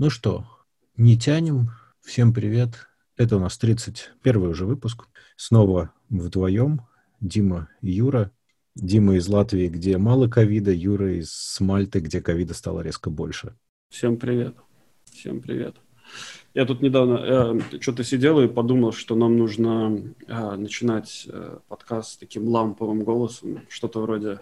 Ну 0.00 0.08
что, 0.08 0.46
не 0.96 1.18
тянем. 1.18 1.72
Всем 2.00 2.32
привет. 2.32 2.88
Это 3.18 3.36
у 3.36 3.38
нас 3.38 3.58
31 3.58 4.46
уже 4.46 4.64
выпуск. 4.64 5.06
Снова 5.36 5.92
вдвоем. 6.08 6.86
Дима 7.20 7.68
и 7.82 7.90
Юра. 7.90 8.32
Дима 8.74 9.16
из 9.16 9.28
Латвии, 9.28 9.68
где 9.68 9.98
мало 9.98 10.26
ковида, 10.26 10.72
Юра 10.72 11.18
из 11.18 11.54
Мальты, 11.60 12.00
где 12.00 12.22
ковида 12.22 12.54
стало 12.54 12.80
резко 12.80 13.10
больше. 13.10 13.58
Всем 13.90 14.16
привет. 14.16 14.56
Всем 15.04 15.42
привет. 15.42 15.76
Я 16.54 16.64
тут 16.64 16.80
недавно 16.80 17.60
э, 17.70 17.78
что-то 17.80 18.02
сидел 18.02 18.40
и 18.40 18.48
подумал, 18.48 18.92
что 18.92 19.14
нам 19.14 19.36
нужно 19.36 20.14
э, 20.26 20.56
начинать 20.56 21.28
э, 21.30 21.58
подкаст 21.68 22.12
с 22.12 22.16
таким 22.16 22.48
ламповым 22.48 23.04
голосом, 23.04 23.66
что-то 23.68 24.00
вроде 24.00 24.38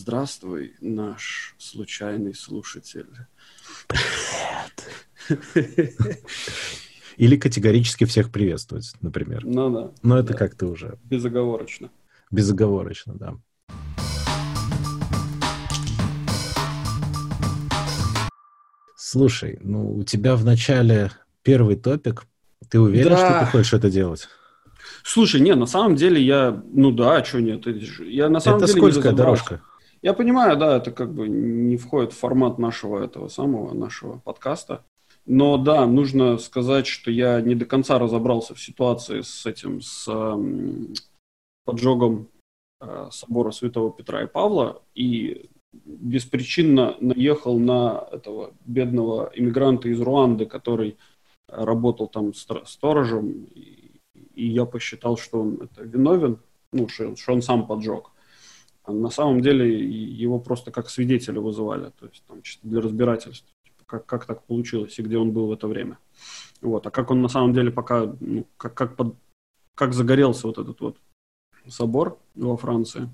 «Здравствуй, 0.00 0.74
наш 0.82 1.54
случайный 1.56 2.34
слушатель». 2.34 3.06
Привет. 3.88 5.40
Или 7.16 7.38
категорически 7.38 8.04
всех 8.04 8.30
приветствовать, 8.30 8.92
например. 9.00 9.46
Ну 9.46 9.70
да. 9.70 9.92
Но 10.02 10.18
это 10.18 10.34
да. 10.34 10.38
как-то 10.38 10.66
уже 10.66 10.98
Безоговорочно. 11.04 11.88
безоговорочно, 12.30 13.14
да. 13.14 13.36
Слушай, 18.96 19.58
ну 19.62 19.94
у 19.94 20.02
тебя 20.04 20.36
в 20.36 20.44
начале 20.44 21.10
первый 21.42 21.76
топик. 21.76 22.24
Ты 22.68 22.80
уверен, 22.80 23.10
Да. 23.10 23.16
что 23.16 23.40
ты 23.46 23.58
хочешь 23.58 23.72
это 23.72 23.90
делать? 23.90 24.28
Слушай, 25.04 25.40
не, 25.40 25.54
на 25.54 25.66
самом 25.66 25.94
деле 25.96 26.20
я, 26.22 26.62
ну 26.72 26.90
да, 26.90 27.24
что 27.24 27.40
нет, 27.40 27.64
я 28.00 28.28
на 28.28 28.40
самом 28.40 28.58
это 28.58 28.66
деле 28.66 28.74
не 28.74 28.80
скользкая 28.80 29.12
разобрался. 29.12 29.44
дорожка. 29.44 29.65
Я 30.06 30.14
понимаю, 30.14 30.56
да, 30.56 30.76
это 30.76 30.92
как 30.92 31.12
бы 31.12 31.26
не 31.26 31.76
входит 31.76 32.12
в 32.12 32.16
формат 32.16 32.58
нашего 32.58 33.02
этого 33.04 33.26
самого, 33.26 33.74
нашего 33.74 34.18
подкаста. 34.18 34.84
Но 35.24 35.58
да, 35.58 35.84
нужно 35.84 36.38
сказать, 36.38 36.86
что 36.86 37.10
я 37.10 37.40
не 37.40 37.56
до 37.56 37.64
конца 37.64 37.98
разобрался 37.98 38.54
в 38.54 38.62
ситуации 38.62 39.22
с 39.22 39.44
этим, 39.46 39.80
с 39.80 40.06
эм, 40.06 40.94
поджогом 41.64 42.28
э, 42.80 43.08
собора 43.10 43.50
Святого 43.50 43.90
Петра 43.90 44.22
и 44.22 44.28
Павла, 44.28 44.80
и 44.94 45.50
беспричинно 45.72 46.96
наехал 47.00 47.58
на 47.58 48.06
этого 48.12 48.54
бедного 48.64 49.32
иммигранта 49.34 49.88
из 49.88 50.00
Руанды, 50.00 50.46
который 50.46 50.98
работал 51.48 52.06
там 52.06 52.32
сторожем, 52.32 53.48
и, 53.56 54.00
и 54.36 54.46
я 54.46 54.66
посчитал, 54.66 55.16
что 55.16 55.40
он 55.40 55.62
это 55.62 55.82
виновен, 55.82 56.38
ну, 56.72 56.86
что, 56.86 57.16
что 57.16 57.32
он 57.32 57.42
сам 57.42 57.66
поджег. 57.66 58.12
А 58.86 58.92
на 58.92 59.10
самом 59.10 59.40
деле 59.40 59.84
его 59.84 60.38
просто 60.38 60.70
как 60.70 60.88
свидетеля 60.88 61.40
вызывали, 61.40 61.90
то 61.98 62.06
есть 62.06 62.22
там 62.26 62.40
для 62.62 62.80
разбирательства, 62.80 63.48
типа, 63.64 63.84
как, 63.84 64.06
как 64.06 64.26
так 64.26 64.44
получилось 64.44 64.96
и 64.98 65.02
где 65.02 65.18
он 65.18 65.32
был 65.32 65.48
в 65.48 65.52
это 65.52 65.66
время. 65.66 65.98
Вот. 66.60 66.86
А 66.86 66.90
как 66.90 67.10
он 67.10 67.20
на 67.20 67.28
самом 67.28 67.52
деле 67.52 67.72
пока, 67.72 68.14
ну, 68.20 68.46
как, 68.56 68.74
как, 68.74 68.96
под- 68.96 69.16
как 69.74 69.92
загорелся 69.92 70.46
вот 70.46 70.58
этот 70.58 70.80
вот 70.80 70.96
собор 71.68 72.18
во 72.36 72.56
Франции, 72.56 73.10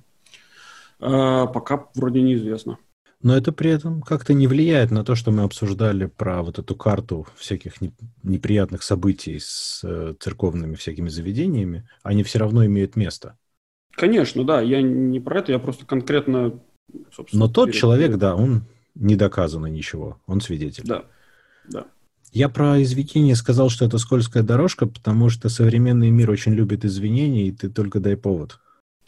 а, 1.01 1.47
пока 1.47 1.89
вроде 1.95 2.21
неизвестно. 2.21 2.79
Но 3.23 3.37
это 3.37 3.53
при 3.53 3.71
этом 3.71 4.03
как-то 4.03 4.35
не 4.35 4.49
влияет 4.49 4.91
на 4.91 5.05
то, 5.05 5.15
что 5.15 5.31
мы 5.31 5.45
обсуждали 5.45 6.07
про 6.07 6.43
вот 6.43 6.59
эту 6.59 6.75
карту 6.75 7.27
всяких 7.37 7.81
не- 7.81 7.95
неприятных 8.23 8.83
событий 8.83 9.39
с 9.39 9.81
э, 9.85 10.15
церковными 10.19 10.75
всякими 10.75 11.09
заведениями. 11.09 11.89
Они 12.03 12.25
все 12.25 12.41
равно 12.41 12.67
имеют 12.67 12.97
место. 12.97 13.39
Конечно, 13.93 14.45
да, 14.45 14.61
я 14.61 14.83
не 14.83 15.21
про 15.21 15.41
это, 15.41 15.53
я 15.53 15.59
просто 15.59 15.87
конкретно, 15.87 16.59
собственно... 17.15 17.47
Но 17.47 17.53
тот 17.53 17.67
перед- 17.69 17.81
человек, 17.81 18.17
да, 18.17 18.35
он 18.35 18.63
не 18.95 19.17
доказано 19.17 19.67
ничего, 19.67 20.19
он 20.27 20.41
свидетель. 20.41 20.85
Да, 20.87 21.05
да. 21.69 21.87
Я 22.33 22.49
про 22.49 22.83
извинения 22.83 23.37
сказал, 23.37 23.69
что 23.69 23.85
это 23.85 23.99
скользкая 23.99 24.43
дорожка, 24.43 24.87
потому 24.87 25.29
что 25.29 25.49
современный 25.51 26.11
мир 26.11 26.31
очень 26.31 26.53
любит 26.53 26.85
извинения, 26.85 27.49
и 27.49 27.53
ты 27.53 27.69
только 27.69 28.01
дай 28.01 28.17
повод. 28.17 28.59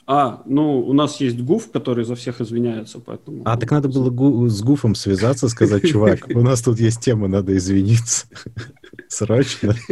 А, 0.07 0.43
ну, 0.45 0.81
у 0.81 0.93
нас 0.93 1.19
есть 1.23 1.41
ГУФ, 1.41 1.71
который 1.71 2.05
за 2.05 2.15
всех 2.15 2.43
извиняется, 2.43 2.99
поэтому... 2.99 3.41
А 3.47 3.57
так 3.57 3.71
надо 3.71 3.89
было 3.89 4.11
гу- 4.11 4.47
с 4.49 4.61
Гуфом 4.63 4.95
связаться, 4.95 5.49
сказать, 5.49 5.83
чувак, 5.89 6.27
у 6.35 6.43
нас 6.43 6.61
тут 6.61 6.79
есть 6.79 7.01
тема, 7.01 7.27
надо 7.27 7.57
извиниться. 7.57 8.27
Срочно. 9.09 9.75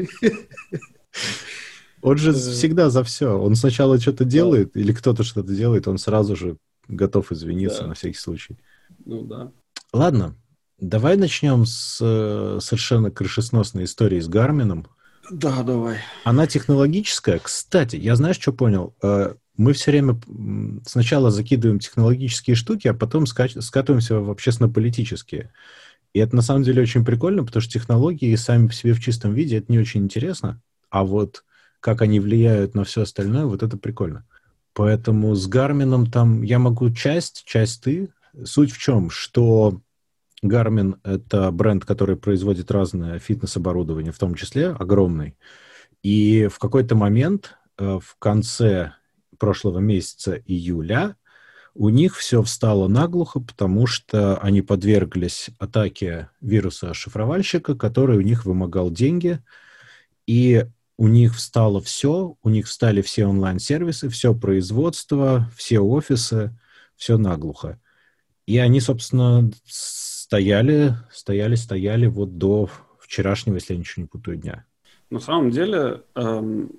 Он 2.02 2.18
же 2.18 2.32
всегда 2.32 2.90
за 2.90 3.02
все. 3.04 3.38
Он 3.38 3.54
сначала 3.54 3.98
что-то 4.00 4.24
делает, 4.24 4.76
или 4.76 4.92
кто-то 4.92 5.22
что-то 5.22 5.52
делает, 5.54 5.88
он 5.88 5.98
сразу 5.98 6.36
же 6.36 6.56
готов 6.88 7.32
извиниться 7.32 7.82
Да. 7.82 7.86
на 7.88 7.94
всякий 7.94 8.18
случай. 8.18 8.58
Ну, 9.04 9.22
да. 9.22 9.52
Ладно, 9.92 10.34
давай 10.78 11.16
начнем 11.16 11.64
с 11.64 11.98
э, 12.00 12.58
совершенно 12.60 13.10
крышесносной 13.10 13.84
истории 13.84 14.20
с 14.20 14.28
Гармином. 14.28 14.86
Да, 15.30 15.62
давай. 15.62 15.98
Она 16.24 16.46
технологическая. 16.46 17.38
Кстати, 17.38 17.96
я 17.96 18.16
знаешь, 18.16 18.36
что 18.40 18.52
понял? 18.52 18.94
Э, 19.02 19.34
Мы 19.56 19.74
все 19.74 19.90
время 19.90 20.18
сначала 20.86 21.30
закидываем 21.30 21.78
технологические 21.78 22.56
штуки, 22.56 22.88
а 22.88 22.94
потом 22.94 23.24
скач- 23.26 23.60
скатываемся 23.60 24.18
в 24.18 24.30
общественно-политические. 24.30 25.52
И 26.14 26.18
это 26.18 26.34
на 26.34 26.42
самом 26.42 26.62
деле 26.62 26.82
очень 26.82 27.04
прикольно, 27.04 27.44
потому 27.44 27.60
что 27.62 27.72
технологии 27.72 28.34
сами 28.36 28.66
по 28.66 28.72
себе 28.72 28.92
в 28.94 29.00
чистом 29.00 29.34
виде 29.34 29.58
это 29.58 29.70
не 29.70 29.78
очень 29.78 30.02
интересно. 30.04 30.60
А 30.90 31.04
вот 31.04 31.44
как 31.82 32.00
они 32.00 32.20
влияют 32.20 32.74
на 32.74 32.84
все 32.84 33.02
остальное, 33.02 33.44
вот 33.44 33.62
это 33.62 33.76
прикольно. 33.76 34.24
Поэтому 34.72 35.34
с 35.34 35.48
Гармином 35.48 36.10
там 36.10 36.42
я 36.42 36.58
могу 36.58 36.90
часть, 36.90 37.42
часть 37.44 37.82
ты. 37.82 38.10
Суть 38.44 38.70
в 38.70 38.78
чем, 38.78 39.10
что 39.10 39.82
Garmin— 40.44 40.94
это 41.02 41.50
бренд, 41.50 41.84
который 41.84 42.16
производит 42.16 42.70
разное 42.70 43.18
фитнес-оборудование, 43.18 44.12
в 44.12 44.18
том 44.18 44.36
числе 44.36 44.68
огромный. 44.68 45.36
И 46.04 46.48
в 46.50 46.58
какой-то 46.60 46.94
момент, 46.94 47.56
э, 47.78 47.98
в 48.00 48.16
конце 48.18 48.92
прошлого 49.38 49.80
месяца 49.80 50.36
июля, 50.46 51.16
у 51.74 51.88
них 51.88 52.16
все 52.16 52.42
встало 52.42 52.86
наглухо, 52.86 53.40
потому 53.40 53.88
что 53.88 54.38
они 54.38 54.62
подверглись 54.62 55.50
атаке 55.58 56.30
вируса 56.40 56.94
шифровальщика, 56.94 57.74
который 57.74 58.18
у 58.18 58.22
них 58.22 58.44
вымогал 58.44 58.90
деньги, 58.90 59.40
и 60.26 60.66
у 60.96 61.08
них 61.08 61.34
встало 61.34 61.80
все, 61.80 62.36
у 62.42 62.48
них 62.48 62.66
встали 62.66 63.02
все 63.02 63.26
онлайн-сервисы, 63.26 64.08
все 64.08 64.34
производство, 64.34 65.50
все 65.56 65.80
офисы, 65.80 66.56
все 66.96 67.18
наглухо. 67.18 67.80
И 68.46 68.58
они, 68.58 68.80
собственно, 68.80 69.50
стояли, 69.66 70.94
стояли, 71.10 71.54
стояли 71.54 72.06
вот 72.06 72.38
до 72.38 72.68
вчерашнего, 72.98 73.56
если 73.56 73.74
я 73.74 73.78
ничего 73.78 74.02
не 74.02 74.08
путаю, 74.08 74.36
дня. 74.36 74.64
На 75.10 75.20
самом 75.20 75.50
деле, 75.50 76.02
эм, 76.14 76.72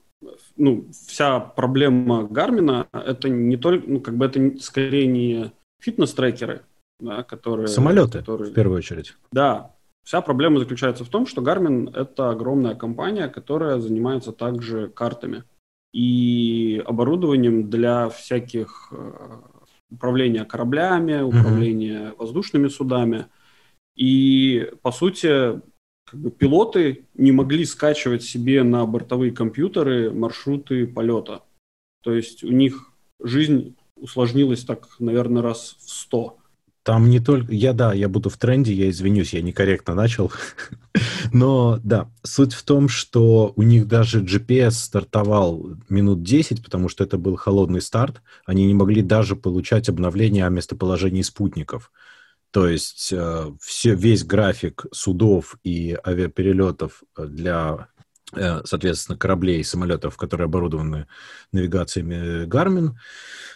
ну, 0.56 0.90
вся 0.92 1.40
проблема 1.40 2.28
Гармина 2.28 2.88
это 2.92 3.30
не 3.30 3.58
только, 3.58 3.90
ну, 3.90 4.02
как 4.02 4.18
бы 4.18 4.26
это 4.26 4.60
скорее 4.60 5.08
не 5.08 5.52
фитнес-трекеры, 5.80 6.64
да, 7.00 7.24
которые... 7.24 7.68
Самолеты, 7.68 8.20
которые- 8.20 8.52
в 8.52 8.54
первую 8.54 8.78
очередь. 8.78 9.16
Да. 9.32 9.76
Вся 10.04 10.22
проблема 10.22 10.60
заключается 10.60 11.06
в 11.06 11.10
том, 11.10 11.26
что 11.26 11.42
Garmin 11.42 11.96
это 11.96 12.30
огромная 12.30 12.76
компания, 12.76 13.28
которая 13.30 13.80
занимается 13.80 14.34
также 14.34 14.90
картами 14.90 15.44
и 15.94 16.84
оборудованием 16.86 17.70
для 17.70 18.10
всяких 18.10 18.90
э, 18.92 19.14
управления 19.92 20.44
кораблями, 20.44 21.22
управления 21.22 22.14
воздушными 22.18 22.68
судами. 22.68 23.28
И, 23.96 24.72
по 24.82 24.92
сути, 24.92 25.62
как 26.06 26.20
бы 26.20 26.32
пилоты 26.32 27.06
не 27.14 27.32
могли 27.32 27.64
скачивать 27.64 28.24
себе 28.24 28.64
на 28.64 28.86
бортовые 28.86 29.32
компьютеры 29.32 30.12
маршруты 30.12 30.86
полета. 30.88 31.44
То 32.02 32.14
есть 32.14 32.44
у 32.44 32.52
них 32.52 32.92
жизнь 33.22 33.78
усложнилась 33.96 34.66
так, 34.66 34.88
наверное, 35.00 35.42
раз 35.42 35.78
в 35.80 35.90
сто. 35.90 36.40
Там 36.84 37.10
не 37.10 37.22
только... 37.22 37.54
Я, 37.54 37.72
да, 37.72 37.94
я 37.94 38.10
буду 38.10 38.30
в 38.30 38.38
тренде, 38.38 38.74
я 38.74 38.90
извинюсь, 38.90 39.34
я 39.34 39.42
некорректно 39.42 39.96
начал. 39.96 40.32
Но, 41.34 41.80
да, 41.82 42.12
суть 42.24 42.54
в 42.54 42.64
том, 42.64 42.90
что 42.90 43.54
у 43.56 43.64
них 43.64 43.88
даже 43.88 44.22
GPS 44.22 44.72
стартовал 44.72 45.78
минут 45.88 46.24
10, 46.24 46.62
потому 46.62 46.90
что 46.90 47.06
это 47.06 47.18
был 47.18 47.38
холодный 47.38 47.82
старт. 47.82 48.22
Они 48.46 48.66
не 48.66 48.74
могли 48.74 49.02
даже 49.02 49.38
получать 49.38 49.88
обновления 49.88 50.46
о 50.46 50.50
местоположении 50.50 51.22
спутников. 51.22 51.90
То 52.52 52.68
есть 52.68 53.14
э, 53.14 53.52
все, 53.62 53.96
весь 53.96 54.26
график 54.26 54.86
судов 54.92 55.56
и 55.64 55.98
авиаперелетов 56.06 57.02
для, 57.18 57.88
э, 58.34 58.62
соответственно, 58.66 59.18
кораблей 59.18 59.62
и 59.62 59.64
самолетов, 59.64 60.18
которые 60.18 60.46
оборудованы 60.46 61.08
навигациями 61.54 62.46
Garmin, 62.46 62.92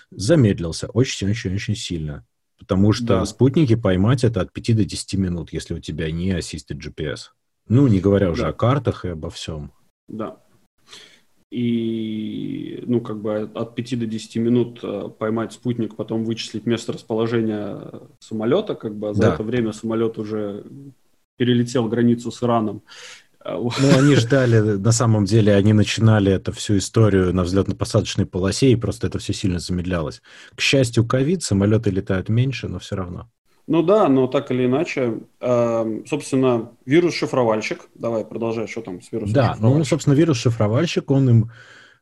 замедлился 0.10 0.88
очень-очень-очень 0.88 1.76
сильно. 1.76 2.26
Потому 2.58 2.92
что 2.94 3.06
Да. 3.20 3.26
спутники 3.26 3.76
поймать 3.76 4.24
это 4.24 4.42
от 4.42 4.52
5 4.52 4.74
до 4.74 4.84
10 4.84 5.16
минут, 5.18 5.54
если 5.54 5.74
у 5.76 5.80
тебя 5.80 6.12
не 6.12 6.32
ассистит 6.32 6.78
GPS. 6.78 7.32
Ну, 7.70 7.88
не 7.88 8.00
говоря 8.00 8.32
уже 8.32 8.44
Да. 8.44 8.48
о 8.50 8.54
картах 8.54 9.06
и 9.06 9.10
обо 9.10 9.30
всем. 9.30 9.72
Да. 10.08 10.38
И, 11.52 12.84
ну, 12.88 13.00
как 13.00 13.22
бы 13.22 13.50
от 13.54 13.76
5 13.76 13.96
до 13.96 14.06
10 14.06 14.40
минут 14.40 14.80
э, 14.84 15.10
поймать 15.18 15.54
спутник, 15.54 15.96
потом 15.96 16.26
вычислить 16.26 16.66
место 16.66 16.92
расположения 16.94 17.90
самолета, 18.20 18.76
как 18.76 18.96
бы, 18.96 19.10
а 19.10 19.14
за 19.14 19.22
Да. 19.22 19.34
это 19.34 19.44
время 19.44 19.72
самолет 19.72 20.18
уже 20.18 20.66
перелетел 21.38 21.88
границу 21.88 22.32
с 22.32 22.44
Ираном. 22.44 22.82
Ну, 23.50 23.98
они 23.98 24.16
ждали, 24.16 24.60
на 24.60 24.92
самом 24.92 25.26
деле, 25.26 25.56
они 25.56 25.74
начинали 25.74 26.32
эту 26.32 26.52
всю 26.52 26.78
историю 26.78 27.34
на 27.34 27.44
взлетно-посадочной 27.44 28.26
полосе, 28.26 28.72
и 28.72 28.76
просто 28.76 29.08
это 29.08 29.20
все 29.20 29.34
сильно 29.34 29.60
замедлялось. 29.60 30.22
К 30.56 30.62
счастью, 30.62 31.06
ковид, 31.06 31.44
самолеты 31.44 31.90
летают 31.90 32.30
меньше, 32.30 32.68
но 32.68 32.80
все 32.80 32.96
равно. 32.96 33.30
Ну 33.68 33.84
да, 33.84 34.08
но 34.08 34.28
так 34.28 34.52
или 34.52 34.66
иначе, 34.66 35.20
э, 35.42 36.02
собственно, 36.06 36.72
вирус-шифровальщик, 36.86 37.90
давай 37.96 38.24
продолжай, 38.24 38.68
что 38.68 38.82
там 38.82 39.02
с 39.02 39.12
вирусом 39.12 39.34
Да, 39.34 39.58
ну, 39.60 39.84
собственно, 39.84 40.14
вирус-шифровальщик, 40.14 41.12
он 41.12 41.30
им, 41.30 41.52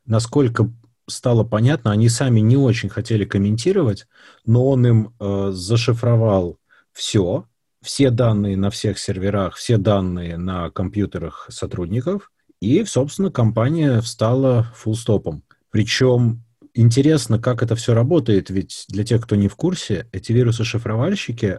насколько 0.04 0.70
стало 1.08 1.44
понятно, 1.44 1.90
они 1.90 2.08
сами 2.08 2.40
не 2.40 2.56
очень 2.56 2.88
хотели 2.88 3.24
комментировать, 3.24 4.06
но 4.44 4.68
он 4.68 4.86
им 4.86 5.14
э, 5.18 5.50
зашифровал 5.52 6.58
все, 6.92 7.46
все 7.86 8.10
данные 8.10 8.56
на 8.56 8.70
всех 8.70 8.98
серверах, 8.98 9.54
все 9.54 9.78
данные 9.78 10.36
на 10.36 10.70
компьютерах 10.70 11.46
сотрудников, 11.50 12.32
и, 12.60 12.84
собственно, 12.84 13.30
компания 13.30 14.00
встала 14.00 14.72
фулстопом. 14.74 15.44
Причем 15.70 16.42
интересно, 16.74 17.38
как 17.38 17.62
это 17.62 17.76
все 17.76 17.94
работает, 17.94 18.50
ведь 18.50 18.86
для 18.88 19.04
тех, 19.04 19.22
кто 19.22 19.36
не 19.36 19.46
в 19.46 19.54
курсе, 19.54 20.08
эти 20.10 20.32
вирусы-шифровальщики, 20.32 21.58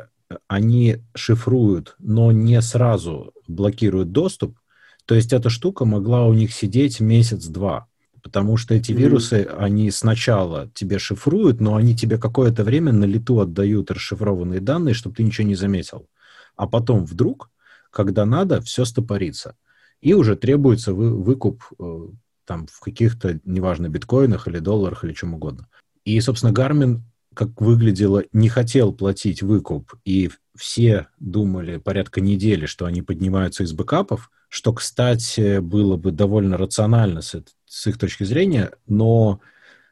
они 0.50 0.98
шифруют, 1.16 1.96
но 1.98 2.34
не 2.34 2.62
сразу 2.62 3.32
блокируют 3.48 4.12
доступ. 4.12 4.60
То 5.06 5.16
есть 5.16 5.32
эта 5.32 5.50
штука 5.50 5.86
могла 5.86 6.28
у 6.28 6.34
них 6.34 6.52
сидеть 6.52 7.00
месяц-два. 7.00 7.88
Потому 8.22 8.58
что 8.58 8.76
эти 8.76 8.92
mm-hmm. 8.92 8.96
вирусы, 8.96 9.48
они 9.58 9.90
сначала 9.92 10.70
тебе 10.74 11.00
шифруют, 11.00 11.62
но 11.62 11.78
они 11.78 11.96
тебе 11.96 12.18
какое-то 12.18 12.66
время 12.66 12.92
на 12.92 13.06
лету 13.06 13.40
отдают 13.40 13.92
расшифрованные 13.92 14.60
данные, 14.60 14.94
чтобы 14.94 15.16
ты 15.16 15.24
ничего 15.24 15.48
не 15.48 15.56
заметил 15.56 16.10
а 16.57 16.68
потом 16.68 17.06
вдруг, 17.06 17.50
когда 17.92 18.25
надо, 18.25 18.62
все 18.62 18.83
стопорится. 18.83 19.56
И 20.01 20.13
уже 20.13 20.36
требуется 20.36 20.94
вы, 20.94 21.15
выкуп 21.15 21.63
э, 21.80 22.07
там 22.45 22.68
в 22.68 22.80
каких-то, 22.80 23.39
неважно, 23.45 23.89
биткоинах 23.89 24.48
или 24.48 24.59
долларах 24.59 25.04
или 25.04 25.13
чем 25.13 25.33
угодно. 25.33 25.68
И, 26.04 26.19
собственно, 26.19 26.51
Гармин, 26.51 27.04
как 27.33 27.62
выглядело, 27.62 28.24
не 28.33 28.50
хотел 28.50 28.94
платить 28.94 29.44
выкуп, 29.44 29.94
и 30.06 30.31
все 30.56 31.07
думали 31.19 31.77
порядка 31.77 32.21
недели, 32.21 32.65
что 32.65 32.86
они 32.86 33.01
поднимаются 33.01 33.63
из 33.63 33.74
бэкапов, 33.74 34.31
что, 34.50 34.74
кстати, 34.74 35.59
было 35.59 35.98
бы 35.98 36.12
довольно 36.12 36.57
рационально 36.57 37.21
с, 37.21 37.44
с 37.65 37.88
их 37.88 37.98
точки 37.98 38.24
зрения, 38.24 38.71
но 38.88 39.42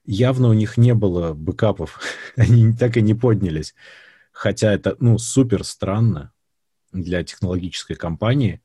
явно 0.06 0.50
у 0.50 0.54
них 0.54 0.78
не 0.78 0.94
было 0.94 1.34
бэкапов, 1.34 2.00
они 2.36 2.74
так 2.74 2.98
и 2.98 3.02
не 3.02 3.14
поднялись. 3.14 3.76
Хотя 4.32 4.74
это, 4.74 4.96
ну, 5.00 5.18
супер 5.18 5.64
странно, 5.64 6.32
для 7.02 7.24
технологической 7.24 7.96
компании 7.96 8.62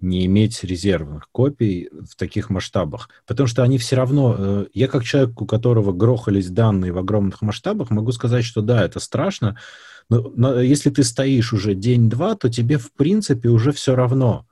не 0.00 0.26
иметь 0.26 0.62
резервных 0.62 1.28
копий 1.32 1.88
в 1.90 2.14
таких 2.16 2.50
масштабах. 2.50 3.08
Потому 3.26 3.46
что 3.48 3.62
они 3.62 3.78
все 3.78 3.96
равно... 3.96 4.36
Э, 4.38 4.66
я 4.72 4.86
как 4.86 5.04
человек, 5.04 5.40
у 5.40 5.46
которого 5.46 5.92
грохались 5.92 6.50
данные 6.50 6.92
в 6.92 6.98
огромных 6.98 7.42
масштабах, 7.42 7.90
могу 7.90 8.12
сказать, 8.12 8.44
что 8.44 8.62
да, 8.62 8.84
это 8.84 9.00
страшно, 9.00 9.58
но, 10.08 10.32
но 10.34 10.60
если 10.60 10.90
ты 10.90 11.02
стоишь 11.02 11.52
уже 11.52 11.74
день-два, 11.74 12.36
то 12.36 12.48
тебе 12.48 12.78
в 12.78 12.92
принципе 12.92 13.48
уже 13.48 13.72
все 13.72 13.96
равно. 13.96 14.46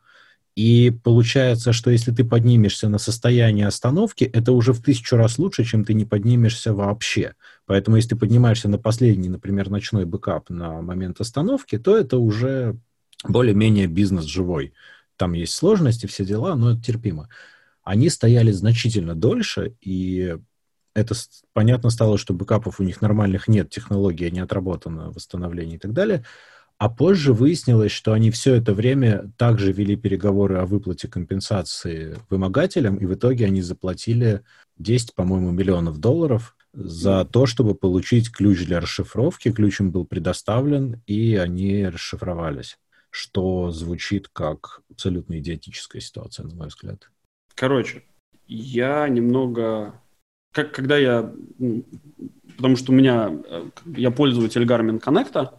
И 0.57 0.91
получается, 1.05 1.73
что 1.75 1.91
если 1.91 2.13
ты 2.13 2.25
поднимешься 2.25 2.89
на 2.89 2.99
состояние 2.99 3.67
остановки, 3.67 4.25
это 4.25 4.53
уже 4.53 4.73
в 4.73 4.83
тысячу 4.83 5.17
раз 5.17 5.39
лучше, 5.39 5.65
чем 5.65 5.85
ты 5.85 5.93
не 5.93 6.07
поднимешься 6.07 6.73
вообще. 6.73 7.35
Поэтому 7.67 7.97
если 7.97 8.11
ты 8.11 8.17
поднимаешься 8.17 8.69
на 8.69 8.79
последний, 8.79 9.29
например, 9.29 9.69
ночной 9.69 10.07
бэкап 10.07 10.49
на 10.49 10.81
момент 10.81 11.21
остановки, 11.21 11.79
то 11.79 11.95
это 11.95 12.17
уже 12.17 12.77
более-менее 13.25 13.87
бизнес 13.87 14.25
живой. 14.25 14.75
Там 15.17 15.33
есть 15.33 15.55
сложности, 15.55 16.07
все 16.07 16.25
дела, 16.25 16.55
но 16.55 16.73
это 16.73 16.83
терпимо. 16.83 17.29
Они 17.83 18.11
стояли 18.11 18.51
значительно 18.51 19.15
дольше, 19.15 19.77
и 19.81 20.37
это 20.95 21.15
понятно 21.53 21.91
стало, 21.91 22.19
что 22.19 22.35
бэкапов 22.35 22.81
у 22.81 22.83
них 22.83 23.01
нормальных 23.01 23.49
нет, 23.49 23.71
технология 23.71 24.31
не 24.31 24.41
отработана, 24.41 25.11
восстановление 25.11 25.77
и 25.77 25.79
так 25.79 25.93
далее. 25.93 26.25
А 26.79 26.91
позже 26.91 27.33
выяснилось, 27.33 27.93
что 27.93 28.13
они 28.13 28.31
все 28.31 28.55
это 28.55 28.75
время 28.75 29.33
также 29.39 29.73
вели 29.73 29.97
переговоры 29.97 30.57
о 30.57 30.67
выплате 30.67 31.09
компенсации 31.09 32.17
вымогателям, 32.29 32.97
и 32.97 33.07
в 33.07 33.15
итоге 33.15 33.47
они 33.47 33.63
заплатили 33.63 34.43
10, 34.79 35.15
по-моему, 35.15 35.53
миллионов 35.53 35.99
долларов 35.99 36.55
за 36.75 37.25
то, 37.25 37.47
чтобы 37.47 37.75
получить 37.75 38.31
ключ 38.31 38.67
для 38.67 38.81
расшифровки. 38.81 39.53
Ключ 39.53 39.81
им 39.81 39.91
был 39.91 40.05
предоставлен, 40.05 41.03
и 41.07 41.37
они 41.37 41.87
расшифровались 41.87 42.77
что 43.17 43.71
звучит 43.71 44.29
как 44.29 44.83
абсолютно 44.91 45.39
идиотическая 45.39 46.03
ситуация, 46.03 46.45
на 46.45 46.55
мой 46.55 46.69
взгляд. 46.69 47.11
Короче, 47.55 48.05
я 48.47 49.09
немного... 49.09 49.99
Как, 50.53 50.73
когда 50.73 50.99
я... 50.99 51.33
Ну, 51.59 51.85
потому 52.57 52.77
что 52.77 52.93
у 52.93 52.95
меня... 52.95 53.33
Э, 53.49 53.65
я 53.87 54.11
пользователь 54.11 54.65
Garmin 54.65 55.01
Connect, 55.01 55.59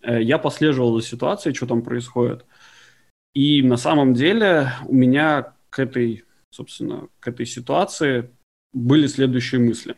э, 0.00 0.22
я 0.22 0.38
послеживал 0.38 0.98
за 0.98 1.06
ситуацией, 1.06 1.54
что 1.54 1.66
там 1.66 1.82
происходит. 1.82 2.46
И 3.34 3.62
на 3.62 3.76
самом 3.76 4.14
деле 4.14 4.72
у 4.86 4.94
меня 4.94 5.52
к 5.68 5.80
этой, 5.80 6.24
собственно, 6.48 7.08
к 7.20 7.28
этой 7.28 7.44
ситуации 7.44 8.30
были 8.72 9.06
следующие 9.06 9.60
мысли. 9.60 9.96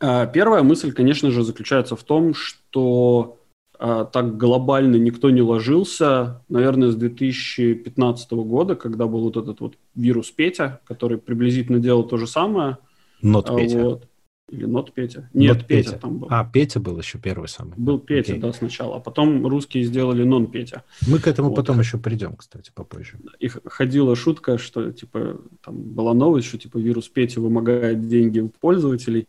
Э, 0.00 0.28
первая 0.32 0.64
мысль, 0.64 0.92
конечно 0.92 1.30
же, 1.30 1.44
заключается 1.44 1.94
в 1.94 2.02
том, 2.02 2.34
что 2.34 3.37
так 3.78 4.36
глобально 4.36 4.96
никто 4.96 5.30
не 5.30 5.40
ложился, 5.40 6.42
наверное, 6.48 6.90
с 6.90 6.96
2015 6.96 8.32
года, 8.32 8.74
когда 8.74 9.06
был 9.06 9.20
вот 9.20 9.36
этот 9.36 9.60
вот 9.60 9.74
вирус 9.94 10.30
Петя, 10.30 10.80
который 10.84 11.18
приблизительно 11.18 11.78
делал 11.78 12.02
то 12.02 12.16
же 12.16 12.26
самое. 12.26 12.78
Нот 13.22 13.54
Петя. 13.54 13.78
Вот. 13.82 14.08
Или 14.50 14.64
Нот 14.64 14.92
Петя. 14.92 15.28
Нет, 15.34 15.58
Нот 15.58 15.66
Петя. 15.66 15.90
Петя 15.90 16.00
там 16.00 16.18
был. 16.18 16.28
А, 16.30 16.44
Петя 16.44 16.80
был 16.80 16.98
еще 16.98 17.18
первый 17.18 17.48
самый. 17.48 17.74
Был 17.76 17.98
Петя, 17.98 18.32
Окей. 18.32 18.42
да, 18.42 18.52
сначала. 18.52 18.96
А 18.96 19.00
потом 19.00 19.46
русские 19.46 19.84
сделали 19.84 20.24
Нон 20.24 20.46
Петя. 20.46 20.84
Мы 21.06 21.18
к 21.18 21.26
этому 21.26 21.50
вот. 21.50 21.56
потом 21.56 21.78
еще 21.78 21.98
придем, 21.98 22.34
кстати, 22.34 22.72
попозже. 22.74 23.18
И 23.40 23.48
ходила 23.48 24.16
шутка, 24.16 24.56
что, 24.56 24.90
типа, 24.90 25.40
там 25.62 25.76
была 25.76 26.14
новость, 26.14 26.48
что, 26.48 26.58
типа, 26.58 26.78
вирус 26.78 27.08
Петя 27.08 27.40
вымогает 27.40 28.08
деньги 28.08 28.40
у 28.40 28.48
пользователей 28.48 29.28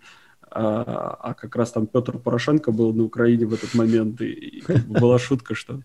а, 0.52 1.18
а 1.22 1.34
как 1.34 1.56
раз 1.56 1.72
там 1.72 1.88
Петр 1.88 2.18
Порошенко 2.18 2.72
был 2.72 2.94
на 2.94 3.04
Украине 3.04 3.46
в 3.46 3.54
этот 3.54 3.74
момент, 3.74 4.22
и, 4.22 4.60
и 4.60 4.64
была 4.88 5.20
шутка, 5.20 5.56
что 5.56 5.82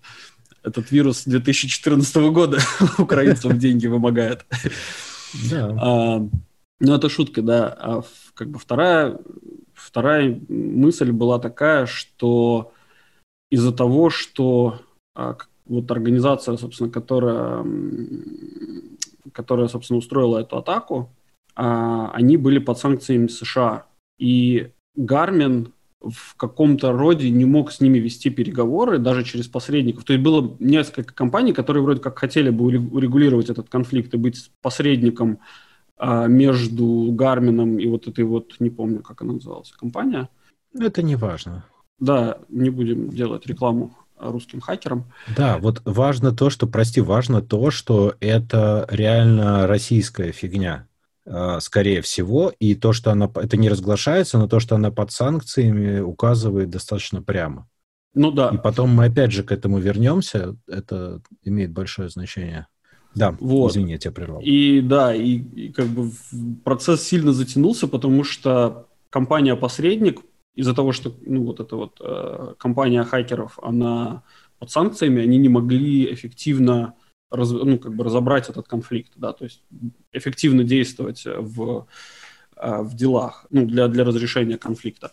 этот 0.62 0.90
вирус 0.90 1.24
2014 1.24 2.16
года 2.32 2.58
украинцам 2.98 3.58
деньги 3.58 3.86
вымогает. 3.86 4.46
Да. 5.50 5.76
А, 5.80 6.28
ну, 6.80 6.94
это 6.94 7.08
шутка, 7.08 7.42
да. 7.42 7.68
А 7.78 8.02
как 8.34 8.48
бы 8.48 8.58
вторая, 8.58 9.18
вторая 9.74 10.40
мысль 10.48 11.12
была 11.12 11.38
такая, 11.38 11.86
что 11.86 12.72
из-за 13.50 13.72
того, 13.72 14.10
что 14.10 14.80
а, 15.14 15.36
вот 15.66 15.90
организация, 15.90 16.56
собственно, 16.56 16.90
которая, 16.90 17.64
которая, 19.32 19.68
собственно, 19.68 19.98
устроила 19.98 20.38
эту 20.38 20.56
атаку, 20.58 21.10
а, 21.54 22.10
они 22.12 22.36
были 22.36 22.58
под 22.58 22.78
санкциями 22.78 23.28
США. 23.28 23.86
И 24.18 24.70
Гармин 24.96 25.72
в 26.00 26.36
каком-то 26.36 26.92
роде 26.92 27.30
не 27.30 27.44
мог 27.44 27.72
с 27.72 27.80
ними 27.80 27.98
вести 27.98 28.30
переговоры, 28.30 28.98
даже 28.98 29.24
через 29.24 29.46
посредников. 29.48 30.04
То 30.04 30.12
есть 30.12 30.22
было 30.22 30.56
несколько 30.58 31.14
компаний, 31.14 31.52
которые 31.52 31.82
вроде 31.82 32.00
как 32.00 32.18
хотели 32.18 32.50
бы 32.50 32.64
урегулировать 32.64 33.48
этот 33.48 33.68
конфликт 33.68 34.12
и 34.14 34.18
быть 34.18 34.50
посредником 34.60 35.38
а, 35.96 36.26
между 36.26 37.10
Гармином 37.12 37.78
и 37.78 37.86
вот 37.86 38.06
этой 38.06 38.24
вот, 38.24 38.54
не 38.58 38.70
помню, 38.70 39.00
как 39.00 39.22
она 39.22 39.34
называлась, 39.34 39.72
компания. 39.72 40.28
Это 40.78 41.02
не 41.02 41.16
важно. 41.16 41.64
Да, 41.98 42.38
не 42.48 42.70
будем 42.70 43.10
делать 43.10 43.46
рекламу 43.46 43.96
русским 44.18 44.60
хакерам. 44.60 45.04
Да, 45.36 45.58
вот 45.58 45.82
важно 45.84 46.32
то, 46.32 46.50
что, 46.50 46.66
прости, 46.66 47.00
важно 47.00 47.42
то, 47.42 47.70
что 47.70 48.14
это 48.20 48.86
реально 48.90 49.66
российская 49.66 50.32
фигня. 50.32 50.86
А, 51.26 51.60
скорее 51.60 52.02
всего, 52.02 52.52
и 52.58 52.74
то, 52.74 52.92
что 52.92 53.10
она, 53.10 53.30
это 53.34 53.56
не 53.56 53.68
разглашается, 53.68 54.38
но 54.38 54.46
то, 54.46 54.60
что 54.60 54.74
она 54.74 54.90
под 54.90 55.10
санкциями, 55.10 56.00
указывает 56.00 56.70
достаточно 56.70 57.22
прямо. 57.22 57.66
Ну 58.14 58.30
да. 58.30 58.50
И 58.50 58.58
потом 58.58 58.90
мы 58.90 59.06
опять 59.06 59.32
же 59.32 59.42
к 59.42 59.50
этому 59.50 59.78
вернемся, 59.78 60.56
это 60.68 61.20
имеет 61.42 61.72
большое 61.72 62.08
значение. 62.10 62.66
Да, 63.14 63.36
вот. 63.40 63.70
извини, 63.70 63.92
я 63.92 63.98
тебя 63.98 64.12
прервал. 64.12 64.40
И 64.42 64.80
да, 64.80 65.14
и, 65.14 65.38
и 65.38 65.72
как 65.72 65.86
бы 65.86 66.10
процесс 66.64 67.02
сильно 67.02 67.32
затянулся, 67.32 67.86
потому 67.88 68.24
что 68.24 68.88
компания-посредник, 69.10 70.20
из-за 70.54 70.74
того, 70.74 70.92
что 70.92 71.14
ну, 71.24 71.44
вот 71.44 71.60
эта 71.60 71.76
вот 71.76 72.00
э, 72.00 72.54
компания 72.58 73.02
хакеров, 73.04 73.58
она 73.62 74.22
под 74.58 74.70
санкциями, 74.70 75.22
они 75.22 75.38
не 75.38 75.48
могли 75.48 76.12
эффективно 76.12 76.94
раз, 77.36 77.50
ну, 77.50 77.78
как 77.78 77.94
бы 77.94 78.04
разобрать 78.04 78.48
этот 78.48 78.66
конфликт, 78.68 79.12
да, 79.16 79.32
то 79.32 79.44
есть 79.44 79.62
эффективно 80.12 80.64
действовать 80.64 81.24
в, 81.26 81.86
а, 82.56 82.82
в 82.82 82.94
делах, 82.94 83.46
ну, 83.50 83.66
для, 83.66 83.88
для 83.88 84.04
разрешения 84.04 84.58
конфликта. 84.58 85.12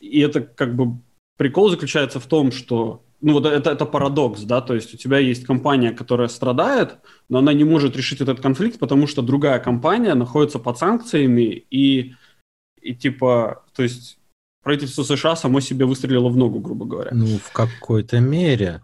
И 0.00 0.20
это 0.20 0.40
как 0.40 0.74
бы 0.74 0.98
прикол 1.36 1.70
заключается 1.70 2.20
в 2.20 2.26
том, 2.26 2.52
что 2.52 3.04
ну 3.22 3.34
вот 3.34 3.46
это, 3.46 3.70
это 3.70 3.86
парадокс, 3.86 4.42
да, 4.42 4.60
то 4.60 4.74
есть 4.74 4.94
у 4.94 4.96
тебя 4.96 5.18
есть 5.18 5.46
компания, 5.46 5.92
которая 5.92 6.28
страдает, 6.28 6.98
но 7.28 7.38
она 7.38 7.52
не 7.52 7.64
может 7.64 7.96
решить 7.96 8.20
этот 8.20 8.40
конфликт, 8.40 8.78
потому 8.78 9.06
что 9.06 9.22
другая 9.22 9.60
компания 9.60 10.14
находится 10.14 10.58
под 10.58 10.76
санкциями 10.76 11.64
и, 11.70 12.14
и 12.80 12.94
типа, 12.94 13.64
то 13.74 13.84
есть 13.84 14.18
правительство 14.62 15.04
США 15.04 15.36
само 15.36 15.60
себе 15.60 15.86
выстрелило 15.86 16.28
в 16.28 16.36
ногу, 16.36 16.58
грубо 16.58 16.84
говоря. 16.84 17.10
Ну, 17.14 17.38
в 17.38 17.52
какой-то 17.52 18.18
мере. 18.20 18.82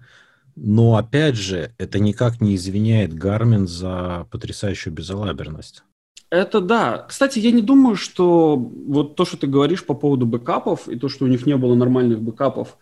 Но, 0.61 0.97
опять 0.97 1.37
же, 1.37 1.73
это 1.79 2.01
никак 2.01 2.41
не 2.41 2.57
извиняет 2.57 3.15
Гармин 3.15 3.69
за 3.69 4.27
потрясающую 4.31 4.93
безалаберность. 4.93 5.85
Это 6.31 6.61
да. 6.61 7.07
Кстати, 7.09 7.39
я 7.39 7.53
не 7.53 7.63
думаю, 7.63 7.95
что 7.95 8.57
вот 8.57 9.15
то, 9.15 9.25
что 9.25 9.37
ты 9.37 9.47
говоришь 9.47 9.85
по 9.87 9.95
поводу 9.95 10.27
бэкапов 10.27 10.89
и 10.89 10.99
то, 10.99 11.09
что 11.09 11.25
у 11.25 11.29
них 11.29 11.47
не 11.47 11.57
было 11.57 11.75
нормальных 11.75 12.21
бэкапов, 12.21 12.77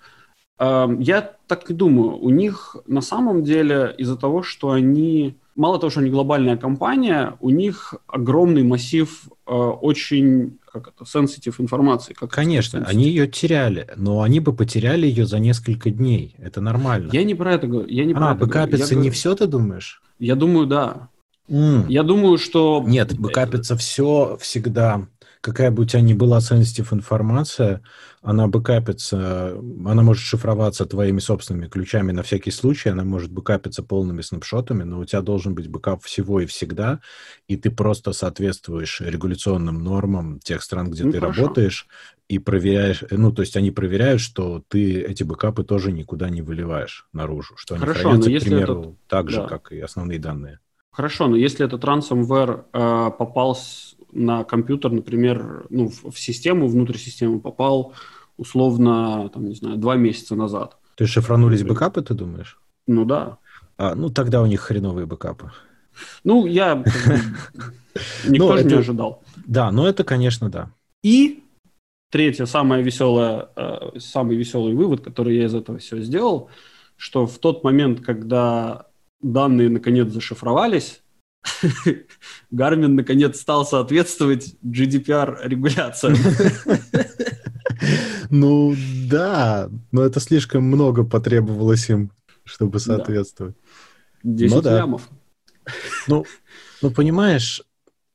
э, 0.59 0.89
я 1.01 1.33
так 1.47 1.69
не 1.69 1.77
думаю. 1.77 2.17
У 2.17 2.31
них 2.31 2.77
на 2.87 3.03
самом 3.03 3.45
деле 3.45 3.95
из-за 3.99 4.17
того, 4.17 4.43
что 4.43 4.71
они, 4.71 5.37
мало 5.55 5.79
того, 5.79 5.91
что 5.91 6.01
они 6.01 6.11
глобальная 6.11 6.57
компания, 6.57 7.37
у 7.41 7.51
них 7.51 7.95
огромный 8.07 8.65
массив 8.65 9.29
э, 9.47 9.53
очень 9.53 10.59
как 10.81 10.95
это, 10.95 11.05
sensitive 11.05 11.55
информации. 11.59 12.13
Как 12.13 12.31
Конечно, 12.31 12.79
это, 12.79 12.89
они 12.89 13.05
ее 13.05 13.27
теряли, 13.27 13.89
но 13.97 14.23
они 14.23 14.41
бы 14.41 14.55
потеряли 14.55 15.07
ее 15.07 15.27
за 15.27 15.39
несколько 15.39 15.91
дней. 15.91 16.35
Это 16.39 16.61
нормально. 16.61 17.11
Я 17.13 17.25
не 17.25 17.35
про 17.35 17.55
это 17.55 17.67
говорю. 17.67 17.89
Я 17.89 18.05
не 18.05 18.13
а, 18.13 18.17
про 18.17 18.31
это 18.33 18.47
бэкапится 18.47 18.95
не 18.95 19.01
говорю. 19.03 19.13
все, 19.13 19.35
ты 19.35 19.47
думаешь? 19.47 20.03
Я 20.19 20.35
думаю, 20.35 20.67
да. 20.67 21.09
Мм. 21.49 21.87
Я 21.89 22.03
думаю, 22.03 22.39
что... 22.39 22.83
Нет, 22.87 23.19
бэкапится 23.19 23.77
все 23.77 24.37
всегда. 24.41 25.07
Какая 25.41 25.71
бы 25.71 25.83
у 25.83 25.87
тебя 25.87 26.01
ни 26.01 26.13
была 26.13 26.39
sensitive 26.39 26.93
информация, 26.93 27.83
она 28.27 28.49
бэкапится, 28.49 29.57
она 29.85 30.03
может 30.03 30.25
шифроваться 30.25 30.85
твоими 30.85 31.21
собственными 31.21 31.69
ключами 31.69 32.11
на 32.11 32.25
всякий 32.25 32.51
случай, 32.51 32.89
она 32.89 33.05
может 33.05 33.31
бэкапиться 33.31 33.85
полными 33.85 34.21
снапшотами, 34.21 34.83
но 34.83 34.99
у 34.99 35.05
тебя 35.05 35.21
должен 35.23 35.55
быть 35.55 35.69
бэкап 35.69 36.03
всего 36.03 36.41
и 36.41 36.47
всегда, 36.47 36.99
и 37.47 37.57
ты 37.57 37.71
просто 37.71 38.13
соответствуешь 38.13 39.01
регуляционным 39.01 39.79
нормам 39.85 40.41
тех 40.41 40.65
стран, 40.65 40.91
где 40.91 41.05
ну, 41.05 41.13
ты 41.13 41.21
хорошо. 41.21 41.43
работаешь, 41.43 41.87
и 42.29 42.41
проверяешь, 42.41 43.05
ну, 43.13 43.31
то 43.31 43.43
есть 43.43 43.57
они 43.57 43.71
проверяют, 43.71 44.21
что 44.21 44.61
ты 44.67 45.03
эти 45.03 45.23
бэкапы 45.23 45.63
тоже 45.63 45.93
никуда 45.93 46.29
не 46.29 46.43
выливаешь 46.43 47.07
наружу, 47.13 47.55
что 47.57 47.77
они 47.77 47.83
Хорошо, 47.83 48.09
хранятся, 48.09 48.31
к 48.31 48.41
примеру, 48.41 48.81
этот... 48.81 49.07
так 49.07 49.31
же, 49.31 49.37
да. 49.37 49.47
как 49.47 49.71
и 49.71 49.79
основные 49.79 50.19
данные. 50.19 50.59
Хорошо, 50.91 51.29
но 51.29 51.37
если 51.37 51.65
этот 51.65 51.85
ransomware 51.85 52.65
э, 52.73 53.11
попал 53.17 53.57
на 54.11 54.43
компьютер, 54.43 54.91
например, 54.91 55.67
ну, 55.71 55.89
в, 55.89 56.11
в 56.11 56.19
систему, 56.19 56.67
внутрь 56.67 56.97
системы 56.97 57.39
попал 57.39 57.95
условно, 58.37 59.29
там, 59.33 59.49
не 59.49 59.55
знаю, 59.55 59.77
два 59.77 59.97
месяца 59.97 60.35
назад. 60.35 60.77
То 60.97 61.05
есть 61.05 61.13
шифранулись 61.13 61.63
бэкапы, 61.63 62.03
ты 62.03 62.15
думаешь? 62.15 62.59
Ну 62.87 63.05
да. 63.05 63.39
А, 63.77 63.95
ну 63.95 64.09
тогда 64.09 64.43
у 64.43 64.47
них 64.47 64.61
хреновые 64.61 65.07
бэкапы. 65.07 65.53
Ну, 66.25 66.47
я 66.47 66.77
никто 68.27 68.53
ну, 68.53 68.59
же 68.59 68.65
не 68.65 68.75
ожидал. 68.75 69.23
Да, 69.47 69.71
но 69.71 69.89
это, 69.89 70.05
конечно, 70.05 70.51
да. 70.51 70.71
И 71.03 71.43
третье, 72.11 72.47
самое 72.47 72.83
веселое, 72.83 73.49
э, 73.57 73.99
самый 73.99 74.37
веселый 74.37 74.75
вывод, 74.75 75.03
который 75.03 75.37
я 75.37 75.47
из 75.47 75.55
этого 75.55 75.79
всего 75.79 76.01
сделал, 76.01 76.51
что 76.97 77.27
в 77.27 77.39
тот 77.39 77.65
момент, 77.65 78.01
когда 78.01 78.87
данные 79.21 79.69
наконец 79.69 80.09
зашифровались, 80.13 81.03
Гармин 82.51 82.95
наконец 82.95 83.41
стал 83.41 83.65
соответствовать 83.65 84.57
GDPR 84.65 85.39
регуляциям. 85.45 86.17
Ну 88.31 88.75
да, 89.09 89.71
но 89.93 90.03
это 90.03 90.21
слишком 90.21 90.65
много 90.65 91.05
потребовалось 91.05 91.89
им, 91.91 92.13
чтобы 92.45 92.79
соответствовать. 92.81 93.57
10 94.23 94.55
ну, 94.55 94.63
да. 94.63 94.77
лямов. 94.79 95.09
Ну, 96.07 96.25
ну, 96.83 96.91
понимаешь, 96.91 97.63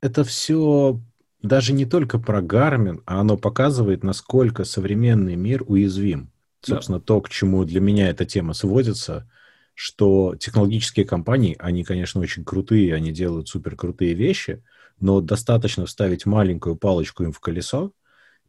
это 0.01 0.23
все 0.23 0.99
даже 1.41 1.73
не 1.73 1.85
только 1.85 2.19
про 2.19 2.41
Гармин, 2.41 3.01
а 3.05 3.19
оно 3.21 3.37
показывает, 3.37 4.03
насколько 4.03 4.63
современный 4.63 5.35
мир 5.35 5.63
уязвим. 5.67 6.31
Собственно, 6.61 6.99
да. 6.99 7.05
то, 7.05 7.21
к 7.21 7.29
чему 7.29 7.65
для 7.65 7.81
меня 7.81 8.09
эта 8.09 8.25
тема 8.25 8.53
сводится– 8.53 9.29
что 9.83 10.35
технологические 10.35 11.07
компании, 11.07 11.55
они, 11.57 11.83
конечно, 11.83 12.21
очень 12.21 12.43
крутые, 12.43 12.93
они 12.93 13.11
делают 13.11 13.47
супер 13.47 13.75
крутые 13.75 14.13
вещи, 14.13 14.63
но 14.99 15.21
достаточно 15.21 15.87
вставить 15.87 16.27
маленькую 16.27 16.75
палочку 16.75 17.23
им 17.23 17.31
в 17.31 17.39
колесо, 17.39 17.91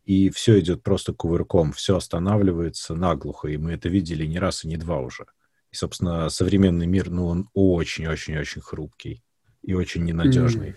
и 0.04 0.30
все 0.30 0.58
идет 0.60 0.82
просто 0.82 1.12
кувырком, 1.12 1.72
все 1.72 1.96
останавливается 1.96 2.94
наглухо, 2.94 3.48
и 3.48 3.56
мы 3.56 3.72
это 3.72 3.88
видели 3.88 4.26
не 4.26 4.38
раз 4.38 4.64
и 4.64 4.68
не 4.68 4.76
два 4.76 5.00
уже. 5.00 5.26
И, 5.70 5.76
собственно, 5.76 6.28
современный 6.28 6.86
мир, 6.86 7.10
ну, 7.10 7.26
он 7.26 7.48
очень-очень-очень 7.54 8.60
хрупкий 8.60 9.22
и 9.62 9.74
очень 9.74 10.04
ненадежный. 10.04 10.70
Mm. 10.70 10.76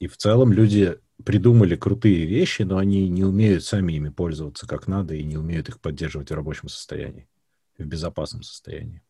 И 0.00 0.06
в 0.06 0.16
целом 0.16 0.52
люди 0.52 0.98
придумали 1.24 1.74
крутые 1.74 2.24
вещи, 2.26 2.62
но 2.62 2.78
они 2.78 3.08
не 3.08 3.24
умеют 3.24 3.64
сами 3.64 3.94
ими 3.94 4.10
пользоваться 4.10 4.66
как 4.66 4.86
надо 4.86 5.14
и 5.14 5.24
не 5.24 5.36
умеют 5.36 5.68
их 5.68 5.80
поддерживать 5.80 6.30
в 6.30 6.34
рабочем 6.34 6.68
состоянии, 6.68 7.28
в 7.76 7.84
безопасном 7.84 8.42
состоянии. 8.42 9.02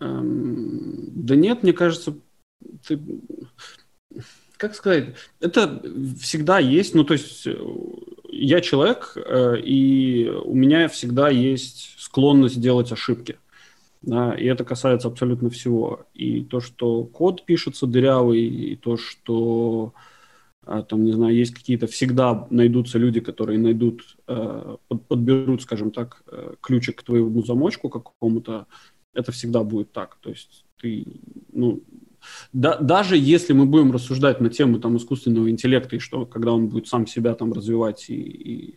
Эм, 0.00 1.24
да 1.24 1.34
нет, 1.34 1.62
мне 1.62 1.72
кажется, 1.72 2.16
ты... 2.86 3.00
Как 4.58 4.74
сказать? 4.74 5.14
Это 5.38 5.80
всегда 6.20 6.58
есть, 6.58 6.92
ну, 6.92 7.04
то 7.04 7.14
есть 7.14 7.46
э, 7.46 7.56
я 8.28 8.60
человек, 8.60 9.12
э, 9.16 9.60
и 9.60 10.28
у 10.28 10.52
меня 10.52 10.88
всегда 10.88 11.28
есть 11.28 11.94
склонность 11.98 12.60
делать 12.60 12.90
ошибки. 12.90 13.38
Да, 14.02 14.34
и 14.34 14.46
это 14.46 14.64
касается 14.64 15.06
абсолютно 15.08 15.48
всего. 15.48 16.06
И 16.12 16.42
то, 16.42 16.60
что 16.60 17.04
код 17.04 17.44
пишется 17.46 17.86
дырявый, 17.86 18.40
и 18.40 18.74
то, 18.74 18.96
что 18.96 19.94
а, 20.66 20.82
там, 20.82 21.04
не 21.04 21.12
знаю, 21.12 21.36
есть 21.36 21.54
какие-то, 21.54 21.86
всегда 21.86 22.46
найдутся 22.50 22.98
люди, 22.98 23.20
которые 23.20 23.60
найдут, 23.60 24.16
э, 24.26 24.76
подберут, 25.08 25.62
скажем 25.62 25.92
так, 25.92 26.24
ключик 26.60 26.98
к 26.98 27.02
твоему 27.04 27.44
замочку 27.44 27.88
какому-то, 27.88 28.66
это 29.14 29.30
всегда 29.30 29.62
будет 29.62 29.92
так. 29.92 30.16
То 30.20 30.30
есть 30.30 30.64
ты, 30.80 31.06
ну, 31.52 31.82
да, 32.52 32.76
даже 32.78 33.16
если 33.16 33.52
мы 33.52 33.66
будем 33.66 33.92
рассуждать 33.92 34.40
на 34.40 34.50
тему 34.50 34.78
там 34.78 34.96
искусственного 34.96 35.50
интеллекта 35.50 35.96
и 35.96 36.00
что, 36.00 36.26
когда 36.26 36.52
он 36.52 36.68
будет 36.68 36.88
сам 36.88 37.06
себя 37.06 37.34
там 37.34 37.52
развивать 37.52 38.10
и, 38.10 38.14
и 38.14 38.74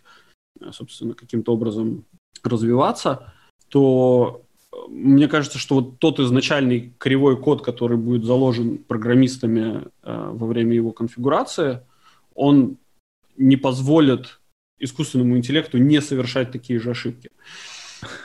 собственно, 0.72 1.14
каким-то 1.14 1.54
образом 1.54 2.06
развиваться, 2.44 3.34
то 3.70 4.44
э, 4.72 4.76
мне 4.90 5.28
кажется, 5.28 5.58
что 5.58 5.76
вот 5.76 6.00
тот 6.00 6.20
изначальный 6.20 6.94
кривой 6.98 7.38
код, 7.38 7.64
который 7.64 7.98
будет 7.98 8.26
заложен 8.26 8.78
программистами 8.78 9.84
э, 10.04 10.30
во 10.32 10.48
время 10.48 10.76
его 10.76 10.92
конфигурации, 10.92 11.82
он 12.36 12.78
не 13.38 13.58
позволит 13.58 14.40
искусственному 14.80 15.38
интеллекту 15.38 15.78
не 15.78 16.02
совершать 16.02 16.52
такие 16.52 16.80
же 16.80 16.92
ошибки 16.92 17.30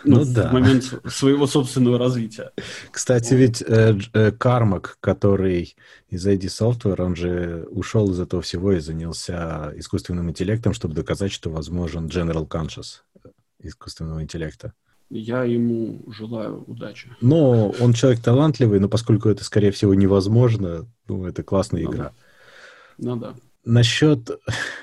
ну, 0.05 0.25
ну 0.25 0.33
да. 0.33 0.49
в 0.49 0.53
момент 0.53 0.95
своего 1.07 1.47
собственного 1.47 1.99
развития. 1.99 2.53
Кстати, 2.91 3.35
ведь 3.35 3.63
э, 3.63 3.99
э, 4.13 4.33
Кармак, 4.33 4.99
который 5.01 5.77
из 6.09 6.27
ID 6.27 6.45
Software, 6.45 7.03
он 7.03 7.17
же 7.17 7.67
ушел 7.71 8.11
из 8.11 8.21
этого 8.21 8.43
всего 8.43 8.73
и 8.73 8.81
занялся 8.81 9.73
искусственным 9.77 10.31
интеллектом, 10.31 10.73
чтобы 10.73 10.95
доказать, 10.95 11.33
что 11.33 11.51
возможен 11.51 12.07
General 12.07 12.47
Conscious 12.49 13.01
искусственного 13.61 14.23
интеллекта. 14.23 14.73
Я 15.09 15.45
ему 15.45 16.03
желаю 16.13 16.65
удачи. 16.67 17.09
Но 17.21 17.71
он 17.81 17.93
человек 17.93 18.21
талантливый, 18.21 18.81
но 18.81 18.89
поскольку 18.89 19.29
это, 19.29 19.45
скорее 19.45 19.71
всего, 19.71 19.95
невозможно, 19.95 20.87
ну, 21.07 21.27
это 21.27 21.45
классная 21.45 21.85
ну, 21.85 21.93
игра. 21.93 22.13
Ну 22.99 23.17
да. 23.17 23.35
Насчет... 23.65 24.31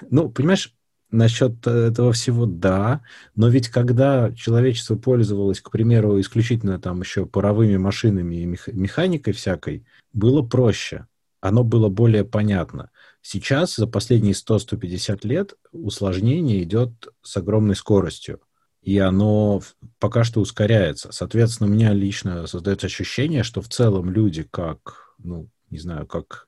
Ну, 0.09 0.29
понимаешь, 0.29 0.73
Насчет 1.13 1.67
этого 1.67 2.11
всего 2.11 2.47
да, 2.47 3.03
но 3.35 3.47
ведь 3.47 3.69
когда 3.69 4.31
человечество 4.31 4.95
пользовалось, 4.95 5.61
к 5.61 5.69
примеру, 5.69 6.19
исключительно 6.19 6.79
там 6.79 7.01
еще 7.01 7.27
паровыми 7.27 7.77
машинами 7.77 8.37
и 8.37 8.45
механикой 8.47 9.33
всякой, 9.33 9.85
было 10.11 10.41
проще, 10.41 11.05
оно 11.39 11.63
было 11.63 11.89
более 11.89 12.25
понятно. 12.25 12.89
Сейчас 13.21 13.75
за 13.75 13.85
последние 13.85 14.33
100-150 14.33 15.19
лет 15.27 15.53
усложнение 15.71 16.63
идет 16.63 17.09
с 17.21 17.37
огромной 17.37 17.75
скоростью, 17.75 18.41
и 18.81 18.97
оно 18.97 19.61
пока 19.99 20.23
что 20.23 20.41
ускоряется. 20.41 21.11
Соответственно, 21.11 21.69
у 21.69 21.73
меня 21.73 21.93
лично 21.93 22.47
создается 22.47 22.87
ощущение, 22.87 23.43
что 23.43 23.61
в 23.61 23.69
целом 23.69 24.09
люди 24.09 24.47
как, 24.49 25.13
ну, 25.19 25.47
не 25.69 25.77
знаю, 25.77 26.07
как 26.07 26.47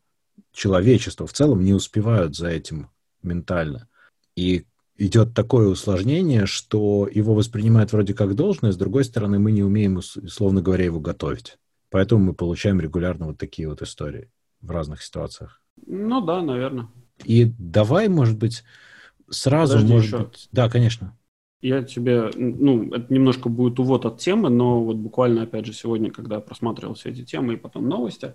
человечество 0.51 1.27
в 1.27 1.33
целом 1.33 1.63
не 1.63 1.73
успевают 1.73 2.35
за 2.35 2.47
этим 2.47 2.89
ментально. 3.21 3.87
И 4.35 4.65
идет 4.97 5.33
такое 5.33 5.67
усложнение, 5.67 6.45
что 6.45 7.07
его 7.11 7.33
воспринимают 7.33 7.91
вроде 7.91 8.13
как 8.13 8.35
должное, 8.35 8.71
с 8.71 8.77
другой 8.77 9.03
стороны, 9.03 9.39
мы 9.39 9.51
не 9.51 9.63
умеем, 9.63 9.97
условно 9.97 10.61
говоря, 10.61 10.85
его 10.85 10.99
готовить. 10.99 11.57
Поэтому 11.89 12.23
мы 12.25 12.33
получаем 12.33 12.79
регулярно 12.81 13.27
вот 13.27 13.37
такие 13.37 13.67
вот 13.69 13.81
истории 13.81 14.29
в 14.61 14.71
разных 14.71 15.01
ситуациях. 15.01 15.61
Ну 15.85 16.21
да, 16.21 16.41
наверное. 16.41 16.87
И 17.23 17.45
давай, 17.57 18.09
может 18.09 18.37
быть, 18.37 18.63
сразу, 19.29 19.73
Подожди 19.73 19.93
может 19.93 20.07
еще. 20.07 20.17
быть... 20.19 20.49
Да, 20.51 20.69
конечно. 20.69 21.17
я 21.61 21.81
тебе, 21.83 22.29
ну, 22.35 22.93
это 22.93 23.13
немножко 23.13 23.49
будет 23.49 23.79
увод 23.79 24.05
от 24.05 24.19
темы, 24.19 24.49
но 24.49 24.83
вот 24.83 24.97
буквально, 24.97 25.43
опять 25.43 25.65
же, 25.65 25.73
сегодня, 25.73 26.11
когда 26.11 26.35
я 26.35 26.41
просматривал 26.41 26.93
все 26.95 27.09
эти 27.09 27.23
темы 27.23 27.53
и 27.53 27.57
потом 27.57 27.87
новости, 27.87 28.33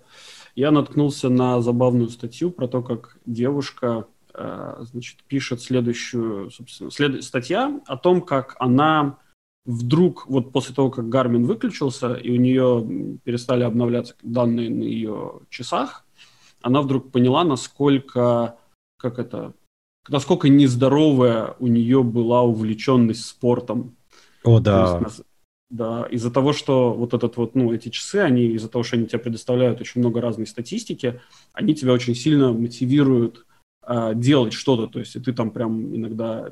я 0.55 0.71
наткнулся 0.71 1.29
на 1.29 1.61
забавную 1.61 2.09
статью 2.09 2.51
про 2.51 2.67
то, 2.67 2.81
как 2.81 3.17
девушка, 3.25 4.07
значит, 4.33 5.23
пишет 5.27 5.61
следующую, 5.61 6.51
собственно, 6.51 6.91
след... 6.91 7.23
статья 7.23 7.81
о 7.85 7.97
том, 7.97 8.21
как 8.21 8.55
она 8.59 9.17
вдруг, 9.65 10.27
вот 10.27 10.51
после 10.51 10.73
того, 10.73 10.89
как 10.89 11.09
Гармин 11.09 11.45
выключился, 11.45 12.13
и 12.13 12.31
у 12.31 12.35
нее 12.35 13.17
перестали 13.23 13.63
обновляться 13.63 14.15
данные 14.23 14.69
на 14.69 14.83
ее 14.83 15.41
часах, 15.49 16.05
она 16.61 16.81
вдруг 16.81 17.11
поняла, 17.11 17.43
насколько, 17.43 18.57
как 18.97 19.19
это, 19.19 19.53
насколько 20.07 20.49
нездоровая 20.49 21.55
у 21.59 21.67
нее 21.67 22.03
была 22.03 22.41
увлеченность 22.43 23.25
спортом. 23.25 23.95
О, 24.43 24.59
да. 24.59 25.01
Есть, 25.05 25.21
да, 25.69 26.05
из-за 26.11 26.31
того, 26.31 26.53
что 26.53 26.93
вот 26.93 27.13
этот 27.13 27.37
вот, 27.37 27.55
ну, 27.55 27.71
эти 27.71 27.89
часы, 27.89 28.17
они, 28.17 28.47
из-за 28.47 28.67
того, 28.67 28.83
что 28.83 28.97
они 28.97 29.07
тебе 29.07 29.19
предоставляют 29.19 29.79
очень 29.79 30.01
много 30.01 30.19
разной 30.19 30.45
статистики, 30.45 31.21
они 31.53 31.73
тебя 31.73 31.93
очень 31.93 32.13
сильно 32.13 32.51
мотивируют 32.51 33.45
э, 33.85 34.13
делать 34.15 34.53
что-то. 34.53 34.87
То 34.87 34.99
есть, 34.99 35.15
и 35.15 35.19
ты 35.19 35.33
там 35.33 35.51
прям 35.51 35.95
иногда 35.95 36.51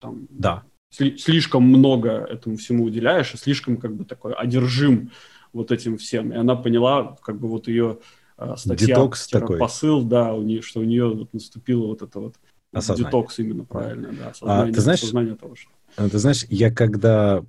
там, 0.00 0.26
да. 0.30 0.64
сли- 0.90 1.16
слишком 1.16 1.62
много 1.62 2.10
этому 2.10 2.56
всему 2.56 2.84
уделяешь, 2.84 3.32
и 3.32 3.36
слишком 3.36 3.78
как 3.78 3.94
бы 3.94 4.04
такой 4.04 4.34
одержим 4.34 5.10
вот 5.52 5.72
этим 5.72 5.96
всем. 5.96 6.32
И 6.32 6.36
она 6.36 6.56
поняла, 6.56 7.16
как 7.22 7.38
бы 7.38 7.48
вот 7.48 7.68
ее 7.68 7.98
э, 8.36 8.54
статья, 8.56 8.88
Детокс 8.88 9.28
такой. 9.28 9.58
посыл, 9.58 10.02
да, 10.02 10.34
у 10.34 10.42
нее, 10.42 10.60
что 10.60 10.80
у 10.80 10.84
нее 10.84 11.08
вот 11.08 11.32
наступило 11.32 11.86
вот 11.86 12.02
это 12.02 12.20
вот 12.20 12.34
Осознание. 12.72 13.04
детокс 13.04 13.38
именно 13.38 13.64
правильно, 13.64 14.12
да, 14.12 14.28
осознание, 14.30 14.72
а, 14.72 14.74
ты 14.74 14.80
знаешь, 14.80 14.98
осознание 14.98 15.36
того, 15.36 15.54
что... 15.54 15.70
А, 15.96 16.08
ты 16.08 16.18
знаешь, 16.18 16.44
я 16.48 16.72
когда 16.72 17.44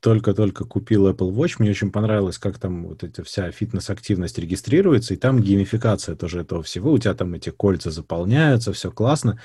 только-только 0.00 0.64
купил 0.64 1.08
Apple 1.08 1.32
Watch, 1.32 1.56
мне 1.58 1.70
очень 1.70 1.92
понравилось, 1.92 2.38
как 2.38 2.58
там 2.58 2.86
вот 2.86 3.04
эта 3.04 3.22
вся 3.24 3.50
фитнес-активность 3.50 4.38
регистрируется, 4.38 5.14
и 5.14 5.18
там 5.18 5.40
геймификация 5.40 6.16
тоже 6.16 6.40
этого 6.40 6.62
всего. 6.62 6.92
У 6.92 6.98
тебя 6.98 7.14
там 7.14 7.34
эти 7.34 7.50
кольца 7.50 7.90
заполняются, 7.90 8.72
все 8.72 8.90
классно. 8.90 9.40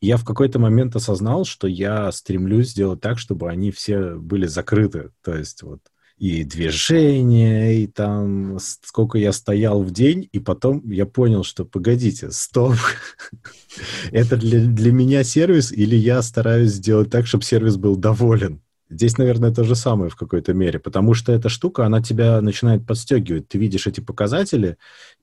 Я 0.00 0.16
в 0.16 0.24
какой-то 0.24 0.58
момент 0.58 0.96
осознал, 0.96 1.44
что 1.44 1.68
я 1.68 2.10
стремлюсь 2.12 2.70
сделать 2.70 3.00
так, 3.00 3.18
чтобы 3.18 3.48
они 3.48 3.70
все 3.70 4.16
были 4.16 4.46
закрыты. 4.46 5.10
То 5.22 5.34
есть 5.34 5.62
вот 5.62 5.80
и 6.18 6.44
движение, 6.44 7.82
и 7.82 7.86
там 7.86 8.58
сколько 8.58 9.18
я 9.18 9.32
стоял 9.32 9.82
в 9.82 9.90
день, 9.90 10.28
и 10.32 10.38
потом 10.38 10.82
я 10.90 11.04
понял, 11.04 11.44
что 11.44 11.64
погодите, 11.64 12.30
стоп, 12.30 12.74
это 14.12 14.36
для, 14.36 14.64
для 14.64 14.92
меня 14.92 15.24
сервис, 15.24 15.72
или 15.72 15.94
я 15.94 16.22
стараюсь 16.22 16.72
сделать 16.72 17.10
так, 17.10 17.26
чтобы 17.26 17.44
сервис 17.44 17.76
был 17.76 17.96
доволен? 17.96 18.62
Здесь, 18.88 19.18
наверное, 19.18 19.52
то 19.52 19.64
же 19.64 19.74
самое 19.74 20.10
в 20.10 20.16
какой-то 20.16 20.54
мере, 20.54 20.78
потому 20.78 21.12
что 21.12 21.32
эта 21.32 21.48
штука, 21.48 21.84
она 21.84 22.00
тебя 22.00 22.40
начинает 22.40 22.86
подстегивать. 22.86 23.48
Ты 23.48 23.58
видишь 23.58 23.88
эти 23.88 24.00
показатели, 24.00 24.78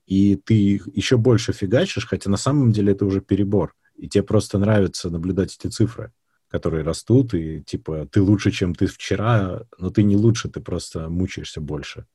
и 0.06 0.36
ты 0.36 0.82
еще 0.94 1.16
больше 1.16 1.52
фигачишь, 1.52 2.06
хотя 2.06 2.30
на 2.30 2.36
самом 2.36 2.72
деле 2.72 2.92
это 2.92 3.06
уже 3.06 3.22
перебор. 3.22 3.74
И 3.96 4.06
тебе 4.06 4.22
просто 4.22 4.58
нравится 4.58 5.08
наблюдать 5.08 5.56
эти 5.58 5.72
цифры 5.72 6.12
которые 6.54 6.84
растут, 6.84 7.34
и 7.34 7.62
типа 7.62 8.06
ты 8.12 8.22
лучше, 8.22 8.52
чем 8.52 8.76
ты 8.76 8.86
вчера, 8.86 9.62
но 9.76 9.90
ты 9.90 10.04
не 10.04 10.16
лучше, 10.16 10.48
ты 10.48 10.60
просто 10.60 11.08
мучаешься 11.08 11.60
больше. 11.60 12.06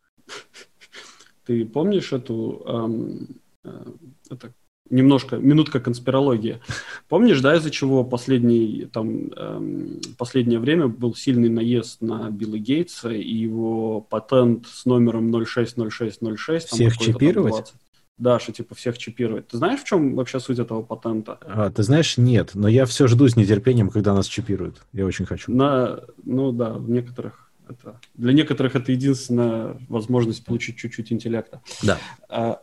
Ты 1.46 1.66
помнишь 1.66 2.14
эту, 2.14 2.64
эм, 2.66 3.28
э, 3.66 3.86
это 4.30 4.54
немножко, 4.90 5.36
минутка 5.36 5.82
конспирологии. 5.82 6.62
Помнишь, 7.10 7.42
да, 7.42 7.58
из-за 7.58 7.70
чего 7.70 8.06
последний, 8.06 8.86
там, 8.86 9.30
эм, 9.36 10.00
последнее 10.18 10.60
время 10.60 10.88
был 10.88 11.16
сильный 11.16 11.50
наезд 11.50 12.00
на 12.00 12.30
Билла 12.30 12.60
Гейтса 12.60 13.10
и 13.10 13.34
его 13.34 14.00
патент 14.00 14.68
с 14.68 14.86
номером 14.86 15.32
060606? 15.32 16.70
Всех 16.70 16.98
чипировать? 16.98 17.74
Да, 18.20 18.38
что 18.38 18.52
типа 18.52 18.76
всех 18.76 18.98
чипировать. 18.98 19.48
Ты 19.48 19.58
знаешь, 19.58 19.80
в 19.80 19.86
чем 19.86 20.16
вообще 20.16 20.42
суть 20.42 20.60
этого 20.60 20.82
патента? 20.82 21.40
А, 21.42 21.70
ты 21.70 21.84
знаешь, 21.84 22.18
нет, 22.18 22.52
но 22.54 22.68
я 22.68 22.86
все 22.86 23.08
жду 23.08 23.28
с 23.28 23.38
нетерпением, 23.38 23.90
когда 23.90 24.14
нас 24.14 24.28
чипируют. 24.28 24.82
Я 24.92 25.06
очень 25.06 25.26
хочу. 25.26 25.52
На, 25.52 26.02
ну 26.26 26.52
да, 26.52 26.74
в 26.74 26.90
некоторых 26.90 27.50
это, 27.70 28.00
для 28.16 28.34
некоторых 28.34 28.76
это 28.76 28.92
единственная 28.92 29.78
возможность 29.88 30.44
получить 30.44 30.78
чуть-чуть 30.78 31.14
интеллекта. 31.14 31.62
Да. 31.82 31.98
А, 32.28 32.60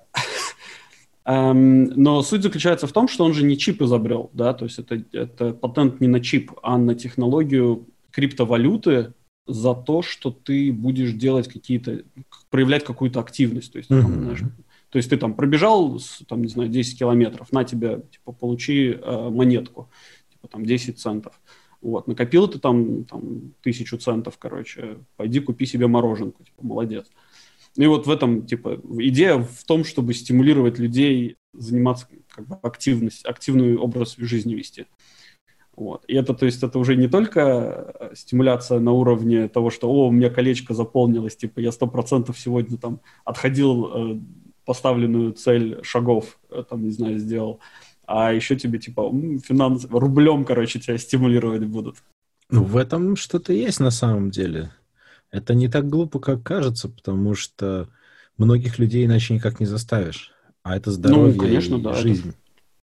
но 1.54 2.22
суть 2.22 2.42
заключается 2.42 2.86
в 2.86 2.92
том, 2.92 3.08
что 3.08 3.24
он 3.24 3.32
же 3.32 3.44
не 3.44 3.56
чип 3.56 3.80
изобрел, 3.82 4.30
да, 4.34 4.52
то 4.52 4.66
есть 4.66 4.78
это, 4.78 5.02
это 5.12 5.52
патент 5.52 6.00
не 6.00 6.08
на 6.08 6.20
чип, 6.20 6.52
а 6.62 6.76
на 6.76 6.94
технологию 6.94 7.86
криптовалюты 8.10 9.14
за 9.46 9.74
то, 9.74 10.02
что 10.02 10.30
ты 10.30 10.72
будешь 10.72 11.12
делать 11.12 11.48
какие-то, 11.48 12.02
проявлять 12.50 12.84
какую-то 12.84 13.20
активность, 13.20 13.72
то 13.72 13.78
есть, 13.78 13.90
mm-hmm. 13.90 14.02
там, 14.02 14.22
знаешь, 14.22 14.40
то 14.90 14.98
есть 14.98 15.10
ты 15.10 15.16
там 15.16 15.34
пробежал, 15.34 16.00
там, 16.28 16.42
не 16.42 16.48
знаю, 16.48 16.68
10 16.68 16.98
километров, 16.98 17.52
на 17.52 17.64
тебе, 17.64 18.02
типа, 18.10 18.32
получи 18.32 18.90
э, 18.92 19.28
монетку, 19.30 19.90
типа, 20.30 20.48
там, 20.48 20.64
10 20.64 20.98
центов. 20.98 21.40
Вот, 21.80 22.06
накопил 22.06 22.48
ты 22.48 22.58
там, 22.58 23.04
там 23.04 23.52
тысячу 23.62 23.98
центов, 23.98 24.38
короче, 24.38 24.98
пойди 25.16 25.40
купи 25.40 25.66
себе 25.66 25.86
мороженку, 25.86 26.42
типа, 26.44 26.64
молодец. 26.64 27.06
И 27.76 27.86
вот 27.86 28.06
в 28.06 28.10
этом, 28.10 28.46
типа, 28.46 28.80
идея 29.00 29.38
в 29.38 29.64
том, 29.64 29.84
чтобы 29.84 30.14
стимулировать 30.14 30.78
людей 30.78 31.36
заниматься 31.52 32.08
как 32.28 32.46
бы 32.46 32.56
активность, 32.62 33.24
активный 33.26 33.76
образ 33.76 34.16
жизни 34.16 34.54
вести. 34.54 34.86
Вот. 35.74 36.04
И 36.08 36.14
это, 36.14 36.32
то 36.32 36.46
есть, 36.46 36.62
это 36.62 36.78
уже 36.78 36.96
не 36.96 37.06
только 37.06 37.92
э, 38.00 38.14
стимуляция 38.14 38.80
на 38.80 38.92
уровне 38.92 39.46
того, 39.48 39.68
что, 39.68 39.90
о, 39.90 40.08
у 40.08 40.10
меня 40.10 40.30
колечко 40.30 40.72
заполнилось, 40.72 41.36
типа, 41.36 41.60
я 41.60 41.70
сто 41.70 41.86
процентов 41.86 42.38
сегодня 42.38 42.78
там 42.78 43.00
отходил 43.24 43.84
э, 43.84 44.20
поставленную 44.66 45.32
цель 45.32 45.78
шагов, 45.82 46.38
э, 46.50 46.62
там, 46.68 46.84
не 46.84 46.90
знаю, 46.90 47.18
сделал, 47.18 47.60
а 48.06 48.32
еще 48.32 48.56
тебе, 48.56 48.78
типа, 48.78 49.10
финанс, 49.44 49.86
рублем, 49.90 50.44
короче, 50.44 50.78
тебя 50.78 50.98
стимулировать 50.98 51.64
будут. 51.64 51.96
Ну, 52.50 52.62
в 52.62 52.76
этом 52.76 53.16
что-то 53.16 53.52
есть 53.52 53.80
на 53.80 53.90
самом 53.90 54.30
деле. 54.30 54.70
Это 55.30 55.54
не 55.54 55.68
так 55.68 55.88
глупо, 55.88 56.20
как 56.20 56.42
кажется, 56.42 56.88
потому 56.88 57.34
что 57.34 57.88
многих 58.38 58.78
людей 58.78 59.06
иначе 59.06 59.34
никак 59.34 59.58
не 59.58 59.66
заставишь. 59.66 60.32
А 60.62 60.76
это 60.76 60.90
здоровье 60.90 61.34
ну, 61.34 61.40
конечно, 61.40 61.76
и 61.76 61.80
да, 61.80 61.94
жизнь. 61.94 62.28
Это... 62.30 62.38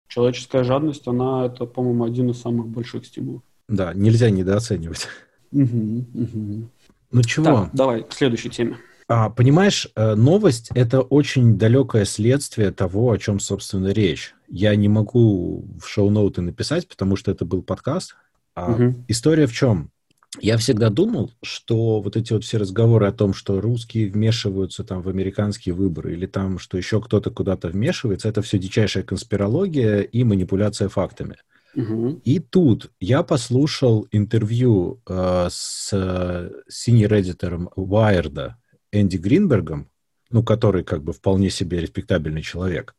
Человеческая 0.09 0.65
жадность, 0.65 1.07
она, 1.07 1.47
это, 1.47 1.67
по-моему, 1.67 2.05
один 2.05 2.31
из 2.31 2.41
самых 2.41 2.69
больших 2.69 3.07
стимулов. 3.07 3.43
Да, 3.69 3.95
нельзя 3.95 4.31
недооценивать. 4.31 5.07
Угу, 5.53 6.07
угу. 6.15 6.69
Ну 7.13 7.23
чего? 7.23 7.45
Так, 7.45 7.71
давай 7.75 8.03
к 8.03 8.13
следующей 8.13 8.51
теме. 8.51 8.77
А, 9.13 9.29
понимаешь, 9.29 9.89
э, 9.97 10.15
новость— 10.15 10.71
это 10.77 11.01
очень 11.01 11.59
далекое 11.59 12.05
следствие 12.05 12.71
того, 12.71 13.11
о 13.11 13.19
чем, 13.19 13.41
собственно, 13.41 13.89
речь. 13.89 14.37
Я 14.47 14.77
не 14.77 14.89
могу 14.89 15.65
в 15.83 15.89
шоу-ноуты 15.89 16.43
написать, 16.43 16.87
потому 16.87 17.17
что 17.17 17.33
это 17.33 17.45
был 17.45 17.61
подкаст. 17.61 18.15
А 18.55 18.71
угу. 18.71 19.05
История 19.09 19.49
в 19.49 19.53
чем? 19.53 19.91
Я 20.39 20.57
всегда 20.59 20.91
думал, 20.91 21.33
что 21.43 22.01
вот 22.01 22.17
эти 22.17 22.33
вот 22.33 22.45
все 22.45 22.59
разговоры 22.59 23.09
о 23.09 23.13
том, 23.13 23.35
что 23.35 23.61
русские 23.61 24.09
вмешиваются 24.09 24.85
там 24.85 25.03
в 25.03 25.09
американские 25.09 25.75
выборы 25.75 26.13
или 26.13 26.27
там, 26.27 26.61
что 26.61 26.79
еще 26.79 27.01
кто-то 27.01 27.33
куда-то 27.33 27.67
вмешивается, 27.67 28.29
это 28.29 28.43
все 28.43 28.61
дичайшая 28.61 29.03
конспирология 29.03 30.03
и 30.03 30.23
манипуляция 30.23 30.89
фактами. 30.89 31.35
Угу. 31.75 32.21
И 32.25 32.39
тут 32.39 32.93
я 33.01 33.25
послушал 33.25 34.07
интервью 34.13 35.01
э, 35.09 35.49
с 35.51 35.91
э, 35.93 36.51
синьоредитором 36.69 37.71
Уайерда, 37.75 38.60
Энди 38.93 39.17
Гринбергом, 39.17 39.89
ну, 40.31 40.43
который 40.43 40.85
как 40.85 41.03
бы 41.03 41.13
вполне 41.13 41.51
себе 41.51 41.81
респектабельный 41.81 42.43
человек, 42.43 42.95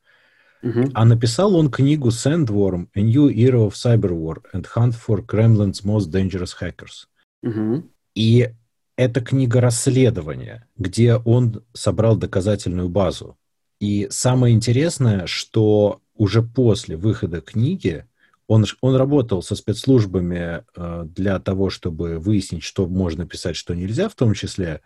uh-huh. 0.64 0.92
а 0.94 1.06
написал 1.06 1.56
он 1.56 1.72
книгу 1.72 2.10
Sandworm, 2.10 2.88
A 2.94 3.02
New 3.02 3.30
Era 3.30 3.68
of 3.68 3.74
Cyber 3.74 4.12
War 4.12 4.42
and 4.54 4.66
Hunt 4.76 4.96
for 4.96 5.26
Kremlin's 5.26 5.84
Most 5.84 6.10
Dangerous 6.10 6.54
Hackers. 6.60 7.08
Uh-huh. 7.44 7.84
И 8.16 8.50
это 8.98 9.22
книга 9.22 9.62
расследования, 9.62 10.68
где 10.78 11.16
он 11.16 11.64
собрал 11.74 12.18
доказательную 12.18 12.90
базу. 12.90 13.38
И 13.80 14.08
самое 14.12 14.54
интересное, 14.54 15.26
что 15.26 16.02
уже 16.14 16.44
после 16.44 16.98
выхода 16.98 17.42
книги 17.42 18.06
он, 18.48 18.66
он 18.82 18.96
работал 18.96 19.42
со 19.42 19.56
спецслужбами 19.56 20.64
э, 20.76 21.04
для 21.06 21.40
того, 21.40 21.70
чтобы 21.70 22.20
выяснить, 22.20 22.64
что 22.64 22.86
можно 22.86 23.26
писать, 23.26 23.56
что 23.56 23.74
нельзя, 23.74 24.10
в 24.10 24.16
том 24.16 24.34
числе. 24.34 24.82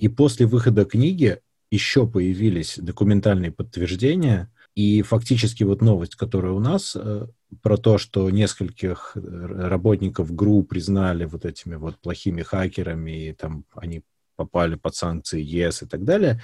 И 0.00 0.08
после 0.08 0.46
выхода 0.46 0.86
книги 0.86 1.40
еще 1.70 2.06
появились 2.06 2.78
документальные 2.78 3.52
подтверждения, 3.52 4.50
и 4.74 5.02
фактически 5.02 5.62
вот 5.62 5.82
новость, 5.82 6.14
которая 6.14 6.52
у 6.52 6.58
нас 6.58 6.96
э, 6.96 7.26
про 7.60 7.76
то, 7.76 7.98
что 7.98 8.30
нескольких 8.30 9.12
э, 9.14 9.20
работников 9.20 10.34
ГРУ 10.34 10.62
признали 10.62 11.26
вот 11.26 11.44
этими 11.44 11.74
вот 11.74 11.98
плохими 11.98 12.40
хакерами, 12.40 13.28
и 13.28 13.32
там 13.34 13.64
они 13.74 14.02
попали 14.36 14.76
под 14.76 14.94
санкции 14.94 15.42
ЕС 15.42 15.82
и 15.82 15.86
так 15.86 16.04
далее, 16.04 16.40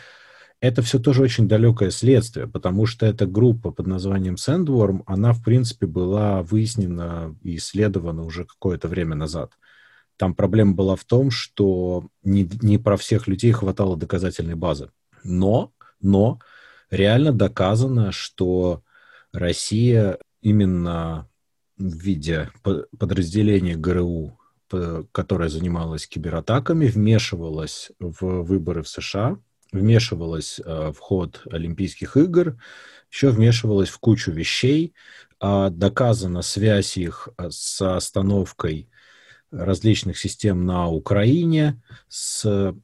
это 0.61 0.83
все 0.83 0.99
тоже 0.99 1.23
очень 1.23 1.49
далекое 1.49 1.91
следствие, 1.91 2.47
потому 2.47 2.85
что 2.85 3.07
эта 3.07 3.27
группа 3.27 3.71
под 3.71 3.87
названием 3.87 4.35
Sandworm, 4.35 5.03
она, 5.07 5.33
в 5.33 5.43
принципе, 5.43 5.87
была 5.87 6.43
выяснена 6.43 7.35
и 7.43 7.57
исследована 7.57 8.23
уже 8.23 8.45
какое-то 8.45 8.89
время 8.89 9.15
назад. 9.15 9.53
Там 10.17 10.35
проблема 10.35 10.75
была 10.75 10.97
в 10.97 11.05
том, 11.05 11.31
что 11.31 12.09
не, 12.23 12.49
не 12.63 12.79
про 12.79 12.97
всех 12.97 13.27
людей 13.27 13.53
хватало 13.53 13.97
доказательной 13.97 14.55
базы. 14.55 14.91
Но, 15.25 15.73
но 16.01 16.41
реально 16.91 17.33
доказано, 17.33 18.13
что 18.13 18.83
Россия 19.33 20.19
именно 20.41 21.29
в 21.77 21.97
виде 21.97 22.51
подразделения 22.99 23.77
ГРУ, 23.77 24.39
которое 25.13 25.49
занималось 25.49 26.07
кибератаками, 26.07 26.87
вмешивалась 26.87 27.91
в 27.99 28.43
выборы 28.43 28.83
в 28.83 28.89
США, 28.89 29.39
вмешивалась 29.73 30.61
э, 30.65 30.93
в 30.93 30.99
ход 30.99 31.43
Олимпийских 31.51 32.17
игр, 32.17 32.57
еще 33.11 33.31
вмешивалась 33.31 33.89
в 33.89 33.99
кучу 33.99 34.33
вещей, 34.33 34.95
а 35.39 35.71
доказана 35.71 36.43
связь 36.43 36.97
их 36.97 37.29
э, 37.37 37.51
с 37.51 37.81
остановкой 37.83 38.89
различных 39.51 40.19
систем 40.19 40.67
на 40.67 40.89
Украине, 40.89 41.81
с 42.09 42.75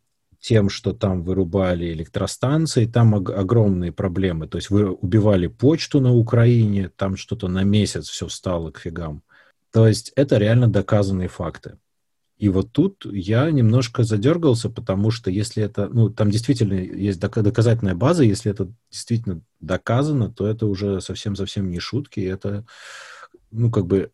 тем, 0.40 0.68
что 0.70 0.92
там 0.92 1.22
вырубали 1.22 1.92
электростанции, 1.92 2.86
там 2.86 3.14
огромные 3.14 3.92
проблемы. 3.92 4.48
То 4.48 4.58
есть 4.58 4.70
вы 4.70 4.90
убивали 4.90 5.46
почту 5.46 6.00
на 6.00 6.12
Украине, 6.12 6.90
там 6.96 7.16
что-то 7.16 7.46
на 7.48 7.62
месяц 7.62 8.08
все 8.08 8.26
встало 8.26 8.72
к 8.72 8.80
фигам. 8.80 9.22
То 9.72 9.86
есть 9.86 10.12
это 10.16 10.38
реально 10.38 10.68
доказанные 10.68 11.28
факты. 11.28 11.78
И 12.38 12.48
вот 12.48 12.72
тут 12.72 13.06
я 13.06 13.48
немножко 13.52 14.02
задергался, 14.02 14.68
потому 14.68 15.12
что 15.12 15.30
если 15.30 15.62
это, 15.62 15.88
ну, 15.88 16.10
там 16.10 16.28
действительно 16.28 16.74
есть 16.74 17.20
доказательная 17.20 17.94
база, 17.94 18.24
если 18.24 18.50
это 18.50 18.68
действительно 18.90 19.42
доказано, 19.60 20.28
то 20.28 20.44
это 20.44 20.66
уже 20.66 21.00
совсем-совсем 21.00 21.70
не 21.70 21.78
шутки, 21.78 22.18
это, 22.18 22.64
ну, 23.52 23.70
как 23.70 23.86
бы 23.86 24.10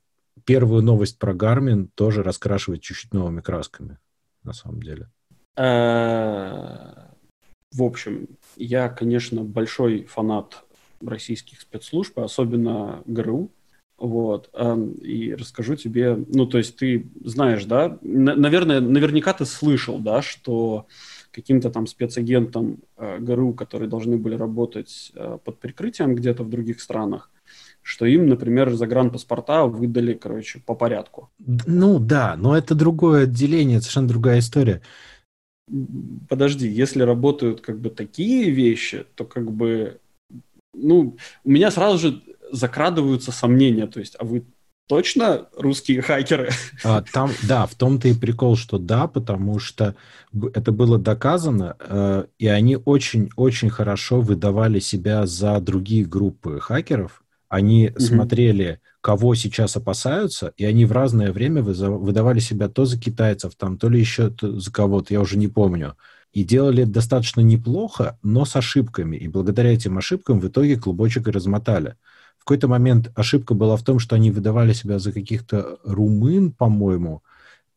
первую 0.49 0.83
новость 0.83 1.19
про 1.19 1.35
Гармин 1.35 1.89
тоже 1.95 2.23
раскрашивает 2.23 2.81
чуть-чуть 2.81 3.13
новыми 3.13 3.43
красками, 3.43 3.99
на 4.45 4.55
самом 4.55 4.83
деле. 4.83 5.11
Э, 5.59 7.11
в 7.71 7.83
общем, 7.83 8.29
я, 8.57 8.89
конечно, 8.89 9.45
большой 9.45 10.05
фанат 10.05 10.65
российских 11.03 11.61
спецслужб, 11.61 12.19
особенно 12.19 13.03
ГРУ. 13.05 13.51
Вот. 13.99 14.49
Эм, 14.55 14.93
и 14.93 15.35
расскажу 15.35 15.77
тебе, 15.77 16.15
ну, 16.15 16.47
то 16.47 16.57
есть 16.57 16.77
ты 16.77 17.11
знаешь, 17.23 17.67
да, 17.67 17.99
наверное, 18.01 18.81
наверняка 18.81 19.35
ты 19.35 19.45
слышал, 19.45 19.99
да, 19.99 20.23
что 20.23 20.87
каким-то 21.31 21.69
там 21.69 21.87
спецагентам 21.87 22.79
э, 22.97 23.19
ГРУ, 23.19 23.53
которые 23.53 23.91
должны 23.91 24.17
были 24.17 24.35
работать 24.35 25.13
под 25.45 25.59
прикрытием 25.59 26.15
где-то 26.15 26.43
в 26.43 26.49
других 26.49 26.81
странах, 26.81 27.31
что 27.89 28.05
им, 28.05 28.29
например, 28.29 28.75
загранпаспорта 28.75 29.65
выдали, 29.65 30.13
короче, 30.13 30.61
по 30.61 30.75
порядку. 30.75 31.31
Ну 31.39 31.99
да, 31.99 32.37
но 32.37 32.57
это 32.57 32.75
другое 32.75 33.25
отделение, 33.25 33.81
совершенно 33.81 34.09
другая 34.09 34.41
история 34.41 34.83
подожди, 36.29 36.69
если 36.69 37.03
работают 37.03 37.61
как 37.61 37.79
бы 37.79 37.91
такие 37.91 38.51
вещи, 38.51 39.05
то 39.15 39.25
как 39.25 39.51
бы, 39.53 40.01
ну, 40.75 41.17
у 41.45 41.51
меня 41.51 41.71
сразу 41.71 41.99
же 41.99 42.23
закрадываются 42.51 43.33
сомнения, 43.33 43.87
то 43.87 44.01
есть, 44.01 44.17
а 44.19 44.25
вы 44.25 44.45
точно 44.89 45.49
русские 45.57 46.01
хакеры? 46.03 46.51
А, 46.83 47.03
там, 47.03 47.31
да, 47.47 47.67
в 47.67 47.75
том-то 47.75 48.09
и 48.09 48.15
прикол, 48.15 48.57
что 48.57 48.79
да, 48.79 49.07
потому 49.07 49.59
что 49.59 49.95
это 50.55 50.73
было 50.73 50.99
доказано, 50.99 51.77
э, 51.79 52.25
и 52.39 52.47
они 52.47 52.77
очень-очень 52.77 53.71
хорошо 53.71 54.21
выдавали 54.21 54.79
себя 54.79 55.27
за 55.27 55.61
другие 55.61 56.05
группы 56.05 56.59
хакеров. 56.61 57.23
Они 57.49 57.91
угу. 57.91 58.01
смотрели 58.01 58.81
кого 59.01 59.35
сейчас 59.35 59.77
опасаются, 59.77 60.53
и 60.57 60.65
они 60.65 60.85
в 60.85 60.93
разное 60.93 61.33
время 61.33 61.63
выдавали 61.63 62.41
себя 62.41 62.69
то 62.69 62.85
за 62.85 62.99
китайцев, 62.99 63.55
там, 63.57 63.79
то 63.79 63.89
ли 63.89 63.99
еще 63.99 64.35
за 64.41 64.73
кого-то, 64.73 65.15
я 65.15 65.21
уже 65.21 65.39
не 65.39 65.49
помню. 65.49 65.97
И 66.33 66.45
делали 66.45 66.83
это 66.83 66.93
достаточно 66.93 67.41
неплохо, 67.41 68.19
но 68.23 68.45
с 68.45 68.55
ошибками. 68.55 69.17
И 69.17 69.29
благодаря 69.29 69.73
этим 69.73 69.97
ошибкам 69.97 70.41
в 70.41 70.49
итоге 70.49 70.77
клубочек 70.77 71.29
и 71.29 71.31
размотали. 71.31 71.95
В 72.39 72.45
какой-то 72.45 72.69
момент 72.69 73.11
ошибка 73.15 73.55
была 73.55 73.77
в 73.77 73.83
том, 73.83 73.99
что 73.99 74.17
они 74.17 74.31
выдавали 74.31 74.73
себя 74.73 74.99
за 74.99 75.13
каких-то 75.13 75.79
румын, 75.85 76.53
по-моему, 76.53 77.23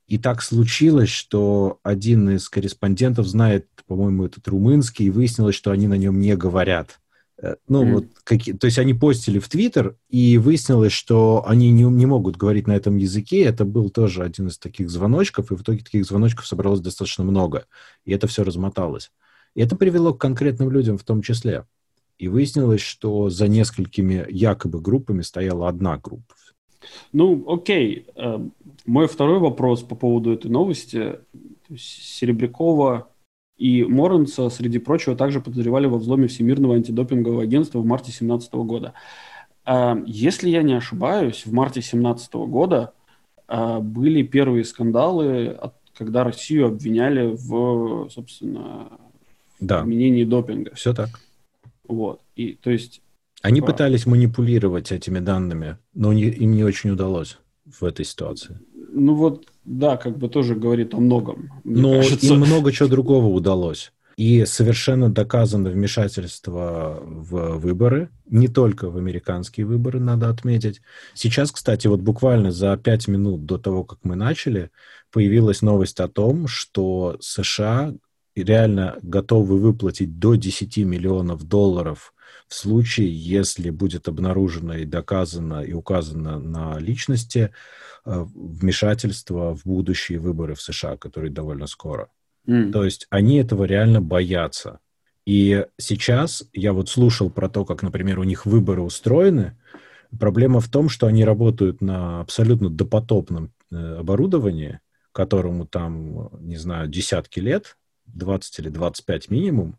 и 0.08 0.18
так 0.18 0.42
случилось, 0.42 1.08
что 1.08 1.80
один 1.84 2.30
из 2.32 2.50
корреспондентов 2.50 3.28
знает, 3.28 3.68
по-моему, 3.88 4.26
этот 4.26 4.46
румынский, 4.50 5.06
и 5.06 5.10
выяснилось, 5.10 5.56
что 5.56 5.72
они 5.72 5.88
на 5.88 5.94
нем 5.94 6.20
не 6.20 6.36
говорят. 6.36 7.00
Э, 7.42 7.56
ну, 7.68 7.84
mm. 7.84 7.94
вот, 7.94 8.06
какие, 8.24 8.56
то 8.56 8.66
есть 8.66 8.78
они 8.78 8.94
постили 8.94 9.40
в 9.40 9.50
Твиттер, 9.50 9.96
и 10.10 10.38
выяснилось, 10.38 10.92
что 10.92 11.44
они 11.48 11.72
не, 11.72 11.84
не 11.84 12.06
могут 12.06 12.38
говорить 12.38 12.68
на 12.68 12.74
этом 12.74 12.98
языке. 12.98 13.42
Это 13.42 13.66
был 13.66 13.90
тоже 13.90 14.24
один 14.24 14.48
из 14.48 14.58
таких 14.58 14.90
звоночков, 14.90 15.52
и 15.52 15.56
в 15.56 15.62
итоге 15.62 15.84
таких 15.84 16.06
звоночков 16.06 16.48
собралось 16.48 16.82
достаточно 16.82 17.24
много. 17.24 17.66
И 18.06 18.12
это 18.14 18.28
все 18.28 18.44
размоталось. 18.44 19.12
И 19.56 19.62
это 19.62 19.76
привело 19.76 20.14
к 20.14 20.22
конкретным 20.22 20.72
людям 20.72 20.98
в 20.98 21.04
том 21.04 21.22
числе. 21.22 21.66
И 22.18 22.28
выяснилось, 22.28 22.82
что 22.82 23.30
за 23.30 23.48
несколькими 23.48 24.26
якобы 24.30 24.80
группами 24.80 25.24
стояла 25.24 25.68
одна 25.68 25.98
группа. 25.98 26.36
Ну, 27.12 27.52
окей. 27.52 28.06
Э, 28.16 28.40
мой 28.86 29.08
второй 29.08 29.40
вопрос 29.40 29.82
по 29.82 29.96
поводу 29.96 30.32
этой 30.32 30.52
новости. 30.52 31.20
Серебрякова 31.76 33.11
и 33.62 33.84
Моренса, 33.84 34.50
среди 34.50 34.80
прочего, 34.80 35.16
также 35.16 35.40
подозревали 35.40 35.86
во 35.86 36.00
взломе 36.00 36.28
Всемирного 36.28 36.74
антидопингового 36.74 37.44
агентства 37.44 37.78
в 37.78 37.86
марте 37.86 38.06
2017 38.06 38.54
года. 38.56 38.94
А, 39.66 40.02
если 40.08 40.50
я 40.50 40.64
не 40.64 40.74
ошибаюсь, 40.74 41.46
в 41.46 41.54
марте 41.54 41.76
2017 41.76 42.34
года 42.34 42.94
а, 43.48 43.80
были 43.80 44.24
первые 44.24 44.66
скандалы, 44.66 45.60
когда 45.96 46.24
Россию 46.24 46.70
обвиняли 46.70 47.36
в, 47.36 48.10
собственно, 48.10 48.88
да. 49.60 49.84
применении 49.84 50.24
допинга. 50.24 50.74
Все 50.74 50.96
так. 50.96 51.10
Вот. 51.88 52.20
И, 52.36 52.54
то 52.54 52.72
есть... 52.72 53.04
Они 53.44 53.58
типа... 53.58 53.74
пытались 53.74 54.08
манипулировать 54.08 54.92
этими 54.92 55.20
данными, 55.20 55.78
но 55.94 56.14
не, 56.14 56.24
им 56.24 56.54
не 56.54 56.64
очень 56.64 56.90
удалось 56.90 57.38
в 57.66 57.86
этой 57.86 58.06
ситуации. 58.06 58.58
Ну 58.92 59.14
вот, 59.14 59.51
да, 59.64 59.98
как 59.98 60.18
бы 60.18 60.30
тоже 60.30 60.56
говорит 60.56 60.94
о 60.94 60.98
многом. 60.98 61.50
Но 61.64 61.94
кажется. 61.94 62.26
им 62.28 62.40
много 62.40 62.72
чего 62.72 62.90
другого 62.90 63.28
удалось. 63.28 63.92
И 64.18 64.46
совершенно 64.46 65.10
доказано 65.10 65.70
вмешательство 65.70 67.02
в 67.04 67.58
выборы, 67.58 68.10
не 68.30 68.48
только 68.48 68.90
в 68.90 68.98
американские 68.98 69.66
выборы, 69.66 70.00
надо 70.00 70.30
отметить. 70.30 70.82
Сейчас, 71.14 71.52
кстати, 71.52 71.88
вот 71.88 72.02
буквально 72.02 72.52
за 72.52 72.76
пять 72.78 73.08
минут 73.08 73.46
до 73.46 73.58
того, 73.58 73.84
как 73.84 74.00
мы 74.04 74.16
начали, 74.16 74.70
появилась 75.12 75.62
новость 75.62 76.00
о 76.00 76.08
том, 76.08 76.48
что 76.48 77.18
США 77.20 77.94
реально 78.36 78.98
готовы 79.02 79.58
выплатить 79.58 80.20
до 80.20 80.36
10 80.36 80.78
миллионов 80.78 81.44
долларов 81.44 82.14
в 82.48 82.54
случае, 82.54 83.10
если 83.12 83.70
будет 83.70 84.08
обнаружено 84.08 84.76
и 84.76 84.86
доказано 84.86 85.62
и 85.62 85.74
указано 85.74 86.38
на 86.40 86.78
личности 86.80 87.52
вмешательства 88.06 89.56
в 89.56 89.66
будущие 89.66 90.20
выборы 90.20 90.56
в 90.56 90.62
США, 90.62 90.98
которые 90.98 91.32
довольно 91.32 91.68
скоро. 91.68 92.10
Mm. 92.48 92.72
То 92.72 92.84
есть 92.84 93.08
они 93.10 93.38
этого 93.38 93.66
реально 93.66 94.02
боятся. 94.02 94.80
И 95.26 95.66
сейчас 95.78 96.44
я 96.54 96.74
вот 96.74 96.90
слушал 96.90 97.30
про 97.30 97.48
то, 97.48 97.64
как, 97.64 97.84
например, 97.84 98.20
у 98.20 98.24
них 98.24 98.46
выборы 98.46 98.82
устроены. 98.82 99.58
Проблема 100.20 100.60
в 100.60 100.70
том, 100.70 100.90
что 100.90 101.08
они 101.08 101.24
работают 101.24 101.82
на 101.82 102.22
абсолютно 102.22 102.70
допотопном 102.70 103.54
э, 103.72 103.98
оборудовании, 104.00 104.80
которому 105.12 105.68
там, 105.68 106.30
не 106.42 106.58
знаю, 106.58 106.88
десятки 106.88 107.40
лет, 107.40 107.78
20 108.08 108.60
или 108.60 108.70
25 108.70 109.30
минимум, 109.30 109.78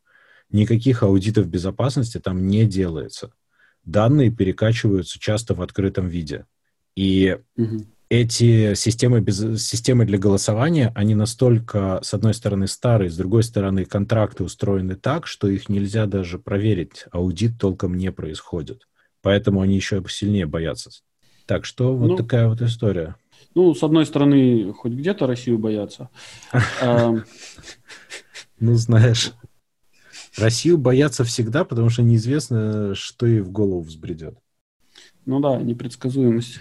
никаких 0.51 1.03
аудитов 1.03 1.49
безопасности 1.49 2.19
там 2.19 2.47
не 2.47 2.65
делается. 2.65 3.33
Данные 3.85 4.31
перекачиваются 4.31 5.19
часто 5.19 5.55
в 5.55 5.63
открытом 5.63 6.07
виде. 6.07 6.47
И 6.95 7.39
угу 7.57 7.85
эти 8.13 8.75
системы, 8.75 9.23
без, 9.23 9.39
системы 9.65 10.05
для 10.05 10.19
голосования, 10.19 10.93
они 10.95 11.15
настолько, 11.15 11.99
с 12.03 12.13
одной 12.13 12.35
стороны, 12.35 12.67
старые, 12.67 13.09
с 13.09 13.17
другой 13.17 13.43
стороны, 13.43 13.87
контракты 13.87 14.45
устроены 14.45 14.97
так, 14.97 15.27
что 15.27 15.49
их 15.49 15.71
нельзя 15.71 16.05
даже 16.05 16.39
проверить. 16.39 17.07
Аудит 17.11 17.59
толком 17.59 17.97
не 17.97 18.13
происходит. 18.13 18.87
Поэтому 19.23 19.63
они 19.63 19.77
еще 19.77 20.05
сильнее 20.11 20.45
боятся. 20.45 20.91
Так 21.47 21.65
что 21.65 21.97
вот 21.97 22.09
ну, 22.09 22.17
такая 22.17 22.49
вот 22.49 22.61
история. 22.61 23.17
Ну, 23.55 23.75
с 23.75 23.83
одной 23.83 24.05
стороны, 24.05 24.75
хоть 24.75 24.93
где-то 24.93 25.27
Россию 25.27 25.59
боятся. 25.59 26.11
Ну, 28.61 28.75
знаешь, 28.75 29.33
Россию 30.37 30.79
боятся 30.79 31.25
всегда, 31.25 31.65
потому 31.65 31.89
что 31.89 32.03
неизвестно, 32.03 32.95
что 32.95 33.27
ей 33.27 33.41
в 33.41 33.51
голову 33.51 33.81
взбредет. 33.81 34.39
Ну 35.27 35.41
да, 35.41 35.57
непредсказуемость. 35.57 36.61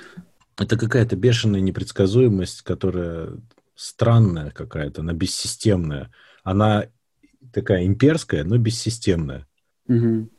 Это 0.61 0.77
какая-то 0.77 1.15
бешеная 1.15 1.59
непредсказуемость, 1.59 2.61
которая 2.61 3.37
странная 3.75 4.51
какая-то, 4.51 5.01
она 5.01 5.13
бессистемная. 5.13 6.11
Она 6.43 6.87
такая 7.51 7.85
имперская, 7.85 8.43
но 8.43 8.57
бессистемная. 8.57 9.47
Угу. 9.87 10.29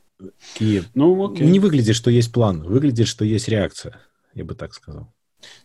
И 0.60 0.82
ну, 0.94 1.32
окей. 1.32 1.46
не 1.46 1.58
выглядит, 1.58 1.96
что 1.96 2.10
есть 2.10 2.32
план, 2.32 2.62
выглядит, 2.62 3.08
что 3.08 3.24
есть 3.24 3.48
реакция, 3.48 4.00
я 4.34 4.44
бы 4.44 4.54
так 4.54 4.72
сказал. 4.74 5.12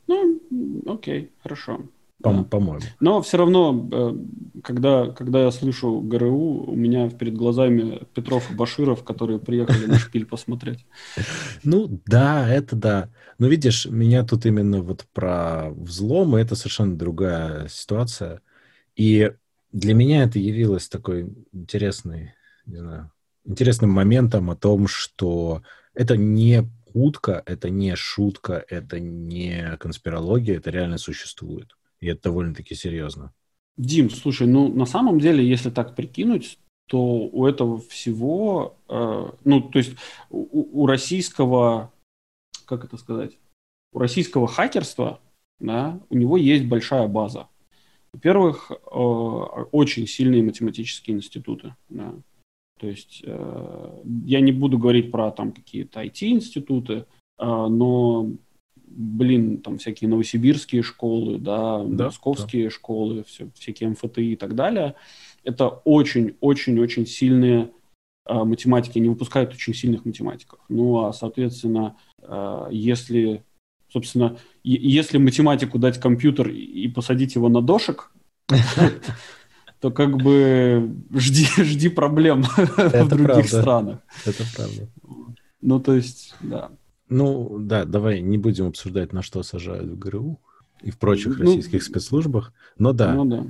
Ну, 0.07 0.41
окей, 0.87 1.31
хорошо. 1.43 1.87
По-. 2.21 2.43
По-моему. 2.43 2.81
Но 2.99 3.21
все 3.21 3.37
равно, 3.37 3.89
э, 3.91 4.61
когда, 4.63 5.07
когда 5.11 5.43
я 5.43 5.51
слышу 5.51 6.01
ГРУ, 6.01 6.65
у 6.67 6.75
меня 6.75 7.09
перед 7.09 7.35
глазами 7.35 8.01
Петров 8.15 8.49
и 8.51 8.55
Баширов, 8.55 9.03
которые 9.03 9.39
приехали 9.39 9.85
на 9.85 9.99
шпиль 9.99 10.25
посмотреть. 10.25 10.85
Ну, 11.63 12.01
да, 12.05 12.47
это 12.47 12.75
да. 12.75 13.09
Но 13.39 13.47
видишь, 13.47 13.85
меня 13.85 14.23
тут 14.23 14.45
именно 14.45 14.81
вот 14.81 15.05
про 15.13 15.69
взлом, 15.71 16.35
это 16.35 16.55
совершенно 16.55 16.97
другая 16.97 17.67
ситуация. 17.67 18.41
И 18.95 19.31
для 19.71 19.93
меня 19.93 20.23
это 20.23 20.39
явилось 20.39 20.87
такой 20.87 21.29
интересной, 21.51 22.33
не 22.65 22.77
знаю, 22.77 23.11
интересным 23.45 23.91
моментом 23.91 24.49
о 24.49 24.55
том, 24.55 24.87
что 24.87 25.61
это 25.93 26.17
не 26.17 26.67
утка, 26.93 27.43
это 27.45 27.69
не 27.69 27.95
шутка, 27.95 28.63
это 28.67 28.99
не 28.99 29.77
конспирология, 29.77 30.57
это 30.57 30.71
реально 30.71 30.97
существует. 30.97 31.75
И 31.99 32.07
это 32.07 32.23
довольно-таки 32.23 32.75
серьезно. 32.75 33.33
Дим, 33.77 34.09
слушай, 34.09 34.47
ну 34.47 34.73
на 34.73 34.85
самом 34.85 35.19
деле, 35.19 35.47
если 35.47 35.69
так 35.69 35.95
прикинуть, 35.95 36.57
то 36.87 36.99
у 36.99 37.45
этого 37.45 37.79
всего, 37.79 38.77
э, 38.87 39.31
ну 39.43 39.61
то 39.61 39.79
есть 39.79 39.95
у, 40.29 40.83
у 40.83 40.85
российского, 40.87 41.91
как 42.65 42.85
это 42.85 42.97
сказать, 42.97 43.37
у 43.93 43.99
российского 43.99 44.47
хакерства, 44.47 45.19
да, 45.59 45.99
у 46.09 46.17
него 46.17 46.37
есть 46.37 46.65
большая 46.65 47.07
база. 47.07 47.47
Во-первых, 48.13 48.71
э, 48.71 48.75
очень 48.75 50.07
сильные 50.07 50.43
математические 50.43 51.17
институты. 51.17 51.75
Да. 51.89 52.15
То 52.79 52.87
есть 52.87 53.21
э, 53.25 54.01
я 54.25 54.39
не 54.39 54.51
буду 54.51 54.77
говорить 54.77 55.11
про 55.11 55.31
там 55.31 55.51
какие-то 55.51 56.03
IT-институты, 56.03 56.93
э, 56.93 57.05
но, 57.37 58.31
блин, 58.87 59.59
там 59.59 59.77
всякие 59.77 60.09
новосибирские 60.09 60.81
школы, 60.81 61.37
да, 61.37 61.83
да 61.83 62.05
московские 62.05 62.65
да. 62.65 62.69
школы, 62.69 63.23
все, 63.27 63.49
всякие 63.55 63.89
МФТИ 63.89 64.21
и 64.21 64.35
так 64.35 64.55
далее. 64.55 64.95
Это 65.43 65.67
очень-очень-очень 65.67 67.05
сильные 67.05 67.71
э, 68.25 68.33
математики, 68.33 68.97
они 68.97 69.09
выпускают 69.09 69.53
очень 69.53 69.73
сильных 69.73 70.05
математиков. 70.05 70.59
Ну, 70.69 71.05
а, 71.05 71.13
соответственно, 71.13 71.95
э, 72.21 72.67
если, 72.71 73.43
собственно, 73.91 74.37
если 74.63 75.17
математику 75.17 75.79
дать 75.79 75.99
компьютер 75.99 76.49
и 76.49 76.87
посадить 76.87 77.35
его 77.35 77.49
на 77.49 77.61
дошек, 77.61 78.11
то 79.79 79.91
как 79.91 80.17
бы 80.17 80.95
жди, 81.13 81.45
жди 81.63 81.89
проблем 81.89 82.43
в 82.57 83.07
других 83.07 83.47
странах. 83.47 83.99
Это 84.25 84.43
правда. 84.55 84.89
Ну, 85.61 85.79
то 85.79 85.93
есть, 85.93 86.35
да. 86.41 86.71
Ну, 87.09 87.57
да, 87.59 87.85
давай 87.85 88.21
не 88.21 88.37
будем 88.37 88.67
обсуждать, 88.67 89.13
на 89.13 89.21
что 89.21 89.43
сажают 89.43 89.89
в 89.89 89.97
ГРУ 89.97 90.39
и 90.81 90.91
в 90.91 90.97
прочих 90.97 91.37
ну, 91.39 91.45
российских 91.45 91.83
спецслужбах. 91.83 92.53
Но 92.77 92.93
да. 92.93 93.13
Ну, 93.13 93.25
да. 93.25 93.45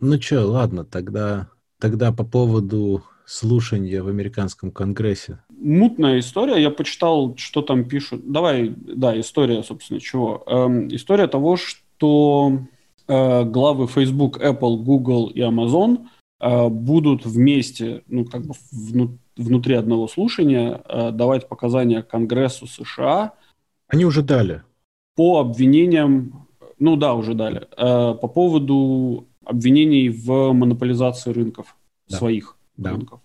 Ну 0.00 0.20
что, 0.20 0.46
ладно, 0.46 0.84
тогда, 0.84 1.48
тогда 1.80 2.12
по 2.12 2.24
поводу 2.24 3.02
слушания 3.26 4.02
в 4.02 4.08
американском 4.08 4.70
конгрессе. 4.70 5.40
Мутная 5.50 6.20
история. 6.20 6.62
Я 6.62 6.70
почитал, 6.70 7.36
что 7.36 7.62
там 7.62 7.84
пишут. 7.84 8.30
Давай, 8.30 8.74
да, 8.78 9.18
история, 9.18 9.62
собственно, 9.62 10.00
чего. 10.00 10.44
Эм, 10.46 10.88
история 10.94 11.26
того, 11.26 11.56
что 11.56 12.60
Э, 13.08 13.44
главы 13.44 13.86
Facebook, 13.86 14.38
Apple, 14.38 14.76
Google 14.82 15.28
и 15.28 15.40
Amazon 15.40 16.06
э, 16.40 16.68
будут 16.68 17.24
вместе, 17.24 18.02
ну, 18.06 18.26
как 18.26 18.46
бы 18.46 18.54
внутри 19.38 19.74
одного 19.74 20.08
слушания 20.08 20.82
э, 20.84 21.10
давать 21.12 21.48
показания 21.48 22.02
Конгрессу 22.02 22.66
США. 22.66 23.32
Они 23.86 24.04
уже 24.04 24.22
дали. 24.22 24.62
По 25.16 25.40
обвинениям, 25.40 26.46
ну 26.78 26.96
да, 26.96 27.14
уже 27.14 27.34
дали, 27.34 27.66
по 27.76 28.28
поводу 28.28 29.26
обвинений 29.44 30.10
в 30.10 30.52
монополизации 30.52 31.32
рынков, 31.32 31.76
да. 32.08 32.18
своих 32.18 32.56
да. 32.76 32.90
рынков. 32.90 33.20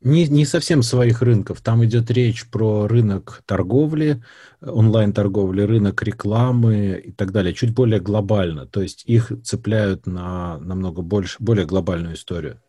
Не, 0.00 0.28
не 0.28 0.44
совсем 0.44 0.82
своих 0.82 1.22
рынков. 1.22 1.60
Там 1.60 1.84
идет 1.84 2.10
речь 2.10 2.48
про 2.48 2.86
рынок 2.86 3.42
торговли, 3.46 4.22
онлайн-торговли, 4.60 5.62
рынок 5.62 6.02
рекламы 6.04 7.02
и 7.04 7.10
так 7.10 7.32
далее. 7.32 7.52
Чуть 7.52 7.74
более 7.74 7.98
глобально. 7.98 8.66
То 8.66 8.80
есть 8.80 9.04
их 9.06 9.32
цепляют 9.42 10.06
на 10.06 10.58
намного 10.58 11.02
больше, 11.02 11.36
более 11.40 11.66
глобальную 11.66 12.14
историю. 12.14 12.60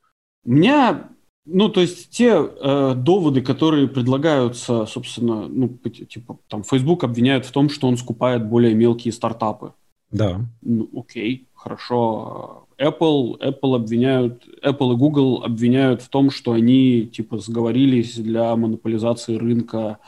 У 0.43 0.51
меня, 0.51 1.09
ну, 1.51 1.69
то 1.69 1.81
есть 1.81 2.09
те 2.09 2.33
э, 2.33 2.93
доводы, 2.95 3.41
которые 3.41 3.87
предлагаются, 3.87 4.85
собственно, 4.85 5.47
ну, 5.47 5.67
типа, 5.67 6.39
там, 6.47 6.63
Facebook 6.63 7.03
обвиняют 7.03 7.45
в 7.45 7.51
том, 7.51 7.69
что 7.69 7.87
он 7.87 7.97
скупает 7.97 8.47
более 8.47 8.73
мелкие 8.75 9.11
стартапы. 9.11 9.73
Да. 10.11 10.41
Ну, 10.61 10.89
окей, 10.95 11.47
хорошо. 11.53 12.67
Apple, 12.79 13.39
Apple 13.39 13.75
обвиняют, 13.75 14.45
Apple 14.63 14.93
и 14.93 14.97
Google 14.97 15.43
обвиняют 15.43 16.01
в 16.01 16.09
том, 16.09 16.31
что 16.31 16.53
они 16.53 17.05
типа 17.05 17.37
сговорились 17.39 18.15
для 18.15 18.55
монополизации 18.55 19.35
рынка 19.35 19.99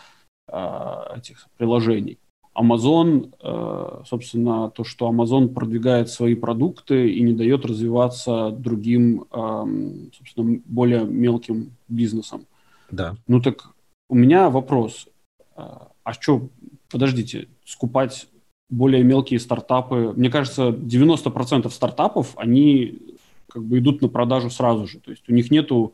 э, 0.47 1.17
этих 1.17 1.47
приложений. 1.57 2.17
Amazon, 2.61 3.33
э, 3.41 4.03
собственно, 4.05 4.69
то, 4.69 4.83
что 4.83 5.09
Amazon 5.09 5.49
продвигает 5.49 6.09
свои 6.09 6.35
продукты 6.35 7.11
и 7.11 7.21
не 7.21 7.33
дает 7.33 7.65
развиваться 7.65 8.51
другим, 8.51 9.25
э, 9.31 10.09
собственно, 10.17 10.59
более 10.65 11.05
мелким 11.05 11.71
бизнесам. 11.87 12.45
Да. 12.91 13.15
Ну 13.27 13.41
так 13.41 13.69
у 14.09 14.15
меня 14.15 14.49
вопрос. 14.49 15.07
А 16.03 16.13
что, 16.13 16.49
подождите, 16.89 17.47
скупать 17.63 18.27
более 18.69 19.03
мелкие 19.03 19.39
стартапы. 19.39 20.13
Мне 20.15 20.29
кажется, 20.29 20.69
90% 20.69 21.69
стартапов, 21.69 22.33
они 22.37 22.99
как 23.47 23.63
бы 23.63 23.79
идут 23.79 24.01
на 24.01 24.07
продажу 24.07 24.49
сразу 24.49 24.87
же. 24.87 24.99
То 24.99 25.11
есть 25.11 25.23
у 25.27 25.33
них 25.33 25.51
нету 25.51 25.93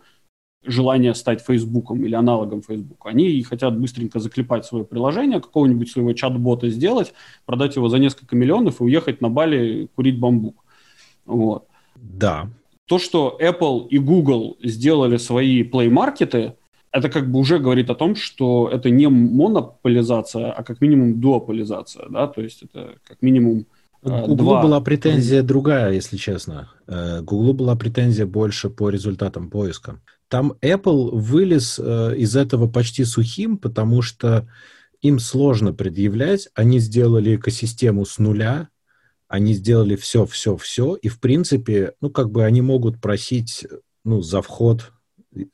желания 0.68 1.14
стать 1.16 1.42
Фейсбуком 1.42 2.06
или 2.06 2.14
аналогом 2.14 2.62
Фейсбука. 2.62 3.10
Они 3.10 3.42
хотят 3.44 3.78
быстренько 3.78 4.20
заклепать 4.20 4.66
свое 4.66 4.86
приложение, 4.86 5.42
какого-нибудь 5.42 5.90
своего 5.90 6.14
чат-бота 6.14 6.70
сделать, 6.70 7.14
продать 7.46 7.76
его 7.76 7.90
за 7.90 7.98
несколько 7.98 8.36
миллионов 8.36 8.80
и 8.80 8.84
уехать 8.84 9.22
на 9.22 9.30
Бали 9.30 9.90
курить 9.96 10.20
бамбук. 10.20 10.64
Вот. 11.26 11.68
Да. 11.96 12.50
То, 12.86 13.00
что 13.00 13.38
Apple 13.42 13.88
и 13.90 13.98
Google 13.98 14.58
сделали 14.62 15.18
свои 15.18 15.64
плей-маркеты– 15.64 16.54
это 16.92 17.10
как 17.10 17.30
бы 17.30 17.40
уже 17.40 17.60
говорит 17.60 17.90
о 17.90 17.96
том, 17.96 18.16
что 18.16 18.70
это 18.72 18.90
не 18.90 19.08
монополизация, 19.08 20.52
а 20.52 20.64
как 20.64 20.82
минимум 20.82 21.20
дуополизация, 21.20 22.08
да, 22.10 22.28
то 22.28 22.42
есть 22.42 22.64
это 22.64 22.96
как 23.08 23.22
минимум 23.22 23.66
э, 24.04 24.26
Гуглу 24.26 24.36
два... 24.36 24.62
была 24.62 24.82
претензия 24.82 25.44
другая, 25.44 25.94
если 25.94 26.18
честно. 26.18 26.70
Гуглу 27.22 27.54
была 27.54 27.76
претензия 27.76 28.26
больше 28.26 28.70
по 28.70 28.90
результатам 28.90 29.50
поиска. 29.50 30.00
Там 30.30 30.54
Apple 30.62 31.12
вылез 31.16 31.80
э, 31.80 32.16
из 32.18 32.36
этого 32.36 32.68
почти 32.68 33.06
сухим, 33.06 33.58
потому 33.58 34.02
что 34.02 34.48
им 35.02 35.20
сложно 35.20 35.74
предъявлять. 35.74 36.50
Они 36.54 36.80
сделали 36.80 37.36
экосистему 37.36 38.06
с 38.06 38.18
нуля, 38.18 38.70
они 39.28 39.54
сделали 39.54 39.96
все, 39.96 40.26
все, 40.26 40.56
все, 40.58 40.96
и 40.96 41.10
в 41.10 41.20
принципе, 41.20 41.94
ну 42.02 42.10
как 42.10 42.32
бы 42.32 42.46
они 42.46 42.62
могут 42.62 43.02
просить, 43.02 43.66
ну 44.04 44.22
за 44.22 44.42
вход 44.42 44.92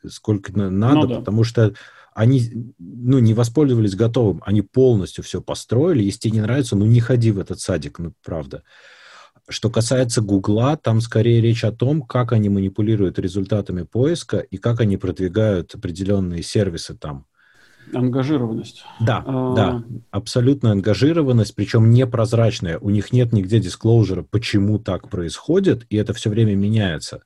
сколько 0.07 0.57
надо, 0.57 0.95
ну, 0.95 1.07
да. 1.07 1.19
потому 1.19 1.43
что 1.43 1.73
они 2.13 2.73
ну, 2.77 3.19
не 3.19 3.33
воспользовались 3.33 3.95
готовым, 3.95 4.41
они 4.45 4.62
полностью 4.62 5.23
все 5.23 5.41
построили. 5.41 6.03
Если 6.03 6.19
тебе 6.19 6.33
не 6.33 6.41
нравится, 6.41 6.75
ну 6.75 6.86
не 6.86 6.99
ходи 6.99 7.31
в 7.31 7.39
этот 7.39 7.59
садик, 7.59 7.99
ну 7.99 8.13
правда. 8.23 8.63
Что 9.49 9.69
касается 9.69 10.21
Гугла, 10.21 10.77
там 10.77 11.01
скорее 11.01 11.41
речь 11.41 11.63
о 11.65 11.71
том, 11.71 12.01
как 12.01 12.32
они 12.32 12.49
манипулируют 12.49 13.19
результатами 13.19 13.84
поиска 13.84 14.39
и 14.39 14.58
как 14.58 14.79
они 14.79 14.95
продвигают 14.97 15.75
определенные 15.75 16.43
сервисы 16.43 16.95
там. 16.95 17.25
Ангажированность. 17.93 18.86
Да, 19.01 19.23
а... 19.25 19.56
да, 19.56 19.84
абсолютная 20.12 20.71
ангажированность, 20.71 21.56
причем 21.56 21.91
непрозрачная. 21.91 22.79
У 22.79 22.89
них 22.89 23.12
нет 23.12 23.34
нигде 23.34 23.60
дисклоужера, 23.60 24.23
почему 24.23 24.79
так 24.79 25.10
происходит, 25.10 25.86
и 25.89 25.97
это 25.97 26.13
все 26.13 26.29
время 26.29 26.56
меняется. 26.56 27.23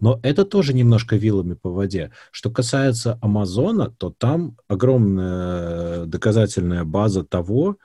Но 0.00 0.18
это 0.22 0.44
тоже 0.44 0.72
немножко 0.72 1.16
вилами 1.16 1.54
по 1.54 1.70
воде. 1.70 2.10
Что 2.32 2.50
касается 2.50 3.18
Амазона, 3.22 3.90
то 3.90 4.10
там 4.10 4.56
огромная 4.66 6.06
доказательная 6.06 6.84
база 6.84 7.22
того, 7.22 7.76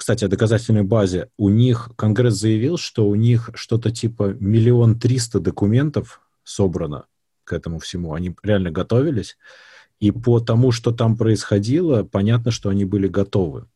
кстати, 0.00 0.24
о 0.24 0.28
доказательной 0.28 0.82
базе. 0.82 1.28
У 1.36 1.50
них 1.50 1.90
Конгресс 1.94 2.32
заявил, 2.32 2.78
что 2.78 3.06
у 3.06 3.14
них 3.16 3.50
что-то 3.52 3.90
типа 3.90 4.34
миллион 4.40 4.98
триста 4.98 5.40
документов 5.40 6.22
собрано 6.42 7.04
к 7.44 7.52
этому 7.52 7.80
всему. 7.80 8.14
Они 8.14 8.34
реально 8.42 8.70
готовились. 8.70 9.36
И 9.98 10.10
по 10.10 10.40
тому, 10.40 10.72
что 10.72 10.92
там 10.92 11.18
происходило, 11.18 12.02
понятно, 12.02 12.50
что 12.50 12.70
они 12.70 12.86
были 12.86 13.08
готовы 13.08 13.66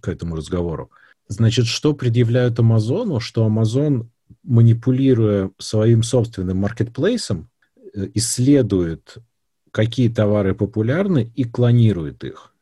к 0.00 0.08
этому 0.08 0.36
разговору. 0.36 0.90
Значит, 1.28 1.66
что 1.66 1.92
предъявляют 1.92 2.58
Амазону? 2.58 3.20
Что 3.20 3.44
Амазон 3.44 4.10
манипулируя 4.42 5.50
своим 5.58 6.02
собственным 6.02 6.56
маркетплейсом, 6.56 7.50
э, 7.94 8.08
исследует, 8.14 9.16
какие 9.70 10.08
товары 10.08 10.54
популярны 10.54 11.30
и 11.36 11.44
клонирует 11.44 12.24
их. 12.24 12.53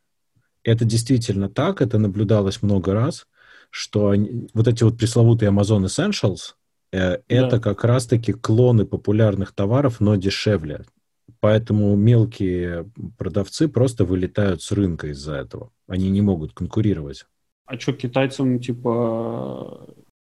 Это 0.64 0.84
действительно 0.84 1.48
так, 1.48 1.82
это 1.82 1.98
наблюдалось 1.98 2.62
много 2.62 2.94
раз, 2.94 3.26
что 3.70 4.10
они, 4.10 4.48
вот 4.54 4.68
эти 4.68 4.84
вот 4.84 4.98
пресловутые 4.98 5.50
Amazon 5.50 5.84
Essentials, 5.84 6.54
Э, 6.92 7.18
это 7.26 7.50
да. 7.52 7.58
как 7.58 7.84
раз-таки 7.84 8.32
клоны 8.32 8.84
популярных 8.84 9.52
товаров, 9.52 10.00
но 10.00 10.16
дешевле. 10.16 10.84
Поэтому 11.40 11.96
мелкие 11.96 12.90
продавцы 13.16 13.66
просто 13.66 14.04
вылетают 14.04 14.62
с 14.62 14.70
рынка 14.70 15.08
из-за 15.08 15.36
этого. 15.36 15.70
Они 15.88 16.10
не 16.10 16.20
могут 16.20 16.52
конкурировать. 16.52 17.24
А 17.64 17.78
что, 17.78 17.92
китайцам, 17.92 18.60
типа, 18.60 19.88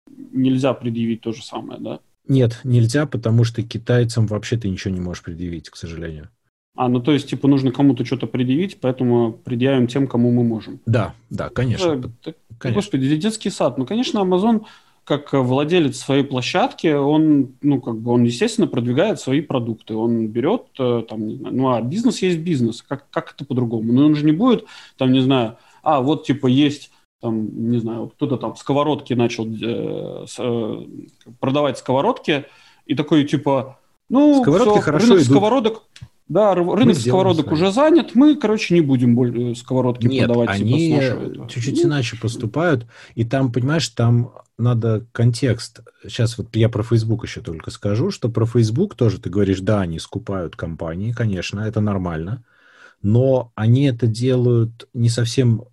нельзя 0.08 0.74
предъявить 0.74 1.22
то 1.22 1.34
же 1.34 1.44
самое, 1.44 1.82
да? 1.82 2.00
Нет, 2.28 2.60
нельзя, 2.64 3.08
потому 3.08 3.44
что 3.44 3.64
китайцам 3.64 4.28
вообще 4.28 4.58
ты 4.58 4.70
ничего 4.70 4.94
не 4.94 5.02
можешь 5.02 5.24
предъявить, 5.24 5.70
к 5.70 5.76
сожалению. 5.76 6.30
А, 6.76 6.88
ну 6.88 7.02
то 7.02 7.12
есть, 7.12 7.30
типа, 7.30 7.48
нужно 7.48 7.72
кому-то 7.72 8.06
что-то 8.06 8.28
предъявить, 8.28 8.80
поэтому 8.80 9.34
предъявим 9.34 9.88
тем, 9.88 10.08
кому 10.08 10.32
мы 10.32 10.44
можем. 10.44 10.80
Да, 10.86 11.14
да, 11.30 11.50
конечно. 11.50 11.96
Да, 11.98 12.10
конечно. 12.58 12.80
Господи, 12.80 13.16
детский 13.18 13.50
сад. 13.50 13.78
Ну, 13.78 13.86
конечно, 13.86 14.20
Amazon 14.20 14.66
как 15.04 15.34
владелец 15.34 15.98
своей 15.98 16.24
площадки, 16.24 16.88
он, 16.88 17.56
ну, 17.62 17.82
как 17.82 17.98
бы, 17.98 18.12
он, 18.12 18.24
естественно, 18.24 18.68
продвигает 18.68 19.20
свои 19.20 19.42
продукты. 19.42 19.96
Он 19.96 20.28
берет, 20.28 20.68
э, 20.80 21.04
там, 21.10 21.28
не 21.28 21.36
знаю, 21.38 21.56
ну, 21.56 21.74
а 21.74 21.82
бизнес 21.82 22.22
есть 22.22 22.38
бизнес. 22.40 22.84
Как, 22.84 23.10
как 23.10 23.34
это 23.34 23.44
по-другому? 23.44 23.92
Ну, 23.92 24.06
он 24.06 24.16
же 24.16 24.24
не 24.24 24.32
будет, 24.32 24.66
там, 24.98 25.12
не 25.12 25.22
знаю, 25.22 25.58
а, 25.82 26.02
вот, 26.02 26.26
типа, 26.26 26.48
есть 26.48 26.92
там, 27.20 27.70
не 27.70 27.78
знаю, 27.78 28.02
вот 28.02 28.14
кто-то 28.14 28.38
там 28.38 28.56
сковородки 28.56 29.14
начал 29.14 29.48
э, 29.48 30.26
с, 30.28 30.36
э, 30.40 30.86
продавать 31.40 31.78
сковородки, 31.78 32.46
и 32.86 32.96
такой, 32.96 33.26
типа, 33.26 33.80
ну, 34.10 34.42
сковородки 34.42 34.74
все, 34.74 34.82
хорошо 34.82 35.06
рынок 35.06 35.18
идут. 35.20 35.32
сковородок, 35.32 35.84
да, 36.32 36.56
рынок 36.56 36.96
сковородок 36.96 37.52
уже 37.52 37.74
занят, 37.74 38.16
мы, 38.16 38.38
короче, 38.38 38.74
не 38.74 38.80
будем 38.80 39.16
больше 39.16 39.54
сковородки 39.56 40.06
Нет, 40.08 40.28
продавать. 40.28 40.58
Типа, 40.58 40.66
они 40.66 41.00
типа, 41.34 41.50
чуть-чуть 41.50 41.84
иначе 41.84 42.18
поступают, 42.18 42.88
и 43.16 43.26
там, 43.26 43.52
понимаешь, 43.52 43.90
там 43.90 44.32
надо 44.58 45.06
контекст. 45.12 45.82
Сейчас 46.04 46.38
вот 46.38 46.56
я 46.56 46.70
про 46.70 46.84
Facebook 46.84 47.26
еще 47.26 47.42
только 47.42 47.70
скажу, 47.70 48.12
что 48.12 48.30
про 48.30 48.46
Facebook 48.46 48.96
тоже 48.96 49.20
ты 49.20 49.30
говоришь, 49.30 49.60
да, 49.60 49.82
они 49.82 50.00
скупают 50.00 50.56
компании, 50.56 51.12
конечно, 51.12 51.60
это 51.60 51.82
нормально, 51.82 52.46
но 53.02 53.52
они 53.56 53.88
это 53.88 54.08
делают 54.08 54.88
не 54.94 55.10
совсем 55.10 55.66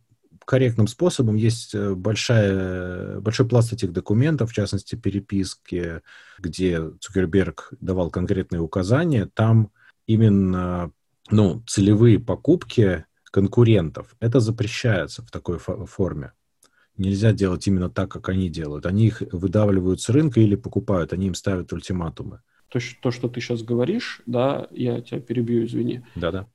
корректным 0.45 0.89
способом. 0.89 1.37
Есть 1.37 1.73
э, 1.77 1.95
большая, 1.95 3.21
большой 3.21 3.47
пласт 3.47 3.73
этих 3.73 3.93
документов, 3.93 4.51
в 4.51 4.55
частности, 4.55 4.97
переписки, 4.97 6.01
где 6.41 6.81
Цукерберг 6.99 7.75
давал 7.81 8.11
конкретные 8.11 8.61
указания. 8.61 9.29
Там 9.33 9.71
именно 10.09 10.91
ну, 11.31 11.63
целевые 11.69 12.19
покупки 12.19 13.05
конкурентов. 13.31 14.17
Это 14.19 14.41
запрещается 14.41 15.23
в 15.23 15.31
такой 15.31 15.59
форме. 15.59 16.33
Нельзя 16.97 17.33
делать 17.33 17.65
именно 17.69 17.89
так, 17.89 18.11
как 18.11 18.29
они 18.29 18.49
делают. 18.49 18.85
Они 18.85 19.07
их 19.07 19.23
выдавливают 19.31 20.01
с 20.01 20.09
рынка 20.09 20.41
или 20.41 20.57
покупают, 20.57 21.13
они 21.13 21.29
им 21.29 21.35
ставят 21.35 21.73
ультиматумы. 21.73 22.41
То, 22.69 22.81
то 23.01 23.13
что 23.13 23.29
ты 23.29 23.41
сейчас 23.41 23.63
говоришь, 23.63 24.21
да, 24.27 24.67
я 24.73 25.01
тебя 25.01 25.21
перебью, 25.21 25.65
извини. 25.65 26.03
Да-да 26.17 26.49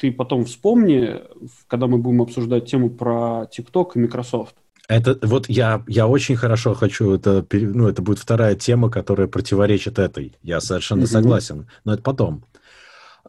ты 0.00 0.10
потом 0.10 0.46
вспомни, 0.46 1.20
когда 1.66 1.86
мы 1.86 1.98
будем 1.98 2.22
обсуждать 2.22 2.64
тему 2.64 2.88
про 2.88 3.46
TikTok 3.54 3.92
и 3.94 3.98
Microsoft. 3.98 4.54
Это 4.88 5.18
вот 5.22 5.48
я, 5.48 5.84
я 5.86 6.08
очень 6.08 6.36
хорошо 6.36 6.74
хочу, 6.74 7.12
это, 7.12 7.46
ну, 7.52 7.86
это 7.86 8.02
будет 8.02 8.18
вторая 8.18 8.56
тема, 8.56 8.90
которая 8.90 9.28
противоречит 9.28 9.98
этой. 9.98 10.36
Я 10.42 10.60
совершенно 10.60 11.02
mm-hmm. 11.02 11.06
согласен, 11.06 11.68
но 11.84 11.94
это 11.94 12.02
потом. 12.02 12.44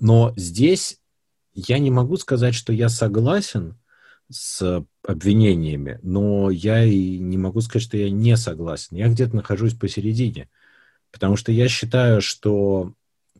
Но 0.02 0.34
здесь 0.36 0.98
я 1.54 1.78
не 1.78 1.92
могу 1.92 2.18
сказать, 2.18 2.56
что 2.56 2.74
я 2.74 2.90
согласен 2.90 3.78
с 4.30 4.84
обвинениями, 5.08 6.00
но 6.02 6.50
я 6.50 6.84
и 6.84 7.20
не 7.20 7.38
могу 7.38 7.62
сказать, 7.62 7.84
что 7.84 7.98
я 7.98 8.10
не 8.10 8.36
согласен. 8.36 8.98
Я 8.98 9.10
где-то 9.10 9.36
нахожусь 9.36 9.76
посередине, 9.76 10.50
потому 11.12 11.36
что 11.36 11.52
я 11.52 11.70
считаю, 11.70 12.20
что 12.20 12.94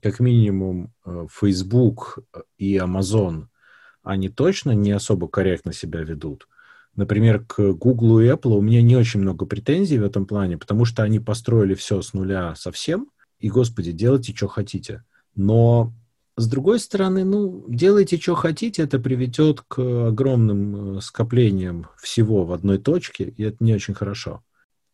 как 0.04 0.20
минимум 0.20 0.94
э, 1.04 1.26
Facebook 1.32 2.20
и 2.58 2.78
Amazon, 2.78 3.48
они 4.04 4.30
точно 4.30 4.72
не 4.72 4.92
особо 4.92 5.28
корректно 5.28 5.74
себя 5.74 6.02
ведут. 6.02 6.48
Например, 6.96 7.44
к 7.44 7.74
Google 7.74 8.20
и 8.20 8.28
Apple 8.28 8.56
у 8.56 8.62
меня 8.62 8.84
не 8.84 8.96
очень 8.96 9.22
много 9.22 9.48
претензий 9.48 9.98
в 9.98 10.04
этом 10.04 10.28
плане, 10.28 10.60
потому 10.60 10.86
что 10.86 11.02
они 11.02 11.20
построили 11.20 11.74
все 11.74 12.04
с 12.04 12.14
нуля 12.14 12.54
совсем, 12.56 13.10
и, 13.40 13.50
господи, 13.50 13.92
делайте, 13.92 14.36
что 14.36 14.48
хотите. 14.48 15.04
Но, 15.34 15.94
с 16.38 16.48
другой 16.48 16.80
стороны, 16.80 17.24
ну, 17.24 17.66
делайте, 17.68 18.18
что 18.18 18.36
хотите, 18.36 18.84
это 18.84 19.00
приведет 19.00 19.62
к 19.68 19.80
огромным 20.08 20.98
э, 20.98 21.02
скоплениям 21.02 21.88
всего 22.02 22.46
в 22.46 22.54
одной 22.54 22.78
точке, 22.78 23.26
и 23.26 23.44
это 23.44 23.58
не 23.60 23.74
очень 23.74 23.94
хорошо. 23.94 24.44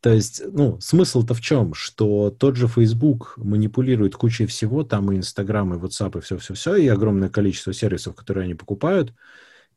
То 0.01 0.13
есть, 0.13 0.41
ну, 0.51 0.79
смысл-то 0.79 1.33
в 1.33 1.41
чем? 1.41 1.73
Что 1.73 2.29
тот 2.29 2.55
же 2.55 2.67
Facebook 2.67 3.33
манипулирует 3.37 4.15
кучей 4.15 4.45
всего, 4.45 4.83
там 4.83 5.11
и 5.11 5.17
Instagram, 5.17 5.73
и 5.73 5.77
WhatsApp, 5.77 6.17
и 6.17 6.21
все-все-все, 6.21 6.75
и 6.75 6.87
огромное 6.87 7.29
количество 7.29 7.73
сервисов, 7.73 8.15
которые 8.15 8.45
они 8.45 8.53
покупают, 8.53 9.13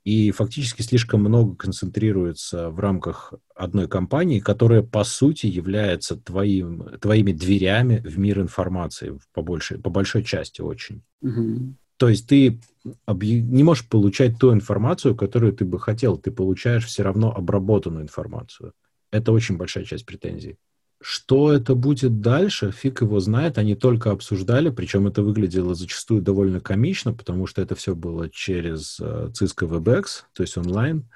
и 0.04 0.30
фактически 0.30 0.82
слишком 0.82 1.20
много 1.20 1.54
концентрируется 1.56 2.70
в 2.70 2.80
рамках 2.80 3.34
одной 3.54 3.86
компании, 3.86 4.40
которая, 4.40 4.82
по 4.82 5.04
сути, 5.04 5.46
является 5.46 6.16
твоим, 6.16 6.98
твоими 7.00 7.32
дверями 7.32 7.98
в 7.98 8.18
мир 8.18 8.40
информации, 8.40 9.18
по 9.34 9.42
большей, 9.42 9.78
по 9.78 9.90
большой 9.90 10.24
части 10.24 10.62
очень. 10.62 11.02
Угу. 11.20 11.74
То 11.98 12.08
есть 12.08 12.26
ты 12.26 12.60
не 13.06 13.62
можешь 13.62 13.86
получать 13.86 14.38
ту 14.38 14.54
информацию, 14.54 15.14
которую 15.14 15.52
ты 15.52 15.66
бы 15.66 15.78
хотел, 15.78 16.16
ты 16.16 16.30
получаешь 16.30 16.86
все 16.86 17.02
равно 17.02 17.30
обработанную 17.30 18.02
информацию. 18.02 18.72
Это 19.10 19.32
очень 19.32 19.58
большая 19.58 19.84
часть 19.84 20.06
претензий. 20.06 20.56
Что 21.02 21.52
это 21.52 21.74
будет 21.74 22.20
дальше, 22.20 22.72
фиг 22.72 23.00
его 23.00 23.20
знает. 23.20 23.56
Они 23.56 23.74
только 23.74 24.10
обсуждали, 24.10 24.68
причем 24.68 25.06
это 25.06 25.22
выглядело 25.22 25.74
зачастую 25.74 26.20
довольно 26.20 26.60
комично, 26.60 27.14
потому 27.14 27.46
что 27.46 27.62
это 27.62 27.74
все 27.74 27.94
было 27.94 28.28
через 28.28 29.00
uh, 29.00 29.32
Cisco 29.32 29.66
WebEx, 29.66 30.24
то 30.34 30.42
есть 30.42 30.58
онлайн. 30.58 31.08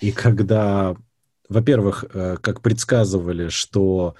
И 0.00 0.10
когда, 0.10 0.96
во-первых, 1.48 2.04
uh, 2.04 2.38
как 2.38 2.60
предсказывали, 2.60 3.50
что 3.50 4.16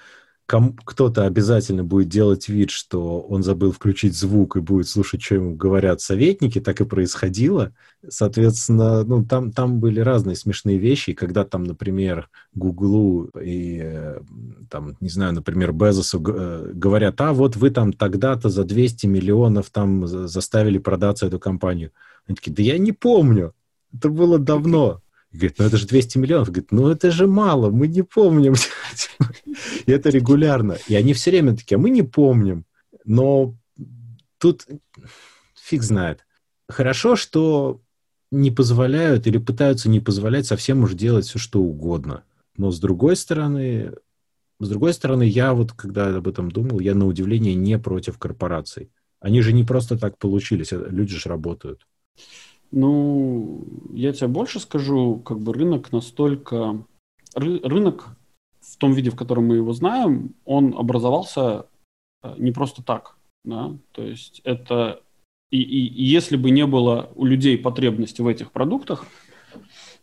кто-то 0.47 1.25
обязательно 1.25 1.83
будет 1.83 2.07
делать 2.07 2.49
вид, 2.49 2.69
что 2.69 3.19
он 3.21 3.41
забыл 3.41 3.71
включить 3.71 4.15
звук 4.15 4.55
и 4.55 4.59
будет 4.61 4.87
слушать, 4.87 5.23
что 5.23 5.35
ему 5.35 5.55
говорят 5.55 6.01
советники, 6.01 6.61
так 6.61 6.81
и 6.81 6.85
происходило. 6.85 7.73
Соответственно, 8.07 9.03
ну, 9.03 9.25
там, 9.25 9.51
там 9.51 9.79
были 9.79 9.99
разные 10.01 10.35
смешные 10.35 10.77
вещи, 10.77 11.13
когда 11.13 11.45
там, 11.45 11.63
например, 11.63 12.29
Гуглу 12.53 13.25
и, 13.41 13.79
э, 13.81 14.19
там, 14.69 14.95
не 14.99 15.09
знаю, 15.09 15.33
например, 15.33 15.73
Безосу 15.73 16.23
э, 16.23 16.71
говорят, 16.73 17.19
а 17.21 17.33
вот 17.33 17.55
вы 17.55 17.71
там 17.71 17.91
тогда-то 17.91 18.49
за 18.49 18.63
200 18.65 19.07
миллионов 19.07 19.71
там 19.71 20.05
заставили 20.05 20.77
продаться 20.77 21.25
эту 21.25 21.39
компанию. 21.39 21.91
Они 22.27 22.35
такие, 22.35 22.53
да 22.53 22.61
я 22.61 22.77
не 22.77 22.91
помню, 22.91 23.53
это 23.91 24.09
было 24.09 24.37
давно. 24.37 25.01
Говорит, 25.35 25.55
ну 25.59 25.65
это 25.65 25.77
же 25.77 25.87
200 25.87 26.17
миллионов. 26.17 26.47
Говорит, 26.49 26.71
ну 26.71 26.87
это 26.87 27.11
же 27.11 27.27
мало, 27.27 27.69
мы 27.69 27.87
не 27.87 28.01
помним. 28.01 28.55
И 29.85 29.91
это 29.91 30.09
регулярно. 30.09 30.77
И 30.87 30.95
они 30.95 31.13
все 31.13 31.31
время 31.31 31.55
такие, 31.55 31.75
а 31.75 31.79
мы 31.79 31.89
не 31.89 32.03
помним. 32.03 32.65
Но 33.03 33.55
тут 34.37 34.65
фиг 35.55 35.83
знает. 35.83 36.25
Хорошо, 36.67 37.15
что 37.15 37.81
не 38.31 38.51
позволяют 38.51 39.27
или 39.27 39.37
пытаются 39.37 39.89
не 39.89 39.99
позволять 39.99 40.45
совсем 40.45 40.83
уж 40.83 40.93
делать 40.93 41.25
все, 41.25 41.39
что 41.39 41.61
угодно. 41.61 42.23
Но 42.57 42.71
с 42.71 42.79
другой 42.79 43.15
стороны, 43.15 43.93
с 44.59 44.69
другой 44.69 44.93
стороны, 44.93 45.23
я 45.23 45.53
вот, 45.53 45.73
когда 45.73 46.15
об 46.15 46.27
этом 46.27 46.51
думал, 46.51 46.79
я 46.79 46.95
на 46.95 47.05
удивление 47.05 47.55
не 47.55 47.77
против 47.77 48.17
корпораций. 48.17 48.89
Они 49.19 49.41
же 49.41 49.53
не 49.53 49.63
просто 49.63 49.97
так 49.97 50.17
получились, 50.17 50.71
люди 50.71 51.15
же 51.15 51.29
работают. 51.29 51.87
Ну, 52.71 53.63
я 53.93 54.13
тебе 54.13 54.27
больше 54.27 54.59
скажу, 54.59 55.19
как 55.19 55.39
бы 55.39 55.53
рынок 55.53 55.91
настолько... 55.91 56.83
Ры, 57.35 57.59
рынок 57.63 58.17
в 58.61 58.77
том 58.77 58.93
виде, 58.93 59.09
в 59.09 59.15
котором 59.15 59.47
мы 59.47 59.57
его 59.57 59.73
знаем, 59.73 60.33
он 60.45 60.73
образовался 60.77 61.65
э, 62.23 62.35
не 62.37 62.51
просто 62.51 62.83
так, 62.83 63.17
да, 63.43 63.75
то 63.91 64.03
есть 64.03 64.41
это... 64.43 65.01
И, 65.51 65.61
и, 65.61 65.87
и 65.87 66.03
если 66.03 66.37
бы 66.37 66.49
не 66.49 66.65
было 66.65 67.11
у 67.15 67.25
людей 67.25 67.57
потребности 67.57 68.21
в 68.21 68.27
этих 68.27 68.51
продуктах, 68.51 69.05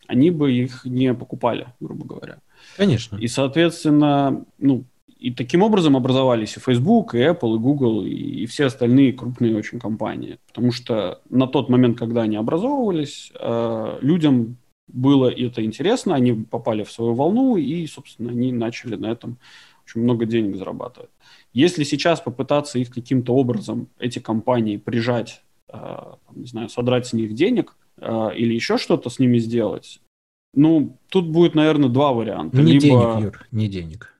они 0.07 0.31
бы 0.31 0.53
их 0.53 0.85
не 0.85 1.13
покупали, 1.13 1.67
грубо 1.79 2.05
говоря. 2.05 2.39
Конечно. 2.77 3.17
И, 3.17 3.27
соответственно, 3.27 4.45
ну, 4.57 4.85
и 5.23 5.31
таким 5.31 5.63
образом 5.63 5.95
образовались 5.95 6.57
и 6.57 6.59
Facebook, 6.59 7.15
и 7.15 7.19
Apple, 7.19 7.55
и 7.55 7.59
Google, 7.59 8.05
и, 8.05 8.11
и 8.11 8.45
все 8.45 8.65
остальные 8.65 9.13
крупные 9.13 9.55
очень 9.55 9.79
компании. 9.79 10.37
Потому 10.47 10.73
что 10.73 11.21
на 11.29 11.47
тот 11.47 11.69
момент, 11.69 11.97
когда 11.97 12.23
они 12.23 12.35
образовывались, 12.35 13.31
э, 13.39 13.99
людям 14.01 14.57
было 14.89 15.29
это 15.29 15.63
интересно, 15.63 16.13
они 16.13 16.33
попали 16.33 16.83
в 16.83 16.91
свою 16.91 17.13
волну, 17.13 17.55
и, 17.55 17.87
собственно, 17.87 18.31
они 18.31 18.51
начали 18.51 18.97
на 18.97 19.05
этом 19.05 19.37
очень 19.85 20.01
много 20.01 20.25
денег 20.25 20.57
зарабатывать. 20.57 21.09
Если 21.53 21.85
сейчас 21.85 22.19
попытаться 22.19 22.77
их 22.77 22.89
каким-то 22.89 23.33
образом, 23.33 23.87
эти 23.99 24.19
компании, 24.19 24.75
прижать, 24.75 25.41
э, 25.71 26.15
не 26.35 26.47
знаю, 26.47 26.67
содрать 26.67 27.07
с 27.07 27.13
них 27.13 27.33
денег 27.33 27.77
э, 27.95 28.35
или 28.35 28.53
еще 28.53 28.77
что-то 28.77 29.09
с 29.09 29.19
ними 29.19 29.37
сделать, 29.37 30.01
ну, 30.53 30.97
тут 31.07 31.29
будет, 31.29 31.55
наверное, 31.55 31.87
два 31.87 32.11
варианта. 32.11 32.61
Не 32.61 32.73
Либо... 32.73 32.81
денег, 32.81 33.23
Юр, 33.23 33.47
не 33.51 33.69
денег 33.69 34.12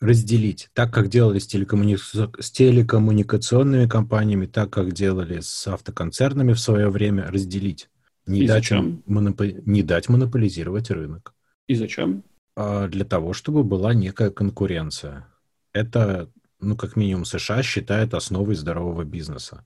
разделить. 0.00 0.70
Так, 0.72 0.92
как 0.92 1.08
делали 1.08 1.38
с, 1.38 1.46
телекоммуни... 1.46 1.96
с 1.96 2.50
телекоммуникационными 2.50 3.86
компаниями, 3.86 4.46
так, 4.46 4.70
как 4.70 4.92
делали 4.92 5.40
с 5.40 5.66
автоконцернами 5.68 6.52
в 6.54 6.60
свое 6.60 6.88
время, 6.88 7.30
разделить. 7.30 7.90
Не, 8.26 8.40
И 8.40 8.46
дать, 8.46 8.64
зачем? 8.64 9.02
монопо... 9.06 9.44
не 9.44 9.82
дать 9.82 10.08
монополизировать 10.08 10.90
рынок. 10.90 11.34
И 11.66 11.74
зачем? 11.74 12.24
А 12.56 12.88
для 12.88 13.04
того, 13.04 13.32
чтобы 13.32 13.62
была 13.62 13.94
некая 13.94 14.30
конкуренция. 14.30 15.26
Это, 15.72 16.30
ну, 16.60 16.76
как 16.76 16.96
минимум, 16.96 17.24
США 17.24 17.62
считает 17.62 18.14
основой 18.14 18.54
здорового 18.54 19.04
бизнеса. 19.04 19.64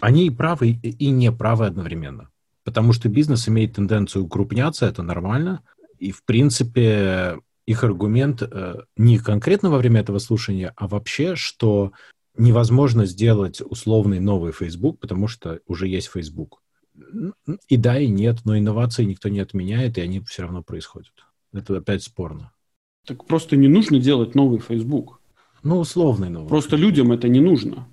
Они 0.00 0.26
и 0.26 0.30
правы, 0.30 0.70
и 0.82 1.10
не 1.10 1.30
правы 1.30 1.66
одновременно. 1.66 2.30
Потому 2.64 2.92
что 2.92 3.08
бизнес 3.08 3.48
имеет 3.48 3.74
тенденцию 3.74 4.24
укрупняться, 4.24 4.86
это 4.86 5.02
нормально. 5.02 5.62
И, 5.98 6.10
в 6.10 6.24
принципе, 6.24 7.38
их 7.66 7.84
аргумент 7.84 8.42
э, 8.42 8.82
не 8.96 9.18
конкретно 9.18 9.70
во 9.70 9.78
время 9.78 10.00
этого 10.00 10.18
слушания, 10.18 10.72
а 10.76 10.86
вообще, 10.86 11.34
что 11.34 11.92
невозможно 12.38 13.06
сделать 13.06 13.60
условный 13.60 14.20
новый 14.20 14.52
Facebook, 14.52 15.00
потому 15.00 15.26
что 15.26 15.60
уже 15.66 15.88
есть 15.88 16.08
Facebook. 16.10 16.62
И 17.68 17.76
да, 17.76 17.98
и 17.98 18.08
нет, 18.08 18.38
но 18.44 18.56
инновации 18.56 19.04
никто 19.04 19.28
не 19.28 19.40
отменяет, 19.40 19.98
и 19.98 20.00
они 20.00 20.20
все 20.20 20.42
равно 20.42 20.62
происходят. 20.62 21.12
Это 21.52 21.76
опять 21.76 22.02
спорно. 22.02 22.52
Так 23.06 23.24
просто 23.24 23.56
не 23.56 23.68
нужно 23.68 23.98
делать 23.98 24.34
новый 24.34 24.60
Facebook. 24.60 25.20
Ну, 25.62 25.78
условный 25.78 26.30
новый. 26.30 26.48
Просто 26.48 26.76
людям 26.76 27.12
это 27.12 27.28
не 27.28 27.40
нужно. 27.40 27.86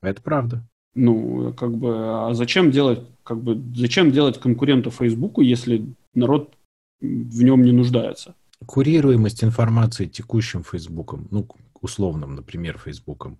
Это 0.00 0.22
правда. 0.22 0.66
Ну, 0.94 1.52
как 1.54 1.76
бы, 1.76 1.94
а 2.28 2.34
зачем 2.34 2.70
делать, 2.70 3.00
как 3.22 3.40
бы, 3.42 3.60
зачем 3.74 4.10
делать 4.10 4.38
конкурента 4.38 4.90
Фейсбуку, 4.90 5.42
если 5.42 5.86
народ 6.14 6.52
в 7.00 7.42
нем 7.42 7.62
не 7.62 7.72
нуждается? 7.72 8.34
Курируемость 8.66 9.44
информации 9.44 10.06
текущим 10.06 10.62
Фейсбуком, 10.64 11.28
ну, 11.30 11.46
условным, 11.80 12.34
например, 12.34 12.78
Фейсбуком. 12.78 13.38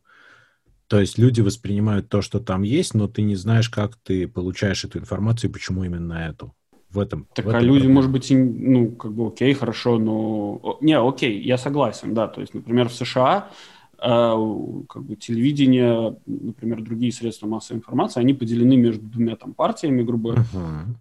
То 0.86 1.00
есть 1.00 1.18
люди 1.18 1.42
воспринимают 1.42 2.08
то, 2.08 2.22
что 2.22 2.40
там 2.40 2.62
есть, 2.62 2.94
но 2.94 3.08
ты 3.08 3.22
не 3.22 3.36
знаешь, 3.36 3.68
как 3.68 3.96
ты 3.96 4.26
получаешь 4.26 4.84
эту 4.84 4.98
информацию 4.98 5.50
и 5.50 5.52
почему 5.52 5.84
именно 5.84 6.14
эту. 6.14 6.54
В 6.90 6.98
этом. 6.98 7.28
Так 7.34 7.44
в 7.44 7.48
а 7.48 7.52
этом 7.52 7.66
люди, 7.66 7.80
проблема. 7.80 7.94
может 7.94 8.10
быть, 8.10 8.30
и, 8.30 8.36
ну, 8.36 8.92
как 8.92 9.12
бы, 9.12 9.26
окей, 9.26 9.52
хорошо, 9.52 9.98
но... 9.98 10.78
Не, 10.80 10.98
окей, 10.98 11.42
я 11.42 11.58
согласен, 11.58 12.14
да. 12.14 12.28
То 12.28 12.40
есть, 12.40 12.54
например, 12.54 12.88
в 12.88 12.94
США 12.94 13.50
э, 13.98 14.34
как 14.88 15.04
бы 15.04 15.16
телевидение, 15.16 16.16
например, 16.24 16.82
другие 16.82 17.12
средства 17.12 17.46
массовой 17.46 17.78
информации, 17.78 18.20
они 18.20 18.32
поделены 18.32 18.76
между 18.76 19.04
двумя 19.04 19.36
там 19.36 19.52
партиями, 19.52 20.02
грубо 20.02 20.32
Мгм. 20.32 20.46
э, 20.54 20.94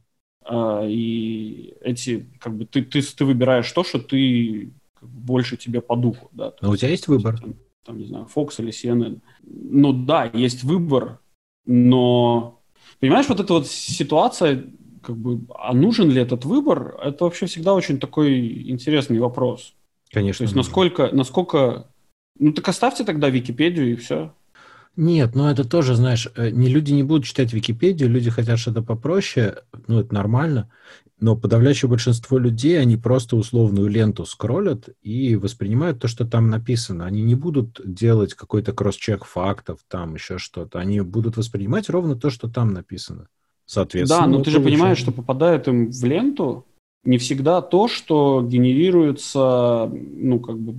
и 0.50 1.74
эти, 1.82 2.26
как 2.40 2.56
бы, 2.56 2.66
ты, 2.66 2.84
ты, 2.84 3.02
ты 3.02 3.26
выбираешь 3.26 3.72
то, 3.72 3.84
что 3.84 4.00
ты 4.00 4.72
как 4.94 5.10
бы, 5.10 5.20
больше 5.20 5.58
тебе 5.58 5.82
по 5.82 5.96
духу, 5.96 6.30
да. 6.32 6.54
Но 6.62 6.72
у 6.72 6.76
тебя 6.76 6.90
есть 6.90 7.08
выбор. 7.08 7.40
там, 7.40 7.56
там, 7.86 7.98
не 7.98 8.06
знаю, 8.06 8.28
Fox 8.34 8.56
или 8.60 8.72
CNN. 8.72 9.20
Ну 9.44 9.94
да, 9.94 10.30
есть 10.34 10.64
выбор, 10.64 11.20
но 11.66 12.62
понимаешь, 13.00 13.28
вот 13.28 13.40
эта 13.40 13.54
вот 13.54 13.68
ситуация, 13.68 14.66
как 15.02 15.18
бы, 15.18 15.46
а 15.56 15.74
нужен 15.74 16.10
ли 16.10 16.22
этот 16.22 16.46
выбор, 16.46 16.98
это 17.04 17.26
вообще 17.26 17.46
всегда 17.46 17.74
очень 17.74 18.00
такой 18.00 18.70
интересный 18.70 19.20
вопрос. 19.20 19.74
Конечно. 20.12 20.40
То 20.40 20.44
есть 20.44 20.56
нужно. 20.56 20.70
насколько, 20.70 21.10
насколько, 21.14 21.88
ну 22.40 22.54
так 22.54 22.68
оставьте 22.68 23.04
тогда 23.04 23.30
Википедию 23.30 23.92
и 23.92 23.96
все. 23.96 24.34
Нет, 24.98 25.36
ну 25.36 25.48
это 25.48 25.64
тоже, 25.64 25.96
знаешь, 25.96 26.28
э, 26.36 26.50
не 26.50 26.70
люди 26.70 26.92
не 26.92 27.04
будут 27.04 27.26
читать 27.26 27.54
Википедию, 27.54 28.10
люди 28.10 28.32
хотят 28.32 28.58
что-то 28.58 28.82
попроще, 28.82 29.58
ну 29.88 30.00
это 30.00 30.12
нормально, 30.14 30.72
но 31.20 31.36
подавляющее 31.36 31.88
большинство 31.88 32.40
людей, 32.40 32.80
они 32.82 32.98
просто 32.98 33.36
условную 33.36 33.90
ленту 33.90 34.26
скроллят 34.26 34.90
и 35.04 35.36
воспринимают 35.36 36.00
то, 36.00 36.08
что 36.08 36.26
там 36.26 36.50
написано. 36.50 37.06
Они 37.06 37.22
не 37.22 37.36
будут 37.36 37.80
делать 37.86 38.34
какой-то 38.34 38.74
кросс-чек 38.74 39.26
фактов, 39.26 39.80
там 39.88 40.16
еще 40.16 40.40
что-то. 40.40 40.80
Они 40.80 41.00
будут 41.02 41.38
воспринимать 41.38 41.90
ровно 41.90 42.16
то, 42.16 42.30
что 42.32 42.50
там 42.50 42.74
написано. 42.74 43.28
Соответственно, 43.66 44.22
Да, 44.22 44.28
но 44.28 44.44
ты 44.44 44.50
же 44.52 44.58
получаем- 44.58 44.74
понимаешь, 44.78 44.98
что 44.98 45.12
попадает 45.12 45.68
им 45.68 45.92
в 45.92 46.04
ленту 46.04 46.66
не 47.04 47.18
всегда 47.18 47.62
то, 47.62 47.88
что 47.88 48.44
генерируется, 48.48 49.90
ну, 49.92 50.40
как 50.40 50.60
бы, 50.60 50.76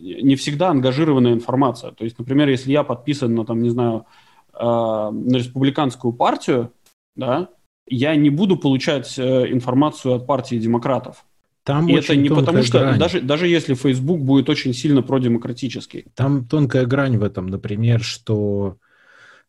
не 0.00 0.36
всегда 0.36 0.70
ангажированная 0.70 1.32
информация. 1.32 1.92
То 1.92 2.04
есть, 2.04 2.18
например, 2.18 2.48
если 2.48 2.72
я 2.72 2.82
подписан 2.82 3.34
на, 3.34 3.44
там, 3.44 3.62
не 3.62 3.70
знаю, 3.70 4.06
э, 4.54 4.58
на 4.62 5.36
республиканскую 5.36 6.12
партию, 6.12 6.72
да, 7.16 7.48
я 7.86 8.14
не 8.16 8.30
буду 8.30 8.56
получать 8.56 9.18
э, 9.18 9.52
информацию 9.52 10.14
от 10.14 10.26
партии 10.26 10.56
демократов. 10.56 11.24
Там 11.64 11.88
И 11.88 11.92
это 11.92 12.16
не 12.16 12.30
потому, 12.30 12.62
что 12.62 12.78
грань. 12.78 12.98
даже, 12.98 13.20
даже 13.20 13.46
если 13.46 13.74
Facebook 13.74 14.20
будет 14.20 14.48
очень 14.48 14.72
сильно 14.72 15.02
продемократический. 15.02 16.06
Там 16.14 16.46
тонкая 16.46 16.86
грань 16.86 17.18
в 17.18 17.22
этом, 17.22 17.48
например, 17.48 18.02
что 18.02 18.78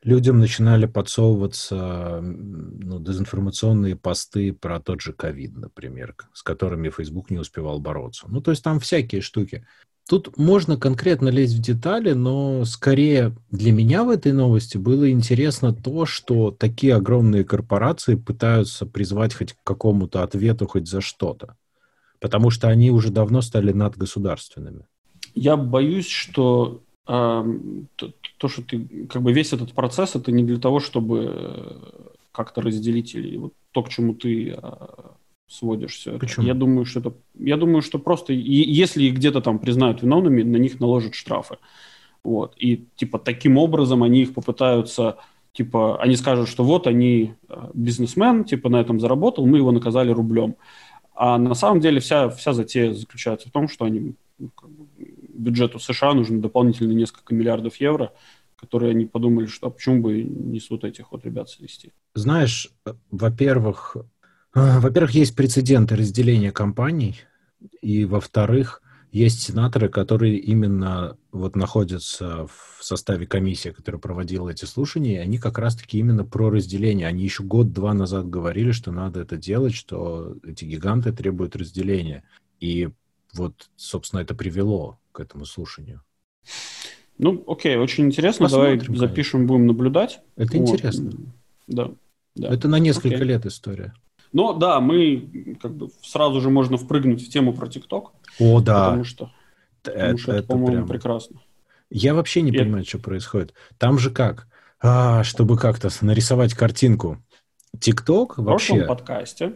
людям 0.03 0.39
начинали 0.39 0.87
подсовываться 0.87 2.19
ну, 2.21 2.99
дезинформационные 2.99 3.95
посты 3.95 4.51
про 4.51 4.79
тот 4.79 5.01
же 5.01 5.13
ковид, 5.13 5.55
например, 5.55 6.15
с 6.33 6.43
которыми 6.43 6.89
Facebook 6.89 7.29
не 7.29 7.37
успевал 7.37 7.79
бороться. 7.79 8.25
Ну, 8.27 8.41
то 8.41 8.51
есть 8.51 8.63
там 8.63 8.79
всякие 8.79 9.21
штуки. 9.21 9.65
Тут 10.11 10.37
можно 10.37 10.75
конкретно 10.75 11.29
лезть 11.29 11.55
в 11.55 11.61
детали, 11.61 12.11
но 12.11 12.65
скорее 12.65 13.33
для 13.49 13.71
меня 13.71 14.03
в 14.03 14.09
этой 14.09 14.33
новости 14.33 14.75
было 14.75 15.09
интересно 15.09 15.73
то, 15.73 16.05
что 16.05 16.51
такие 16.51 16.95
огромные 16.95 17.45
корпорации 17.45 18.15
пытаются 18.15 18.85
призвать 18.85 19.33
хоть 19.33 19.53
к 19.53 19.63
какому-то 19.63 20.21
ответу 20.21 20.67
хоть 20.67 20.89
за 20.89 20.99
что-то. 20.99 21.55
Потому 22.19 22.49
что 22.49 22.67
они 22.67 22.91
уже 22.91 23.09
давно 23.09 23.41
стали 23.41 23.71
надгосударственными. 23.71 24.85
Я 25.33 25.55
боюсь, 25.55 26.09
что 26.09 26.81
эм, 27.07 27.87
то, 27.95 28.11
то, 28.37 28.49
что 28.49 28.63
ты, 28.63 29.07
как 29.09 29.21
бы 29.21 29.31
весь 29.31 29.53
этот 29.53 29.71
процесс, 29.71 30.17
это 30.17 30.33
не 30.33 30.43
для 30.43 30.59
того, 30.59 30.81
чтобы 30.81 31.33
э, 31.33 31.71
как-то 32.33 32.59
разделить 32.59 33.15
или 33.15 33.37
вот 33.37 33.53
то, 33.71 33.81
к 33.81 33.87
чему 33.87 34.13
ты 34.13 34.57
э, 34.61 34.61
сводишь 35.51 35.95
все 35.95 36.11
это. 36.11 36.19
Почему? 36.19 36.45
Я 36.45 36.53
думаю, 36.53 36.85
что 36.85 36.99
это, 36.99 37.13
я 37.37 37.57
думаю, 37.57 37.81
что 37.81 37.99
просто, 37.99 38.33
и- 38.33 38.37
если 38.39 39.03
их 39.03 39.15
где-то 39.15 39.41
там 39.41 39.59
признают 39.59 40.01
виновными, 40.01 40.43
на 40.43 40.57
них 40.57 40.79
наложат 40.79 41.13
штрафы. 41.13 41.57
Вот. 42.23 42.55
И 42.57 42.85
типа 42.95 43.19
таким 43.19 43.57
образом 43.57 44.03
они 44.03 44.21
их 44.21 44.33
попытаются, 44.33 45.17
типа, 45.53 46.01
они 46.01 46.15
скажут, 46.15 46.47
что 46.47 46.63
вот 46.63 46.87
они 46.87 47.33
э, 47.49 47.69
бизнесмен, 47.73 48.43
типа 48.45 48.69
на 48.69 48.79
этом 48.79 48.99
заработал, 48.99 49.45
мы 49.45 49.57
его 49.57 49.71
наказали 49.71 50.11
рублем. 50.11 50.55
А 51.13 51.37
на 51.37 51.53
самом 51.55 51.81
деле 51.81 51.99
вся, 51.99 52.29
вся 52.29 52.53
затея 52.53 52.93
заключается 52.93 53.49
в 53.49 53.51
том, 53.51 53.67
что 53.67 53.85
они, 53.85 54.13
ну, 54.39 54.49
как 54.55 54.69
бы, 54.69 54.85
бюджету 55.33 55.79
США 55.79 56.13
нужно 56.13 56.41
дополнительно 56.41 56.93
несколько 56.93 57.35
миллиардов 57.35 57.75
евро, 57.77 58.13
которые 58.55 58.91
они 58.91 59.05
подумали, 59.05 59.47
что 59.47 59.67
а 59.67 59.69
почему 59.71 60.01
бы 60.01 60.21
не 60.23 60.59
с 60.59 60.69
вот 60.69 60.83
этих 60.83 61.11
вот 61.11 61.25
ребят 61.25 61.49
свести. 61.49 61.91
Знаешь, 62.13 62.69
во-первых, 63.09 63.97
во-первых, 64.53 65.11
есть 65.11 65.35
прецеденты 65.35 65.95
разделения 65.95 66.51
компаний, 66.51 67.17
и 67.81 68.05
во-вторых, 68.05 68.81
есть 69.11 69.41
сенаторы, 69.41 69.89
которые 69.89 70.37
именно 70.37 71.17
вот 71.31 71.55
находятся 71.55 72.47
в 72.47 72.79
составе 72.83 73.27
комиссии, 73.27 73.69
которая 73.69 73.99
проводила 73.99 74.49
эти 74.49 74.63
слушания, 74.63 75.15
и 75.15 75.23
они 75.23 75.37
как 75.37 75.57
раз-таки 75.57 75.99
именно 75.99 76.23
про 76.23 76.49
разделение. 76.49 77.07
Они 77.07 77.23
еще 77.23 77.43
год-два 77.43 77.93
назад 77.93 78.29
говорили, 78.29 78.71
что 78.71 78.91
надо 78.91 79.19
это 79.19 79.35
делать, 79.35 79.73
что 79.73 80.37
эти 80.43 80.63
гиганты 80.63 81.11
требуют 81.11 81.57
разделения. 81.57 82.23
И 82.61 82.89
вот, 83.33 83.69
собственно, 83.75 84.21
это 84.21 84.33
привело 84.33 84.97
к 85.11 85.19
этому 85.19 85.45
слушанию. 85.45 86.01
Ну, 87.17 87.43
окей, 87.47 87.75
очень 87.75 88.05
интересно. 88.05 88.45
Посмотрим, 88.45 88.79
Давай 88.79 88.97
запишем, 88.97 89.45
будем 89.45 89.67
наблюдать. 89.67 90.21
Это 90.37 90.57
Вот. 90.57 90.69
интересно. 90.69 91.11
Да. 91.67 91.91
да. 92.35 92.47
Это 92.47 92.69
на 92.69 92.79
несколько 92.79 93.15
Окей. 93.15 93.27
лет 93.27 93.45
история. 93.45 93.93
Но 94.33 94.53
да, 94.53 94.79
мы 94.79 95.57
как 95.61 95.73
бы 95.75 95.89
сразу 96.01 96.39
же 96.41 96.49
можно 96.49 96.77
впрыгнуть 96.77 97.25
в 97.25 97.29
тему 97.29 97.53
про 97.53 97.67
ТикТок, 97.67 98.11
О, 98.39 98.61
да. 98.61 98.85
потому 98.85 99.03
что, 99.03 99.31
потому 99.83 100.17
что 100.17 100.31
это, 100.33 100.47
по-моему, 100.47 100.77
прям- 100.77 100.87
прекрасно. 100.87 101.41
Я 101.89 102.13
вообще 102.13 102.41
не 102.41 102.51
Я- 102.51 102.63
понимаю, 102.63 102.85
что 102.85 102.99
происходит. 102.99 103.53
Там 103.77 103.99
же 103.99 104.09
как? 104.11 104.47
А, 104.81 105.23
чтобы 105.23 105.57
как-то 105.57 105.89
нарисовать 106.01 106.53
картинку. 106.53 107.17
ТикТок 107.79 108.37
В 108.37 108.43
прошлом 108.43 108.79
вообще... 108.79 108.87
подкасте, 108.87 109.47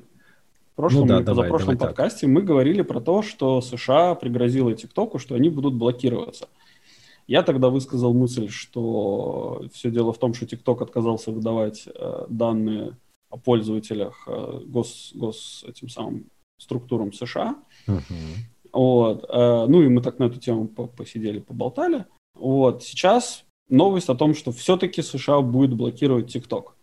в 0.73 0.75
прошлом 0.75 1.01
Ну 1.01 1.07
да, 1.07 1.19
давай, 1.21 1.49
позапрошлом 1.49 1.65
давай 1.77 1.77
так. 1.77 1.87
подкасте 1.89 2.27
мы 2.27 2.41
говорили 2.41 2.81
про 2.81 2.99
то, 2.99 3.21
что 3.21 3.61
США 3.61 4.15
пригрозила 4.15 4.73
ТикТоку, 4.73 5.19
что 5.19 5.35
они 5.35 5.49
будут 5.49 5.73
блокироваться. 5.75 6.47
Я 7.27 7.41
тогда 7.41 7.69
высказал 7.69 8.13
мысль, 8.13 8.49
что 8.49 9.63
все 9.73 9.89
дело 9.89 10.13
в 10.13 10.19
том, 10.19 10.33
что 10.33 10.45
ТикТок 10.45 10.81
отказался 10.81 11.31
выдавать 11.31 11.87
э, 11.87 12.25
данные 12.29 12.97
пользователях 13.37 14.23
э, 14.27 14.61
гос, 14.65 15.11
гос 15.15 15.65
этим 15.67 15.89
самым 15.89 16.25
структурам 16.57 17.13
США. 17.13 17.55
Мгм. 17.87 18.03
Вот. 18.71 19.25
э, 19.29 19.65
Ну 19.67 19.81
и 19.81 19.87
мы 19.87 20.01
так 20.01 20.19
на 20.19 20.25
эту 20.25 20.39
тему 20.39 20.67
по- 20.67 20.87
посидели, 20.87 21.39
поболтали. 21.39 22.05
Вот. 22.33 22.83
Сейчас 22.83 23.43
новость 23.69 24.09
о 24.09 24.15
том, 24.15 24.35
что 24.35 24.51
все-таки 24.51 25.01
США 25.01 25.41
будет 25.41 25.73
блокировать 25.73 26.31
ТикТок. 26.31 26.75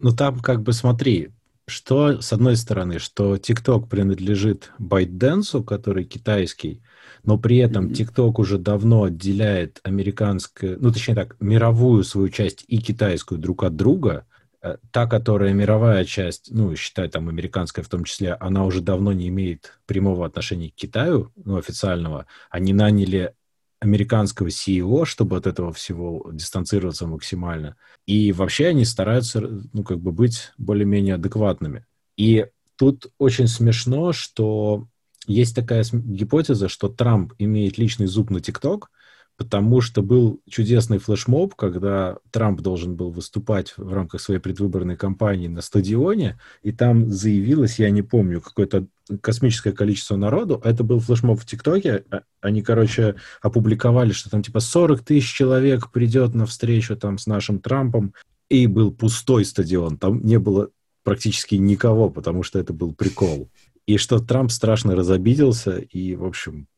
Ну 0.00 0.10
там 0.10 0.40
как 0.40 0.62
бы 0.62 0.72
смотри, 0.72 1.30
что 1.66 2.20
с 2.20 2.32
одной 2.32 2.56
стороны, 2.56 2.98
что 2.98 3.36
TikTok 3.36 3.88
принадлежит 3.88 4.72
ByteDance, 4.78 5.64
который 5.64 6.04
китайский, 6.04 6.82
но 7.22 7.38
при 7.38 7.56
этом 7.58 7.88
TikTok 7.88 8.34
уже 8.36 8.58
давно 8.58 9.04
отделяет 9.04 9.80
американскую, 9.82 10.78
ну, 10.80 10.92
точнее 10.92 11.14
так, 11.14 11.36
мировую 11.40 12.04
свою 12.04 12.28
часть 12.28 12.64
и 12.68 12.78
китайскую 12.78 13.40
друг 13.40 13.64
от 13.64 13.76
друга. 13.76 14.26
Э, 14.64 14.78
та, 14.92 15.06
которая 15.06 15.52
мировая 15.52 16.06
часть, 16.06 16.50
ну, 16.50 16.74
считай, 16.74 17.10
там, 17.10 17.28
американская 17.28 17.84
в 17.84 17.88
том 17.88 18.04
числе, 18.04 18.32
она 18.32 18.64
уже 18.64 18.80
давно 18.80 19.12
не 19.12 19.28
имеет 19.28 19.78
прямого 19.84 20.24
отношения 20.24 20.70
к 20.70 20.74
Китаю, 20.74 21.30
ну, 21.36 21.58
официального. 21.58 22.24
Они 22.48 22.72
наняли 22.72 23.34
американского 23.80 24.46
CEO, 24.46 25.04
чтобы 25.04 25.36
от 25.36 25.46
этого 25.46 25.70
всего 25.74 26.30
дистанцироваться 26.32 27.06
максимально. 27.06 27.76
И 28.06 28.32
вообще 28.32 28.68
они 28.68 28.86
стараются, 28.86 29.42
ну, 29.74 29.84
как 29.84 29.98
бы 29.98 30.12
быть 30.12 30.52
более-менее 30.56 31.16
адекватными. 31.16 31.84
И 32.16 32.46
тут 32.76 33.12
очень 33.18 33.48
смешно, 33.48 34.14
что 34.14 34.88
есть 35.26 35.54
такая 35.54 35.84
гипотеза, 35.92 36.70
что 36.70 36.88
Трамп 36.88 37.34
имеет 37.36 37.76
личный 37.76 38.06
зуб 38.06 38.30
на 38.30 38.40
ТикТок, 38.40 38.90
потому 39.36 39.80
что 39.80 40.02
был 40.02 40.40
чудесный 40.48 40.98
флешмоб, 40.98 41.54
когда 41.54 42.18
Трамп 42.30 42.60
должен 42.60 42.94
был 42.94 43.10
выступать 43.10 43.74
в 43.76 43.92
рамках 43.92 44.20
своей 44.20 44.40
предвыборной 44.40 44.96
кампании 44.96 45.48
на 45.48 45.60
стадионе, 45.60 46.38
и 46.62 46.72
там 46.72 47.10
заявилось, 47.10 47.78
я 47.78 47.90
не 47.90 48.02
помню, 48.02 48.40
какое-то 48.40 48.86
космическое 49.20 49.72
количество 49.72 50.16
народу. 50.16 50.60
Это 50.64 50.84
был 50.84 51.00
флешмоб 51.00 51.40
в 51.40 51.46
ТикТоке. 51.46 52.04
А, 52.10 52.22
они, 52.40 52.62
короче, 52.62 53.16
опубликовали, 53.42 54.12
что 54.12 54.30
там 54.30 54.42
типа 54.42 54.60
40 54.60 55.02
тысяч 55.02 55.32
человек 55.32 55.90
придет 55.90 56.34
на 56.34 56.46
встречу 56.46 56.96
там 56.96 57.18
с 57.18 57.26
нашим 57.26 57.58
Трампом, 57.58 58.14
и 58.48 58.66
был 58.66 58.92
пустой 58.92 59.44
стадион. 59.44 59.98
Там 59.98 60.24
не 60.24 60.38
было 60.38 60.70
практически 61.02 61.56
никого, 61.56 62.10
потому 62.10 62.42
что 62.42 62.58
это 62.58 62.72
был 62.72 62.94
прикол. 62.94 63.50
И 63.86 63.98
что 63.98 64.18
Трамп 64.18 64.50
страшно 64.50 64.94
разобиделся 64.96 65.78
и, 65.78 66.14
в 66.14 66.24
общем, 66.24 66.68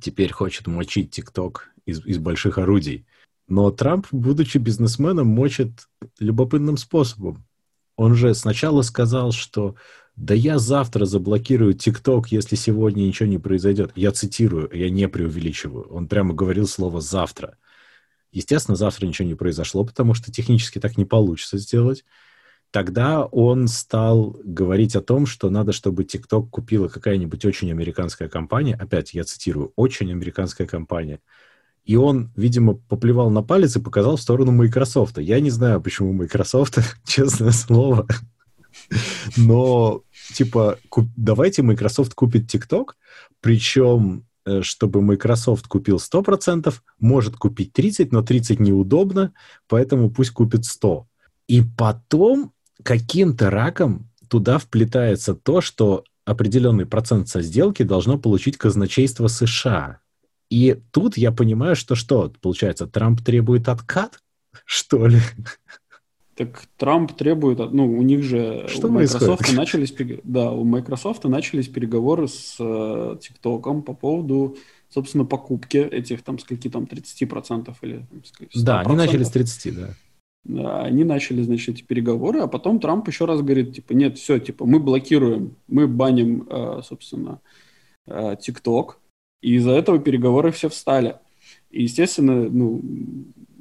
теперь 0.00 0.32
хочет 0.32 0.66
мочить 0.66 1.10
ТикТок 1.10 1.70
из, 1.84 2.04
из 2.04 2.18
больших 2.18 2.58
орудий. 2.58 3.06
Но 3.48 3.70
Трамп, 3.70 4.06
будучи 4.10 4.58
бизнесменом, 4.58 5.28
мочит 5.28 5.86
любопытным 6.18 6.76
способом. 6.76 7.44
Он 7.96 8.14
же 8.14 8.34
сначала 8.34 8.82
сказал, 8.82 9.32
что 9.32 9.76
да 10.16 10.34
я 10.34 10.58
завтра 10.58 11.04
заблокирую 11.04 11.74
ТикТок, 11.74 12.28
если 12.28 12.56
сегодня 12.56 13.02
ничего 13.02 13.28
не 13.28 13.38
произойдет. 13.38 13.92
Я 13.94 14.12
цитирую, 14.12 14.70
я 14.72 14.90
не 14.90 15.08
преувеличиваю. 15.08 15.84
Он 15.90 16.08
прямо 16.08 16.34
говорил 16.34 16.66
слово 16.66 17.00
«завтра». 17.00 17.58
Естественно, 18.32 18.76
завтра 18.76 19.06
ничего 19.06 19.28
не 19.28 19.34
произошло, 19.34 19.84
потому 19.84 20.12
что 20.12 20.32
технически 20.32 20.78
так 20.78 20.98
не 20.98 21.04
получится 21.04 21.58
сделать. 21.58 22.04
Тогда 22.70 23.24
он 23.24 23.68
стал 23.68 24.36
говорить 24.44 24.96
о 24.96 25.02
том, 25.02 25.26
что 25.26 25.50
надо, 25.50 25.72
чтобы 25.72 26.04
TikTok 26.04 26.48
купила 26.50 26.88
какая-нибудь 26.88 27.44
очень 27.44 27.70
американская 27.70 28.28
компания. 28.28 28.74
Опять, 28.74 29.14
я 29.14 29.24
цитирую, 29.24 29.72
очень 29.76 30.10
американская 30.10 30.66
компания. 30.66 31.20
И 31.84 31.94
он, 31.96 32.32
видимо, 32.36 32.74
поплевал 32.74 33.30
на 33.30 33.42
палец 33.42 33.76
и 33.76 33.80
показал 33.80 34.16
в 34.16 34.20
сторону 34.20 34.50
Microsoft. 34.50 35.18
Я 35.18 35.40
не 35.40 35.50
знаю, 35.50 35.80
почему 35.80 36.12
Microsoft, 36.12 36.78
честное 37.06 37.52
слово. 37.52 38.06
Но, 39.36 40.02
типа, 40.34 40.78
куп... 40.88 41.06
давайте 41.16 41.62
Microsoft 41.62 42.14
купит 42.14 42.52
TikTok, 42.52 42.90
причем 43.40 44.26
э, 44.44 44.62
чтобы 44.62 45.00
Microsoft 45.00 45.68
купил 45.68 45.96
100%, 45.96 46.74
может 46.98 47.36
купить 47.36 47.72
30%, 47.78 48.08
но 48.10 48.22
30% 48.22 48.60
неудобно, 48.60 49.32
поэтому 49.68 50.10
пусть 50.10 50.32
купит 50.32 50.62
100%. 50.62 51.04
И 51.46 51.62
потом 51.62 52.52
каким-то 52.82 53.50
раком 53.50 54.08
туда 54.28 54.58
вплетается 54.58 55.34
то, 55.34 55.60
что 55.60 56.04
определенный 56.24 56.86
процент 56.86 57.28
со 57.28 57.40
сделки 57.40 57.82
должно 57.82 58.18
получить 58.18 58.56
казначейство 58.56 59.28
США. 59.28 60.00
И 60.50 60.76
тут 60.90 61.16
я 61.16 61.32
понимаю, 61.32 61.76
что 61.76 61.94
что, 61.94 62.32
получается, 62.40 62.86
Трамп 62.86 63.20
требует 63.22 63.68
откат, 63.68 64.20
что 64.64 65.06
ли? 65.06 65.18
Так 66.34 66.64
Трамп 66.76 67.12
требует, 67.12 67.58
ну, 67.72 67.90
у 67.90 68.02
них 68.02 68.22
же 68.22 68.66
что 68.68 68.88
у 68.88 68.90
Microsoft 68.90 69.52
начались, 69.54 69.94
да, 70.22 70.50
у 70.50 70.64
Microsoft 70.64 71.24
начались 71.24 71.66
переговоры 71.66 72.28
с 72.28 72.56
э, 72.58 72.62
TikTok 72.62 73.82
по 73.82 73.94
поводу, 73.94 74.56
собственно, 74.90 75.24
покупки 75.24 75.78
этих 75.78 76.22
там 76.22 76.38
скольки 76.38 76.68
там 76.68 76.84
30% 76.84 77.74
или 77.80 78.06
100%. 78.40 78.48
Да, 78.62 78.80
они 78.80 78.96
начали 78.96 79.22
с 79.22 79.30
30, 79.30 79.74
да 79.74 79.94
они 80.48 81.04
начали, 81.04 81.42
значит, 81.42 81.76
эти 81.76 81.82
переговоры, 81.82 82.40
а 82.40 82.46
потом 82.46 82.78
Трамп 82.80 83.08
еще 83.08 83.24
раз 83.24 83.40
говорит, 83.40 83.74
типа, 83.74 83.92
нет, 83.92 84.18
все, 84.18 84.38
типа, 84.38 84.64
мы 84.64 84.78
блокируем, 84.78 85.56
мы 85.68 85.86
баним, 85.86 86.46
э, 86.48 86.80
собственно, 86.84 87.40
э, 88.06 88.36
ТикТок, 88.40 89.00
и 89.42 89.54
из-за 89.54 89.72
этого 89.72 89.98
переговоры 89.98 90.52
все 90.52 90.68
встали. 90.68 91.16
И, 91.70 91.82
естественно, 91.82 92.48
ну, 92.48 92.82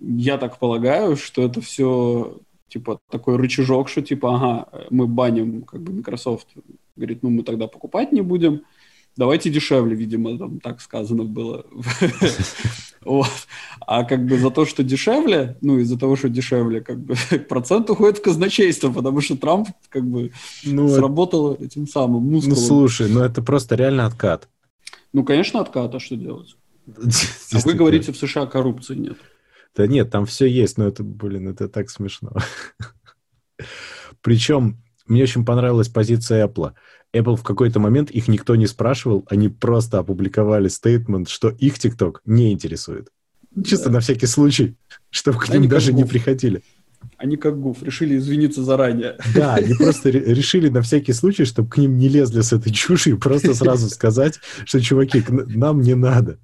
я 0.01 0.37
так 0.37 0.59
полагаю, 0.59 1.15
что 1.15 1.43
это 1.43 1.61
все, 1.61 2.37
типа, 2.67 2.99
такой 3.09 3.37
рычажок, 3.37 3.89
что, 3.89 4.01
типа, 4.01 4.35
ага, 4.35 4.87
мы 4.89 5.07
баним, 5.07 5.63
как 5.63 5.81
бы, 5.81 5.93
Microsoft 5.93 6.47
говорит, 6.95 7.23
ну, 7.23 7.29
мы 7.29 7.43
тогда 7.43 7.67
покупать 7.67 8.11
не 8.11 8.21
будем, 8.21 8.61
давайте 9.17 9.49
дешевле, 9.49 9.95
видимо, 9.95 10.37
там 10.37 10.59
так 10.59 10.81
сказано 10.81 11.23
было. 11.23 11.65
Вот. 13.05 13.29
А 13.85 14.03
как 14.03 14.25
бы 14.25 14.39
за 14.39 14.49
то, 14.49 14.65
что 14.65 14.81
дешевле, 14.81 15.57
ну, 15.61 15.77
из-за 15.77 15.95
того, 15.95 16.15
что 16.15 16.27
дешевле, 16.27 16.81
как 16.81 16.99
бы 16.99 17.13
процент 17.49 17.87
уходит 17.91 18.17
в 18.17 18.23
казначейство, 18.23 18.91
потому 18.91 19.21
что 19.21 19.37
Трамп 19.37 19.69
как 19.89 20.03
бы 20.03 20.31
ну, 20.63 20.89
сработал 20.89 21.53
этим 21.53 21.87
самым 21.87 22.23
мускулом. 22.23 22.57
Ну, 22.57 22.65
слушай, 22.65 23.07
ну 23.07 23.19
это 23.21 23.43
просто 23.43 23.75
реально 23.75 24.07
откат. 24.07 24.49
Ну, 25.13 25.23
конечно, 25.23 25.61
откат, 25.61 25.93
а 25.93 25.99
что 25.99 26.15
делать? 26.15 26.57
А 27.53 27.59
вы 27.59 27.73
говорите, 27.73 28.11
в 28.11 28.17
США 28.17 28.47
коррупции 28.47 28.95
нет. 28.95 29.17
Да 29.75 29.85
нет, 29.85 30.09
там 30.09 30.25
все 30.25 30.47
есть, 30.47 30.79
но 30.79 30.87
это, 30.87 31.03
блин, 31.03 31.47
это 31.47 31.69
так 31.69 31.91
смешно. 31.91 32.31
Причем 34.21 34.77
мне 35.07 35.23
очень 35.23 35.45
понравилась 35.45 35.89
позиция 35.89 36.47
Apple. 36.47 36.73
Apple 37.13 37.35
в 37.35 37.43
какой-то 37.43 37.79
момент 37.79 38.11
их 38.11 38.27
никто 38.27 38.55
не 38.55 38.67
спрашивал, 38.67 39.25
они 39.29 39.49
просто 39.49 39.99
опубликовали 39.99 40.67
стейтмент, 40.67 41.29
что 41.29 41.49
их 41.49 41.75
TikTok 41.75 42.17
не 42.25 42.51
интересует. 42.51 43.09
Чисто 43.63 43.85
да. 43.85 43.93
на 43.93 43.99
всякий 44.01 44.25
случай, 44.25 44.75
чтобы 45.09 45.39
к 45.39 45.47
ним 45.49 45.59
они 45.59 45.67
даже 45.67 45.93
не 45.93 46.03
приходили. 46.03 46.61
Они 47.17 47.37
как 47.37 47.59
гуф, 47.59 47.83
решили 47.83 48.17
извиниться 48.17 48.63
заранее. 48.63 49.17
Да, 49.33 49.55
они 49.55 49.73
просто 49.75 50.09
решили 50.09 50.69
на 50.69 50.81
всякий 50.81 51.13
случай, 51.13 51.45
чтобы 51.45 51.69
к 51.69 51.77
ним 51.77 51.97
не 51.97 52.09
лезли 52.09 52.41
с 52.41 52.51
этой 52.51 52.73
чушью, 52.73 53.19
просто 53.19 53.53
сразу 53.53 53.89
сказать, 53.89 54.39
что, 54.65 54.81
чуваки, 54.81 55.23
нам 55.29 55.81
не 55.81 55.95
надо. 55.95 56.39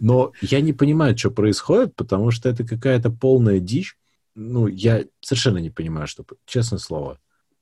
Но 0.00 0.32
я 0.40 0.60
не 0.60 0.72
понимаю, 0.72 1.16
что 1.16 1.30
происходит, 1.30 1.94
потому 1.94 2.30
что 2.30 2.48
это 2.48 2.64
какая-то 2.64 3.10
полная 3.10 3.60
дичь. 3.60 3.96
Ну, 4.34 4.66
я 4.66 5.04
совершенно 5.20 5.58
не 5.58 5.70
понимаю, 5.70 6.06
что, 6.06 6.24
честное 6.44 6.78
слово. 6.78 7.18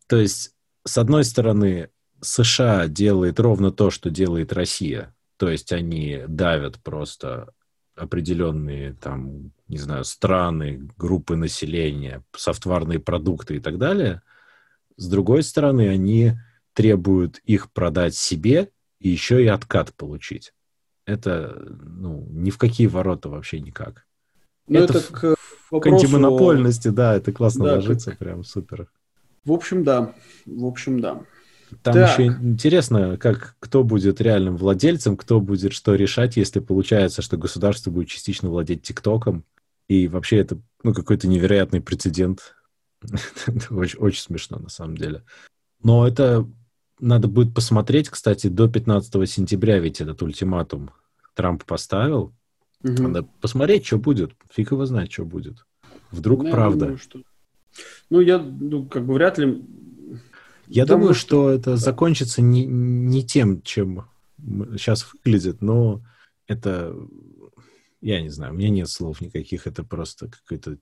То 0.07 0.17
есть, 0.17 0.55
с 0.85 0.99
одной 0.99 1.25
стороны, 1.25 1.91
США 2.21 2.89
делает 2.89 3.41
ровно 3.41 3.71
то, 3.71 3.91
что 3.91 4.11
делает 4.11 4.53
Россия. 4.53 5.15
То 5.37 5.49
есть 5.51 5.73
они 5.73 6.23
давят 6.29 6.83
просто 6.83 7.53
определенные 7.97 8.95
там, 8.95 9.53
не 9.69 9.79
знаю, 9.79 10.05
страны, 10.05 10.89
группы 10.97 11.37
населения, 11.37 12.23
софтварные 12.37 12.99
продукты 12.99 13.57
и 13.57 13.61
так 13.61 13.79
далее. 13.79 14.23
С 14.97 15.09
другой 15.09 15.43
стороны, 15.43 15.89
они 15.89 16.35
требуют 16.73 17.39
их 17.45 17.73
продать 17.73 18.15
себе 18.15 18.71
и 18.99 19.09
еще 19.09 19.43
и 19.43 19.47
откат 19.47 19.95
получить. 19.95 20.53
Это, 21.07 21.63
ну, 21.69 22.27
ни 22.31 22.51
в 22.51 22.59
какие 22.59 22.87
ворота 22.87 23.29
вообще 23.29 23.61
никак. 23.61 24.07
Ну, 24.67 24.81
это, 24.81 24.99
это 24.99 25.13
к, 25.13 25.37
вопросу... 25.71 25.81
к 25.81 25.87
антимонопольности, 25.87 26.89
да, 26.89 27.15
это 27.15 27.33
классно 27.33 27.67
да, 27.67 27.75
ложится, 27.75 28.11
как... 28.11 28.19
прям 28.19 28.45
супер. 28.45 28.89
В 29.45 29.53
общем, 29.53 29.85
да. 29.85 30.15
В 30.47 30.65
общем, 30.65 31.01
да. 31.01 31.23
Там 31.83 31.95
так. 31.95 32.19
еще 32.19 32.27
интересно, 32.29 33.17
как 33.17 33.57
кто 33.59 33.83
будет 33.83 34.21
реальным 34.21 34.57
владельцем, 34.57 35.17
кто 35.17 35.41
будет 35.41 35.73
что 35.73 35.95
решать, 35.95 36.37
если 36.37 36.61
получается, 36.61 37.23
что 37.23 37.37
государство 37.37 37.91
будет 37.91 38.09
частично 38.09 38.49
владеть 38.49 38.83
ТикТоком. 38.83 39.45
И 39.89 40.09
вообще 40.09 40.39
это 40.39 40.59
ну, 40.83 40.95
какой-то 40.95 41.29
невероятный 41.29 41.81
прецедент. 41.81 42.55
очень, 43.71 43.99
очень 43.99 44.23
смешно, 44.23 44.59
на 44.59 44.69
самом 44.69 44.97
деле. 44.97 45.25
Но 45.83 46.07
это 46.07 46.49
надо 47.01 47.29
будет 47.29 47.55
посмотреть, 47.55 48.09
кстати, 48.09 48.47
до 48.47 48.69
15 48.69 49.29
сентября 49.29 49.79
ведь 49.79 50.01
этот 50.01 50.23
ультиматум 50.23 50.91
Трамп 51.35 51.65
поставил. 51.65 52.33
Угу. 52.83 53.03
Надо 53.03 53.29
посмотреть, 53.41 53.87
что 53.87 53.99
будет. 53.99 54.33
Фиг 54.53 54.73
его 54.73 54.87
знает, 54.87 55.13
что 55.13 55.25
будет. 55.25 55.67
Вдруг 56.11 56.45
ну, 56.45 56.51
правда. 56.51 56.81
Думаю, 56.87 56.99
что... 56.99 57.21
Ну, 58.11 58.21
я, 58.21 58.39
ну, 58.39 58.87
как 58.87 59.05
бы 59.05 59.15
вряд 59.15 59.39
ли 59.39 59.63
я 60.69 60.85
Потому 60.85 61.01
думаю, 61.03 61.15
что 61.15 61.51
это 61.51 61.77
закончится 61.77 62.41
не, 62.41 62.65
не 62.65 63.25
тем, 63.25 63.63
чем 63.63 64.07
сейчас 64.73 65.07
выглядит, 65.13 65.61
но 65.61 66.03
это, 66.47 66.95
я 68.01 68.23
не 68.23 68.31
знаю, 68.31 68.53
у 68.53 68.57
меня 68.57 68.71
нет 68.71 68.89
слов 68.89 69.21
никаких, 69.21 69.67
это 69.67 69.83
просто 69.83 70.29
какой-то... 70.29 70.79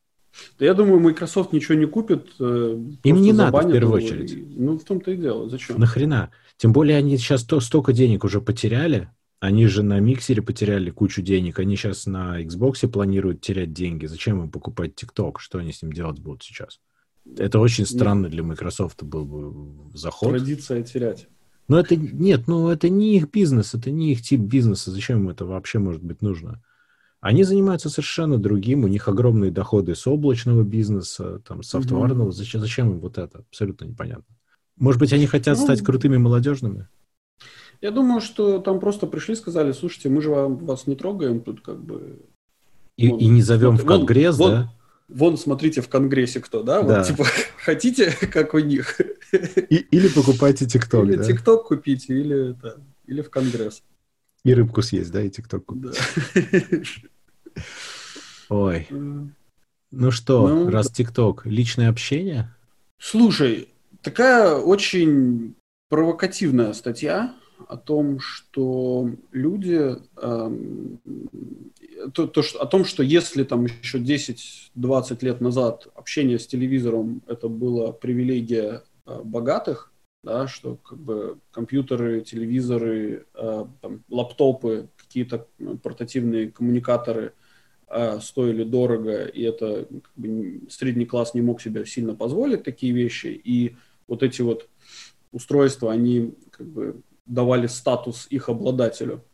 Да 0.58 0.64
я 0.64 0.72
думаю, 0.72 0.98
Microsoft 0.98 1.52
ничего 1.52 1.74
не 1.74 1.84
купит. 1.84 2.26
Э, 2.40 2.78
Им 3.04 3.20
не 3.20 3.34
надо, 3.34 3.58
в 3.58 3.70
первую 3.70 4.00
его. 4.00 4.06
очередь. 4.06 4.56
Ну, 4.56 4.78
в 4.78 4.84
том-то 4.84 5.10
и 5.10 5.16
дело. 5.16 5.50
Зачем? 5.50 5.78
Нахрена? 5.78 6.30
Тем 6.56 6.72
более 6.72 6.96
они 6.96 7.18
сейчас 7.18 7.44
то, 7.44 7.60
столько 7.60 7.92
денег 7.92 8.24
уже 8.24 8.40
потеряли, 8.40 9.10
Они 9.42 9.66
же 9.66 9.82
на 9.82 9.98
миксере 9.98 10.40
потеряли 10.40 10.90
кучу 10.90 11.20
денег, 11.20 11.58
они 11.58 11.74
сейчас 11.74 12.06
на 12.06 12.40
Xbox 12.40 12.86
планируют 12.86 13.40
терять 13.40 13.72
деньги. 13.72 14.06
Зачем 14.06 14.40
им 14.40 14.48
покупать 14.48 14.92
TikTok? 14.94 15.38
Что 15.38 15.58
они 15.58 15.72
с 15.72 15.82
ним 15.82 15.92
делать 15.92 16.20
будут 16.20 16.44
сейчас? 16.44 16.78
Это 17.36 17.58
очень 17.58 17.84
странно 17.84 18.28
для 18.28 18.44
Microsoft 18.44 19.02
был 19.02 19.24
бы 19.24 19.98
заход. 19.98 20.28
Традиция 20.28 20.84
терять. 20.84 21.26
Но 21.66 21.80
это 21.80 21.96
нет, 21.96 22.46
ну 22.46 22.68
это 22.68 22.88
не 22.88 23.16
их 23.16 23.32
бизнес, 23.32 23.74
это 23.74 23.90
не 23.90 24.12
их 24.12 24.22
тип 24.22 24.38
бизнеса. 24.42 24.92
Зачем 24.92 25.18
им 25.18 25.30
это 25.30 25.44
вообще 25.44 25.80
может 25.80 26.04
быть 26.04 26.22
нужно? 26.22 26.62
Они 27.20 27.42
занимаются 27.42 27.90
совершенно 27.90 28.38
другим, 28.38 28.84
у 28.84 28.86
них 28.86 29.08
огромные 29.08 29.50
доходы 29.50 29.96
с 29.96 30.06
облачного 30.06 30.62
бизнеса, 30.62 31.40
там, 31.40 31.64
с 31.64 31.68
софтварного. 31.70 32.28
Mm-hmm. 32.28 32.32
Зачем, 32.32 32.60
зачем 32.60 32.90
им 32.92 33.00
вот 33.00 33.18
это? 33.18 33.40
Абсолютно 33.40 33.86
непонятно. 33.86 34.36
Может 34.76 35.00
быть, 35.00 35.12
они 35.12 35.26
хотят 35.26 35.58
ну, 35.58 35.64
стать 35.64 35.82
крутыми 35.82 36.16
молодежными? 36.16 36.86
Я 37.82 37.90
думаю, 37.90 38.20
что 38.20 38.60
там 38.60 38.78
просто 38.78 39.08
пришли, 39.08 39.34
сказали, 39.34 39.72
слушайте, 39.72 40.08
мы 40.08 40.22
же 40.22 40.30
вас 40.30 40.86
не 40.86 40.94
трогаем 40.94 41.40
тут 41.40 41.62
как 41.62 41.82
бы. 41.82 42.20
И, 42.96 43.08
вон, 43.08 43.18
и 43.18 43.26
не 43.26 43.42
зовем 43.42 43.76
смотри, 43.76 43.84
в 43.84 43.88
Конгресс, 43.88 44.38
вон, 44.38 44.50
да? 44.50 44.74
Вон, 45.08 45.36
смотрите, 45.36 45.80
в 45.80 45.88
Конгрессе 45.88 46.40
кто, 46.40 46.62
да? 46.62 46.82
да. 46.82 46.98
Вот, 46.98 47.06
типа, 47.08 47.24
хотите, 47.58 48.12
как 48.12 48.54
у 48.54 48.60
них? 48.60 49.00
И, 49.68 49.76
или 49.90 50.08
покупайте 50.08 50.64
ТикТок, 50.66 51.08
Или 51.08 51.16
да? 51.16 51.24
ТикТок 51.24 51.66
купите, 51.66 52.14
или, 52.14 52.52
да, 52.62 52.76
или 53.06 53.20
в 53.20 53.30
Конгресс. 53.30 53.82
И 54.44 54.54
рыбку 54.54 54.82
съесть, 54.82 55.10
да, 55.10 55.20
и 55.20 55.28
ТикТок 55.28 55.64
купить. 55.64 55.90
Да. 55.90 57.52
Ой. 58.48 58.86
Ну 59.90 60.10
что, 60.12 60.46
ну, 60.46 60.70
раз 60.70 60.88
ТикТок, 60.88 61.46
личное 61.46 61.88
общение? 61.88 62.54
Слушай, 62.98 63.68
такая 64.02 64.54
очень 64.54 65.56
провокативная 65.88 66.72
статья 66.74 67.34
о 67.72 67.76
том, 67.78 68.20
что 68.20 69.10
люди, 69.30 69.96
э, 70.16 70.50
то, 72.12 72.26
то, 72.26 72.42
что, 72.42 72.60
о 72.60 72.66
том, 72.66 72.84
что 72.84 73.02
если 73.02 73.44
там 73.44 73.64
еще 73.64 73.98
10-20 73.98 75.24
лет 75.24 75.40
назад 75.40 75.88
общение 75.94 76.38
с 76.38 76.46
телевизором 76.46 77.22
это 77.26 77.48
была 77.48 77.92
привилегия 77.92 78.82
э, 79.06 79.20
богатых, 79.24 79.90
да, 80.22 80.46
что 80.46 80.76
как 80.76 80.98
бы 80.98 81.38
компьютеры, 81.50 82.20
телевизоры, 82.20 83.26
э, 83.34 83.64
там, 83.80 84.04
лаптопы, 84.10 84.88
какие-то 84.96 85.46
портативные 85.82 86.50
коммуникаторы 86.50 87.32
э, 87.88 88.20
стоили 88.20 88.64
дорого, 88.64 89.24
и 89.24 89.42
это 89.42 89.86
как 89.86 90.12
бы, 90.14 90.60
средний 90.68 91.06
класс 91.06 91.32
не 91.32 91.40
мог 91.40 91.62
себе 91.62 91.86
сильно 91.86 92.14
позволить 92.14 92.64
такие 92.64 92.92
вещи, 92.92 93.28
и 93.28 93.76
вот 94.06 94.22
эти 94.22 94.42
вот 94.42 94.68
устройства, 95.32 95.90
они 95.90 96.34
как 96.50 96.66
бы 96.66 97.02
давали 97.26 97.66
статус 97.66 98.26
их 98.30 98.48
обладателю, 98.48 99.24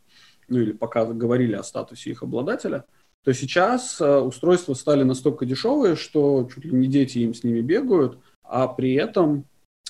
ну 0.47 0.59
или 0.59 0.71
пока 0.71 1.05
говорили 1.05 1.53
о 1.53 1.63
статусе 1.63 2.11
их 2.11 2.23
обладателя, 2.23 2.85
то 3.23 3.33
сейчас 3.33 3.99
э, 3.99 4.19
устройства 4.19 4.73
стали 4.73 5.03
настолько 5.03 5.45
дешевые, 5.45 5.95
что 5.95 6.49
чуть 6.53 6.65
ли 6.65 6.71
не 6.71 6.87
дети 6.87 7.19
им 7.19 7.33
с 7.33 7.43
ними 7.43 7.61
бегают, 7.61 8.19
а 8.43 8.67
при 8.67 8.93
этом 8.93 9.45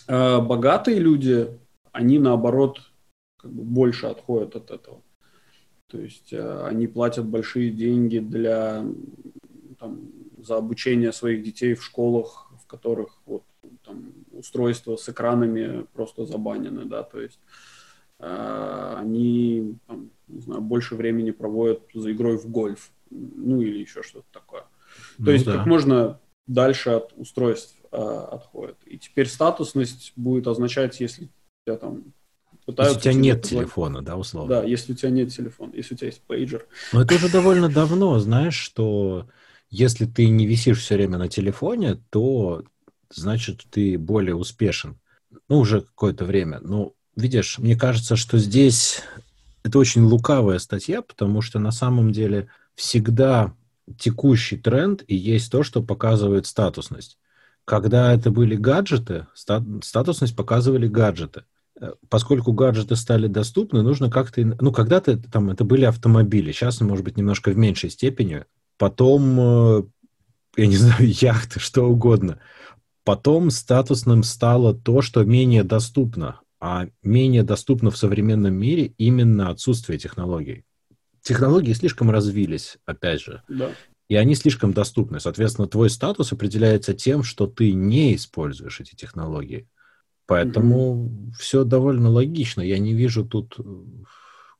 э, 0.08 0.40
богатые 0.42 1.00
люди, 1.00 1.58
они 1.92 2.20
наоборот 2.20 2.80
как 3.38 3.52
бы 3.52 3.64
больше 3.64 4.08
отходят 4.08 4.56
от 4.56 4.72
этого. 4.72 5.02
То 5.88 6.00
есть 6.00 6.34
э, 6.34 6.66
они 6.66 6.88
платят 6.88 7.26
большие 7.26 7.72
деньги 7.72 8.20
для 8.20 8.86
там, 9.80 10.12
за 10.38 10.58
обучение 10.58 11.12
своих 11.12 11.44
детей 11.44 11.74
в 11.74 11.84
школах, 11.84 12.52
в 12.62 12.68
которых 12.68 13.22
вот, 13.26 13.44
там, 13.86 14.14
устройства 14.32 14.96
с 14.96 15.08
экранами 15.10 15.86
просто 15.94 16.26
забанены, 16.26 16.86
да, 16.86 17.04
то 17.04 17.20
есть 17.20 17.40
они 18.20 19.76
там, 19.88 20.12
не 20.28 20.42
знаю, 20.42 20.62
больше 20.62 20.96
времени 20.96 21.32
проводят 21.32 21.82
за 21.94 22.12
игрой 22.12 22.38
в 22.38 22.48
гольф, 22.48 22.92
ну 23.10 23.62
или 23.62 23.80
еще 23.80 24.04
что-то 24.04 24.28
такое. 24.32 24.62
То 24.62 25.24
ну, 25.24 25.32
есть 25.32 25.46
да. 25.46 25.58
как 25.58 25.66
можно 25.66 26.20
дальше 26.48 26.90
от 26.92 27.14
устройств 27.16 27.76
э, 27.92 27.98
отходят. 27.98 28.78
И 28.86 28.98
теперь 28.98 29.28
статусность 29.28 30.14
будет 30.16 30.48
означать, 30.48 31.00
если 31.00 31.30
тебя 31.66 31.78
там 31.78 32.14
пытаются... 32.66 32.96
Если 32.96 33.10
у 33.10 33.12
тебя 33.12 33.22
нет 33.22 33.44
телефона, 33.44 34.02
да, 34.02 34.18
условно? 34.18 34.56
Да, 34.56 34.64
если 34.64 34.94
у 34.94 34.96
тебя 34.96 35.12
нет 35.12 35.32
телефона, 35.32 35.72
если 35.74 35.94
у 35.94 35.98
тебя 35.98 36.08
есть 36.08 36.22
пейджер. 36.22 36.68
Но 36.94 37.02
это 37.02 37.16
уже 37.16 37.32
довольно 37.32 37.70
давно, 37.70 38.20
знаешь, 38.20 38.56
что 38.56 39.28
если 39.70 40.06
ты 40.06 40.28
не 40.28 40.46
висишь 40.48 40.80
все 40.80 40.96
время 40.96 41.18
на 41.18 41.28
телефоне, 41.28 42.02
то 42.10 42.64
значит 43.12 43.66
ты 43.70 43.98
более 43.98 44.36
успешен. 44.36 45.00
Ну, 45.48 45.60
уже 45.60 45.82
какое-то 45.82 46.26
время. 46.26 46.60
Ну, 46.62 46.96
видишь, 47.16 47.58
мне 47.60 47.76
кажется, 47.76 48.16
что 48.16 48.38
здесь 48.38 49.02
это 49.64 49.78
очень 49.80 50.04
лукавая 50.04 50.60
статья, 50.60 51.02
потому 51.02 51.42
что 51.42 51.60
на 51.60 51.72
самом 51.72 52.12
деле 52.12 52.48
всегда 52.76 53.54
текущий 53.98 54.58
тренд 54.58 55.04
и 55.08 55.16
есть 55.16 55.52
то, 55.52 55.64
что 55.64 55.84
показывает 55.84 56.46
статусность. 56.46 57.18
Когда 57.66 58.14
это 58.14 58.32
были 58.32 58.56
гаджеты, 58.56 59.28
статусность 59.34 60.36
показывали 60.36 60.88
гаджеты. 60.88 61.44
Э, 61.80 61.94
поскольку 62.10 62.52
гаджеты 62.54 62.96
стали 62.96 63.28
доступны, 63.28 63.82
нужно 63.82 64.10
как-то... 64.10 64.42
Ну, 64.60 64.72
когда-то 64.72 65.18
там 65.18 65.50
это 65.50 65.64
были 65.64 65.86
автомобили, 65.86 66.52
сейчас, 66.52 66.82
может 66.82 67.04
быть, 67.04 67.18
немножко 67.18 67.52
в 67.52 67.58
меньшей 67.58 67.90
степени. 67.90 68.46
Потом, 68.78 69.40
э, 69.40 69.84
я 70.58 70.68
не 70.68 70.78
знаю, 70.78 71.08
яхты, 71.08 71.60
что 71.60 71.84
угодно. 71.84 72.40
Потом 73.04 73.50
статусным 73.50 74.24
стало 74.24 74.74
то, 74.74 75.02
что 75.02 75.24
менее 75.24 75.64
доступно 75.64 76.40
а 76.60 76.88
менее 77.04 77.44
доступно 77.44 77.92
в 77.92 77.98
современном 77.98 78.54
мире 78.54 78.94
именно 78.98 79.50
отсутствие 79.50 79.98
технологий. 79.98 80.66
Технологии 81.22 81.74
слишком 81.74 82.10
развились, 82.10 82.78
опять 82.86 83.22
же. 83.22 83.44
Да. 83.48 83.72
И 84.08 84.16
они 84.16 84.36
слишком 84.36 84.74
доступны. 84.74 85.20
Соответственно, 85.20 85.68
твой 85.68 85.90
статус 85.90 86.34
определяется 86.34 86.94
тем, 86.94 87.24
что 87.24 87.48
ты 87.48 87.74
не 87.74 88.16
используешь 88.16 88.80
эти 88.80 88.96
технологии. 88.96 89.68
Поэтому 90.26 91.10
mm-hmm. 91.10 91.32
все 91.40 91.64
довольно 91.64 92.10
логично. 92.10 92.62
Я 92.62 92.80
не 92.80 92.94
вижу 92.94 93.26
тут 93.26 93.56
э, 93.60 93.64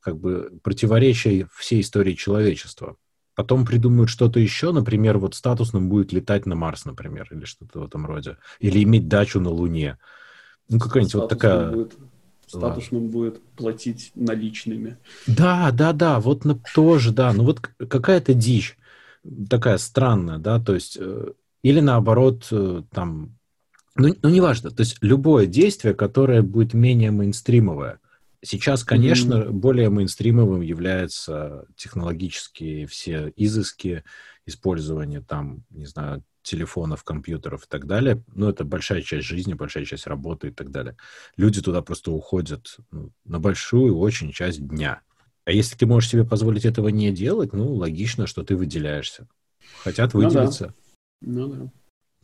как 0.02 0.18
бы 0.18 0.60
противоречия 0.64 1.48
всей 1.56 1.82
истории 1.82 2.14
человечества. 2.14 2.96
Потом 3.36 3.66
придумают 3.66 4.10
что-то 4.10 4.40
еще, 4.40 4.72
например, 4.72 5.18
вот 5.18 5.34
статусным 5.34 5.90
будет 5.90 6.12
летать 6.12 6.46
на 6.46 6.56
Марс, 6.56 6.86
например, 6.86 7.28
или 7.32 7.46
что-то 7.46 7.80
в 7.80 7.86
этом 7.86 8.06
роде. 8.06 8.38
Или 8.60 8.84
иметь 8.84 9.08
дачу 9.08 9.40
на 9.40 9.50
Луне. 9.50 9.98
Ну, 10.70 10.80
какая-нибудь 10.80 11.14
вот 11.16 11.30
такая... 11.30 11.72
Будет, 11.72 11.94
статусным 12.48 13.08
да. 13.08 13.12
будет 13.12 13.42
платить 13.56 14.12
наличными. 14.16 14.98
Да, 15.28 15.72
да, 15.72 15.94
да, 15.94 16.20
вот 16.20 16.46
на, 16.46 16.60
тоже, 16.74 17.12
да. 17.12 17.32
Ну, 17.34 17.44
вот 17.44 17.60
какая-то 17.60 18.34
дичь 18.34 18.78
такая 19.50 19.78
странная, 19.78 20.38
да, 20.38 20.60
то 20.60 20.74
есть... 20.74 20.98
Э, 21.00 21.34
или 21.62 21.80
наоборот, 21.80 22.48
э, 22.52 22.84
там... 22.92 23.38
Ну, 23.96 24.16
ну, 24.22 24.30
неважно. 24.30 24.72
То 24.72 24.82
есть 24.82 24.98
любое 25.02 25.46
действие, 25.46 25.94
которое 25.94 26.42
будет 26.42 26.74
менее 26.74 27.12
мейнстримовое. 27.12 28.00
Сейчас, 28.42 28.86
конечно, 28.86 29.34
mm-hmm. 29.34 29.52
более 29.52 29.90
мейнстримовым 29.90 30.62
являются 30.62 31.66
технологические 31.76 32.88
все 32.88 33.34
изыски, 33.36 34.04
использование 34.46 35.22
там, 35.22 35.66
не 35.70 35.86
знаю, 35.86 36.24
телефонов, 36.50 37.04
компьютеров 37.04 37.66
и 37.66 37.68
так 37.68 37.86
далее. 37.86 38.24
Ну, 38.34 38.50
это 38.50 38.64
большая 38.64 39.02
часть 39.02 39.28
жизни, 39.28 39.54
большая 39.54 39.86
часть 39.86 40.08
работы 40.08 40.48
и 40.48 40.52
так 40.52 40.72
далее. 40.72 40.98
Люди 41.38 41.62
туда 41.62 41.82
просто 41.82 42.12
уходят 42.12 42.78
ну, 42.92 43.12
на 43.26 43.40
большую 43.40 43.98
очень 43.98 44.32
часть 44.32 44.66
дня. 44.66 45.02
А 45.46 45.52
если 45.52 45.76
ты 45.76 45.86
можешь 45.86 46.10
себе 46.10 46.26
позволить 46.26 46.66
этого 46.66 46.90
не 46.90 47.12
делать, 47.12 47.54
ну, 47.54 47.74
логично, 47.74 48.28
что 48.28 48.44
ты 48.44 48.56
выделяешься. 48.56 49.28
Хотят 49.84 50.14
выделиться. 50.14 50.74
Ну 51.22 51.48
да. 51.50 51.56
Ну, 51.56 51.66
да. 51.66 51.72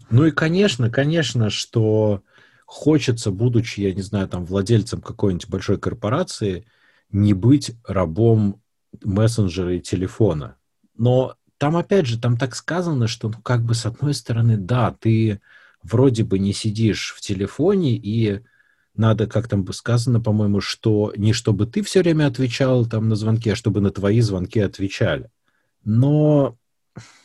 ну 0.10 0.26
и, 0.26 0.32
конечно, 0.32 0.90
конечно, 0.90 1.50
что 1.50 2.22
хочется, 2.66 3.32
будучи, 3.32 3.82
я 3.82 3.94
не 3.94 4.02
знаю, 4.02 4.28
там, 4.28 4.46
владельцем 4.46 5.02
какой-нибудь 5.02 5.50
большой 5.50 5.80
корпорации, 5.80 6.66
не 7.12 7.34
быть 7.34 7.72
рабом 7.86 8.62
мессенджера 9.04 9.76
и 9.76 9.82
телефона. 9.82 10.58
Но 10.98 11.36
там, 11.58 11.78
опять 11.78 12.06
же, 12.06 12.20
там 12.20 12.38
так 12.38 12.56
сказано, 12.56 13.08
что, 13.08 13.30
ну, 13.30 13.42
как 13.42 13.64
бы, 13.64 13.76
с 13.76 13.86
одной 13.86 14.14
стороны, 14.14 14.58
да, 14.58 14.96
ты 15.00 15.40
вроде 15.84 16.24
бы 16.24 16.40
не 16.40 16.54
сидишь 16.54 17.14
в 17.16 17.22
телефоне, 17.22 17.96
и 17.96 18.42
надо, 18.96 19.28
как 19.28 19.48
там 19.48 19.72
сказано, 19.74 20.22
по-моему, 20.22 20.62
что 20.62 21.14
не 21.18 21.34
чтобы 21.34 21.68
ты 21.68 21.82
все 21.84 22.02
время 22.02 22.28
отвечал 22.28 22.86
там 22.86 23.10
на 23.10 23.16
звонки, 23.16 23.50
а 23.50 23.56
чтобы 23.56 23.82
на 23.82 23.92
твои 23.92 24.22
звонки 24.22 24.60
отвечали. 24.60 25.30
Но 25.84 26.58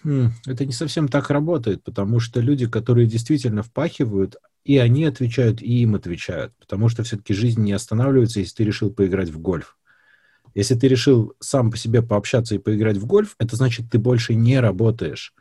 хм, 0.03 0.31
это 0.47 0.67
не 0.67 0.73
совсем 0.73 1.09
так 1.09 1.31
работает, 1.31 1.83
потому 1.83 2.21
что 2.21 2.41
люди, 2.41 2.67
которые 2.67 3.07
действительно 3.07 3.63
впахивают, 3.63 4.37
и 4.65 4.79
они 4.79 5.05
отвечают, 5.05 5.63
и 5.63 5.83
им 5.83 5.95
отвечают, 5.95 6.53
потому 6.59 6.89
что 6.89 7.03
все-таки 7.03 7.35
жизнь 7.35 7.63
не 7.63 7.73
останавливается, 7.73 8.41
если 8.41 8.57
ты 8.57 8.65
решил 8.65 8.93
поиграть 8.93 9.31
в 9.31 9.41
гольф. 9.41 9.77
Если 10.55 10.75
ты 10.75 10.89
решил 10.89 11.35
сам 11.41 11.71
по 11.71 11.77
себе 11.77 12.03
пообщаться 12.03 12.55
и 12.55 12.59
поиграть 12.59 12.97
в 12.97 13.07
гольф, 13.07 13.35
это 13.39 13.57
значит, 13.57 13.87
ты 13.91 13.99
больше 13.99 14.35
не 14.35 14.59
работаешь. 14.61 15.35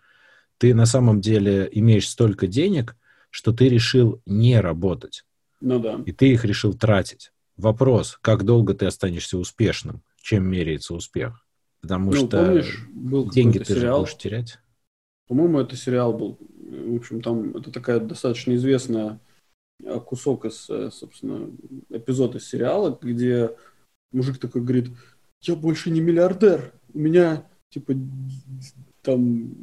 Ты 0.57 0.73
на 0.73 0.85
самом 0.85 1.21
деле 1.21 1.67
имеешь 1.71 2.07
столько 2.09 2.47
денег, 2.47 2.95
что 3.29 3.53
ты 3.53 3.69
решил 3.69 4.21
не 4.25 4.59
работать. 4.59 5.25
Ну 5.61 5.79
да. 5.79 6.01
И 6.05 6.11
ты 6.11 6.31
их 6.31 6.45
решил 6.45 6.73
тратить. 6.73 7.31
Вопрос, 7.57 8.17
как 8.21 8.43
долго 8.43 8.73
ты 8.73 8.85
останешься 8.85 9.37
успешным? 9.37 10.03
чем 10.21 10.45
меряется 10.45 10.93
успех. 10.93 11.45
Потому 11.81 12.11
Ну, 12.11 12.17
что 12.17 12.27
помнишь, 12.27 12.87
был 12.91 13.29
деньги 13.29 13.59
ты 13.59 13.73
же 13.73 13.79
сериал, 13.79 14.01
будешь 14.01 14.17
терять. 14.17 14.59
по-моему, 15.27 15.59
это 15.59 15.75
сериал 15.75 16.13
был. 16.13 16.37
В 16.39 16.95
общем, 16.97 17.21
там 17.21 17.55
это 17.55 17.71
такая 17.71 17.99
достаточно 17.99 18.53
известная 18.55 19.19
э, 19.83 19.99
кусок 19.99 20.45
из, 20.45 20.69
э, 20.69 20.91
собственно, 20.91 21.49
эпизод 21.89 22.35
из 22.35 22.47
сериала, 22.47 22.97
где 23.01 23.51
мужик 24.11 24.37
такой 24.37 24.61
говорит, 24.61 24.89
я 25.41 25.55
больше 25.55 25.91
не 25.91 26.01
миллиардер, 26.01 26.73
у 26.93 26.99
меня, 26.99 27.45
типа, 27.69 27.93
там 29.01 29.53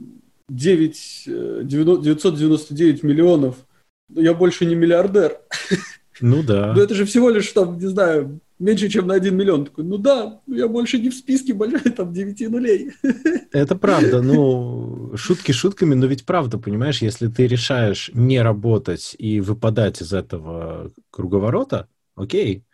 9, 0.48 1.24
э, 1.26 1.60
90 1.64 2.02
999 2.04 3.02
миллионов, 3.02 3.56
но 4.08 4.20
я 4.20 4.34
больше 4.34 4.64
не 4.64 4.74
миллиардер. 4.74 5.40
Ну 6.20 6.42
да. 6.42 6.72
Ну 6.76 6.80
это 6.80 6.94
же 6.94 7.04
всего 7.04 7.30
лишь, 7.30 7.50
там, 7.52 7.78
не 7.78 7.86
знаю, 7.86 8.40
меньше, 8.58 8.88
чем 8.88 9.06
на 9.06 9.14
1 9.14 9.36
миллион. 9.36 9.66
Такой, 9.66 9.84
ну 9.84 9.98
да, 9.98 10.40
я 10.46 10.68
больше 10.68 10.98
не 10.98 11.10
в 11.10 11.14
списке 11.14 11.52
большой, 11.52 11.92
там, 11.92 12.12
9 12.12 12.48
нулей. 12.48 12.92
Это 13.52 13.76
правда. 13.76 14.22
Ну, 14.22 15.12
шутки 15.16 15.52
шутками, 15.52 15.94
но 15.94 16.06
ведь 16.06 16.24
правда, 16.24 16.58
понимаешь, 16.58 17.02
если 17.02 17.28
ты 17.28 17.46
решаешь 17.46 18.10
не 18.14 18.40
работать 18.40 19.14
и 19.18 19.40
выпадать 19.40 20.00
из 20.00 20.12
этого 20.12 20.92
круговорота, 21.10 21.88
окей, 22.14 22.64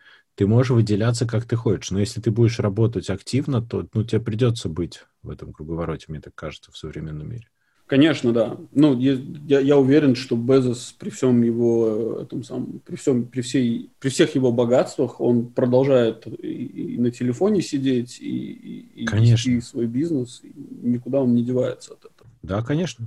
ты 0.42 0.46
можешь 0.48 0.70
выделяться 0.70 1.24
как 1.24 1.44
ты 1.44 1.54
хочешь. 1.54 1.92
Но 1.92 2.00
если 2.00 2.20
ты 2.20 2.32
будешь 2.32 2.58
работать 2.58 3.08
активно, 3.10 3.62
то 3.62 3.86
ну, 3.94 4.02
тебе 4.02 4.20
придется 4.20 4.68
быть 4.68 5.04
в 5.22 5.30
этом 5.30 5.52
круговороте, 5.52 6.06
мне 6.08 6.20
так 6.20 6.34
кажется, 6.34 6.72
в 6.72 6.76
современном 6.76 7.30
мире. 7.30 7.46
Конечно, 7.86 8.32
да. 8.32 8.56
Ну, 8.72 8.98
я, 8.98 9.60
я, 9.60 9.76
уверен, 9.78 10.16
что 10.16 10.34
Безос 10.34 10.96
при 10.98 11.10
всем 11.10 11.42
его 11.42 12.18
этом 12.22 12.42
самом, 12.42 12.80
при 12.84 12.96
всем, 12.96 13.26
при 13.26 13.40
всей, 13.42 13.90
при 14.00 14.08
всех 14.08 14.34
его 14.34 14.50
богатствах, 14.50 15.20
он 15.20 15.46
продолжает 15.46 16.26
и, 16.26 16.94
и 16.94 16.98
на 16.98 17.12
телефоне 17.12 17.62
сидеть, 17.62 18.18
и, 18.20 18.26
и, 18.26 19.02
и 19.02 19.04
Конечно. 19.04 19.48
вести 19.48 19.60
свой 19.60 19.86
бизнес, 19.86 20.40
и 20.42 20.52
никуда 20.82 21.20
он 21.20 21.36
не 21.36 21.44
девается 21.44 21.92
от 21.92 22.00
этого. 22.00 22.28
Да, 22.42 22.62
конечно. 22.62 23.06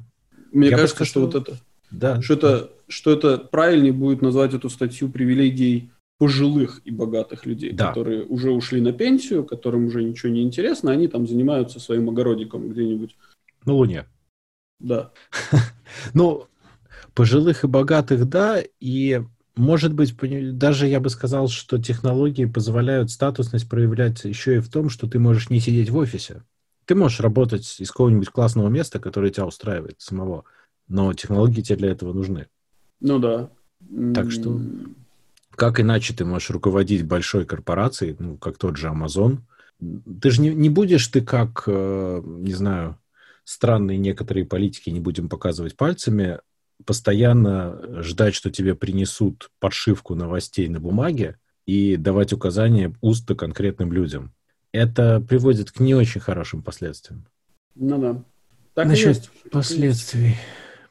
Мне 0.54 0.70
Я 0.70 0.78
кажется, 0.78 1.04
что 1.04 1.28
сказал- 1.28 1.42
вот 1.42 1.50
это, 1.50 1.60
Да. 1.92 2.22
что 2.22 2.34
это, 2.36 2.72
что 2.88 3.12
это 3.12 3.38
правильнее 3.40 3.92
будет 3.92 4.22
назвать 4.22 4.54
эту 4.54 4.70
статью 4.70 5.10
привилегией 5.10 5.90
пожилых 6.18 6.82
и 6.86 6.92
богатых 6.92 7.46
людей, 7.46 7.74
Да. 7.74 7.88
которые 7.90 8.24
уже 8.26 8.52
ушли 8.52 8.82
на 8.82 8.94
пенсию, 8.94 9.44
которым 9.44 9.86
уже 9.86 10.04
ничего 10.04 10.32
не 10.32 10.44
интересно, 10.44 10.92
они 10.92 11.08
там 11.08 11.28
занимаются 11.28 11.80
своим 11.80 12.10
огородиком 12.10 12.70
где-нибудь. 12.70 13.16
На 13.66 13.74
Луне. 13.74 14.06
Да. 14.80 15.12
Ну, 16.14 16.48
пожилых 17.14 17.64
и 17.64 17.68
богатых, 17.68 18.28
да, 18.28 18.62
и 18.80 19.22
может 19.56 19.94
быть, 19.94 20.16
даже 20.58 20.88
я 20.88 21.00
бы 21.00 21.10
сказал, 21.10 21.48
что 21.48 21.78
технологии 21.82 22.46
позволяют 22.46 23.10
статусность 23.12 23.70
проявлять 23.70 24.24
еще 24.26 24.58
и 24.58 24.60
в 24.60 24.70
том, 24.70 24.90
что 24.90 25.08
ты 25.08 25.18
можешь 25.20 25.50
не 25.50 25.60
сидеть 25.62 25.90
в 25.90 25.98
офисе. 25.98 26.44
Ты 26.86 26.96
можешь 26.96 27.22
работать 27.22 27.78
из 27.80 27.90
какого-нибудь 27.92 28.30
классного 28.30 28.68
места, 28.68 29.00
которое 29.00 29.32
тебя 29.32 29.46
устраивает 29.46 30.02
самого, 30.02 30.44
но 30.88 31.14
технологии 31.14 31.62
тебе 31.62 31.78
для 31.78 31.92
этого 31.92 32.12
нужны. 32.14 32.48
Ну 33.00 33.20
да. 33.20 33.50
Так 34.14 34.32
что- 34.32 34.60
Как 35.56 35.80
иначе 35.80 36.14
ты 36.14 36.26
можешь 36.26 36.50
руководить 36.50 37.06
большой 37.06 37.46
корпорацией, 37.46 38.16
ну, 38.20 38.38
как 38.38 38.58
тот 38.58 38.78
же 38.78 38.88
Amazon? 38.88 39.40
Ты 40.22 40.30
же 40.32 40.42
не, 40.42 40.50
не 40.50 40.70
будешь 40.70 41.08
ты 41.08 41.22
как, 41.22 41.64
э, 41.68 42.22
не 42.24 42.54
знаю, 42.54 43.00
странные 43.44 43.98
некоторые 43.98 44.46
политики, 44.46 44.90
не 44.90 45.00
будем 45.00 45.30
показывать 45.30 45.78
пальцами, 45.78 46.40
постоянно 46.86 48.02
ждать, 48.02 48.36
что 48.36 48.52
тебе 48.52 48.76
принесут 48.76 49.50
подшивку 49.60 50.16
новостей 50.16 50.68
на 50.68 50.80
бумаге 50.80 51.38
и 51.66 51.96
давать 51.96 52.34
указания 52.34 52.94
устно 53.02 53.36
конкретным 53.36 53.94
людям. 53.94 54.34
Это 54.72 55.22
приводит 55.22 55.72
к 55.72 55.80
не 55.80 55.96
очень 55.96 56.20
хорошим 56.20 56.62
последствиям. 56.62 57.26
Ну 57.76 57.98
да. 58.00 58.24
Так 58.74 58.88
Насчет 58.88 59.16
есть. 59.16 59.30
Последствий. 59.52 60.36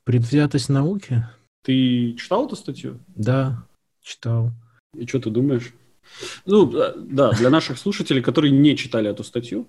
Предвзятость 0.04 0.70
науки? 0.70 1.26
Ты 1.62 2.14
читал 2.14 2.46
эту 2.46 2.56
статью? 2.56 3.00
Да, 3.14 3.66
читал. 4.04 4.50
И 4.96 5.06
что 5.06 5.18
ты 5.18 5.30
думаешь? 5.30 5.72
Ну, 6.46 6.66
да, 6.66 6.94
да, 6.96 7.30
для 7.32 7.50
наших 7.50 7.78
слушателей, 7.78 8.22
которые 8.22 8.52
не 8.52 8.76
читали 8.76 9.10
эту 9.10 9.24
статью, 9.24 9.66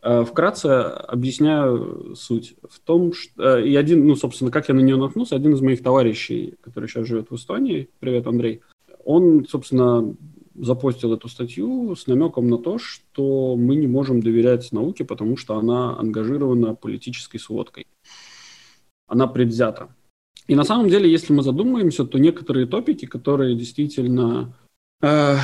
э, 0.00 0.24
вкратце 0.24 0.68
объясняю 0.68 2.14
суть. 2.14 2.54
В 2.68 2.78
том, 2.78 3.12
что... 3.12 3.58
э, 3.58 3.66
И 3.66 3.76
один, 3.76 4.06
ну, 4.06 4.14
собственно, 4.14 4.50
как 4.50 4.68
я 4.68 4.74
на 4.74 4.80
нее 4.80 4.96
наткнулся, 4.96 5.36
один 5.36 5.52
из 5.54 5.60
моих 5.60 5.82
товарищей, 5.82 6.54
который 6.62 6.88
сейчас 6.88 7.06
живет 7.06 7.30
в 7.30 7.36
Эстонии, 7.36 7.88
привет, 7.98 8.26
Андрей, 8.26 8.62
он, 9.04 9.44
собственно, 9.48 10.14
запостил 10.54 11.12
эту 11.12 11.28
статью 11.28 11.96
с 11.96 12.06
намеком 12.06 12.48
на 12.48 12.58
то, 12.58 12.78
что 12.78 13.56
мы 13.56 13.74
не 13.74 13.88
можем 13.88 14.22
доверять 14.22 14.70
науке, 14.70 15.04
потому 15.04 15.36
что 15.36 15.56
она 15.56 15.98
ангажирована 15.98 16.74
политической 16.74 17.38
сводкой. 17.38 17.86
Она 19.08 19.26
предвзята. 19.26 19.88
И 20.46 20.54
на 20.54 20.64
самом 20.64 20.88
деле, 20.88 21.10
если 21.10 21.32
мы 21.32 21.42
задумаемся, 21.42 22.04
то 22.04 22.18
некоторые 22.18 22.66
топики, 22.66 23.06
которые 23.06 23.54
действительно 23.54 24.54
э, 25.00 25.36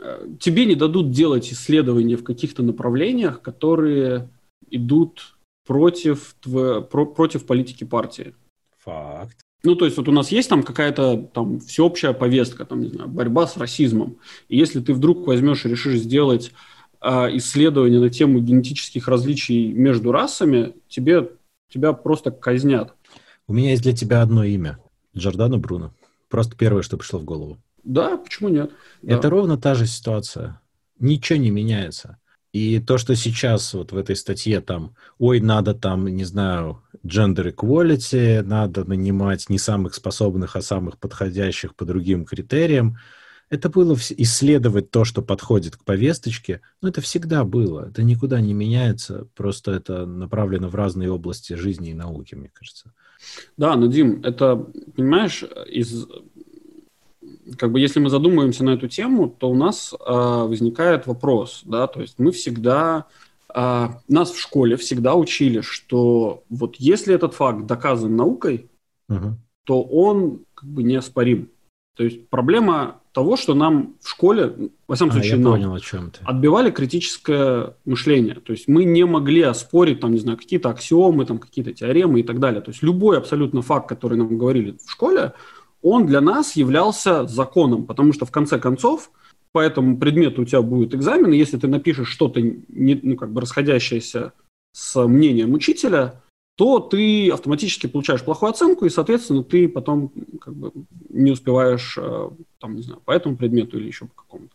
э, 0.00 0.26
тебе 0.38 0.66
не 0.66 0.74
дадут 0.74 1.10
делать 1.10 1.52
исследования 1.52 2.16
в 2.16 2.24
каких-то 2.24 2.62
направлениях, 2.62 3.42
которые 3.42 4.30
идут 4.70 5.36
против, 5.66 6.36
тв- 6.44 6.82
про- 6.88 7.06
против 7.06 7.46
политики 7.46 7.84
партии. 7.84 8.34
Факт. 8.78 9.36
Ну, 9.64 9.74
то 9.74 9.84
есть 9.84 9.96
вот 9.96 10.08
у 10.08 10.12
нас 10.12 10.30
есть 10.30 10.48
там 10.48 10.62
какая-то 10.62 11.28
там 11.34 11.58
всеобщая 11.58 12.12
повестка, 12.12 12.64
там, 12.64 12.80
не 12.80 12.88
знаю, 12.88 13.08
борьба 13.08 13.46
с 13.46 13.56
расизмом. 13.56 14.18
И 14.48 14.56
если 14.56 14.80
ты 14.80 14.94
вдруг 14.94 15.26
возьмешь 15.26 15.66
и 15.66 15.68
решишь 15.68 15.98
сделать 15.98 16.52
э, 17.00 17.36
исследование 17.36 18.00
на 18.00 18.10
тему 18.10 18.38
генетических 18.38 19.08
различий 19.08 19.72
между 19.72 20.12
расами, 20.12 20.74
тебе, 20.88 21.32
тебя 21.68 21.92
просто 21.92 22.30
казнят. 22.30 22.94
У 23.48 23.54
меня 23.54 23.70
есть 23.70 23.82
для 23.82 23.94
тебя 23.94 24.20
одно 24.20 24.44
имя. 24.44 24.78
Джордано 25.16 25.58
Бруно. 25.58 25.94
Просто 26.28 26.54
первое, 26.54 26.82
что 26.82 26.98
пришло 26.98 27.18
в 27.18 27.24
голову. 27.24 27.58
Да, 27.82 28.18
почему 28.18 28.50
нет? 28.50 28.70
Да. 29.00 29.16
Это 29.16 29.30
ровно 29.30 29.56
та 29.56 29.74
же 29.74 29.86
ситуация. 29.86 30.60
Ничего 31.00 31.38
не 31.38 31.50
меняется. 31.50 32.18
И 32.52 32.78
то, 32.78 32.98
что 32.98 33.16
сейчас 33.16 33.72
вот 33.72 33.92
в 33.92 33.96
этой 33.96 34.16
статье 34.16 34.60
там, 34.60 34.94
ой, 35.18 35.40
надо 35.40 35.74
там, 35.74 36.08
не 36.08 36.24
знаю, 36.24 36.82
gender 37.06 37.54
equality, 37.54 38.42
надо 38.42 38.84
нанимать 38.84 39.48
не 39.48 39.58
самых 39.58 39.94
способных, 39.94 40.54
а 40.54 40.62
самых 40.62 40.98
подходящих 40.98 41.74
по 41.74 41.86
другим 41.86 42.26
критериям, 42.26 42.98
это 43.50 43.68
было 43.70 43.94
исследовать 43.94 44.90
то, 44.90 45.04
что 45.04 45.22
подходит 45.22 45.76
к 45.76 45.84
повесточке, 45.84 46.60
но 46.82 46.88
это 46.88 47.00
всегда 47.00 47.44
было, 47.44 47.88
это 47.88 48.02
никуда 48.02 48.40
не 48.40 48.54
меняется, 48.54 49.26
просто 49.34 49.72
это 49.72 50.06
направлено 50.06 50.68
в 50.68 50.74
разные 50.74 51.10
области 51.10 51.54
жизни 51.54 51.90
и 51.90 51.94
науки, 51.94 52.34
мне 52.34 52.50
кажется. 52.52 52.92
Да, 53.56 53.76
но, 53.76 53.86
Дим, 53.86 54.20
это, 54.22 54.56
понимаешь, 54.94 55.44
из... 55.66 56.06
Как 57.56 57.72
бы 57.72 57.80
если 57.80 57.98
мы 58.00 58.10
задумываемся 58.10 58.62
на 58.62 58.70
эту 58.70 58.88
тему, 58.88 59.28
то 59.28 59.50
у 59.50 59.54
нас 59.54 59.94
э, 59.94 59.96
возникает 60.06 61.06
вопрос, 61.06 61.62
да, 61.64 61.86
то 61.86 62.00
есть 62.02 62.18
мы 62.18 62.30
всегда, 62.30 63.06
э, 63.54 63.88
нас 64.08 64.30
в 64.30 64.38
школе 64.38 64.76
всегда 64.76 65.14
учили, 65.14 65.62
что 65.62 66.44
вот 66.50 66.76
если 66.76 67.14
этот 67.14 67.34
факт 67.34 67.66
доказан 67.66 68.14
наукой, 68.16 68.68
Мгм. 69.08 69.38
то 69.64 69.82
он 69.82 70.40
как 70.54 70.68
бы 70.68 70.82
неоспорим. 70.82 71.48
То 71.96 72.04
есть 72.04 72.28
проблема 72.28 73.00
того, 73.18 73.36
что 73.36 73.54
нам 73.54 73.96
в 74.00 74.08
школе, 74.08 74.70
во 74.86 74.94
всяком 74.94 75.10
А, 75.10 75.12
случае, 75.14 75.32
я 75.32 75.38
нам, 75.38 75.52
понял, 75.54 75.74
о 75.74 75.80
чем 75.80 76.12
ты. 76.12 76.20
отбивали 76.24 76.70
критическое 76.70 77.74
мышление. 77.84 78.36
То 78.36 78.52
есть 78.52 78.68
мы 78.68 78.84
не 78.84 79.04
могли 79.04 79.42
оспорить, 79.42 79.98
там, 79.98 80.12
не 80.12 80.18
знаю, 80.20 80.38
какие-то 80.38 80.68
аксиомы, 80.68 81.26
там, 81.26 81.38
какие-то 81.38 81.72
теоремы 81.72 82.20
и 82.20 82.22
так 82.22 82.38
далее. 82.38 82.60
То 82.60 82.70
есть 82.70 82.80
любой 82.84 83.18
абсолютно 83.18 83.60
факт, 83.62 83.88
который 83.88 84.16
нам 84.16 84.38
говорили 84.38 84.78
в 84.86 84.88
школе, 84.88 85.32
он 85.82 86.06
для 86.06 86.20
нас 86.20 86.54
являлся 86.54 87.26
законом, 87.26 87.86
потому 87.86 88.12
что 88.12 88.24
в 88.24 88.30
конце 88.30 88.60
концов 88.60 89.10
по 89.50 89.58
этому 89.58 89.98
предмету 89.98 90.42
у 90.42 90.44
тебя 90.44 90.62
будет 90.62 90.94
экзамен, 90.94 91.32
и 91.32 91.36
если 91.38 91.58
ты 91.58 91.66
напишешь 91.66 92.08
что-то 92.08 92.40
не, 92.40 93.00
ну, 93.02 93.16
как 93.16 93.32
бы 93.32 93.40
расходящееся 93.40 94.32
с 94.72 95.06
мнением 95.08 95.54
учителя, 95.54 96.22
то 96.58 96.80
ты 96.80 97.30
автоматически 97.30 97.86
получаешь 97.86 98.24
плохую 98.24 98.50
оценку, 98.50 98.84
и, 98.84 98.90
соответственно, 98.90 99.44
ты 99.44 99.68
потом 99.68 100.10
как 100.40 100.56
бы 100.56 100.72
не 101.08 101.30
успеваешь, 101.30 101.96
э, 101.96 102.30
там, 102.58 102.74
не 102.74 102.82
знаю, 102.82 103.00
по 103.04 103.12
этому 103.12 103.36
предмету 103.36 103.78
или 103.78 103.86
еще 103.86 104.06
по 104.06 104.22
какому-то. 104.22 104.52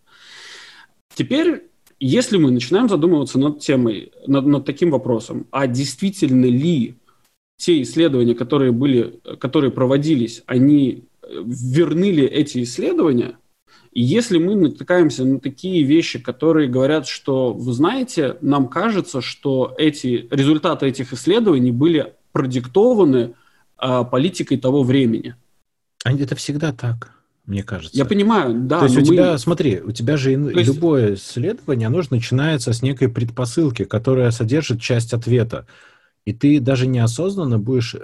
Теперь, 1.16 1.64
если 2.01 2.36
мы 2.36 2.51
начинаем 2.51 2.89
задумываться 2.89 3.39
над 3.39 3.60
темой, 3.60 4.12
над, 4.28 4.45
над 4.45 4.66
таким 4.66 4.91
вопросом, 4.91 5.47
а 5.49 5.66
действительно 5.66 6.43
ли 6.43 6.95
те 7.56 7.82
исследования, 7.82 8.36
которые 8.36 8.74
были, 8.74 9.22
которые 9.39 9.72
проводились, 9.72 10.43
они 10.45 11.06
э, 11.22 11.41
верны 11.45 12.12
ли 12.12 12.26
эти 12.26 12.64
исследования? 12.64 13.38
И 13.93 14.01
если 14.01 14.39
мы 14.39 14.55
натыкаемся 14.55 15.23
на 15.23 15.39
такие 15.39 15.83
вещи, 15.83 16.17
которые 16.17 16.67
говорят, 16.67 17.07
что, 17.07 17.53
вы 17.53 17.73
знаете, 17.73 18.37
нам 18.41 18.67
кажется, 18.67 19.21
что 19.21 19.75
эти 19.77 20.27
результаты 20.31 20.87
этих 20.87 21.13
исследований 21.13 21.71
были 21.71 22.13
продиктованы 22.31 23.35
а, 23.77 24.03
политикой 24.03 24.57
того 24.57 24.81
времени. 24.81 25.35
А 26.03 26.11
Это 26.11 26.35
всегда 26.35 26.73
так. 26.73 27.11
мне 27.45 27.61
кажется. 27.61 27.95
Я 27.95 28.05
понимаю, 28.05 28.55
да. 28.61 28.79
То 28.79 28.85
есть 28.85 28.97
у 28.97 29.01
мы... 29.01 29.05
тебя, 29.05 29.37
смотри, 29.37 29.79
у 29.79 29.91
тебя 29.91 30.17
же 30.17 30.31
есть... 30.31 30.67
любое 30.67 31.13
исследование, 31.13 31.85
оно 31.85 32.01
же 32.01 32.07
начинается 32.09 32.73
с 32.73 32.81
некой 32.81 33.09
предпосылки, 33.09 33.83
которая 33.83 34.31
содержит 34.31 34.81
часть 34.81 35.13
ответа. 35.13 35.67
И 36.25 36.33
ты 36.33 36.59
даже 36.59 36.87
неосознанно 36.87 37.59
будешь 37.59 37.95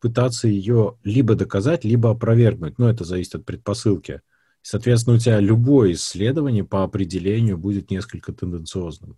пытаться 0.00 0.48
ее 0.48 0.96
либо 1.04 1.36
доказать, 1.36 1.84
либо 1.84 2.10
опровергнуть. 2.10 2.78
Но 2.78 2.90
это 2.90 3.04
зависит 3.04 3.36
от 3.36 3.44
предпосылки. 3.44 4.22
Соответственно, 4.70 5.16
у 5.16 5.18
тебя 5.18 5.40
любое 5.40 5.94
исследование 5.94 6.62
по 6.62 6.84
определению 6.84 7.58
будет 7.58 7.90
несколько 7.90 8.32
тенденциозным. 8.32 9.16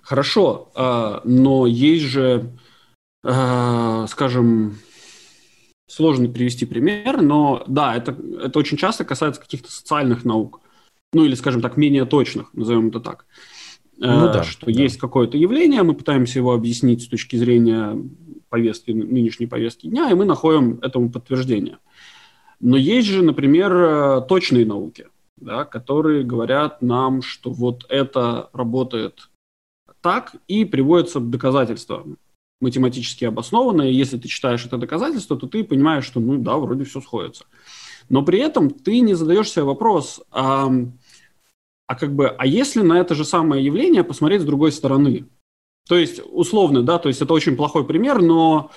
Хорошо, 0.00 0.72
а, 0.74 1.20
но 1.24 1.66
есть 1.66 2.06
же, 2.06 2.56
а, 3.22 4.06
скажем, 4.06 4.78
сложно 5.86 6.30
привести 6.30 6.64
пример, 6.64 7.20
но 7.20 7.62
да, 7.66 7.94
это, 7.94 8.16
это 8.42 8.58
очень 8.58 8.78
часто 8.78 9.04
касается 9.04 9.42
каких-то 9.42 9.70
социальных 9.70 10.24
наук. 10.24 10.62
Ну 11.12 11.26
или, 11.26 11.34
скажем 11.34 11.60
так, 11.60 11.76
менее 11.76 12.06
точных, 12.06 12.54
назовем 12.54 12.88
это 12.88 13.00
так. 13.00 13.26
Ну, 13.98 14.30
а, 14.30 14.32
да, 14.32 14.44
что 14.44 14.64
да. 14.64 14.72
есть 14.72 14.96
какое-то 14.96 15.36
явление, 15.36 15.82
мы 15.82 15.92
пытаемся 15.92 16.38
его 16.38 16.54
объяснить 16.54 17.02
с 17.02 17.06
точки 17.06 17.36
зрения 17.36 18.02
повестки, 18.48 18.92
нынешней 18.92 19.46
повестки 19.46 19.88
дня, 19.88 20.10
и 20.10 20.14
мы 20.14 20.24
находим 20.24 20.78
этому 20.80 21.12
подтверждение. 21.12 21.76
Но 22.60 22.76
есть 22.76 23.08
же, 23.08 23.22
например, 23.22 23.72
э, 23.72 24.20
точные 24.28 24.66
науки, 24.66 25.08
да, 25.36 25.64
которые 25.64 26.24
говорят 26.24 26.82
нам, 26.82 27.22
что 27.22 27.50
вот 27.50 27.86
это 27.88 28.50
работает 28.52 29.30
так, 30.02 30.34
и 30.46 30.64
приводятся 30.64 31.20
доказательства 31.20 32.06
математически 32.60 33.24
обоснованные. 33.24 33.96
Если 33.96 34.18
ты 34.18 34.28
читаешь 34.28 34.64
это 34.64 34.76
доказательство, 34.76 35.36
то 35.36 35.46
ты 35.46 35.64
понимаешь, 35.64 36.04
что, 36.04 36.20
ну 36.20 36.38
да, 36.38 36.56
вроде 36.56 36.84
все 36.84 37.00
сходится. 37.00 37.46
Но 38.08 38.22
при 38.22 38.38
этом 38.38 38.70
ты 38.70 39.00
не 39.00 39.14
задаешь 39.14 39.50
себе 39.50 39.64
вопрос, 39.64 40.20
а, 40.30 40.70
а 41.86 41.94
как 41.94 42.14
бы, 42.14 42.28
а 42.28 42.46
если 42.46 42.82
на 42.82 42.98
это 42.98 43.14
же 43.14 43.24
самое 43.24 43.64
явление 43.64 44.04
посмотреть 44.04 44.42
с 44.42 44.44
другой 44.44 44.72
стороны? 44.72 45.26
То 45.88 45.96
есть, 45.96 46.20
условно, 46.30 46.82
да, 46.82 46.98
то 46.98 47.08
есть 47.08 47.22
это 47.22 47.32
очень 47.32 47.56
плохой 47.56 47.86
пример, 47.86 48.20
но 48.20 48.70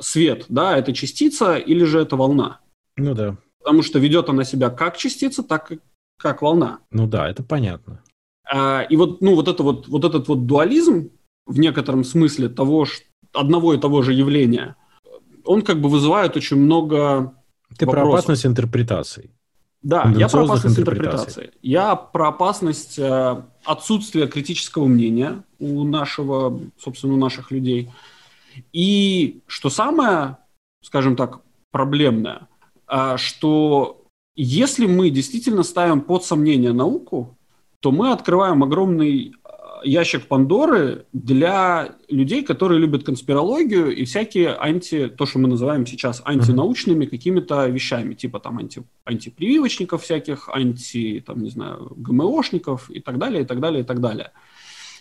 свет, 0.00 0.46
да, 0.48 0.76
это 0.76 0.92
частица 0.92 1.56
или 1.56 1.84
же 1.84 2.00
это 2.00 2.16
волна? 2.16 2.60
Ну 2.98 3.14
да. 3.14 3.36
Потому 3.58 3.82
что 3.82 3.98
ведет 3.98 4.28
она 4.28 4.44
себя 4.44 4.70
как 4.70 4.96
частица, 4.96 5.42
так 5.42 5.72
и 5.72 5.78
как 6.18 6.42
волна. 6.42 6.80
Ну 6.90 7.06
да, 7.06 7.28
это 7.28 7.42
понятно. 7.42 8.02
А, 8.50 8.82
и 8.82 8.96
вот, 8.96 9.20
ну, 9.20 9.34
вот, 9.34 9.48
это 9.48 9.62
вот, 9.62 9.88
вот 9.88 10.04
этот 10.04 10.28
вот 10.28 10.46
дуализм 10.46 11.10
в 11.46 11.58
некотором 11.58 12.04
смысле 12.04 12.48
того, 12.48 12.84
что, 12.84 13.04
одного 13.32 13.74
и 13.74 13.78
того 13.78 14.02
же 14.02 14.12
явления, 14.12 14.76
он 15.44 15.62
как 15.62 15.80
бы 15.80 15.88
вызывает 15.88 16.36
очень 16.36 16.56
много 16.56 17.34
Ты 17.78 17.86
вопросов. 17.86 18.08
про 18.08 18.12
опасность 18.12 18.46
интерпретаций. 18.46 19.30
Да, 19.82 20.12
я 20.16 20.28
про 20.28 20.44
опасность 20.44 20.78
интерпретации. 20.78 21.52
Я 21.62 21.94
про 21.94 22.28
опасность 22.28 22.98
э, 22.98 23.42
отсутствия 23.64 24.26
критического 24.26 24.86
мнения 24.86 25.44
у 25.60 25.84
нашего, 25.84 26.60
собственно, 26.78 27.14
у 27.14 27.16
наших 27.16 27.52
людей. 27.52 27.90
И 28.72 29.40
что 29.46 29.70
самое, 29.70 30.38
скажем 30.82 31.14
так, 31.14 31.40
проблемное, 31.70 32.48
что 33.16 34.04
если 34.36 34.86
мы 34.86 35.10
действительно 35.10 35.62
ставим 35.62 36.00
под 36.00 36.24
сомнение 36.24 36.72
науку, 36.72 37.36
то 37.80 37.90
мы 37.90 38.12
открываем 38.12 38.62
огромный 38.62 39.34
ящик 39.84 40.26
Пандоры 40.26 41.06
для 41.12 41.96
людей, 42.08 42.42
которые 42.42 42.80
любят 42.80 43.04
конспирологию 43.04 43.94
и 43.94 44.04
всякие 44.04 44.54
анти, 44.54 45.08
то, 45.08 45.26
что 45.26 45.38
мы 45.38 45.48
называем 45.48 45.86
сейчас 45.86 46.22
антинаучными 46.24 47.06
какими-то 47.06 47.66
вещами, 47.66 48.14
типа 48.14 48.40
там 48.40 48.58
анти, 48.58 48.82
антипрививочников 49.04 50.02
всяких, 50.02 50.48
анти, 50.48 51.22
там, 51.24 51.42
не 51.42 51.50
знаю, 51.50 51.92
ГМОшников 51.96 52.90
и 52.90 53.00
так 53.00 53.18
далее, 53.18 53.42
и 53.42 53.46
так 53.46 53.60
далее, 53.60 53.82
и 53.82 53.84
так 53.84 54.00
далее. 54.00 54.32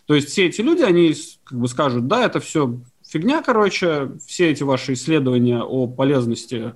То 0.06 0.16
есть 0.16 0.30
все 0.30 0.46
эти 0.48 0.62
люди, 0.62 0.84
они 0.84 1.14
как 1.44 1.60
бы 1.60 1.68
скажут, 1.68 2.08
да, 2.08 2.26
это 2.26 2.40
все 2.40 2.80
фигня, 3.06 3.42
короче, 3.42 4.12
все 4.26 4.50
эти 4.52 4.64
ваши 4.64 4.94
исследования 4.94 5.62
о 5.62 5.88
полезности, 5.88 6.74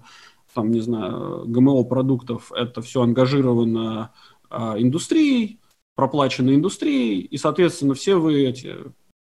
там, 0.54 0.72
не 0.72 0.82
знаю, 0.82 1.45
ГМО-продуктов, 1.47 2.52
это 2.54 2.82
все 2.82 3.02
ангажировано 3.02 4.12
а, 4.49 4.76
индустрией, 4.78 5.60
проплачены 5.95 6.56
индустрией, 6.56 7.22
и, 7.22 7.38
соответственно, 7.38 7.93
все 7.93 8.16
вы 8.16 8.43
эти 8.43 8.76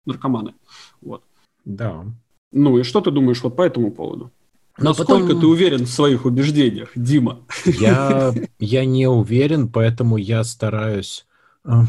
наркоманы. 0.06 0.56
Вот. 1.02 1.24
Да. 1.66 2.06
Ну 2.52 2.78
и 2.78 2.84
что 2.84 3.02
ты 3.02 3.12
думаешь 3.12 3.42
вот 3.44 3.56
по 3.56 3.62
этому 3.62 3.92
поводу? 3.92 4.32
Но 4.78 4.90
Насколько 4.90 5.28
потом... 5.28 5.42
ты 5.42 5.48
уверен 5.48 5.86
в 5.86 5.90
своих 5.90 6.26
убеждениях, 6.26 6.92
Дима? 6.96 7.46
Я, 7.66 8.34
я 8.60 8.86
не 8.86 9.08
уверен, 9.08 9.70
поэтому 9.70 10.18
я 10.18 10.44
стараюсь... 10.44 11.26
Э, 11.66 11.84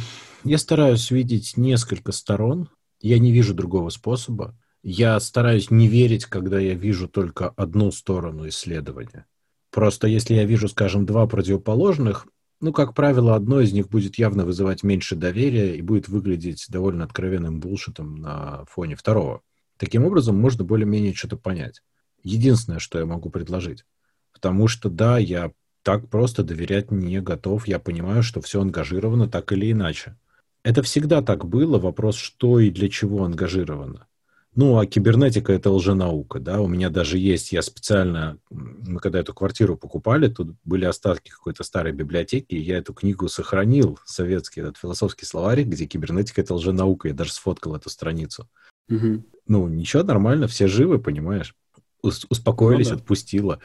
я 0.44 0.58
стараюсь 0.58 1.10
видеть 1.10 1.56
несколько 1.56 2.12
сторон. 2.12 2.68
Я 3.00 3.18
не 3.18 3.32
вижу 3.32 3.54
другого 3.54 3.88
способа. 3.90 4.54
Я 4.82 5.20
стараюсь 5.20 5.70
не 5.70 5.86
верить, 5.86 6.24
когда 6.24 6.58
я 6.58 6.74
вижу 6.74 7.08
только 7.08 7.50
одну 7.50 7.92
сторону 7.92 8.48
исследования. 8.48 9.26
Просто 9.70 10.08
если 10.08 10.34
я 10.34 10.44
вижу, 10.44 10.68
скажем, 10.68 11.06
два 11.06 11.26
противоположных, 11.26 12.26
ну, 12.60 12.72
как 12.72 12.94
правило, 12.94 13.36
одно 13.36 13.60
из 13.60 13.72
них 13.72 13.88
будет 13.88 14.16
явно 14.16 14.44
вызывать 14.44 14.82
меньше 14.82 15.16
доверия 15.16 15.76
и 15.76 15.82
будет 15.82 16.08
выглядеть 16.08 16.66
довольно 16.68 17.04
откровенным 17.04 17.60
булшитом 17.60 18.16
на 18.16 18.64
фоне 18.66 18.96
второго. 18.96 19.42
Таким 19.78 20.04
образом, 20.04 20.36
можно 20.36 20.64
более-менее 20.64 21.14
что-то 21.14 21.36
понять. 21.36 21.82
Единственное, 22.22 22.78
что 22.78 22.98
я 22.98 23.06
могу 23.06 23.30
предложить. 23.30 23.84
Потому 24.32 24.68
что, 24.68 24.90
да, 24.90 25.18
я 25.18 25.52
так 25.82 26.08
просто 26.08 26.42
доверять 26.42 26.90
не 26.90 27.20
готов. 27.20 27.66
Я 27.66 27.78
понимаю, 27.78 28.22
что 28.22 28.40
все 28.40 28.60
ангажировано 28.60 29.28
так 29.28 29.52
или 29.52 29.70
иначе. 29.70 30.16
Это 30.64 30.82
всегда 30.82 31.22
так 31.22 31.44
было. 31.44 31.78
Вопрос, 31.78 32.16
что 32.16 32.60
и 32.60 32.70
для 32.70 32.88
чего 32.88 33.24
ангажировано. 33.24 34.06
Ну, 34.54 34.78
а 34.78 34.86
кибернетика— 34.86 35.52
это 35.54 35.70
лженаука, 35.70 36.38
да, 36.38 36.60
у 36.60 36.68
меня 36.68 36.90
даже 36.90 37.16
есть, 37.16 37.52
я 37.52 37.62
специально, 37.62 38.36
мы 38.50 39.00
когда 39.00 39.20
эту 39.20 39.32
квартиру 39.32 39.78
покупали, 39.78 40.28
тут 40.28 40.56
были 40.64 40.84
остатки 40.84 41.30
какой-то 41.30 41.64
старой 41.64 41.92
библиотеки, 41.92 42.54
и 42.54 42.60
я 42.60 42.76
эту 42.76 42.92
книгу 42.92 43.28
сохранил, 43.28 43.98
советский 44.04 44.60
этот 44.60 44.76
философский 44.76 45.24
словарь, 45.24 45.62
где 45.62 45.86
кибернетика— 45.86 46.40
это 46.42 46.54
лженаука, 46.54 47.08
я 47.08 47.14
даже 47.14 47.32
сфоткал 47.32 47.76
эту 47.76 47.88
страницу. 47.88 48.46
Угу. 48.90 49.24
Ну, 49.46 49.68
ничего, 49.68 50.02
нормально, 50.02 50.48
все 50.48 50.66
живы, 50.66 50.98
понимаешь, 50.98 51.54
Ус- 52.02 52.26
успокоились, 52.28 52.90
ну, 52.90 52.96
да. 52.96 53.00
отпустило. 53.00 53.60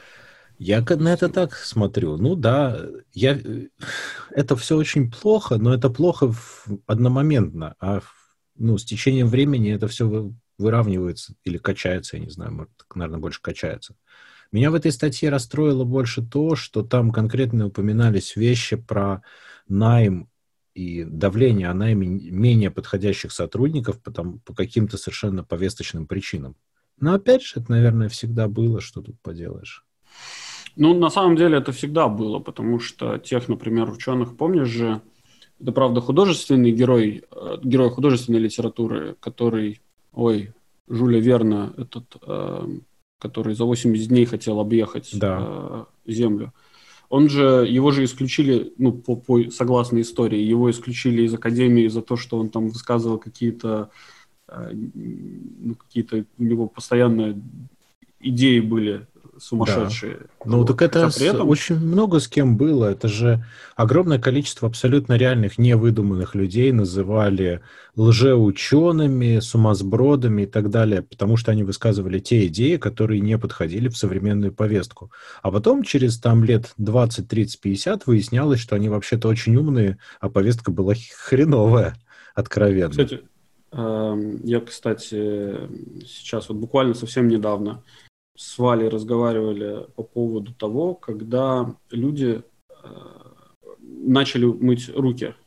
Я 0.58 0.80
на 0.80 1.12
это 1.12 1.28
так 1.28 1.54
смотрю. 1.54 2.16
Ну 2.16 2.34
да, 2.34 2.80
я... 3.12 3.38
это 4.30 4.56
все 4.56 4.76
очень 4.76 5.10
плохо, 5.10 5.56
но 5.56 5.74
это 5.74 5.90
плохо 5.90 6.32
в... 6.32 6.66
одномоментно, 6.86 7.76
а 7.78 8.00
ну, 8.56 8.76
с 8.78 8.84
течением 8.84 9.28
времени 9.28 9.72
это 9.72 9.86
все 9.86 10.32
выравнивается 10.58 11.34
или 11.44 11.56
качается, 11.58 12.16
я 12.16 12.24
не 12.24 12.30
знаю, 12.30 12.52
может, 12.52 12.70
наверное, 12.94 13.20
больше 13.20 13.40
качается. 13.40 13.94
Меня 14.50 14.70
в 14.70 14.74
этой 14.74 14.92
статье 14.92 15.28
расстроило 15.28 15.84
больше 15.84 16.22
то, 16.22 16.56
что 16.56 16.82
там 16.82 17.10
конкретно 17.10 17.66
упоминались 17.66 18.34
вещи 18.34 18.76
про 18.76 19.22
найм 19.68 20.28
и 20.74 21.04
давление 21.04 21.68
о 21.68 21.74
найме 21.74 22.06
менее 22.06 22.70
подходящих 22.70 23.32
сотрудников 23.32 24.00
потому, 24.02 24.38
по 24.38 24.54
каким-то 24.54 24.96
совершенно 24.96 25.44
повесточным 25.44 26.06
причинам. 26.06 26.56
Но 27.00 27.14
опять 27.14 27.42
же, 27.42 27.60
это, 27.60 27.70
наверное, 27.70 28.08
всегда 28.08 28.48
было, 28.48 28.80
что 28.80 29.02
тут 29.02 29.20
поделаешь. 29.20 29.84
Ну, 30.76 30.94
на 30.94 31.10
самом 31.10 31.36
деле 31.36 31.58
это 31.58 31.72
всегда 31.72 32.08
было, 32.08 32.38
потому 32.38 32.78
что 32.78 33.18
тех, 33.18 33.48
например, 33.48 33.90
ученых, 33.90 34.36
помнишь 34.36 34.68
же, 34.68 35.02
это, 35.60 35.72
правда, 35.72 36.00
художественный 36.00 36.70
герой, 36.70 37.24
э, 37.30 37.56
герой 37.62 37.90
художественной 37.90 38.38
литературы, 38.38 39.16
который 39.18 39.80
ой, 40.12 40.52
Жюля 40.88 41.20
Верна, 41.20 41.72
этот, 41.76 42.16
э, 42.26 42.68
который 43.18 43.54
за 43.54 43.64
80 43.64 44.08
дней 44.08 44.24
хотел 44.24 44.60
объехать 44.60 45.10
да. 45.12 45.38
э, 45.40 45.84
Землю. 46.06 46.52
Он 47.08 47.28
же, 47.28 47.66
его 47.68 47.90
же 47.90 48.04
исключили, 48.04 48.72
ну, 48.76 48.92
по, 48.92 49.16
по, 49.16 49.50
согласно 49.50 50.00
истории, 50.00 50.38
его 50.38 50.70
исключили 50.70 51.22
из 51.22 51.34
Академии 51.34 51.88
за 51.88 52.02
то, 52.02 52.16
что 52.16 52.38
он 52.38 52.50
там 52.50 52.68
высказывал 52.68 53.18
какие-то, 53.18 53.90
э, 54.48 54.72
ну, 54.74 55.74
какие-то 55.74 56.24
у 56.38 56.42
него 56.42 56.68
постоянно 56.68 57.40
идеи 58.20 58.60
были 58.60 59.06
сумасшедшие. 59.38 60.16
Да. 60.20 60.26
Ну, 60.44 60.58
вот. 60.58 60.68
так 60.68 60.82
это 60.82 61.06
а 61.06 61.08
этом... 61.08 61.48
очень 61.48 61.76
много 61.76 62.20
с 62.20 62.28
кем 62.28 62.56
было. 62.56 62.86
Это 62.86 63.08
же 63.08 63.44
огромное 63.76 64.18
количество 64.18 64.68
абсолютно 64.68 65.14
реальных, 65.14 65.58
невыдуманных 65.58 66.34
людей 66.34 66.72
называли 66.72 67.60
лжеучеными, 67.96 69.40
сумасбродами 69.40 70.42
и 70.42 70.46
так 70.46 70.70
далее, 70.70 71.02
потому 71.02 71.36
что 71.36 71.50
они 71.50 71.64
высказывали 71.64 72.18
те 72.20 72.46
идеи, 72.46 72.76
которые 72.76 73.20
не 73.20 73.38
подходили 73.38 73.88
в 73.88 73.96
современную 73.96 74.52
повестку. 74.52 75.10
А 75.42 75.50
потом, 75.50 75.82
через 75.82 76.18
там 76.18 76.44
лет 76.44 76.72
20, 76.78 77.28
30, 77.28 77.60
50, 77.60 78.06
выяснялось, 78.06 78.60
что 78.60 78.76
они 78.76 78.88
вообще-то 78.88 79.28
очень 79.28 79.56
умные, 79.56 79.98
а 80.20 80.28
повестка 80.28 80.70
была 80.70 80.94
хреновая, 81.16 81.96
откровенно. 82.34 82.90
Кстати, 82.90 83.22
эм, 83.72 84.44
я, 84.44 84.60
кстати, 84.60 85.56
сейчас 86.06 86.48
вот 86.48 86.58
буквально 86.58 86.94
совсем 86.94 87.28
недавно 87.28 87.82
с 88.38 88.56
Валей 88.56 88.88
разговаривали 88.88 89.86
по 89.96 90.04
поводу 90.04 90.54
того, 90.54 90.94
когда 90.94 91.74
люди 91.90 92.42
начали 93.80 94.44
мыть 94.44 94.88
руки. 94.94 95.34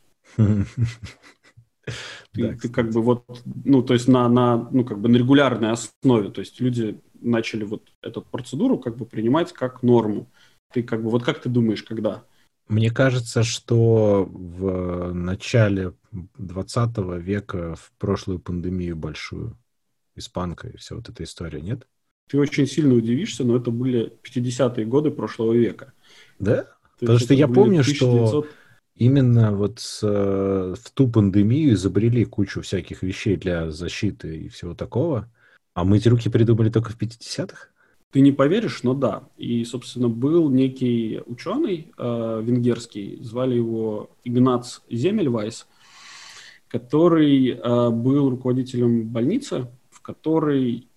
Ты, 2.32 2.56
ты 2.56 2.68
как 2.68 2.90
бы 2.90 3.02
вот, 3.02 3.24
ну, 3.64 3.82
то 3.82 3.92
есть 3.92 4.06
на, 4.08 4.28
на, 4.28 4.68
ну, 4.70 4.84
как 4.84 5.00
бы 5.00 5.08
на 5.08 5.16
регулярной 5.16 5.72
основе, 5.72 6.30
то 6.30 6.40
есть 6.40 6.60
люди 6.60 6.98
начали 7.20 7.64
вот 7.64 7.92
эту 8.00 8.22
процедуру 8.22 8.78
как 8.78 8.96
бы 8.96 9.04
принимать 9.04 9.52
как 9.52 9.82
норму. 9.82 10.30
Ты 10.72 10.82
как 10.84 11.02
бы, 11.02 11.10
вот 11.10 11.24
как 11.24 11.42
ты 11.42 11.48
думаешь, 11.48 11.82
когда? 11.82 12.24
Мне 12.68 12.90
кажется, 12.90 13.42
что 13.42 14.24
в 14.24 15.12
начале 15.12 15.92
20 16.12 16.98
века, 17.20 17.74
в 17.74 17.92
прошлую 17.98 18.38
пандемию 18.38 18.96
большую, 18.96 19.58
испанка 20.14 20.68
и 20.68 20.76
вся 20.76 20.94
вот 20.94 21.08
эта 21.08 21.24
история, 21.24 21.60
нет? 21.60 21.86
Ты 22.28 22.38
очень 22.38 22.66
сильно 22.66 22.94
удивишься, 22.94 23.44
но 23.44 23.56
это 23.56 23.70
были 23.70 24.12
50-е 24.22 24.86
годы 24.86 25.10
прошлого 25.10 25.52
века. 25.52 25.92
Да? 26.38 26.62
То 26.62 27.06
Потому 27.06 27.18
что 27.18 27.34
я 27.34 27.48
помню, 27.48 27.80
1900... 27.80 28.28
что 28.28 28.46
именно 28.94 29.52
вот 29.52 29.80
с, 29.80 30.00
э, 30.02 30.74
в 30.80 30.90
ту 30.90 31.08
пандемию 31.08 31.74
изобрели 31.74 32.24
кучу 32.24 32.62
всяких 32.62 33.02
вещей 33.02 33.36
для 33.36 33.70
защиты 33.70 34.36
и 34.36 34.48
всего 34.48 34.74
такого. 34.74 35.30
А 35.74 35.84
мыть 35.84 36.06
руки 36.06 36.28
придумали 36.28 36.70
только 36.70 36.90
в 36.90 36.98
50-х? 36.98 37.68
Ты 38.12 38.20
не 38.20 38.30
поверишь, 38.30 38.82
но 38.82 38.92
да. 38.92 39.28
И, 39.38 39.64
собственно, 39.64 40.08
был 40.08 40.50
некий 40.50 41.22
ученый 41.24 41.92
э, 41.96 42.42
венгерский, 42.44 43.18
звали 43.22 43.54
его 43.54 44.10
Игнац 44.22 44.80
Земельвайс, 44.90 45.66
который 46.68 47.48
э, 47.48 47.90
был 47.90 48.28
руководителем 48.28 49.08
больницы, 49.08 49.68
в 49.90 50.02
которой, 50.02 50.88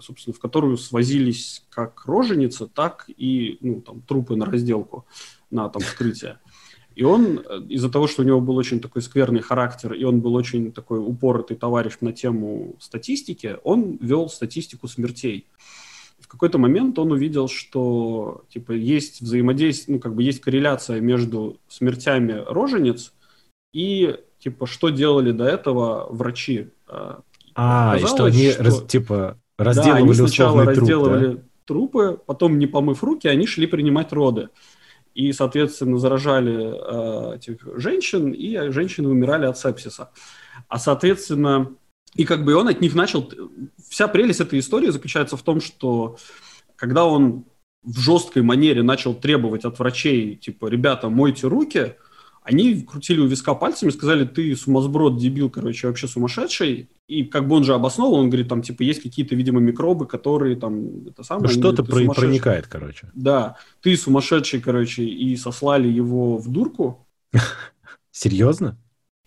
собственно, 0.00 0.34
в 0.34 0.40
которую 0.40 0.76
свозились 0.76 1.64
как 1.70 2.04
роженицы, 2.06 2.66
так 2.66 3.04
и 3.08 3.58
ну, 3.60 3.80
там, 3.80 4.02
трупы 4.02 4.36
на 4.36 4.46
разделку, 4.46 5.06
на 5.50 5.68
там, 5.68 5.82
вскрытие. 5.82 6.38
И 6.96 7.04
он, 7.04 7.40
э, 7.44 7.60
из-за 7.68 7.90
того, 7.90 8.08
что 8.08 8.22
у 8.22 8.24
него 8.24 8.40
был 8.40 8.56
очень 8.56 8.80
такой 8.80 9.02
скверный 9.02 9.42
характер, 9.42 9.92
и 9.92 10.04
он 10.04 10.20
был 10.20 10.34
очень 10.34 10.72
такой 10.72 10.98
упоротый 10.98 11.56
товарищ 11.56 11.98
на 12.00 12.12
тему 12.12 12.76
статистики, 12.80 13.58
он 13.64 13.98
вел 14.00 14.28
статистику 14.30 14.88
смертей. 14.88 15.46
В 16.18 16.26
какой-то 16.26 16.58
момент 16.58 16.98
он 16.98 17.12
увидел, 17.12 17.48
что 17.48 18.44
типа 18.48 18.72
есть 18.72 19.20
взаимодействие, 19.20 19.96
ну 19.96 20.00
как 20.00 20.14
бы 20.14 20.22
есть 20.22 20.40
корреляция 20.40 21.00
между 21.00 21.60
смертями 21.68 22.42
рожениц 22.46 23.12
и 23.74 24.16
типа 24.38 24.66
что 24.66 24.88
делали 24.88 25.32
до 25.32 25.44
этого 25.44 26.06
врачи. 26.10 26.70
А, 26.88 27.20
а 27.54 27.98
и 28.00 28.06
что 28.06 28.24
они 28.24 28.50
что... 28.50 28.64
Раз, 28.64 28.82
типа 28.86 29.38
разделывали 29.58 30.00
да, 30.00 30.04
они 30.04 30.14
сначала 30.14 30.64
труп, 30.64 30.76
разделывали 30.76 31.34
да? 31.34 31.42
трупы, 31.64 32.20
потом 32.26 32.58
не 32.58 32.66
помыв 32.66 33.02
руки, 33.02 33.28
они 33.28 33.46
шли 33.46 33.66
принимать 33.66 34.12
роды 34.12 34.48
и, 35.14 35.32
соответственно, 35.32 35.98
заражали 35.98 37.32
э, 37.32 37.36
этих 37.36 37.66
женщин, 37.78 38.32
и 38.32 38.70
женщины 38.70 39.08
умирали 39.08 39.46
от 39.46 39.58
сепсиса. 39.58 40.10
А, 40.68 40.78
соответственно, 40.78 41.74
и 42.14 42.24
как 42.24 42.44
бы 42.44 42.54
он 42.54 42.68
от 42.68 42.80
них 42.82 42.94
начал... 42.94 43.30
Вся 43.88 44.08
прелесть 44.08 44.40
этой 44.40 44.58
истории 44.58 44.90
заключается 44.90 45.38
в 45.38 45.42
том, 45.42 45.62
что 45.62 46.18
когда 46.76 47.06
он 47.06 47.46
в 47.82 47.98
жесткой 47.98 48.42
манере 48.42 48.82
начал 48.82 49.14
требовать 49.14 49.64
от 49.64 49.78
врачей, 49.78 50.36
типа, 50.36 50.66
ребята, 50.66 51.08
мойте 51.08 51.46
руки, 51.46 51.94
они 52.46 52.82
крутили 52.82 53.18
у 53.18 53.26
виска 53.26 53.54
пальцами, 53.54 53.90
сказали, 53.90 54.24
ты 54.24 54.54
сумасброд, 54.54 55.18
дебил, 55.18 55.50
короче, 55.50 55.88
вообще 55.88 56.06
сумасшедший. 56.06 56.88
И 57.08 57.24
как 57.24 57.48
бы 57.48 57.56
он 57.56 57.64
же 57.64 57.74
обосновал, 57.74 58.14
он 58.14 58.30
говорит, 58.30 58.48
там, 58.48 58.62
типа, 58.62 58.84
есть 58.84 59.02
какие-то, 59.02 59.34
видимо, 59.34 59.58
микробы, 59.58 60.06
которые 60.06 60.54
там, 60.54 61.08
это 61.08 61.24
самое... 61.24 61.48
Ну, 61.48 61.52
что-то 61.52 61.82
про- 61.82 62.14
проникает, 62.14 62.68
короче. 62.68 63.10
Да, 63.14 63.56
ты 63.80 63.96
сумасшедший, 63.96 64.60
короче, 64.60 65.02
и 65.02 65.36
сослали 65.36 65.88
его 65.88 66.38
в 66.38 66.48
дурку. 66.48 67.04
Серьезно? 68.12 68.78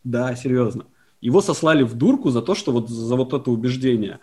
Да, 0.06 0.34
серьезно. 0.38 0.86
Его 1.20 1.42
сослали 1.42 1.84
в 1.84 1.96
дурку 1.96 2.30
за 2.30 2.42
то, 2.42 2.56
что 2.56 2.72
вот 2.72 2.90
за 2.90 3.18
вот 3.18 3.34
это 3.34 3.52
убеждение. 3.52 4.20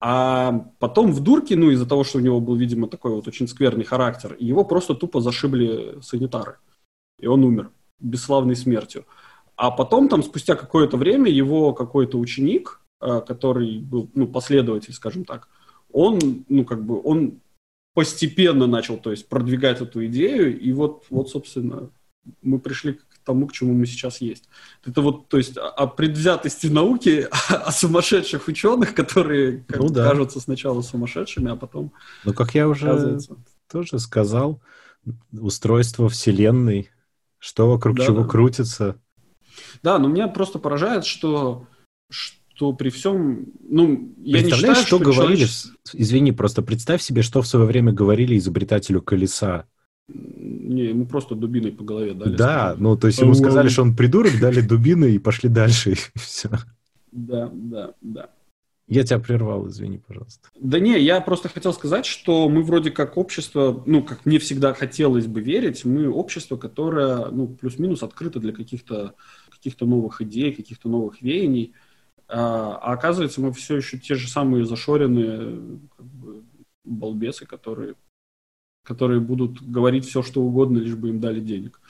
А 0.00 0.70
потом 0.78 1.12
в 1.12 1.20
дурке, 1.20 1.54
ну, 1.54 1.70
из-за 1.70 1.84
того, 1.84 2.02
что 2.02 2.16
у 2.16 2.22
него 2.22 2.40
был, 2.40 2.54
видимо, 2.54 2.88
такой 2.88 3.12
вот 3.12 3.28
очень 3.28 3.46
скверный 3.46 3.84
характер, 3.84 4.34
его 4.38 4.64
просто 4.64 4.94
тупо 4.94 5.20
зашибли 5.20 5.98
санитары. 6.00 6.56
И 7.20 7.26
он 7.26 7.44
умер 7.44 7.70
бесславной 8.02 8.56
смертью. 8.56 9.06
А 9.56 9.70
потом, 9.70 10.08
там, 10.08 10.22
спустя 10.22 10.56
какое-то 10.56 10.96
время, 10.96 11.30
его 11.30 11.72
какой-то 11.72 12.18
ученик, 12.18 12.80
э, 13.00 13.20
который 13.26 13.78
был, 13.78 14.10
ну, 14.14 14.26
последователь, 14.26 14.92
скажем 14.92 15.24
так, 15.24 15.48
он, 15.92 16.44
ну, 16.48 16.64
как 16.64 16.84
бы, 16.84 17.00
он 17.02 17.40
постепенно 17.94 18.66
начал, 18.66 18.96
то 18.96 19.10
есть, 19.10 19.28
продвигать 19.28 19.80
эту 19.80 20.04
идею, 20.06 20.58
и 20.58 20.72
вот, 20.72 21.04
вот, 21.10 21.30
собственно, 21.30 21.90
мы 22.40 22.58
пришли 22.58 22.94
к 22.94 23.18
тому, 23.24 23.46
к 23.46 23.52
чему 23.52 23.74
мы 23.74 23.86
сейчас 23.86 24.20
есть. 24.20 24.48
Это 24.84 25.00
вот, 25.00 25.28
то 25.28 25.36
есть, 25.36 25.56
о 25.56 25.86
предвзятости 25.86 26.68
науки, 26.68 27.28
о 27.48 27.70
сумасшедших 27.70 28.48
ученых, 28.48 28.94
которые 28.94 29.64
ну, 29.68 29.88
да. 29.88 30.08
кажутся 30.08 30.40
сначала 30.40 30.80
сумасшедшими, 30.82 31.50
а 31.50 31.56
потом... 31.56 31.92
Ну, 32.24 32.32
как 32.32 32.54
я 32.54 32.68
уже 32.68 33.18
тоже 33.70 33.98
сказал, 33.98 34.60
устройство 35.32 36.08
Вселенной 36.08 36.90
что 37.42 37.68
вокруг 37.68 37.96
да, 37.96 38.06
чего 38.06 38.22
да. 38.22 38.28
крутится. 38.28 38.96
Да, 39.82 39.98
но 39.98 40.06
меня 40.06 40.28
просто 40.28 40.60
поражает, 40.60 41.04
что, 41.04 41.66
что 42.08 42.72
при 42.72 42.88
всем... 42.88 43.46
Ну, 43.68 44.14
я 44.18 44.42
не 44.42 44.52
считаю, 44.52 44.76
что, 44.76 44.86
что 44.86 44.98
говорили... 45.00 45.44
Человечество... 45.44 45.72
Извини, 45.92 46.30
просто 46.30 46.62
представь 46.62 47.02
себе, 47.02 47.22
что 47.22 47.42
в 47.42 47.48
свое 47.48 47.66
время 47.66 47.92
говорили 47.92 48.38
изобретателю 48.38 49.02
колеса. 49.02 49.66
Не, 50.06 50.90
ему 50.90 51.06
просто 51.06 51.34
дубиной 51.34 51.72
по 51.72 51.82
голове 51.82 52.14
дали. 52.14 52.36
Да, 52.36 52.60
сказать. 52.60 52.78
ну, 52.78 52.96
то 52.96 53.08
есть 53.08 53.18
ему 53.20 53.34
сказали, 53.34 53.68
что 53.68 53.82
он 53.82 53.96
придурок, 53.96 54.38
дали 54.40 54.60
дубины 54.60 55.10
и 55.10 55.18
пошли 55.18 55.48
дальше, 55.48 55.92
и 56.14 56.18
все. 56.20 56.48
Да, 57.10 57.50
да, 57.52 57.94
да. 58.00 58.30
Я 58.92 59.04
тебя 59.04 59.18
прервал, 59.20 59.68
извини, 59.68 59.96
пожалуйста. 59.96 60.50
Да 60.54 60.78
не, 60.78 61.00
я 61.00 61.22
просто 61.22 61.48
хотел 61.48 61.72
сказать, 61.72 62.04
что 62.04 62.46
мы 62.50 62.62
вроде 62.62 62.90
как 62.90 63.16
общество, 63.16 63.82
ну, 63.86 64.02
как 64.02 64.26
мне 64.26 64.38
всегда 64.38 64.74
хотелось 64.74 65.26
бы 65.26 65.40
верить, 65.40 65.86
мы 65.86 66.10
общество, 66.10 66.58
которое, 66.58 67.28
ну, 67.30 67.48
плюс-минус 67.48 68.02
открыто 68.02 68.38
для 68.38 68.52
каких-то 68.52 69.14
каких 69.48 69.80
новых 69.80 70.20
идей, 70.20 70.52
каких-то 70.52 70.90
новых 70.90 71.22
веяний. 71.22 71.72
А, 72.28 72.78
а 72.82 72.92
оказывается, 72.92 73.40
мы 73.40 73.54
все 73.54 73.78
еще 73.78 73.96
те 73.96 74.14
же 74.14 74.28
самые 74.28 74.66
зашоренные 74.66 75.78
как 75.96 76.04
бы, 76.04 76.42
балбесы, 76.84 77.46
которые, 77.46 77.94
которые 78.84 79.20
будут 79.20 79.62
говорить 79.62 80.04
все, 80.04 80.22
что 80.22 80.42
угодно, 80.42 80.76
лишь 80.76 80.96
бы 80.96 81.08
им 81.08 81.18
дали 81.18 81.40
денег. 81.40 81.80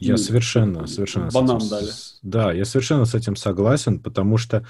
Я 0.00 0.14
ну, 0.14 0.18
совершенно, 0.18 0.88
совершенно... 0.88 1.30
Банан 1.30 1.58
этим, 1.58 1.68
дали. 1.68 1.90
Да, 2.22 2.52
я 2.52 2.64
совершенно 2.64 3.04
с 3.04 3.14
этим 3.14 3.36
согласен, 3.36 4.00
потому 4.00 4.38
что 4.38 4.66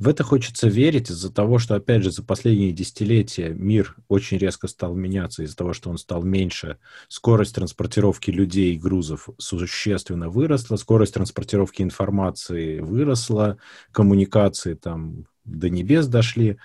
в 0.00 0.08
это 0.08 0.24
хочется 0.24 0.66
верить 0.66 1.10
из-за 1.10 1.30
того, 1.30 1.58
что, 1.58 1.74
опять 1.74 2.02
же, 2.02 2.10
за 2.10 2.22
последние 2.24 2.72
десятилетия 2.72 3.50
мир 3.50 3.96
очень 4.08 4.38
резко 4.38 4.66
стал 4.66 4.94
меняться, 4.94 5.42
из-за 5.42 5.54
того, 5.54 5.74
что 5.74 5.90
он 5.90 5.98
стал 5.98 6.22
меньше. 6.22 6.78
Скорость 7.08 7.56
транспортировки 7.56 8.30
людей 8.30 8.74
и 8.74 8.78
грузов 8.78 9.28
существенно 9.36 10.30
выросла, 10.30 10.76
скорость 10.76 11.12
транспортировки 11.12 11.82
информации 11.82 12.80
выросла, 12.80 13.58
коммуникации 13.92 14.72
там 14.72 15.26
до 15.44 15.68
небес 15.68 16.06
дошли. 16.06 16.56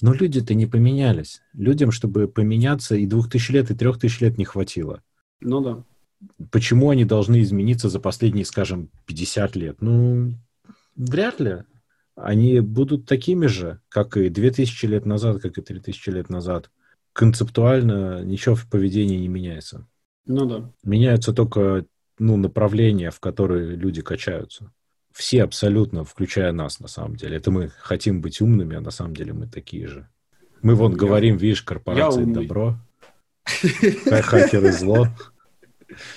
Но 0.00 0.12
люди-то 0.12 0.54
не 0.54 0.66
поменялись. 0.66 1.42
Людям, 1.54 1.90
чтобы 1.90 2.28
поменяться, 2.28 2.94
и 2.94 3.06
двух 3.06 3.28
тысяч 3.28 3.48
лет, 3.48 3.72
и 3.72 3.74
трех 3.74 3.98
тысяч 3.98 4.20
лет 4.20 4.38
не 4.38 4.44
хватило. 4.44 5.02
Ну 5.40 5.60
да. 5.60 5.84
Почему 6.52 6.90
они 6.90 7.04
должны 7.04 7.42
измениться 7.42 7.88
за 7.88 7.98
последние, 7.98 8.44
скажем, 8.44 8.88
50 9.06 9.56
лет? 9.56 9.78
Ну, 9.80 10.34
вряд 10.94 11.40
ли 11.40 11.64
они 12.22 12.60
будут 12.60 13.06
такими 13.06 13.46
же, 13.46 13.80
как 13.88 14.16
и 14.16 14.28
2000 14.28 14.86
лет 14.86 15.06
назад, 15.06 15.40
как 15.40 15.58
и 15.58 15.62
3000 15.62 16.10
лет 16.10 16.28
назад. 16.28 16.70
Концептуально 17.12 18.22
ничего 18.22 18.54
в 18.54 18.68
поведении 18.68 19.16
не 19.16 19.28
меняется. 19.28 19.86
Ну 20.26 20.46
да. 20.46 20.70
Меняются 20.84 21.32
только 21.32 21.86
ну, 22.18 22.36
направления, 22.36 23.10
в 23.10 23.20
которые 23.20 23.76
люди 23.76 24.02
качаются. 24.02 24.72
Все 25.12 25.42
абсолютно, 25.42 26.04
включая 26.04 26.52
нас, 26.52 26.80
на 26.80 26.88
самом 26.88 27.16
деле. 27.16 27.36
Это 27.36 27.50
мы 27.50 27.68
хотим 27.68 28.20
быть 28.20 28.40
умными, 28.40 28.76
а 28.76 28.80
на 28.80 28.90
самом 28.90 29.14
деле 29.14 29.32
мы 29.32 29.46
такие 29.46 29.86
же. 29.86 30.08
Мы 30.62 30.74
вон 30.74 30.92
я, 30.92 30.98
говорим, 30.98 31.36
видишь, 31.36 31.62
корпорации 31.62 32.24
добро, 32.24 32.76
хакеры 34.22 34.72
зло. 34.72 35.08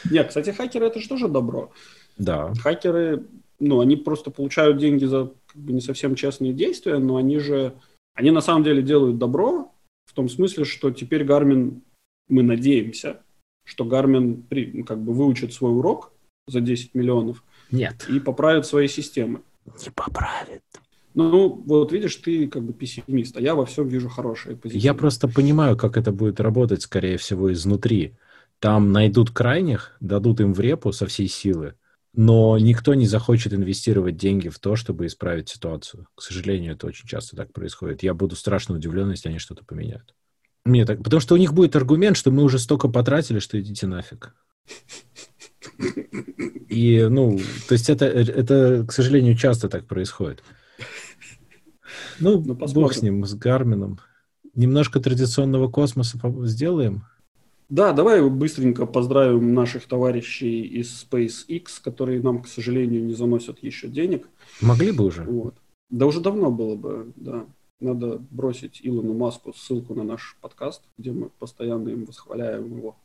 Нет, 0.09 0.27
кстати, 0.27 0.49
хакеры 0.49 0.87
это 0.87 0.99
же 0.99 1.07
тоже 1.07 1.27
добро. 1.27 1.71
Да. 2.17 2.53
Хакеры, 2.61 3.25
ну, 3.61 3.79
они 3.79 3.95
просто 3.95 4.31
получают 4.31 4.77
деньги 4.77 5.05
за 5.05 5.31
как 5.45 5.61
бы 5.61 5.71
не 5.71 5.81
совсем 5.81 6.15
честные 6.15 6.51
действия, 6.51 6.97
но 6.97 7.15
они 7.15 7.37
же, 7.37 7.75
они 8.15 8.31
на 8.31 8.41
самом 8.41 8.63
деле 8.63 8.81
делают 8.81 9.17
добро 9.17 9.71
в 10.05 10.13
том 10.13 10.27
смысле, 10.27 10.65
что 10.65 10.91
теперь 10.91 11.23
Гармин, 11.23 11.83
мы 12.27 12.43
надеемся, 12.43 13.21
что 13.63 13.85
Гармин 13.85 14.45
ну, 14.49 14.83
как 14.83 14.99
бы 14.99 15.13
выучит 15.13 15.53
свой 15.53 15.71
урок 15.71 16.11
за 16.47 16.59
10 16.59 16.95
миллионов 16.95 17.43
Нет. 17.71 18.07
и 18.09 18.19
поправит 18.19 18.65
свои 18.65 18.87
системы. 18.87 19.41
Не 19.65 19.91
поправит. 19.91 20.63
Ну, 21.13 21.49
вот 21.65 21.91
видишь, 21.91 22.15
ты 22.15 22.47
как 22.47 22.63
бы 22.63 22.73
пессимист, 22.73 23.37
а 23.37 23.41
я 23.41 23.53
во 23.53 23.65
всем 23.65 23.87
вижу 23.87 24.09
хорошее. 24.09 24.57
Я 24.63 24.93
просто 24.93 25.27
понимаю, 25.27 25.77
как 25.77 25.97
это 25.97 26.11
будет 26.11 26.39
работать, 26.39 26.81
скорее 26.81 27.17
всего, 27.17 27.51
изнутри. 27.51 28.15
Там 28.59 28.91
найдут 28.91 29.31
крайних, 29.31 29.95
дадут 29.99 30.39
им 30.39 30.53
в 30.53 30.59
репу 30.59 30.91
со 30.91 31.05
всей 31.07 31.27
силы, 31.27 31.75
но 32.13 32.57
никто 32.57 32.93
не 32.93 33.07
захочет 33.07 33.53
инвестировать 33.53 34.17
деньги 34.17 34.49
в 34.49 34.59
то, 34.59 34.75
чтобы 34.75 35.05
исправить 35.05 35.49
ситуацию. 35.49 36.07
К 36.15 36.21
сожалению, 36.21 36.73
это 36.73 36.87
очень 36.87 37.07
часто 37.07 37.35
так 37.35 37.53
происходит. 37.53 38.03
Я 38.03 38.13
буду 38.13 38.35
страшно 38.35 38.75
удивлен, 38.75 39.11
если 39.11 39.29
они 39.29 39.39
что-то 39.39 39.63
поменяют. 39.63 40.13
Мне 40.65 40.85
так, 40.85 41.01
потому 41.03 41.21
что 41.21 41.35
у 41.35 41.37
них 41.37 41.53
будет 41.53 41.75
аргумент, 41.75 42.17
что 42.17 42.31
мы 42.31 42.43
уже 42.43 42.59
столько 42.59 42.87
потратили, 42.87 43.39
что 43.39 43.59
идите 43.59 43.87
нафиг. 43.87 44.35
И, 46.69 47.07
ну, 47.09 47.39
то 47.67 47.73
есть 47.73 47.89
это, 47.89 48.05
это, 48.05 48.85
к 48.87 48.91
сожалению, 48.91 49.35
часто 49.35 49.69
так 49.69 49.87
происходит. 49.87 50.43
Ну, 52.19 52.41
ну 52.41 52.53
бог 52.55 52.93
с 52.93 53.01
ним, 53.01 53.25
с 53.25 53.33
Гармином. 53.33 53.99
Немножко 54.53 54.99
традиционного 54.99 55.69
космоса 55.69 56.19
сделаем. 56.43 57.05
Да, 57.71 57.93
давай 57.93 58.21
быстренько 58.29 58.85
поздравим 58.85 59.53
наших 59.53 59.87
товарищей 59.87 60.61
из 60.61 61.07
SpaceX, 61.09 61.81
которые 61.81 62.21
нам, 62.21 62.41
к 62.41 62.47
сожалению, 62.47 63.05
не 63.05 63.13
заносят 63.13 63.63
еще 63.63 63.87
денег. 63.87 64.27
Могли 64.59 64.91
бы 64.91 65.05
уже. 65.05 65.23
Вот. 65.23 65.55
Да 65.89 66.05
уже 66.05 66.19
давно 66.19 66.51
было 66.51 66.75
бы, 66.75 67.13
да. 67.15 67.45
Надо 67.79 68.21
бросить 68.29 68.81
Илону 68.83 69.13
Маску 69.13 69.53
ссылку 69.53 69.95
на 69.95 70.03
наш 70.03 70.37
подкаст, 70.41 70.83
где 70.97 71.13
мы 71.13 71.29
постоянно 71.39 71.87
им 71.87 72.03
восхваляем 72.03 72.75
его. 72.75 72.97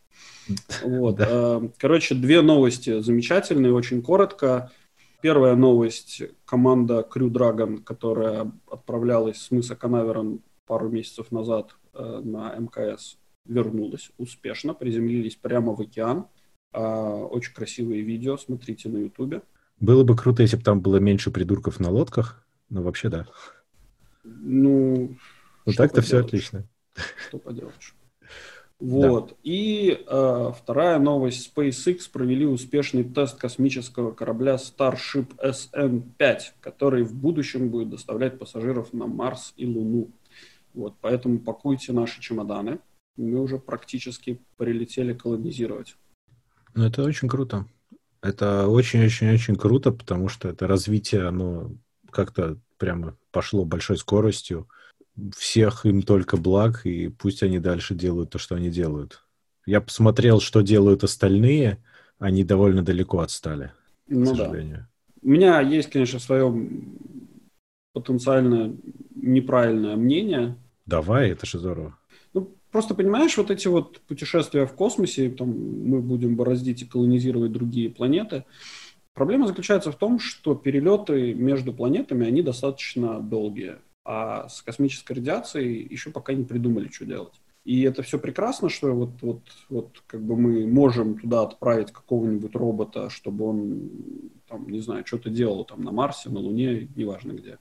Вот. 0.82 1.20
Э, 1.20 1.68
короче, 1.78 2.16
две 2.16 2.42
новости 2.42 3.00
замечательные, 3.00 3.72
очень 3.72 4.02
коротко. 4.02 4.72
Первая 5.20 5.54
новость. 5.54 6.22
Команда 6.44 7.06
Crew 7.08 7.30
Dragon, 7.30 7.84
которая 7.84 8.50
отправлялась 8.68 9.38
с 9.42 9.52
мыса 9.52 9.76
Канаверон 9.76 10.40
пару 10.66 10.88
месяцев 10.88 11.30
назад 11.30 11.76
э, 11.94 12.20
на 12.24 12.52
МКС, 12.56 13.16
вернулась 13.48 14.10
успешно, 14.18 14.74
приземлились 14.74 15.36
прямо 15.36 15.74
в 15.74 15.80
океан. 15.80 16.26
Э, 16.72 16.80
очень 16.80 17.54
красивые 17.54 18.02
видео, 18.02 18.36
смотрите 18.36 18.88
на 18.88 18.98
Ютубе. 18.98 19.42
Было 19.80 20.04
бы 20.04 20.16
круто, 20.16 20.42
если 20.42 20.56
бы 20.56 20.62
там 20.62 20.80
было 20.80 20.96
меньше 20.96 21.30
придурков 21.30 21.80
на 21.80 21.90
лодках, 21.90 22.46
но 22.68 22.82
вообще 22.82 23.08
да. 23.08 23.26
Ну, 24.24 25.16
ну 25.64 25.72
так-то 25.72 26.02
все 26.02 26.20
отлично. 26.20 26.64
Что 27.28 27.38
поделаешь. 27.38 27.94
Вот. 28.78 29.28
Да. 29.28 29.34
И 29.42 30.04
э, 30.06 30.52
вторая 30.54 30.98
новость. 30.98 31.50
SpaceX 31.56 32.10
провели 32.12 32.44
успешный 32.44 33.04
тест 33.04 33.38
космического 33.38 34.12
корабля 34.12 34.56
Starship 34.56 35.34
SN-5, 35.42 36.38
который 36.60 37.02
в 37.02 37.14
будущем 37.14 37.70
будет 37.70 37.88
доставлять 37.88 38.38
пассажиров 38.38 38.92
на 38.92 39.06
Марс 39.06 39.54
и 39.56 39.64
Луну. 39.64 40.10
Вот, 40.74 40.94
поэтому 41.00 41.38
пакуйте 41.38 41.94
наши 41.94 42.20
чемоданы. 42.20 42.78
Мы 43.16 43.40
уже 43.40 43.58
практически 43.58 44.40
прилетели 44.56 45.12
колонизировать. 45.12 45.96
Ну, 46.74 46.84
это 46.84 47.02
очень 47.02 47.28
круто. 47.28 47.66
Это 48.22 48.66
очень-очень-очень 48.68 49.56
круто, 49.56 49.92
потому 49.92 50.28
что 50.28 50.48
это 50.48 50.66
развитие, 50.66 51.26
оно 51.26 51.72
как-то 52.10 52.58
прямо 52.78 53.16
пошло 53.30 53.64
большой 53.64 53.96
скоростью 53.96 54.68
всех 55.36 55.86
им 55.86 56.02
только 56.02 56.36
благ, 56.36 56.84
и 56.84 57.08
пусть 57.08 57.42
они 57.42 57.58
дальше 57.58 57.94
делают 57.94 58.30
то, 58.30 58.38
что 58.38 58.54
они 58.54 58.70
делают. 58.70 59.22
Я 59.64 59.80
посмотрел, 59.80 60.40
что 60.40 60.60
делают 60.60 61.04
остальные, 61.04 61.82
они 62.18 62.44
довольно 62.44 62.82
далеко 62.82 63.20
отстали, 63.20 63.72
ну, 64.06 64.24
к 64.24 64.36
сожалению. 64.36 64.76
Да. 64.78 65.18
У 65.22 65.28
меня 65.28 65.60
есть, 65.60 65.90
конечно, 65.90 66.18
свое 66.18 66.70
потенциально 67.92 68.76
неправильное 69.14 69.96
мнение. 69.96 70.56
Давай, 70.84 71.30
это 71.30 71.46
же 71.46 71.58
здорово. 71.58 71.98
Просто 72.76 72.94
понимаешь, 72.94 73.38
вот 73.38 73.50
эти 73.50 73.68
вот 73.68 74.00
путешествия 74.00 74.66
в 74.66 74.74
космосе, 74.74 75.30
там 75.30 75.48
мы 75.48 76.02
будем 76.02 76.36
бороздить 76.36 76.82
и 76.82 76.84
колонизировать 76.84 77.50
другие 77.50 77.88
планеты. 77.88 78.44
Проблема 79.14 79.46
заключается 79.46 79.90
в 79.90 79.96
том, 79.96 80.18
что 80.18 80.54
перелеты 80.54 81.32
между 81.32 81.72
планетами, 81.72 82.26
они 82.26 82.42
достаточно 82.42 83.18
долгие 83.20 83.76
а 84.04 84.50
с 84.50 84.60
космической 84.60 85.14
радиацией 85.14 85.88
еще 85.90 86.10
пока 86.10 86.34
не 86.34 86.44
придумали, 86.44 86.90
что 86.90 87.06
делать. 87.06 87.32
И 87.64 87.80
это 87.80 88.02
все 88.02 88.18
прекрасно, 88.18 88.68
что 88.68 88.92
вот, 88.92 89.22
вот, 89.22 89.40
вот 89.70 90.02
как 90.06 90.22
бы 90.22 90.36
мы 90.36 90.66
можем 90.66 91.18
туда 91.18 91.44
отправить 91.44 91.92
какого-нибудь 91.92 92.54
робота, 92.54 93.08
чтобы 93.08 93.46
он, 93.46 93.90
там, 94.48 94.68
не 94.68 94.80
знаю, 94.80 95.06
что-то 95.06 95.30
делал 95.30 95.64
там 95.64 95.80
на 95.80 95.92
Марсе, 95.92 96.28
на 96.28 96.40
Луне, 96.40 96.88
неважно 96.94 97.32
где. 97.32 97.56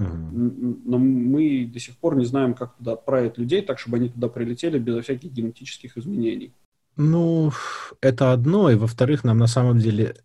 Uh-huh. 0.00 0.80
Но 0.84 0.98
мы 0.98 1.70
до 1.72 1.78
сих 1.78 1.96
пор 1.96 2.16
не 2.16 2.24
знаем, 2.24 2.54
как 2.54 2.76
туда 2.76 2.92
отправить 2.92 3.36
людей, 3.36 3.60
так, 3.60 3.78
чтобы 3.78 3.98
они 3.98 4.08
туда 4.08 4.28
прилетели 4.28 4.78
безо 4.78 5.02
всяких 5.02 5.30
генетических 5.30 5.98
изменений. 5.98 6.52
Ну, 6.96 7.52
это 8.00 8.32
одно, 8.32 8.70
и 8.70 8.76
во-вторых, 8.76 9.24
нам 9.24 9.38
на 9.38 9.46
самом 9.46 9.78
деле 9.78 10.16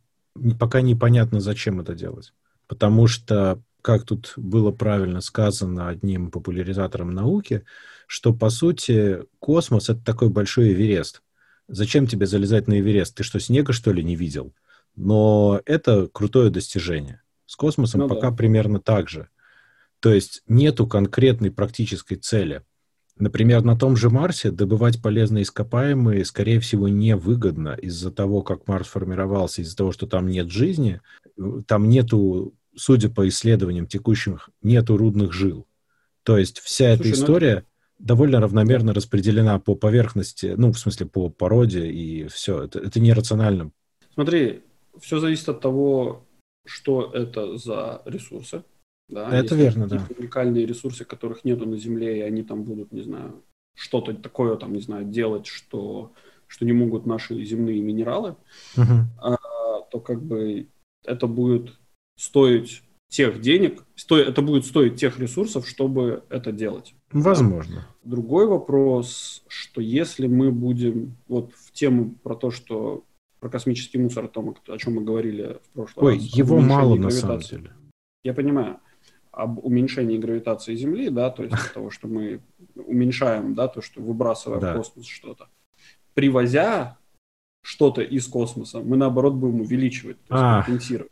пока 0.59 0.82
непонятно, 0.82 1.39
зачем 1.39 1.80
это 1.80 1.93
делать. 1.93 2.34
Потому 2.67 3.07
что 3.07 3.61
как 3.82 4.03
тут 4.03 4.34
было 4.38 4.71
правильно 4.71 5.21
сказано 5.21 5.89
одним 5.89 6.32
популяризатором 6.32 7.11
науки, 7.11 7.63
что, 8.07 8.34
по 8.34 8.49
сути, 8.49 9.19
космос— 9.39 9.89
это 9.91 10.03
такой 10.03 10.30
большой 10.30 10.73
Эверест. 10.73 11.21
Зачем 11.67 12.07
тебе 12.07 12.26
залезать 12.26 12.67
на 12.67 12.80
Эверест? 12.80 13.15
Ты 13.15 13.23
что, 13.23 13.39
снега, 13.39 13.73
что 13.73 13.91
ли, 13.91 14.03
не 14.03 14.15
видел? 14.15 14.53
Но 14.95 15.61
это 15.65 16.07
крутое 16.07 16.49
достижение. 16.49 17.21
С 17.45 17.55
космосом 17.55 18.01
ну, 18.01 18.09
пока 18.09 18.32
да. 18.32 18.36
примерно 18.36 18.80
так 18.80 19.07
же. 19.07 19.30
То 20.06 20.14
есть 20.14 20.43
нету 20.47 20.86
конкретной 20.86 21.49
практической 21.49 22.14
цели. 22.14 22.62
Например, 23.18 23.64
на 23.64 23.76
том 23.76 23.95
же 23.95 24.12
Марсе 24.12 24.51
добывать 24.51 25.01
полезные 25.01 25.41
ископаемые, 25.41 26.24
скорее 26.26 26.60
всего, 26.60 26.88
невыгодно 26.88 27.76
из-за 27.82 28.12
того, 28.12 28.43
как 28.43 28.68
Марс 28.68 28.86
формировался, 28.86 29.64
из-за 29.64 29.76
того, 29.76 29.91
что 29.91 30.06
там 30.06 30.28
нет 30.28 30.51
жизни, 30.51 31.01
там 31.66 31.89
нету 31.89 32.53
судя 32.76 33.10
по 33.10 33.28
исследованиям 33.28 33.88
текущих, 33.88 34.51
нету 34.62 34.95
рудных 34.95 35.34
жил. 35.34 35.66
То 36.22 36.38
есть 36.38 36.60
вся 36.60 36.95
Слушай, 36.95 37.10
эта 37.10 37.18
ну 37.18 37.24
история 37.24 37.56
ну... 37.97 38.06
довольно 38.06 38.39
равномерно 38.41 38.93
распределена 38.93 39.58
по 39.58 39.74
поверхности, 39.74 40.53
ну, 40.56 40.72
в 40.72 40.78
смысле, 40.78 41.08
по 41.08 41.30
породе, 41.30 41.88
и 41.88 42.28
все. 42.28 42.66
Это, 42.66 42.78
это 42.78 42.99
нерационально. 42.99 43.72
Смотри, 44.14 44.62
все 45.01 45.20
зависит 45.20 45.49
от 45.49 45.62
того, 45.62 46.28
что 46.64 47.10
это 47.12 47.58
за 47.58 48.03
ресурсы. 48.06 48.62
Да? 49.08 49.30
Это 49.36 49.56
верно, 49.56 49.88
да. 49.88 50.06
уникальные 50.18 50.66
ресурсы, 50.66 51.06
которых 51.06 51.43
нету 51.45 51.66
на 51.66 51.78
Земле, 51.78 52.20
и 52.20 52.22
они 52.22 52.43
там 52.43 52.64
будут, 52.64 52.91
не 52.91 53.01
знаю, 53.01 53.43
что-то 53.76 54.14
такое, 54.14 54.56
там, 54.56 54.74
не 54.74 54.82
знаю, 54.82 55.06
делать, 55.06 55.45
что, 55.45 56.14
что 56.47 56.66
не 56.66 56.74
могут 56.74 57.06
наши 57.06 57.43
земные 57.43 57.82
минералы, 57.82 58.36
угу. 58.76 58.93
а, 59.22 59.38
то 59.91 59.99
как 59.99 60.24
бы 60.24 60.68
это 61.06 61.28
будет 61.28 61.76
стоить 62.18 62.82
тех 63.10 63.40
денег, 63.41 63.84
сто, 63.95 64.18
это 64.18 64.41
будет 64.41 64.65
стоить 64.65 64.95
тех 64.95 65.19
ресурсов, 65.19 65.68
чтобы 65.68 66.23
это 66.30 66.52
делать. 66.52 66.95
Возможно. 67.11 67.88
Другой 68.03 68.48
вопрос, 68.48 69.44
что 69.48 69.82
если 69.82 70.27
мы 70.27 70.52
будем 70.52 71.15
вот 71.27 71.53
в 71.53 71.72
тему 71.72 72.15
про 72.23 72.36
то, 72.36 72.52
что 72.52 73.03
про 73.40 73.49
космический 73.49 73.99
мусор, 73.99 74.26
о 74.26 74.27
том, 74.27 74.56
о 74.68 74.77
чем 74.77 74.95
мы 74.95 75.03
говорили 75.03 75.60
в 75.64 75.69
прошлый 75.73 76.06
Ой, 76.06 76.15
раз. 76.15 76.23
его 76.23 76.60
мало 76.60 76.95
на 76.95 77.11
самом 77.11 77.40
деле. 77.41 77.72
Я 78.23 78.34
понимаю. 78.34 78.80
Об 79.36 79.60
уменьшении 79.66 80.18
гравитации 80.18 80.76
Земли, 80.76 81.10
да, 81.10 81.30
то 81.30 81.44
есть 81.44 81.74
того, 81.74 81.90
что 81.90 82.07
мы 82.07 82.41
уменьшаем, 82.76 83.53
да, 83.53 83.68
то, 83.68 83.82
что 83.82 84.02
выбрасываем 84.02 84.62
в 84.62 84.78
космос 84.78 85.06
что-то. 85.06 85.49
Привозя 86.14 86.98
что-то 87.62 88.02
из 88.02 88.28
космоса, 88.28 88.80
мы 88.80 88.95
наоборот 88.95 89.34
будем 89.34 89.62
увеличивать, 89.62 90.18
то 90.26 90.36
есть 90.36 90.44
а. 90.44 90.64
компенсировать. 90.64 91.12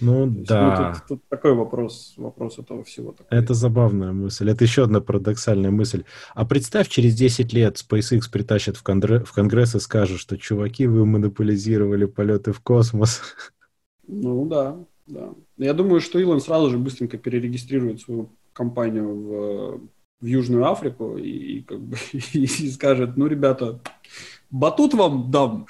Ну 0.00 0.26
есть, 0.26 0.48
да. 0.48 0.88
Ну, 0.88 0.94
тут, 0.94 1.06
тут 1.08 1.28
такой 1.28 1.54
вопрос, 1.54 2.14
вопрос 2.16 2.58
этого 2.58 2.84
всего. 2.84 3.12
Такой. 3.12 3.38
Это 3.38 3.54
забавная 3.54 4.12
мысль. 4.12 4.50
Это 4.50 4.64
еще 4.64 4.84
одна 4.84 5.00
парадоксальная 5.00 5.70
мысль. 5.70 6.04
А 6.34 6.44
представь, 6.44 6.88
через 6.88 7.14
10 7.14 7.52
лет 7.52 7.76
SpaceX 7.76 8.22
притащат 8.30 8.76
в, 8.76 8.82
конгресс, 8.82 9.26
в 9.26 9.32
Конгресс 9.32 9.74
и 9.74 9.80
скажут, 9.80 10.20
что 10.20 10.36
чуваки, 10.36 10.86
вы 10.86 11.06
монополизировали 11.06 12.06
полеты 12.06 12.52
в 12.52 12.60
космос. 12.60 13.22
Ну 14.06 14.46
да, 14.46 14.76
да. 15.06 15.32
Я 15.56 15.72
думаю, 15.72 16.00
что 16.00 16.18
Илон 16.18 16.40
сразу 16.40 16.70
же 16.70 16.78
быстренько 16.78 17.16
перерегистрирует 17.16 18.00
свою 18.00 18.30
компанию 18.52 19.14
в, 19.14 19.80
в 20.20 20.26
Южную 20.26 20.66
Африку 20.66 21.16
и, 21.16 21.58
и 21.58 21.62
как 21.62 21.80
бы 21.80 21.96
и, 22.12 22.18
и 22.44 22.70
скажет, 22.70 23.16
ну, 23.16 23.26
ребята, 23.26 23.80
батут 24.50 24.94
вам 24.94 25.30
дам 25.30 25.66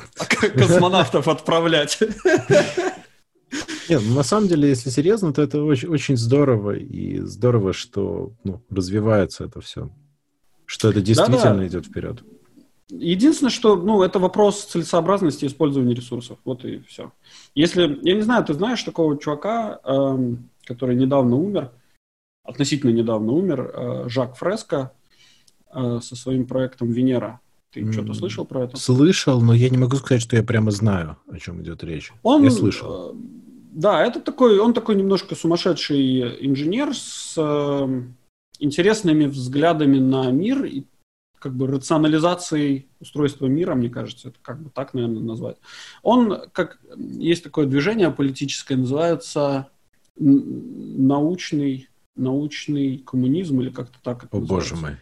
космонавтов 0.54 1.28
отправлять. 1.28 1.98
Нет, 3.88 4.02
ну, 4.06 4.14
на 4.14 4.22
самом 4.22 4.48
деле, 4.48 4.68
если 4.68 4.90
серьезно, 4.90 5.32
то 5.32 5.42
это 5.42 5.62
очень, 5.62 5.88
очень 5.88 6.16
здорово, 6.16 6.76
и 6.76 7.20
здорово, 7.20 7.72
что 7.72 8.32
ну, 8.42 8.62
развивается 8.70 9.44
это 9.44 9.60
все, 9.60 9.90
что 10.64 10.90
это 10.90 11.00
действительно 11.02 11.54
Да-да. 11.54 11.66
идет 11.66 11.86
вперед. 11.86 12.22
Единственное, 12.90 13.50
что, 13.50 13.76
ну, 13.76 14.02
это 14.02 14.18
вопрос 14.18 14.64
целесообразности 14.64 15.46
использования 15.46 15.94
ресурсов, 15.94 16.38
вот 16.44 16.64
и 16.64 16.80
все. 16.80 17.12
Если, 17.54 17.98
я 18.02 18.14
не 18.14 18.20
знаю, 18.20 18.44
ты 18.44 18.52
знаешь 18.52 18.82
такого 18.82 19.18
чувака, 19.18 19.80
эм, 19.84 20.50
который 20.64 20.94
недавно 20.94 21.36
умер, 21.36 21.70
относительно 22.42 22.90
недавно 22.90 23.32
умер, 23.32 23.72
э, 23.74 24.08
Жак 24.08 24.36
Фреско 24.36 24.92
э, 25.74 26.00
со 26.02 26.14
своим 26.14 26.46
проектом 26.46 26.90
Венера. 26.90 27.40
Ты 27.72 27.90
что-то 27.90 28.12
слышал 28.14 28.44
про 28.44 28.64
это? 28.64 28.76
Слышал, 28.76 29.40
но 29.40 29.54
я 29.54 29.68
не 29.70 29.78
могу 29.78 29.96
сказать, 29.96 30.22
что 30.22 30.36
я 30.36 30.42
прямо 30.42 30.70
знаю, 30.70 31.16
о 31.28 31.38
чем 31.38 31.62
идет 31.62 31.82
речь. 31.82 32.12
Он, 32.22 32.44
я 32.44 32.50
слышал. 32.50 33.12
Э, 33.12 33.14
да, 33.72 34.04
это 34.04 34.20
такой, 34.20 34.58
он 34.58 34.74
такой 34.74 34.94
немножко 34.94 35.34
сумасшедший 35.34 36.46
инженер 36.46 36.94
с 36.94 37.34
э, 37.36 38.02
интересными 38.60 39.24
взглядами 39.24 39.98
на 39.98 40.30
мир 40.30 40.64
и 40.64 40.84
как 41.44 41.54
бы 41.54 41.66
рационализацией 41.66 42.88
устройства 43.00 43.44
мира, 43.44 43.74
мне 43.74 43.90
кажется, 43.90 44.28
это 44.30 44.38
как 44.40 44.62
бы 44.62 44.70
так, 44.70 44.94
наверное, 44.94 45.20
назвать. 45.20 45.58
Он, 46.02 46.48
как 46.52 46.78
есть 46.96 47.44
такое 47.44 47.66
движение 47.66 48.10
политическое, 48.10 48.76
называется 48.76 49.68
научный, 50.16 51.90
научный 52.16 52.96
коммунизм 52.96 53.60
или 53.60 53.68
как-то 53.68 53.98
так 54.02 54.24
это 54.24 54.34
О, 54.34 54.40
называется. 54.40 54.74
боже 54.74 54.86
мой. 54.86 54.96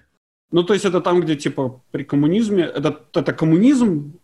Ну, 0.51 0.65
то 0.65 0.73
есть 0.73 0.85
это 0.85 1.01
там, 1.01 1.21
где 1.21 1.37
типа 1.37 1.81
при 1.93 2.03
коммунизме, 2.03 2.65
это, 2.65 3.01
это 3.15 3.33
коммунизм, 3.33 4.15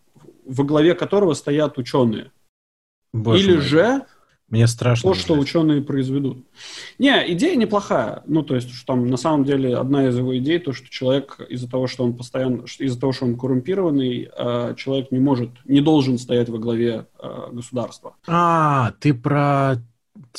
во 0.43 0.65
главе 0.65 0.95
которого 0.95 1.35
стоят 1.35 1.77
ученые. 1.77 2.33
Боже 3.13 3.41
Или 3.41 3.53
мой. 3.53 3.61
же 3.61 4.05
Мне 4.49 4.67
страшно. 4.67 5.11
то, 5.11 5.15
что 5.15 5.35
ученые 5.35 5.81
произведут. 5.81 6.45
Не, 6.97 7.33
идея 7.33 7.55
неплохая. 7.55 8.23
Ну, 8.25 8.41
то 8.41 8.55
есть, 8.55 8.73
что 8.73 8.85
там 8.87 9.07
на 9.07 9.17
самом 9.17 9.45
деле 9.45 9.77
одна 9.77 10.07
из 10.07 10.17
его 10.17 10.37
идей, 10.37 10.59
то, 10.59 10.73
что 10.73 10.89
человек 10.89 11.39
из-за 11.49 11.69
того, 11.69 11.87
что 11.87 12.03
он 12.03 12.15
постоянно, 12.15 12.63
из-за 12.79 12.99
того, 12.99 13.13
что 13.13 13.25
он 13.25 13.37
коррумпированный, 13.37 14.29
э, 14.35 14.73
человек 14.75 15.11
не 15.11 15.19
может, 15.19 15.51
не 15.65 15.81
должен 15.81 16.17
стоять 16.17 16.49
во 16.49 16.57
главе 16.57 17.05
э, 17.19 17.47
государства. 17.51 18.15
А, 18.27 18.93
ты 18.99 19.13
про 19.13 19.77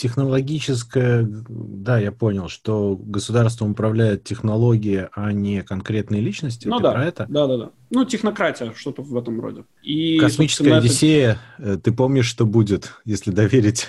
технологическое... 0.00 1.26
Да, 1.48 1.98
я 1.98 2.10
понял, 2.10 2.48
что 2.48 2.96
государством 2.96 3.72
управляет 3.72 4.24
технология, 4.24 5.10
а 5.12 5.32
не 5.32 5.62
конкретные 5.62 6.22
личности. 6.22 6.66
ну 6.68 6.78
Ты 6.78 6.82
да, 6.84 6.92
про 6.92 7.04
это? 7.04 7.26
да, 7.28 7.46
да, 7.46 7.56
да. 7.58 7.70
Ну, 7.90 8.04
технократия, 8.06 8.72
что-то 8.74 9.02
в 9.02 9.14
этом 9.16 9.40
роде. 9.40 9.64
И, 9.82 10.18
Космическая 10.18 10.70
это- 10.70 10.78
Одиссея, 10.78 11.38
э, 11.58 11.76
ты 11.82 11.92
помнишь, 11.92 12.26
что 12.26 12.46
будет, 12.46 12.92
если 13.04 13.30
доверить 13.30 13.88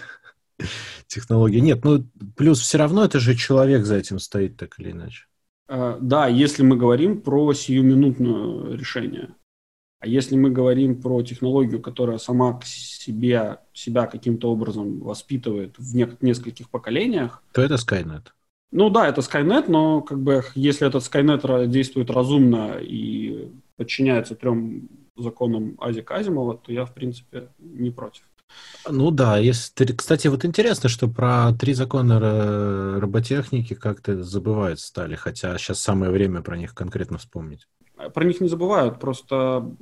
технологии? 1.07 1.59
Нет, 1.59 1.83
ну, 1.85 2.05
плюс 2.35 2.59
все 2.59 2.77
равно 2.77 3.05
это 3.05 3.19
же 3.19 3.35
человек 3.35 3.85
за 3.85 3.95
этим 3.95 4.19
стоит, 4.19 4.57
так 4.57 4.79
или 4.79 4.91
иначе. 4.91 5.25
Э, 5.69 5.97
Да, 6.01 6.27
если 6.27 6.63
мы 6.63 6.75
говорим 6.75 7.21
про 7.21 7.53
сиюминутное 7.53 8.75
решение. 8.75 9.29
А 10.01 10.07
если 10.07 10.35
мы 10.35 10.49
говорим 10.49 10.99
про 10.99 11.21
технологию, 11.21 11.79
которая 11.79 12.17
сама 12.17 12.57
к 12.59 12.65
себе, 12.65 13.59
себя 13.71 14.07
каким-то 14.07 14.51
образом 14.51 14.99
воспитывает 14.99 15.77
в 15.77 15.95
не- 15.95 16.09
нескольких 16.21 16.69
поколениях, 16.69 17.43
То 17.53 17.61
это 17.61 17.75
Skynet. 17.75 18.27
ну 18.71 18.89
да, 18.89 19.07
это 19.07 19.21
Skynet, 19.21 19.65
но 19.67 20.01
как 20.01 20.19
бы 20.19 20.43
если 20.55 20.87
этот 20.87 21.03
Skynet 21.03 21.67
действует 21.67 22.09
разумно 22.09 22.77
и 22.81 23.49
подчиняется 23.77 24.35
трем 24.35 24.89
законам 25.17 25.75
Азика 25.79 26.15
Азимова, 26.15 26.57
то 26.57 26.71
я, 26.71 26.85
в 26.85 26.93
принципе, 26.93 27.49
не 27.59 27.91
против. 27.91 28.23
Ну 28.89 29.11
да, 29.11 29.37
если 29.37 29.85
кстати, 29.93 30.27
вот 30.27 30.43
интересно, 30.45 30.89
что 30.89 31.07
про 31.07 31.53
три 31.53 31.73
закона 31.73 32.13
ро- 32.13 32.99
роботехники 32.99 33.75
как-то 33.75 34.23
забывают 34.23 34.79
стали, 34.79 35.15
хотя 35.15 35.57
сейчас 35.57 35.79
самое 35.79 36.11
время 36.11 36.41
про 36.41 36.57
них 36.57 36.73
конкретно 36.73 37.17
вспомнить. 37.19 37.67
Про 38.13 38.25
них 38.25 38.41
не 38.41 38.47
забывают, 38.47 38.99
просто, 38.99 39.75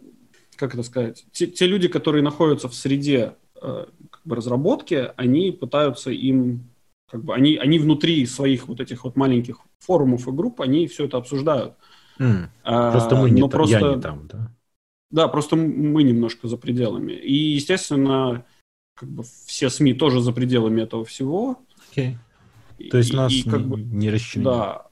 как 0.59 0.73
это 0.73 0.83
сказать, 0.83 1.25
те, 1.31 1.47
те 1.47 1.65
люди, 1.65 1.87
которые 1.87 2.21
находятся 2.21 2.67
в 2.67 2.75
среде 2.75 3.35
э, 3.61 3.85
как 4.11 4.21
бы 4.25 4.35
разработки, 4.35 5.11
они 5.15 5.51
пытаются 5.51 6.11
им, 6.11 6.65
как 7.09 7.23
бы, 7.23 7.33
они, 7.33 7.55
они 7.55 7.79
внутри 7.79 8.25
своих 8.25 8.67
вот 8.67 8.81
этих 8.81 9.05
вот 9.05 9.15
маленьких 9.15 9.61
форумов 9.79 10.27
и 10.27 10.31
групп, 10.31 10.59
они 10.59 10.87
все 10.87 11.05
это 11.05 11.17
обсуждают. 11.17 11.75
А, 12.63 12.91
Просто 12.91 13.15
мы 13.15 13.29
не 13.29 13.41
но 13.41 13.47
там, 13.47 13.63
я 13.63 13.79
не 13.81 14.01
там, 14.01 14.27
да? 14.27 14.51
Да, 15.11 15.27
просто 15.29 15.55
мы 15.55 16.03
немножко 16.03 16.47
за 16.47 16.57
пределами. 16.57 17.13
И, 17.13 17.33
естественно, 17.33 18.45
как 18.95 19.09
бы 19.09 19.23
все 19.45 19.69
СМИ 19.69 19.93
тоже 19.93 20.19
за 20.19 20.33
пределами 20.33 20.81
этого 20.81 21.05
всего. 21.05 21.57
И- 22.77 22.89
То 22.89 22.97
есть 22.97 23.13
и- 23.13 23.15
нас 23.15 23.31
и 23.31 23.43
как 23.43 23.61
не, 23.61 23.65
бы, 23.65 23.81
не 23.81 24.09
расчленили. 24.09 24.49
Да, 24.49 24.87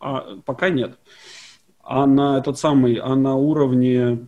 а, 0.00 0.36
пока 0.44 0.68
нет. 0.68 0.98
А 1.80 2.06
на 2.06 2.38
этот 2.38 2.58
самый, 2.58 2.96
а 2.96 3.14
на 3.14 3.34
уровне 3.34 4.26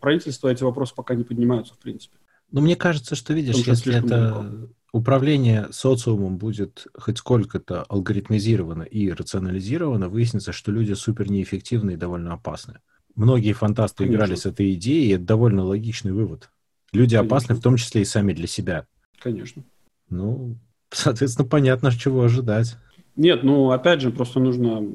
правительства 0.00 0.48
эти 0.48 0.62
вопросы 0.62 0.94
пока 0.94 1.14
не 1.14 1.24
поднимаются, 1.24 1.74
в 1.74 1.78
принципе. 1.78 2.16
Но 2.50 2.60
мне 2.60 2.76
кажется, 2.76 3.14
что, 3.14 3.32
видишь, 3.34 3.56
Потому 3.56 3.74
если 3.74 3.94
это 3.96 4.06
далеко. 4.06 4.68
управление 4.92 5.68
социумом 5.72 6.38
будет 6.38 6.86
хоть 6.96 7.18
сколько-то 7.18 7.82
алгоритмизировано 7.84 8.82
и 8.82 9.10
рационализировано, 9.10 10.08
выяснится, 10.08 10.52
что 10.52 10.70
люди 10.70 10.92
супер 10.92 11.30
неэффективны 11.30 11.92
и 11.92 11.96
довольно 11.96 12.34
опасны. 12.34 12.80
Многие 13.16 13.52
фантасты 13.52 14.04
Конечно. 14.04 14.16
играли 14.16 14.34
с 14.36 14.46
этой 14.46 14.74
идеей, 14.74 15.08
и 15.10 15.14
это 15.14 15.24
довольно 15.24 15.64
логичный 15.64 16.12
вывод. 16.12 16.50
Люди 16.92 17.16
Конечно. 17.16 17.36
опасны, 17.36 17.54
в 17.56 17.60
том 17.60 17.76
числе 17.76 18.02
и 18.02 18.04
сами 18.04 18.32
для 18.32 18.46
себя. 18.46 18.86
Конечно. 19.18 19.64
Ну, 20.10 20.56
соответственно, 20.90 21.48
понятно, 21.48 21.90
чего 21.92 22.22
ожидать. 22.22 22.76
Нет, 23.16 23.42
ну, 23.42 23.70
опять 23.70 24.00
же, 24.00 24.10
просто 24.10 24.38
нужно 24.40 24.86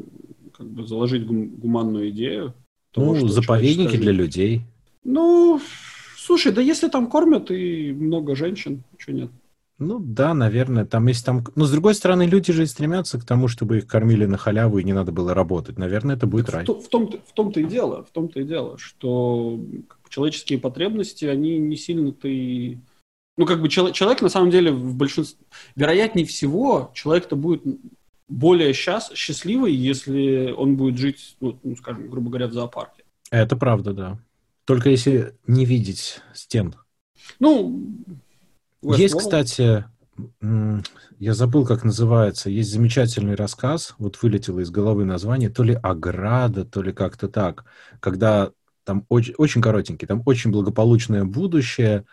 как 0.53 0.69
бы 0.69 0.85
заложить 0.85 1.25
гум- 1.25 1.55
гуманную 1.57 2.09
идею. 2.11 2.53
того, 2.91 3.15
ну, 3.15 3.27
заповедники 3.27 3.97
для 3.97 4.11
людей. 4.11 4.63
Ну, 5.03 5.59
слушай, 6.17 6.51
да 6.51 6.61
если 6.61 6.89
там 6.89 7.07
кормят 7.07 7.51
и 7.51 7.91
много 7.91 8.35
женщин, 8.35 8.83
что 8.97 9.13
нет? 9.13 9.31
Ну 9.79 9.97
да, 9.97 10.33
наверное, 10.33 10.85
там 10.85 11.07
есть 11.07 11.25
там... 11.25 11.45
Но 11.55 11.63
с 11.63 11.71
другой 11.71 11.95
стороны, 11.95 12.23
люди 12.23 12.51
же 12.51 12.63
и 12.63 12.65
стремятся 12.65 13.17
к 13.17 13.23
тому, 13.23 13.47
чтобы 13.47 13.77
их 13.77 13.87
кормили 13.87 14.25
на 14.25 14.37
халяву 14.37 14.77
и 14.77 14.83
не 14.83 14.91
надо 14.91 15.13
было 15.13 15.33
работать. 15.33 15.77
Наверное, 15.77 16.17
это 16.17 16.27
будет 16.27 16.49
рай. 16.49 16.63
В, 16.63 16.67
то- 16.67 16.81
в 16.81 16.89
том-то, 16.89 17.19
в 17.25 17.31
том-то 17.31 17.61
и 17.61 17.63
дело, 17.63 18.03
в 18.03 18.09
том-то 18.11 18.41
и 18.41 18.43
дело, 18.43 18.77
что 18.77 19.57
человеческие 20.09 20.59
потребности, 20.59 21.23
они 21.25 21.57
не 21.59 21.77
сильно-то 21.77 22.27
и... 22.27 22.77
Ну, 23.37 23.45
как 23.45 23.61
бы 23.61 23.69
чело- 23.69 23.91
человек, 23.91 24.21
на 24.21 24.27
самом 24.27 24.51
деле, 24.51 24.71
в 24.73 24.95
большинстве... 24.95 25.45
Вероятнее 25.77 26.25
всего, 26.25 26.91
человек-то 26.93 27.37
будет 27.37 27.63
более 28.27 28.73
счаст... 28.73 29.15
счастливый, 29.15 29.73
если 29.73 30.51
он 30.51 30.75
будет 30.75 30.97
жить, 30.97 31.37
ну, 31.39 31.57
ну, 31.63 31.77
скажем, 31.77 32.09
грубо 32.09 32.29
говоря, 32.29 32.47
в 32.47 32.53
зоопарке. 32.53 33.05
Это 33.31 33.55
правда, 33.55 33.93
да. 33.93 34.19
Только 34.69 34.91
если 34.91 35.33
не 35.47 35.65
видеть 35.65 36.21
стен. 36.35 36.75
Ну, 37.39 37.91
Есть, 38.83 39.15
Westworld. 39.15 39.17
кстати, 39.17 39.85
я 41.17 41.33
забыл, 41.33 41.65
как 41.65 41.83
называется, 41.83 42.51
есть 42.51 42.71
замечательный 42.71 43.33
рассказ, 43.33 43.95
вот 43.97 44.21
вылетело 44.21 44.59
из 44.59 44.69
головы 44.69 45.05
название, 45.05 45.49
то 45.49 45.63
ли 45.63 45.73
«Ограда», 45.73 46.65
то 46.65 46.83
ли 46.83 46.93
как-то 46.93 47.29
так, 47.29 47.65
когда 47.99 48.51
там 48.83 49.07
очень, 49.09 49.33
очень 49.39 49.63
коротенький, 49.63 50.07
там 50.07 50.21
очень 50.27 50.51
благополучное 50.51 51.23
будущее, 51.23 52.05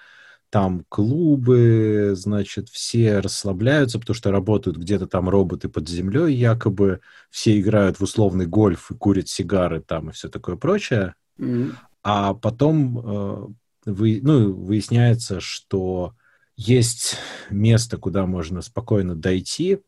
там 0.49 0.87
клубы, 0.89 2.13
значит, 2.15 2.71
все 2.71 3.19
расслабляются, 3.19 3.99
потому 3.99 4.15
что 4.15 4.31
работают 4.31 4.79
где-то 4.79 5.07
там 5.07 5.29
роботы 5.29 5.69
под 5.69 5.91
землей 5.91 6.35
якобы, 6.35 7.01
все 7.29 7.61
играют 7.61 8.01
в 8.01 8.03
условный 8.05 8.47
гольф 8.47 8.91
и 8.91 8.95
курят 8.95 9.29
сигары 9.29 9.83
там 9.83 10.09
и 10.09 10.13
все 10.15 10.31
такое 10.31 10.57
прочее. 10.57 11.17
Мгм. 11.37 11.77
А 12.09 12.35
потом 12.35 12.99
э, 13.01 13.47
вы, 13.87 14.21
ну, 14.23 14.53
выясняется, 14.53 15.41
что 15.41 16.15
есть 16.55 17.17
место, 17.51 17.99
куда 17.99 18.27
можно 18.27 18.63
спокойно 18.63 19.17
дойти, 19.17 19.81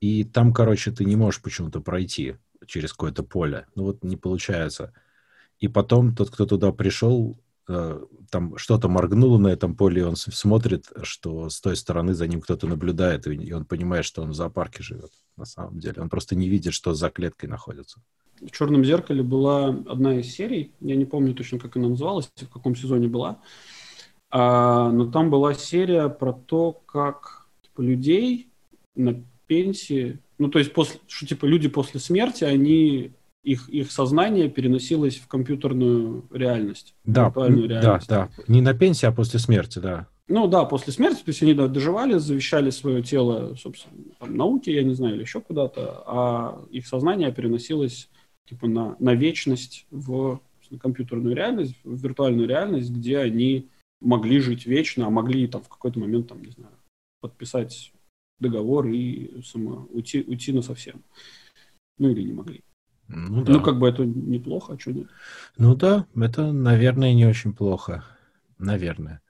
и 0.00 0.24
там, 0.24 0.52
короче, 0.52 0.90
ты 0.90 1.04
не 1.04 1.14
можешь 1.14 1.40
почему-то 1.40 1.80
пройти 1.80 2.38
через 2.66 2.92
какое-то 2.92 3.22
поле. 3.22 3.68
Ну 3.76 3.84
вот 3.84 4.02
не 4.02 4.16
получается. 4.16 4.92
И 5.60 5.68
потом 5.68 6.16
тот, 6.16 6.30
кто 6.30 6.44
туда 6.44 6.72
пришел, 6.72 7.38
э, 7.68 8.04
там 8.32 8.58
что-то 8.58 8.88
моргнуло 8.88 9.38
на 9.38 9.46
этом 9.46 9.76
поле, 9.76 10.00
и 10.00 10.04
он 10.04 10.16
смотрит, 10.16 10.90
что 11.04 11.50
с 11.50 11.60
той 11.60 11.76
стороны 11.76 12.14
за 12.14 12.26
ним 12.26 12.40
кто-то 12.40 12.66
наблюдает, 12.66 13.28
и 13.28 13.52
он 13.52 13.64
понимает, 13.64 14.04
что 14.04 14.22
он 14.22 14.30
в 14.30 14.34
зоопарке 14.34 14.82
живет 14.82 15.12
на 15.36 15.44
самом 15.44 15.78
деле. 15.78 16.02
Он 16.02 16.08
просто 16.08 16.34
не 16.34 16.48
видит, 16.48 16.74
что 16.74 16.94
за 16.94 17.10
клеткой 17.10 17.48
находится. 17.48 18.02
В 18.44 18.50
«Черном 18.50 18.84
зеркале» 18.84 19.22
была 19.22 19.68
одна 19.68 20.16
из 20.18 20.32
серий, 20.34 20.72
я 20.80 20.96
не 20.96 21.04
помню 21.04 21.34
точно, 21.34 21.58
как 21.58 21.76
она 21.76 21.88
называлась, 21.88 22.30
в 22.36 22.48
каком 22.48 22.76
сезоне 22.76 23.08
была, 23.08 23.38
А, 24.30 24.90
но 24.90 25.06
там 25.10 25.30
была 25.30 25.54
серия 25.54 26.08
про 26.08 26.32
то, 26.32 26.72
как 26.86 27.46
типа, 27.62 27.82
людей 27.82 28.48
на 28.96 29.22
пенсии, 29.46 30.18
ну 30.38 30.48
то 30.48 30.58
есть 30.58 30.72
после, 30.72 31.00
что 31.06 31.26
типа 31.26 31.46
люди 31.46 31.68
после 31.68 32.00
смерти, 32.00 32.44
они 32.44 33.12
их 33.44 33.68
их 33.68 33.92
сознание 33.92 34.48
переносилось 34.48 35.16
в 35.18 35.28
компьютерную 35.28 36.24
реальность, 36.32 36.94
Да, 37.04 37.32
м, 37.36 37.68
да, 37.68 37.80
реальность. 37.80 38.08
да. 38.08 38.28
Не 38.48 38.60
на 38.60 38.74
пенсии, 38.74 39.06
а 39.06 39.12
после 39.12 39.38
смерти, 39.38 39.78
да. 39.78 40.08
Ну 40.26 40.48
да, 40.48 40.64
после 40.64 40.92
смерти, 40.92 41.18
то 41.18 41.28
есть 41.28 41.42
они 41.42 41.52
да, 41.52 41.68
доживали, 41.68 42.16
завещали 42.18 42.70
свое 42.70 43.02
тело, 43.02 43.54
собственно, 43.56 43.94
там, 44.18 44.34
науке, 44.36 44.74
я 44.74 44.82
не 44.82 44.94
знаю, 44.94 45.14
или 45.16 45.22
еще 45.22 45.40
куда-то, 45.42 46.02
а 46.06 46.64
их 46.70 46.86
сознание 46.86 47.30
переносилось 47.30 48.08
типа 48.48 48.66
на, 48.68 48.96
на 48.98 49.14
вечность 49.14 49.86
в 49.90 50.40
компьютерную 50.80 51.36
реальность, 51.36 51.76
в 51.84 52.02
виртуальную 52.02 52.48
реальность, 52.48 52.90
где 52.90 53.18
они 53.18 53.68
могли 54.00 54.40
жить 54.40 54.66
вечно, 54.66 55.06
а 55.06 55.10
могли 55.10 55.46
там 55.46 55.62
в 55.62 55.68
какой-то 55.68 55.98
момент, 55.98 56.28
там, 56.28 56.42
не 56.42 56.50
знаю, 56.50 56.74
подписать 57.20 57.92
договор 58.38 58.86
и 58.88 59.40
само, 59.42 59.88
уйти, 59.90 60.24
уйти 60.26 60.52
на 60.52 60.62
совсем. 60.62 61.02
Ну 61.98 62.10
или 62.10 62.22
не 62.22 62.32
могли. 62.32 62.62
Ну, 63.08 63.44
да. 63.44 63.52
ну, 63.52 63.62
как 63.62 63.78
бы 63.78 63.88
это 63.88 64.04
неплохо, 64.04 64.74
а 64.74 64.78
что 64.78 64.92
нет? 64.92 65.08
Ну 65.56 65.74
да, 65.74 66.06
это, 66.16 66.52
наверное, 66.52 67.14
не 67.14 67.26
очень 67.26 67.52
плохо. 67.52 68.04
Наверное. 68.58 69.20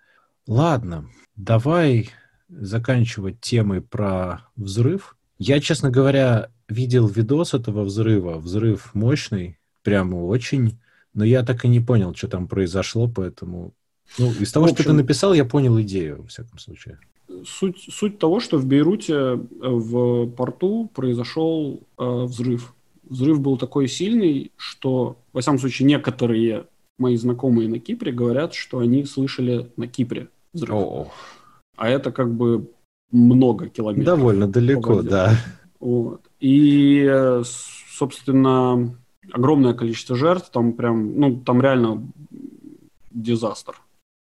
Ладно, 0.46 1.08
давай 1.36 2.10
заканчивать 2.48 3.40
темой 3.40 3.80
про 3.80 4.48
взрыв. 4.56 5.13
Я, 5.38 5.60
честно 5.60 5.90
говоря, 5.90 6.50
видел 6.68 7.06
видос 7.06 7.54
этого 7.54 7.82
взрыва. 7.82 8.38
Взрыв 8.38 8.94
мощный, 8.94 9.58
прямо 9.82 10.16
очень. 10.16 10.78
Но 11.12 11.24
я 11.24 11.42
так 11.42 11.64
и 11.64 11.68
не 11.68 11.80
понял, 11.80 12.14
что 12.14 12.28
там 12.28 12.48
произошло, 12.48 13.08
поэтому... 13.08 13.72
Ну, 14.18 14.32
из 14.32 14.52
того, 14.52 14.66
общем, 14.66 14.76
что 14.76 14.84
ты 14.84 14.92
написал, 14.92 15.32
я 15.32 15.44
понял 15.44 15.80
идею, 15.80 16.22
во 16.22 16.28
всяком 16.28 16.58
случае. 16.58 16.98
Суть, 17.46 17.88
суть 17.90 18.18
того, 18.18 18.40
что 18.40 18.58
в 18.58 18.66
Бейруте 18.66 19.14
э, 19.14 19.38
в 19.60 20.30
порту 20.30 20.90
произошел 20.94 21.80
э, 21.98 22.04
взрыв. 22.24 22.74
Взрыв 23.04 23.40
был 23.40 23.56
такой 23.56 23.88
сильный, 23.88 24.52
что, 24.56 25.16
во 25.32 25.40
всяком 25.40 25.58
случае, 25.58 25.86
некоторые 25.86 26.66
мои 26.98 27.16
знакомые 27.16 27.68
на 27.68 27.78
Кипре 27.78 28.12
говорят, 28.12 28.54
что 28.54 28.78
они 28.78 29.04
слышали 29.04 29.70
на 29.76 29.86
Кипре 29.88 30.28
взрыв. 30.52 30.74
О-о. 30.74 31.10
А 31.76 31.88
это 31.88 32.12
как 32.12 32.32
бы 32.32 32.68
много 33.14 33.68
километров. 33.68 34.18
Довольно 34.18 34.48
далеко, 34.48 35.02
да. 35.02 35.36
Вот. 35.80 36.22
И, 36.40 37.06
э, 37.08 37.42
собственно, 37.44 38.96
огромное 39.32 39.74
количество 39.74 40.16
жертв, 40.16 40.50
там 40.50 40.72
прям, 40.72 41.18
ну, 41.18 41.40
там 41.40 41.60
реально 41.60 42.06
дизастер. 43.10 43.76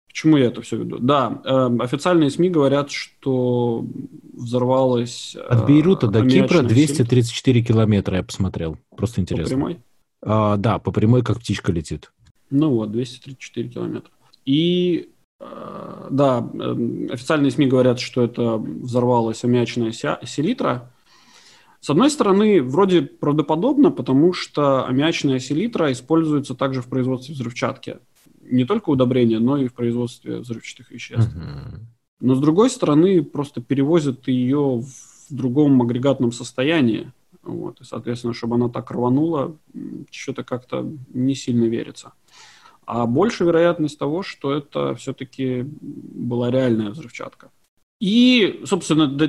Почему 0.07 0.37
я 0.37 0.47
это 0.47 0.61
все 0.61 0.77
веду? 0.77 0.99
Да, 0.99 1.41
э, 1.45 1.77
официальные 1.81 2.31
СМИ 2.31 2.51
говорят, 2.51 2.91
что 2.91 3.87
взорвалась... 4.35 5.35
От 5.49 5.67
Бейрута 5.67 6.07
до 6.07 6.27
Кипра 6.27 6.61
234 6.61 7.61
сель. 7.61 7.67
километра, 7.67 8.19
я 8.19 8.23
посмотрел. 8.23 8.77
Просто 8.95 9.23
интересно. 9.23 9.57
По 9.57 9.57
прямой? 9.57 9.81
А, 10.23 10.57
да, 10.59 10.79
по 10.79 10.93
прямой, 10.93 11.23
как 11.23 11.41
птичка 11.41 11.73
летит. 11.73 12.13
Ну 12.51 12.71
вот, 12.71 12.93
234 12.93 13.69
километра. 13.71 14.13
И 14.45 15.09
э, 15.09 15.22
да, 16.11 16.49
э, 16.53 17.09
официальные 17.11 17.51
СМИ 17.51 17.67
говорят, 17.67 18.01
что 18.01 18.23
это 18.23 18.57
взорвалась 18.57 19.45
аммиачная 19.45 19.93
селитра. 19.93 20.91
С 21.81 21.91
одной 21.91 22.11
стороны, 22.11 22.63
вроде 22.63 23.03
правдоподобно, 23.03 23.91
потому 23.91 24.33
что 24.33 24.87
аммиачная 24.87 25.41
селитра 25.41 25.91
используется 25.91 26.55
также 26.55 26.81
в 26.81 26.89
производстве 26.89 27.35
взрывчатки. 27.35 27.99
Не 28.43 28.65
только 28.65 28.91
удобрения, 28.91 29.41
но 29.41 29.57
и 29.57 29.69
в 29.69 29.75
производстве 29.75 30.39
взрывчатых 30.39 30.91
веществ. 30.91 31.35
Uh-huh. 31.35 31.81
Но 32.21 32.35
с 32.37 32.41
другой 32.41 32.71
стороны, 32.71 33.23
просто 33.23 33.61
перевозят 33.61 34.29
ее 34.29 34.81
в 34.81 35.35
другом 35.35 35.81
агрегатном 35.83 36.31
состоянии. 36.31 37.11
Вот, 37.43 37.81
и, 37.81 37.85
соответственно, 37.85 38.35
чтобы 38.35 38.55
она 38.55 38.69
так 38.69 38.91
рванула, 38.93 39.57
что-то 40.11 40.45
как-то 40.45 40.89
не 41.13 41.35
сильно 41.35 41.65
верится. 41.65 42.13
А 42.85 43.07
больше 43.07 43.45
вероятность 43.45 43.99
того, 43.99 44.23
что 44.23 44.53
это 44.53 44.95
все-таки 44.95 45.63
была 45.81 46.51
реальная 46.51 46.91
взрывчатка. 46.91 47.51
И, 48.01 48.63
собственно, 48.65 49.07
да, 49.07 49.27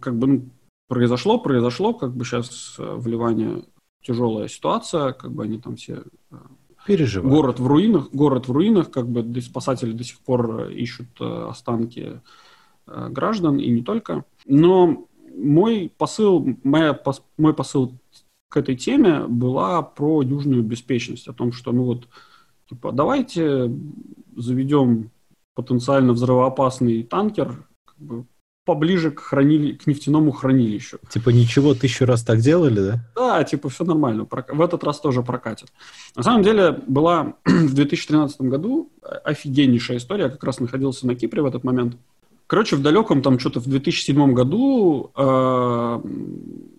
как 0.00 0.18
бы 0.18 0.26
ну, 0.26 0.48
произошло, 0.88 1.38
произошло, 1.38 1.92
как 1.92 2.14
бы 2.14 2.24
сейчас 2.24 2.76
э, 2.78 2.94
в 2.94 3.06
Ливане 3.06 3.64
тяжелая 4.02 4.48
ситуация, 4.48 5.12
как 5.12 5.32
бы 5.32 5.44
они 5.44 5.58
там 5.58 5.76
все 5.76 6.04
э, 6.30 6.36
переживают. 6.86 7.34
Город 7.34 7.60
в 7.60 7.66
руинах, 7.66 8.08
город 8.12 8.48
в 8.48 8.52
руинах, 8.52 8.90
как 8.90 9.08
бы 9.08 9.40
спасатели 9.42 9.92
до 9.92 10.04
сих 10.04 10.20
пор 10.20 10.62
э, 10.62 10.72
ищут 10.72 11.20
останки 11.20 12.20
граждан 12.86 13.58
и 13.58 13.70
не 13.70 13.82
только. 13.82 14.24
Но 14.46 15.06
мой 15.34 15.92
посыл, 15.96 16.46
моя, 16.62 16.98
мой 17.36 17.54
посыл 17.54 17.92
к 18.48 18.56
этой 18.56 18.76
теме 18.76 19.26
была 19.26 19.82
про 19.82 20.22
южную 20.22 20.62
беспечность, 20.62 21.28
о 21.28 21.32
том, 21.32 21.52
что 21.52 21.72
ну 21.72 21.84
вот, 21.84 22.08
типа, 22.68 22.92
давайте 22.92 23.70
заведем 24.36 25.10
потенциально 25.54 26.12
взрывоопасный 26.12 27.02
танкер 27.02 27.66
как 27.84 27.96
бы, 27.98 28.24
поближе 28.64 29.10
к, 29.10 29.20
хранили... 29.20 29.72
к 29.74 29.86
нефтяному 29.86 30.32
хранилищу. 30.32 30.98
Типа 31.08 31.30
ничего, 31.30 31.74
тысячу 31.74 32.06
раз 32.06 32.22
так 32.22 32.40
делали, 32.40 32.80
да? 32.80 33.10
Да, 33.14 33.44
типа 33.44 33.68
все 33.68 33.84
нормально, 33.84 34.26
в 34.30 34.60
этот 34.60 34.82
раз 34.84 35.00
тоже 35.00 35.22
прокатит. 35.22 35.72
На 36.16 36.22
самом 36.22 36.42
деле 36.42 36.72
была 36.86 37.34
в 37.44 37.74
2013 37.74 38.40
году 38.42 38.90
офигеннейшая 39.02 39.98
история, 39.98 40.24
я 40.24 40.30
как 40.30 40.42
раз 40.44 40.60
находился 40.60 41.06
на 41.06 41.14
Кипре 41.14 41.42
в 41.42 41.46
этот 41.46 41.64
момент. 41.64 41.96
Короче, 42.46 42.76
в 42.76 42.82
далеком, 42.82 43.22
там 43.22 43.38
что-то 43.38 43.60
в 43.60 43.66
2007 43.66 44.34
году 44.34 45.10
э, 45.16 46.00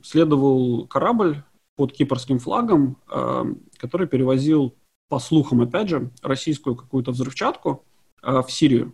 следовал 0.04 0.86
корабль 0.86 1.44
под 1.76 1.92
кипрским 1.92 2.38
флагом, 2.38 2.98
э, 3.10 3.46
который 3.78 4.08
перевозил, 4.08 4.76
по 5.10 5.20
слухам, 5.20 5.62
опять 5.62 5.90
же, 5.90 6.12
российскую 6.22 6.76
какую-то 6.76 7.12
взрывчатку 7.12 7.84
э, 8.22 8.42
в 8.42 8.52
Сирию. 8.52 8.94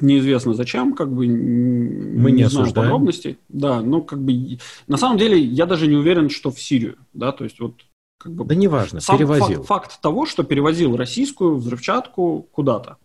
Неизвестно 0.00 0.54
зачем, 0.54 0.94
как 0.94 1.12
бы 1.12 1.26
мы 1.26 2.30
не, 2.30 2.42
не 2.42 2.48
знаю 2.48 2.72
подробностей. 2.72 3.38
Да, 3.48 3.82
но 3.82 4.00
как 4.00 4.22
бы 4.22 4.58
на 4.86 4.96
самом 4.96 5.18
деле 5.18 5.38
я 5.38 5.66
даже 5.66 5.86
не 5.86 5.96
уверен, 5.96 6.30
что 6.30 6.50
в 6.50 6.60
Сирию, 6.60 6.96
да, 7.12 7.30
то 7.32 7.44
есть 7.44 7.60
вот 7.60 7.74
как 8.18 8.32
бы 8.32 8.44
да 8.44 8.54
неважно, 8.54 9.00
сам 9.00 9.18
перевозил. 9.18 9.62
Факт, 9.62 9.66
факт 9.66 10.00
того, 10.00 10.24
что 10.24 10.44
перевозил 10.44 10.96
российскую 10.96 11.56
взрывчатку 11.56 12.48
куда-то. 12.52 12.96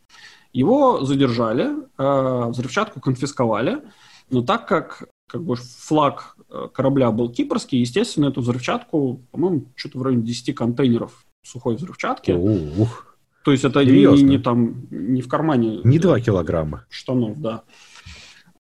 Его 0.53 1.03
задержали, 1.03 1.71
э, 1.97 2.49
взрывчатку 2.49 3.01
конфисковали, 3.01 3.81
но 4.29 4.41
так 4.41 4.67
как 4.67 5.09
как 5.27 5.43
бы 5.43 5.55
флаг 5.55 6.37
э, 6.49 6.69
корабля 6.73 7.11
был 7.11 7.29
кипрский, 7.29 7.79
естественно, 7.79 8.27
эту 8.27 8.39
взрывчатку, 8.39 9.21
по-моему, 9.31 9.65
что-то 9.75 9.99
в 9.99 10.03
районе 10.03 10.23
10 10.23 10.55
контейнеров 10.55 11.25
сухой 11.43 11.75
взрывчатки. 11.75 12.31
Ух. 12.31 13.17
То 13.43 13.51
есть 13.51 13.63
это 13.63 13.85
не, 13.85 14.23
не 14.23 14.37
там 14.39 14.87
не 14.89 15.21
в 15.21 15.29
кармане. 15.29 15.79
Не 15.83 15.99
2 15.99 16.19
килограмма. 16.19 16.85
Штанов, 16.89 17.39
да. 17.39 17.63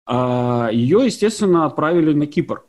А 0.07 0.69
ее, 0.73 1.05
естественно, 1.05 1.67
отправили 1.67 2.13
на 2.13 2.27
Кипр. 2.27 2.63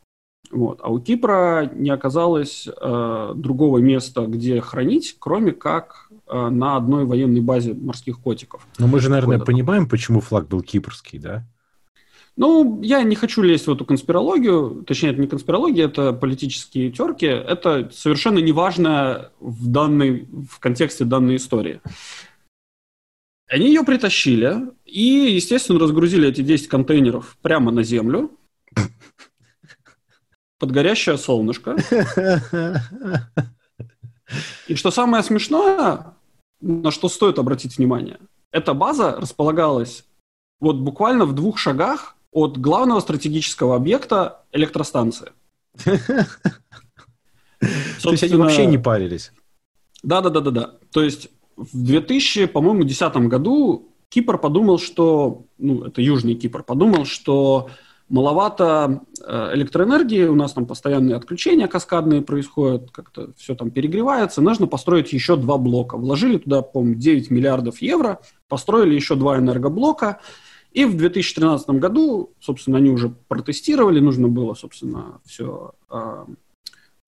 Вот. 0.49 0.79
А 0.81 0.89
у 0.89 0.99
Кипра 0.99 1.69
не 1.73 1.89
оказалось 1.89 2.67
э, 2.67 3.33
другого 3.35 3.77
места, 3.79 4.25
где 4.25 4.61
хранить, 4.61 5.17
кроме 5.19 5.51
как 5.51 6.09
э, 6.25 6.49
на 6.49 6.77
одной 6.77 7.05
военной 7.05 7.41
базе 7.41 7.73
морских 7.73 8.19
котиков. 8.19 8.65
Но 8.79 8.87
мы 8.87 8.99
же, 8.99 9.09
наверное, 9.09 9.39
понимаем, 9.39 9.87
почему 9.87 10.21
флаг 10.21 10.47
был 10.47 10.61
кипрский, 10.61 11.19
да? 11.19 11.45
Ну, 12.37 12.81
я 12.83 13.01
не 13.01 13.15
хочу 13.15 13.41
лезть 13.41 13.65
в 13.65 13.71
эту 13.73 13.83
конспирологию, 13.83 14.83
точнее, 14.85 15.09
это 15.09 15.19
не 15.19 15.27
конспирология, 15.27 15.85
это 15.85 16.13
политические 16.13 16.91
терки. 16.91 17.25
Это 17.25 17.89
совершенно 17.91 18.37
неважно 18.37 19.31
в, 19.39 19.67
данной, 19.67 20.27
в 20.47 20.59
контексте 20.59 21.03
данной 21.03 21.37
истории. 21.37 21.81
Они 23.47 23.67
ее 23.67 23.83
притащили 23.83 24.69
и, 24.85 25.31
естественно, 25.33 25.79
разгрузили 25.79 26.29
эти 26.29 26.41
10 26.41 26.67
контейнеров 26.67 27.37
прямо 27.41 27.71
на 27.71 27.81
землю 27.81 28.29
под 30.59 30.71
горящее 30.71 31.17
солнышко. 31.17 31.75
И 34.67 34.75
что 34.75 34.91
самое 34.91 35.23
смешное, 35.23 36.13
на 36.61 36.91
что 36.91 37.09
стоит 37.09 37.39
обратить 37.39 37.77
внимание, 37.77 38.19
эта 38.51 38.75
база 38.75 39.15
располагалась 39.15 40.05
вот 40.59 40.75
буквально 40.75 41.25
в 41.25 41.33
двух 41.33 41.57
шагах 41.57 42.16
от 42.31 42.57
главного 42.57 42.99
стратегического 42.99 43.75
объекта 43.75 44.43
электростанции. 44.51 45.31
То 45.85 46.25
есть 48.11 48.23
они 48.23 48.35
вообще 48.35 48.65
не 48.65 48.77
парились? 48.77 49.31
Да-да-да-да-да. 50.03 50.73
То 50.91 51.03
есть 51.03 51.29
в 51.55 51.83
2000, 51.83 52.47
по-моему, 52.47 52.83
2010 52.83 53.29
году 53.29 53.93
Кипр 54.09 54.37
подумал, 54.37 54.79
что, 54.79 55.45
ну, 55.57 55.83
это 55.83 56.01
Южный 56.01 56.35
Кипр, 56.35 56.63
подумал, 56.63 57.05
что 57.05 57.69
маловато 58.09 59.01
э, 59.25 59.51
электроэнергии, 59.55 60.23
у 60.23 60.35
нас 60.35 60.53
там 60.53 60.65
постоянные 60.65 61.15
отключения 61.15 61.67
каскадные 61.67 62.21
происходят, 62.21 62.91
как-то 62.91 63.31
все 63.37 63.55
там 63.55 63.69
перегревается, 63.69 64.41
нужно 64.41 64.67
построить 64.67 65.11
еще 65.11 65.35
два 65.35 65.57
блока. 65.57 65.97
Вложили 65.97 66.37
туда, 66.37 66.61
по-моему, 66.61 66.95
9 66.95 67.31
миллиардов 67.31 67.81
евро, 67.81 68.19
построили 68.47 68.95
еще 68.95 69.15
два 69.15 69.37
энергоблока, 69.37 70.21
и 70.77 70.85
в 70.85 70.95
2013 70.95 71.69
году, 71.71 72.33
собственно, 72.39 72.77
они 72.77 72.91
уже 72.91 73.09
протестировали, 73.27 73.99
нужно 73.99 74.27
было, 74.27 74.53
собственно, 74.53 75.19
все 75.25 75.71
а, 75.89 76.27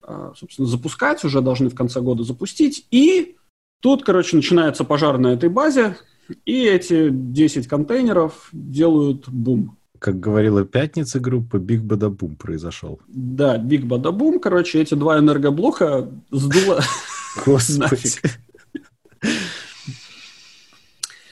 а, 0.02 0.32
собственно, 0.36 0.66
запускать, 0.66 1.22
уже 1.22 1.40
должны 1.40 1.68
в 1.68 1.76
конце 1.76 2.00
года 2.00 2.24
запустить. 2.24 2.88
И 2.90 3.36
тут, 3.80 4.02
короче, 4.02 4.34
начинается 4.34 4.82
пожар 4.82 5.18
на 5.18 5.28
этой 5.28 5.48
базе, 5.50 5.96
и 6.44 6.64
эти 6.64 7.10
10 7.10 7.68
контейнеров 7.68 8.48
делают 8.52 9.28
бум. 9.28 9.76
Как 10.00 10.18
говорила 10.18 10.64
известная 10.64 11.20
группа, 11.20 11.58
Биг 11.58 11.82
Бадабум 11.82 12.34
произошел. 12.34 12.98
Да, 13.06 13.56
Биг 13.56 13.84
Бадабум, 13.84 14.40
короче, 14.40 14.82
эти 14.82 14.94
два 14.94 15.20
энергоблока 15.20 16.10
сдуло 16.32 16.80
Господи. 17.46 18.18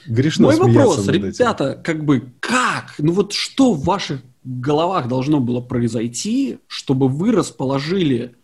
Грешно 0.09 0.47
Мой 0.47 0.57
вопрос, 0.57 1.07
ребята, 1.07 1.71
этим. 1.71 1.83
как 1.83 2.03
бы 2.03 2.33
как? 2.39 2.95
Ну 2.97 3.13
вот 3.13 3.33
что 3.33 3.73
в 3.73 3.83
ваших 3.85 4.21
головах 4.43 5.07
должно 5.07 5.39
было 5.39 5.61
произойти, 5.61 6.57
чтобы 6.67 7.07
вы 7.07 7.31
расположили 7.31 8.35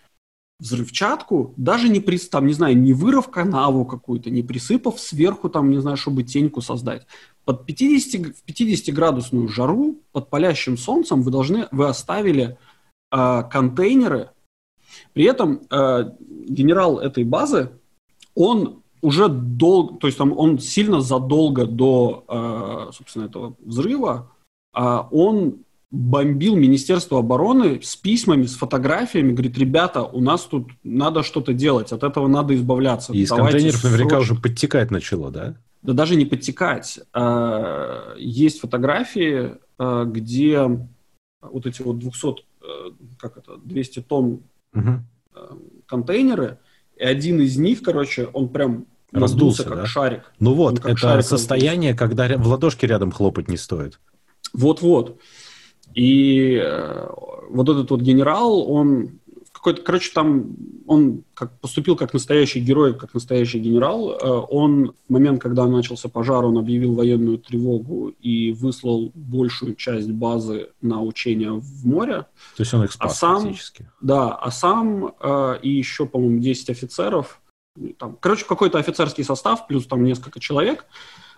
взрывчатку, 0.59 1.53
даже 1.57 1.89
не 1.89 1.99
при, 1.99 2.17
там, 2.17 2.45
не 2.45 2.53
знаю, 2.53 2.77
не 2.77 2.93
вырыв 2.93 3.29
канаву 3.29 3.83
какую-то, 3.83 4.29
не 4.29 4.43
присыпав 4.43 4.99
сверху, 4.99 5.49
там, 5.49 5.69
не 5.71 5.81
знаю, 5.81 5.97
чтобы 5.97 6.23
теньку 6.23 6.61
создать. 6.61 7.07
Под 7.43 7.65
50, 7.65 8.37
в 8.37 8.45
50-градусную 8.47 9.47
жару, 9.49 9.97
под 10.11 10.29
палящим 10.29 10.77
солнцем 10.77 11.23
вы 11.23 11.31
должны, 11.31 11.67
вы 11.71 11.87
оставили 11.87 12.57
э, 13.11 13.43
контейнеры. 13.51 14.29
При 15.13 15.25
этом 15.25 15.61
э, 15.69 16.11
генерал 16.19 16.99
этой 16.99 17.23
базы, 17.23 17.71
он 18.35 18.83
уже 19.05 19.29
долго, 19.29 19.99
то 19.99 20.07
есть 20.07 20.17
там 20.17 20.37
он 20.37 20.59
сильно 20.59 20.99
задолго 21.01 21.65
до, 21.65 22.25
э, 22.27 22.91
собственно, 22.93 23.25
этого 23.25 23.55
взрыва, 23.63 24.31
э, 24.75 24.99
он 25.11 25.57
бомбил 25.91 26.55
Министерство 26.55 27.19
обороны 27.19 27.81
с 27.81 27.95
письмами, 27.95 28.45
с 28.45 28.55
фотографиями, 28.55 29.31
говорит, 29.31 29.57
ребята, 29.57 30.03
у 30.03 30.19
нас 30.21 30.41
тут 30.43 30.71
надо 30.83 31.23
что-то 31.23 31.53
делать, 31.53 31.91
от 31.91 32.03
этого 32.03 32.27
надо 32.27 32.55
избавляться. 32.55 33.13
И 33.13 33.19
из 33.19 33.29
контейнеров 33.29 33.83
наверняка 33.83 34.19
уже 34.19 34.35
подтекать 34.35 34.91
начало, 34.91 35.31
да? 35.31 35.55
Да 35.83 35.93
даже 35.93 36.15
не 36.15 36.25
подтекать. 36.25 36.99
А, 37.13 38.15
есть 38.17 38.59
фотографии, 38.59 39.51
а, 39.77 40.05
где 40.05 40.61
вот 41.41 41.65
эти 41.67 41.83
вот 41.83 41.99
200, 41.99 42.43
э, 42.61 42.65
как 43.19 43.37
это, 43.37 43.57
200 43.57 44.01
тонн 44.01 44.41
угу. 44.73 45.03
контейнеры, 45.85 46.57
и 46.97 47.03
один 47.03 47.39
из 47.39 47.57
них, 47.57 47.83
короче, 47.83 48.25
он 48.33 48.49
прям 48.49 48.87
раздулся, 49.21 49.63
как 49.63 49.75
да? 49.75 49.85
шарик. 49.85 50.31
Ну 50.39 50.53
вот, 50.53 50.85
это 50.85 51.21
состояние, 51.21 51.91
раздулся. 51.91 52.15
когда 52.15 52.37
в 52.37 52.47
ладошки 52.47 52.85
рядом 52.85 53.11
хлопать 53.11 53.47
не 53.47 53.57
стоит. 53.57 53.99
Вот-вот. 54.53 55.19
И 55.93 56.59
э, 56.61 57.07
вот 57.49 57.69
этот 57.69 57.89
вот 57.91 58.01
генерал, 58.01 58.69
он 58.69 59.19
какой-то, 59.65 59.81
короче, 59.81 60.11
там 60.13 60.55
он 60.85 61.23
как, 61.33 61.59
поступил 61.59 61.95
как 61.95 62.13
настоящий 62.13 62.59
герой, 62.59 62.93
как 62.93 63.15
настоящий 63.15 63.57
генерал. 63.57 64.11
Э, 64.11 64.45
он 64.49 64.93
в 65.07 65.11
момент, 65.11 65.41
когда 65.41 65.65
начался 65.65 66.07
пожар, 66.07 66.45
он 66.45 66.57
объявил 66.59 66.93
военную 66.93 67.39
тревогу 67.39 68.09
и 68.09 68.51
выслал 68.51 69.11
большую 69.15 69.73
часть 69.73 70.11
базы 70.11 70.69
на 70.81 71.01
учения 71.01 71.51
в 71.51 71.85
море. 71.87 72.27
То 72.57 72.61
есть 72.61 72.73
он 72.75 72.83
их 72.83 72.91
спас 72.91 73.11
а 73.11 73.15
сам. 73.15 73.55
Да, 74.01 74.35
а 74.35 74.51
сам 74.51 75.13
э, 75.19 75.59
и 75.63 75.71
еще, 75.71 76.05
по-моему, 76.05 76.39
10 76.39 76.69
офицеров, 76.69 77.41
там, 77.97 78.17
короче, 78.19 78.45
какой-то 78.45 78.77
офицерский 78.77 79.23
состав, 79.23 79.67
плюс 79.67 79.85
там 79.87 80.03
несколько 80.03 80.39
человек, 80.39 80.85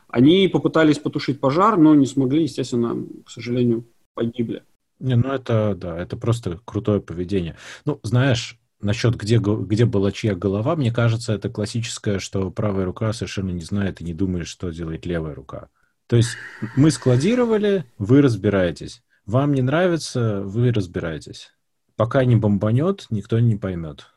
они 0.07 0.47
попытались 0.47 0.99
потушить 0.99 1.39
пожар, 1.39 1.77
но 1.77 1.95
не 1.95 2.05
смогли, 2.05 2.43
естественно, 2.43 2.95
к 3.25 3.29
сожалению, 3.29 3.85
погибли. 4.13 4.63
Не, 4.99 5.15
ну 5.15 5.31
это, 5.31 5.75
да, 5.75 5.97
это 5.97 6.17
просто 6.17 6.59
крутое 6.65 7.01
поведение. 7.01 7.55
Ну, 7.85 7.99
знаешь, 8.03 8.57
насчет 8.81 9.15
где, 9.15 9.37
где 9.37 9.85
была 9.85 10.11
чья 10.11 10.35
голова, 10.35 10.75
мне 10.75 10.91
кажется, 10.91 11.33
это 11.33 11.49
классическое, 11.49 12.19
что 12.19 12.49
правая 12.51 12.85
рука 12.85 13.13
совершенно 13.13 13.51
не 13.51 13.61
знает 13.61 14.01
и 14.01 14.03
не 14.03 14.13
думает, 14.13 14.47
что 14.47 14.69
делает 14.71 15.05
левая 15.05 15.35
рука. 15.35 15.69
То 16.07 16.15
есть 16.15 16.31
мы 16.75 16.89
складировали, 16.89 17.85
вы 17.97 18.21
разбираетесь. 18.21 19.03
Вам 19.25 19.53
не 19.53 19.61
нравится, 19.61 20.41
вы 20.41 20.71
разбираетесь. 20.71 21.51
Пока 21.95 22.23
не 22.23 22.35
бомбанет, 22.35 23.07
никто 23.09 23.39
не 23.39 23.57
поймет. 23.57 24.07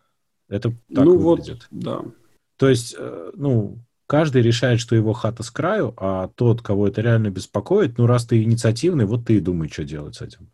Это 0.51 0.75
так 0.93 1.05
ну 1.05 1.17
выглядит. 1.17 1.69
Вот, 1.71 1.83
да. 1.83 2.03
То 2.57 2.69
есть, 2.69 2.95
э, 2.99 3.31
ну, 3.35 3.79
каждый 4.07 4.43
решает, 4.43 4.81
что 4.81 4.97
его 4.97 5.13
хата 5.13 5.43
с 5.43 5.51
краю, 5.51 5.95
а 5.97 6.29
тот, 6.35 6.61
кого 6.61 6.89
это 6.89 7.01
реально 7.01 7.31
беспокоит, 7.31 7.97
ну, 7.97 8.07
раз 8.07 8.27
ты 8.27 8.43
инициативный, 8.43 9.07
вот 9.07 9.27
ты 9.27 9.37
и 9.37 9.41
думай, 9.41 9.69
что 9.69 9.85
делать 9.85 10.17
с 10.17 10.23
этим. 10.23 10.51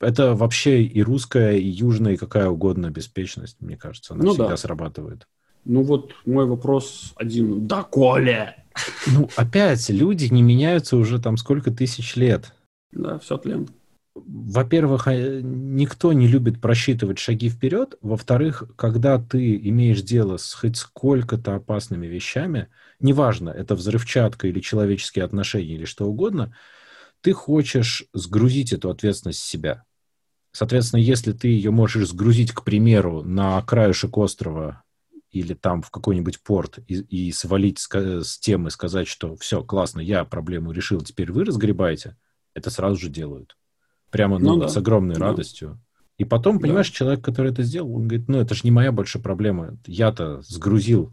Это 0.00 0.34
вообще 0.34 0.82
и 0.82 1.02
русская, 1.02 1.56
и 1.56 1.66
южная, 1.66 2.14
и 2.14 2.18
какая 2.18 2.48
угодно 2.48 2.90
беспечность, 2.90 3.56
мне 3.60 3.76
кажется, 3.76 4.12
она 4.12 4.24
ну, 4.24 4.30
всегда 4.30 4.48
да. 4.48 4.56
срабатывает. 4.56 5.26
Ну 5.64 5.82
вот 5.82 6.12
мой 6.26 6.46
вопрос 6.46 7.12
один. 7.16 7.66
Да, 7.66 7.84
Коля! 7.84 8.64
Ну, 9.06 9.28
опять, 9.36 9.88
люди 9.88 10.26
не 10.26 10.42
меняются 10.42 10.96
уже 10.96 11.20
там 11.20 11.36
сколько 11.36 11.70
тысяч 11.70 12.16
лет. 12.16 12.52
Да, 12.92 13.18
все 13.18 13.38
тлен 13.38 13.68
во-первых, 14.26 15.08
а, 15.08 15.40
никто 15.42 16.12
не 16.12 16.26
любит 16.26 16.60
просчитывать 16.60 17.18
шаги 17.18 17.48
вперед. 17.48 17.96
Во-вторых, 18.00 18.64
когда 18.76 19.18
ты 19.18 19.56
имеешь 19.56 20.02
дело 20.02 20.36
с 20.36 20.54
хоть 20.54 20.76
сколько-то 20.76 21.56
опасными 21.56 22.06
вещами, 22.06 22.68
неважно, 23.00 23.50
это 23.50 23.74
взрывчатка 23.74 24.48
или 24.48 24.60
человеческие 24.60 25.24
отношения 25.24 25.74
или 25.74 25.84
что 25.84 26.06
угодно, 26.06 26.56
ты 27.20 27.32
хочешь 27.32 28.06
сгрузить 28.12 28.72
эту 28.72 28.90
ответственность 28.90 29.40
с 29.40 29.46
себя. 29.46 29.84
Соответственно, 30.52 31.00
если 31.00 31.32
ты 31.32 31.48
ее 31.48 31.70
можешь 31.70 32.08
сгрузить, 32.08 32.52
к 32.52 32.64
примеру, 32.64 33.22
на 33.22 33.60
краешек 33.62 34.16
острова 34.16 34.82
или 35.30 35.52
там 35.54 35.82
в 35.82 35.90
какой-нибудь 35.90 36.42
порт 36.42 36.78
и, 36.86 36.94
и 36.94 37.32
свалить 37.32 37.78
с, 37.78 37.88
с 37.92 38.38
темы, 38.38 38.70
сказать, 38.70 39.08
что 39.08 39.36
все, 39.36 39.62
классно, 39.62 40.00
я 40.00 40.24
проблему 40.24 40.72
решил, 40.72 41.02
теперь 41.02 41.32
вы 41.32 41.44
разгребаете, 41.44 42.16
это 42.54 42.70
сразу 42.70 42.96
же 42.96 43.10
делают. 43.10 43.57
Прямо 44.10 44.38
ну, 44.38 44.54
ну, 44.54 44.60
да. 44.62 44.68
с 44.68 44.76
огромной 44.76 45.16
да. 45.16 45.26
радостью. 45.26 45.78
И 46.18 46.24
потом, 46.24 46.58
понимаешь, 46.58 46.90
да. 46.90 46.94
человек, 46.94 47.24
который 47.24 47.52
это 47.52 47.62
сделал, 47.62 47.94
он 47.94 48.08
говорит, 48.08 48.28
ну, 48.28 48.38
это 48.38 48.54
же 48.54 48.62
не 48.64 48.70
моя 48.70 48.90
большая 48.90 49.22
проблема. 49.22 49.78
Я-то 49.86 50.42
сгрузил 50.42 51.12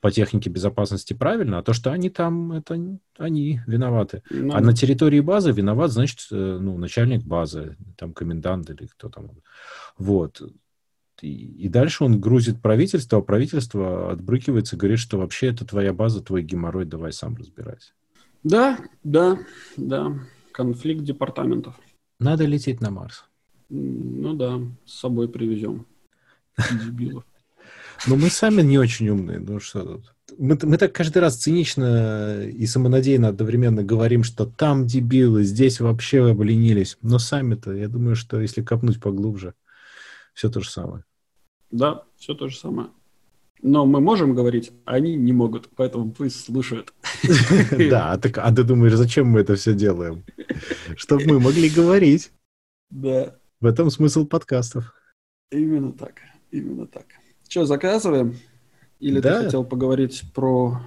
по 0.00 0.10
технике 0.10 0.50
безопасности 0.50 1.14
правильно, 1.14 1.58
а 1.58 1.62
то, 1.62 1.72
что 1.72 1.90
они 1.90 2.10
там, 2.10 2.52
это 2.52 2.78
они 3.16 3.60
виноваты. 3.66 4.22
Ну, 4.30 4.52
а 4.52 4.60
на 4.60 4.74
территории 4.74 5.20
базы 5.20 5.52
виноват, 5.52 5.90
значит, 5.90 6.26
э, 6.30 6.58
ну, 6.60 6.76
начальник 6.76 7.24
базы, 7.24 7.76
там, 7.96 8.12
комендант 8.12 8.68
или 8.68 8.86
кто 8.86 9.08
там. 9.08 9.30
Вот. 9.96 10.42
И, 11.22 11.64
и 11.64 11.68
дальше 11.68 12.04
он 12.04 12.20
грузит 12.20 12.60
правительство, 12.60 13.18
а 13.18 13.22
правительство 13.22 14.10
отбрыкивается, 14.10 14.76
говорит, 14.76 14.98
что 14.98 15.18
вообще 15.18 15.48
это 15.48 15.64
твоя 15.64 15.92
база, 15.92 16.20
твой 16.20 16.42
геморрой, 16.42 16.84
давай 16.84 17.12
сам 17.12 17.36
разбирайся. 17.36 17.92
Да, 18.42 18.78
да, 19.04 19.38
да. 19.76 20.18
Конфликт 20.52 21.04
департаментов. 21.04 21.76
Надо 22.22 22.44
лететь 22.44 22.80
на 22.80 22.90
Марс. 22.90 23.24
Ну 23.68 24.34
да, 24.34 24.60
с 24.84 25.00
собой 25.00 25.28
привезем. 25.28 25.86
Дебилов. 26.84 27.24
Но 28.06 28.16
мы 28.16 28.30
сами 28.30 28.62
не 28.62 28.78
очень 28.78 29.08
умные, 29.08 29.38
ну 29.38 29.60
что 29.60 29.82
тут. 29.82 30.14
Мы, 30.38 30.58
мы 30.62 30.78
так 30.78 30.92
каждый 30.92 31.18
раз 31.18 31.36
цинично 31.36 32.42
и 32.44 32.66
самонадеянно 32.66 33.28
одновременно 33.28 33.82
говорим, 33.82 34.24
что 34.24 34.46
там 34.46 34.86
дебилы, 34.86 35.44
здесь 35.44 35.80
вообще 35.80 36.30
обленились. 36.30 36.96
Но 37.02 37.18
сами-то, 37.18 37.72
я 37.72 37.88
думаю, 37.88 38.16
что 38.16 38.40
если 38.40 38.62
копнуть 38.62 39.00
поглубже, 39.00 39.54
все 40.32 40.48
то 40.48 40.60
же 40.60 40.70
самое. 40.70 41.04
Да, 41.70 42.04
все 42.16 42.34
то 42.34 42.48
же 42.48 42.56
самое. 42.56 42.88
Но 43.62 43.86
мы 43.86 44.00
можем 44.00 44.34
говорить, 44.34 44.72
а 44.84 44.94
они 44.94 45.14
не 45.14 45.32
могут, 45.32 45.68
поэтому 45.76 46.10
пусть 46.10 46.44
слушают. 46.44 46.92
Да, 47.90 48.12
а, 48.12 48.20
а 48.20 48.54
ты 48.54 48.64
думаешь, 48.64 48.94
зачем 48.94 49.28
мы 49.28 49.40
это 49.40 49.54
все 49.54 49.72
делаем? 49.72 50.24
Чтобы 50.96 51.24
мы 51.26 51.40
могли 51.40 51.70
говорить. 51.70 52.32
Да. 52.90 53.36
В 53.60 53.66
этом 53.66 53.90
смысл 53.90 54.26
подкастов. 54.26 54.92
Именно 55.52 55.92
так, 55.92 56.14
именно 56.50 56.86
так. 56.86 57.06
Что, 57.48 57.64
заказываем? 57.64 58.34
Или 58.98 59.20
да. 59.20 59.38
ты 59.38 59.44
хотел 59.44 59.64
поговорить 59.64 60.24
про 60.34 60.80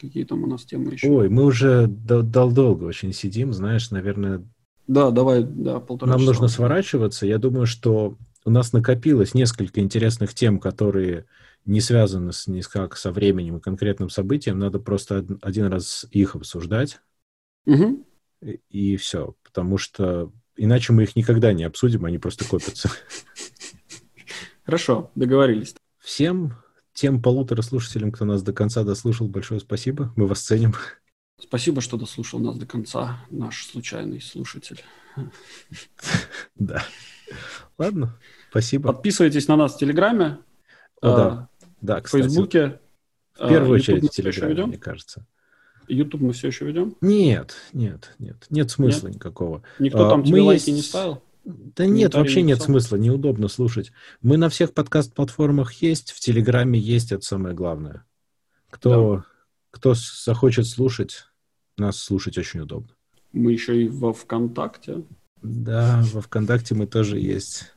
какие 0.00 0.24
там 0.24 0.44
у 0.44 0.46
нас 0.46 0.64
темы 0.64 0.92
еще? 0.92 1.08
Ой, 1.08 1.28
мы 1.28 1.44
уже 1.44 1.88
дол 1.88 2.52
долго 2.52 2.84
очень 2.84 3.12
сидим, 3.12 3.52
знаешь, 3.52 3.90
наверное... 3.90 4.44
Да, 4.86 5.10
давай, 5.10 5.42
да, 5.42 5.80
полтора 5.80 6.12
Нам 6.12 6.20
часа. 6.20 6.30
нужно 6.30 6.48
сворачиваться. 6.48 7.26
Я 7.26 7.38
думаю, 7.38 7.66
что 7.66 8.16
у 8.44 8.50
нас 8.50 8.72
накопилось 8.72 9.34
несколько 9.34 9.80
интересных 9.80 10.32
тем, 10.32 10.60
которые 10.60 11.26
не 11.68 11.80
связаны 11.80 12.32
с, 12.32 12.46
никак 12.46 12.96
со 12.96 13.12
временем 13.12 13.58
и 13.58 13.60
конкретным 13.60 14.08
событием, 14.08 14.58
надо 14.58 14.78
просто 14.78 15.24
один 15.42 15.66
раз 15.66 16.06
их 16.10 16.34
обсуждать, 16.34 17.00
угу. 17.66 18.06
и, 18.40 18.60
и 18.70 18.96
все. 18.96 19.36
Потому 19.44 19.76
что 19.76 20.32
иначе 20.56 20.92
мы 20.92 21.02
их 21.04 21.14
никогда 21.14 21.52
не 21.52 21.64
обсудим, 21.64 22.06
они 22.06 22.18
просто 22.18 22.44
копятся. 22.46 22.90
Хорошо, 24.64 25.10
договорились. 25.14 25.74
Всем 25.98 26.54
тем 26.94 27.22
полутора 27.22 27.62
слушателям, 27.62 28.12
кто 28.12 28.24
нас 28.24 28.42
до 28.42 28.52
конца 28.52 28.82
дослушал, 28.82 29.28
большое 29.28 29.60
спасибо. 29.60 30.12
Мы 30.16 30.26
вас 30.26 30.40
ценим. 30.40 30.74
Спасибо, 31.40 31.80
что 31.80 31.96
дослушал 31.96 32.40
нас 32.40 32.56
до 32.56 32.66
конца, 32.66 33.24
наш 33.30 33.66
случайный 33.66 34.20
слушатель. 34.20 34.82
Да. 36.56 36.84
Ладно, 37.76 38.18
спасибо. 38.50 38.92
Подписывайтесь 38.92 39.46
на 39.46 39.56
нас 39.56 39.74
в 39.74 39.78
Телеграме. 39.78 40.38
О, 41.00 41.16
да. 41.16 41.48
Да, 41.80 42.00
кстати. 42.00 42.22
В 42.22 42.26
Фейсбуке. 42.26 42.80
В 43.34 43.48
первую 43.48 43.72
а, 43.72 43.74
очередь 43.76 44.04
в 44.04 44.10
Телеграме, 44.10 44.66
мне 44.66 44.78
кажется. 44.78 45.24
YouTube 45.86 46.20
мы 46.20 46.32
все 46.32 46.48
еще 46.48 46.66
ведем? 46.66 46.96
Нет, 47.00 47.54
нет, 47.72 48.14
нет. 48.18 48.46
Нет 48.50 48.70
смысла 48.70 49.08
нет? 49.08 49.16
никакого. 49.16 49.62
Никто 49.78 50.06
а, 50.06 50.10
там 50.10 50.24
тебе 50.24 50.42
лайки 50.42 50.70
есть... 50.70 50.76
не 50.76 50.82
ставил? 50.82 51.22
Да 51.44 51.86
нет, 51.86 52.14
вообще 52.14 52.42
нет 52.42 52.60
смысла, 52.60 52.96
неудобно 52.96 53.48
слушать. 53.48 53.90
Мы 54.20 54.36
на 54.36 54.50
всех 54.50 54.74
подкаст-платформах 54.74 55.72
есть, 55.74 56.10
в 56.10 56.20
Телеграме 56.20 56.78
есть, 56.78 57.10
это 57.10 57.24
самое 57.24 57.54
главное. 57.54 58.04
Кто, 58.68 59.16
да. 59.16 59.24
кто 59.70 59.94
захочет 59.94 60.66
слушать, 60.66 61.24
нас 61.78 61.98
слушать 61.98 62.36
очень 62.36 62.60
удобно. 62.60 62.90
Мы 63.32 63.52
еще 63.52 63.82
и 63.82 63.88
во 63.88 64.12
ВКонтакте. 64.12 65.04
Да, 65.40 66.04
во 66.12 66.20
ВКонтакте 66.20 66.74
мы 66.74 66.86
тоже 66.86 67.18
есть. 67.18 67.72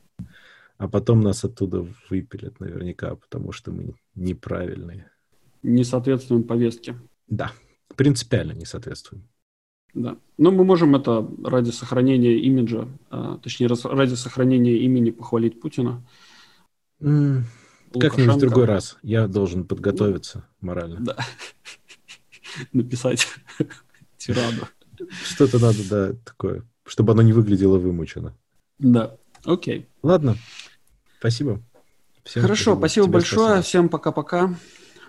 А 0.82 0.88
потом 0.88 1.20
нас 1.20 1.44
оттуда 1.44 1.86
выпилят 2.10 2.58
наверняка, 2.58 3.14
потому 3.14 3.52
что 3.52 3.70
мы 3.70 3.94
неправильные. 4.16 5.12
Не 5.62 5.84
соответствуем 5.84 6.42
повестке. 6.42 6.96
Да, 7.28 7.52
принципиально 7.94 8.50
не 8.50 8.64
соответствуем. 8.64 9.28
Да. 9.94 10.16
Но 10.38 10.50
мы 10.50 10.64
можем 10.64 10.96
это 10.96 11.24
ради 11.44 11.70
сохранения 11.70 12.36
имиджа, 12.36 12.88
а, 13.10 13.38
точнее, 13.38 13.68
ради 13.68 14.14
сохранения 14.14 14.76
имени 14.78 15.12
похвалить 15.12 15.60
Путина. 15.60 16.04
Mm, 17.00 17.42
как-нибудь 18.00 18.34
в 18.34 18.40
другой 18.40 18.64
раз. 18.64 18.98
Я 19.02 19.28
должен 19.28 19.64
подготовиться 19.64 20.48
ну, 20.60 20.66
морально. 20.66 20.98
Да. 20.98 21.16
Написать 22.72 23.28
тираду. 24.16 24.66
Что-то 25.22 25.60
надо, 25.60 25.88
да, 25.88 26.12
такое, 26.24 26.64
чтобы 26.84 27.12
оно 27.12 27.22
не 27.22 27.32
выглядело 27.32 27.78
вымучено. 27.78 28.36
Да, 28.80 29.16
окей. 29.44 29.86
Ладно, 30.02 30.36
спасибо. 31.22 31.62
Всем 32.24 32.42
Хорошо, 32.42 32.76
спасибо 32.76 33.06
большое. 33.06 33.46
Спасибо. 33.46 33.62
Всем 33.62 33.88
пока-пока. 33.88 34.54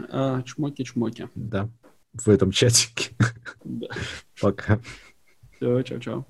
А, 0.10 0.42
чмоки-чмоки. 0.44 1.30
Да, 1.34 1.70
в 2.14 2.30
этом 2.30 2.52
чатике. 2.52 3.16
Да. 3.64 3.88
Пока. 4.40 4.80
Все, 5.58 5.82
чао-чао. 5.82 6.26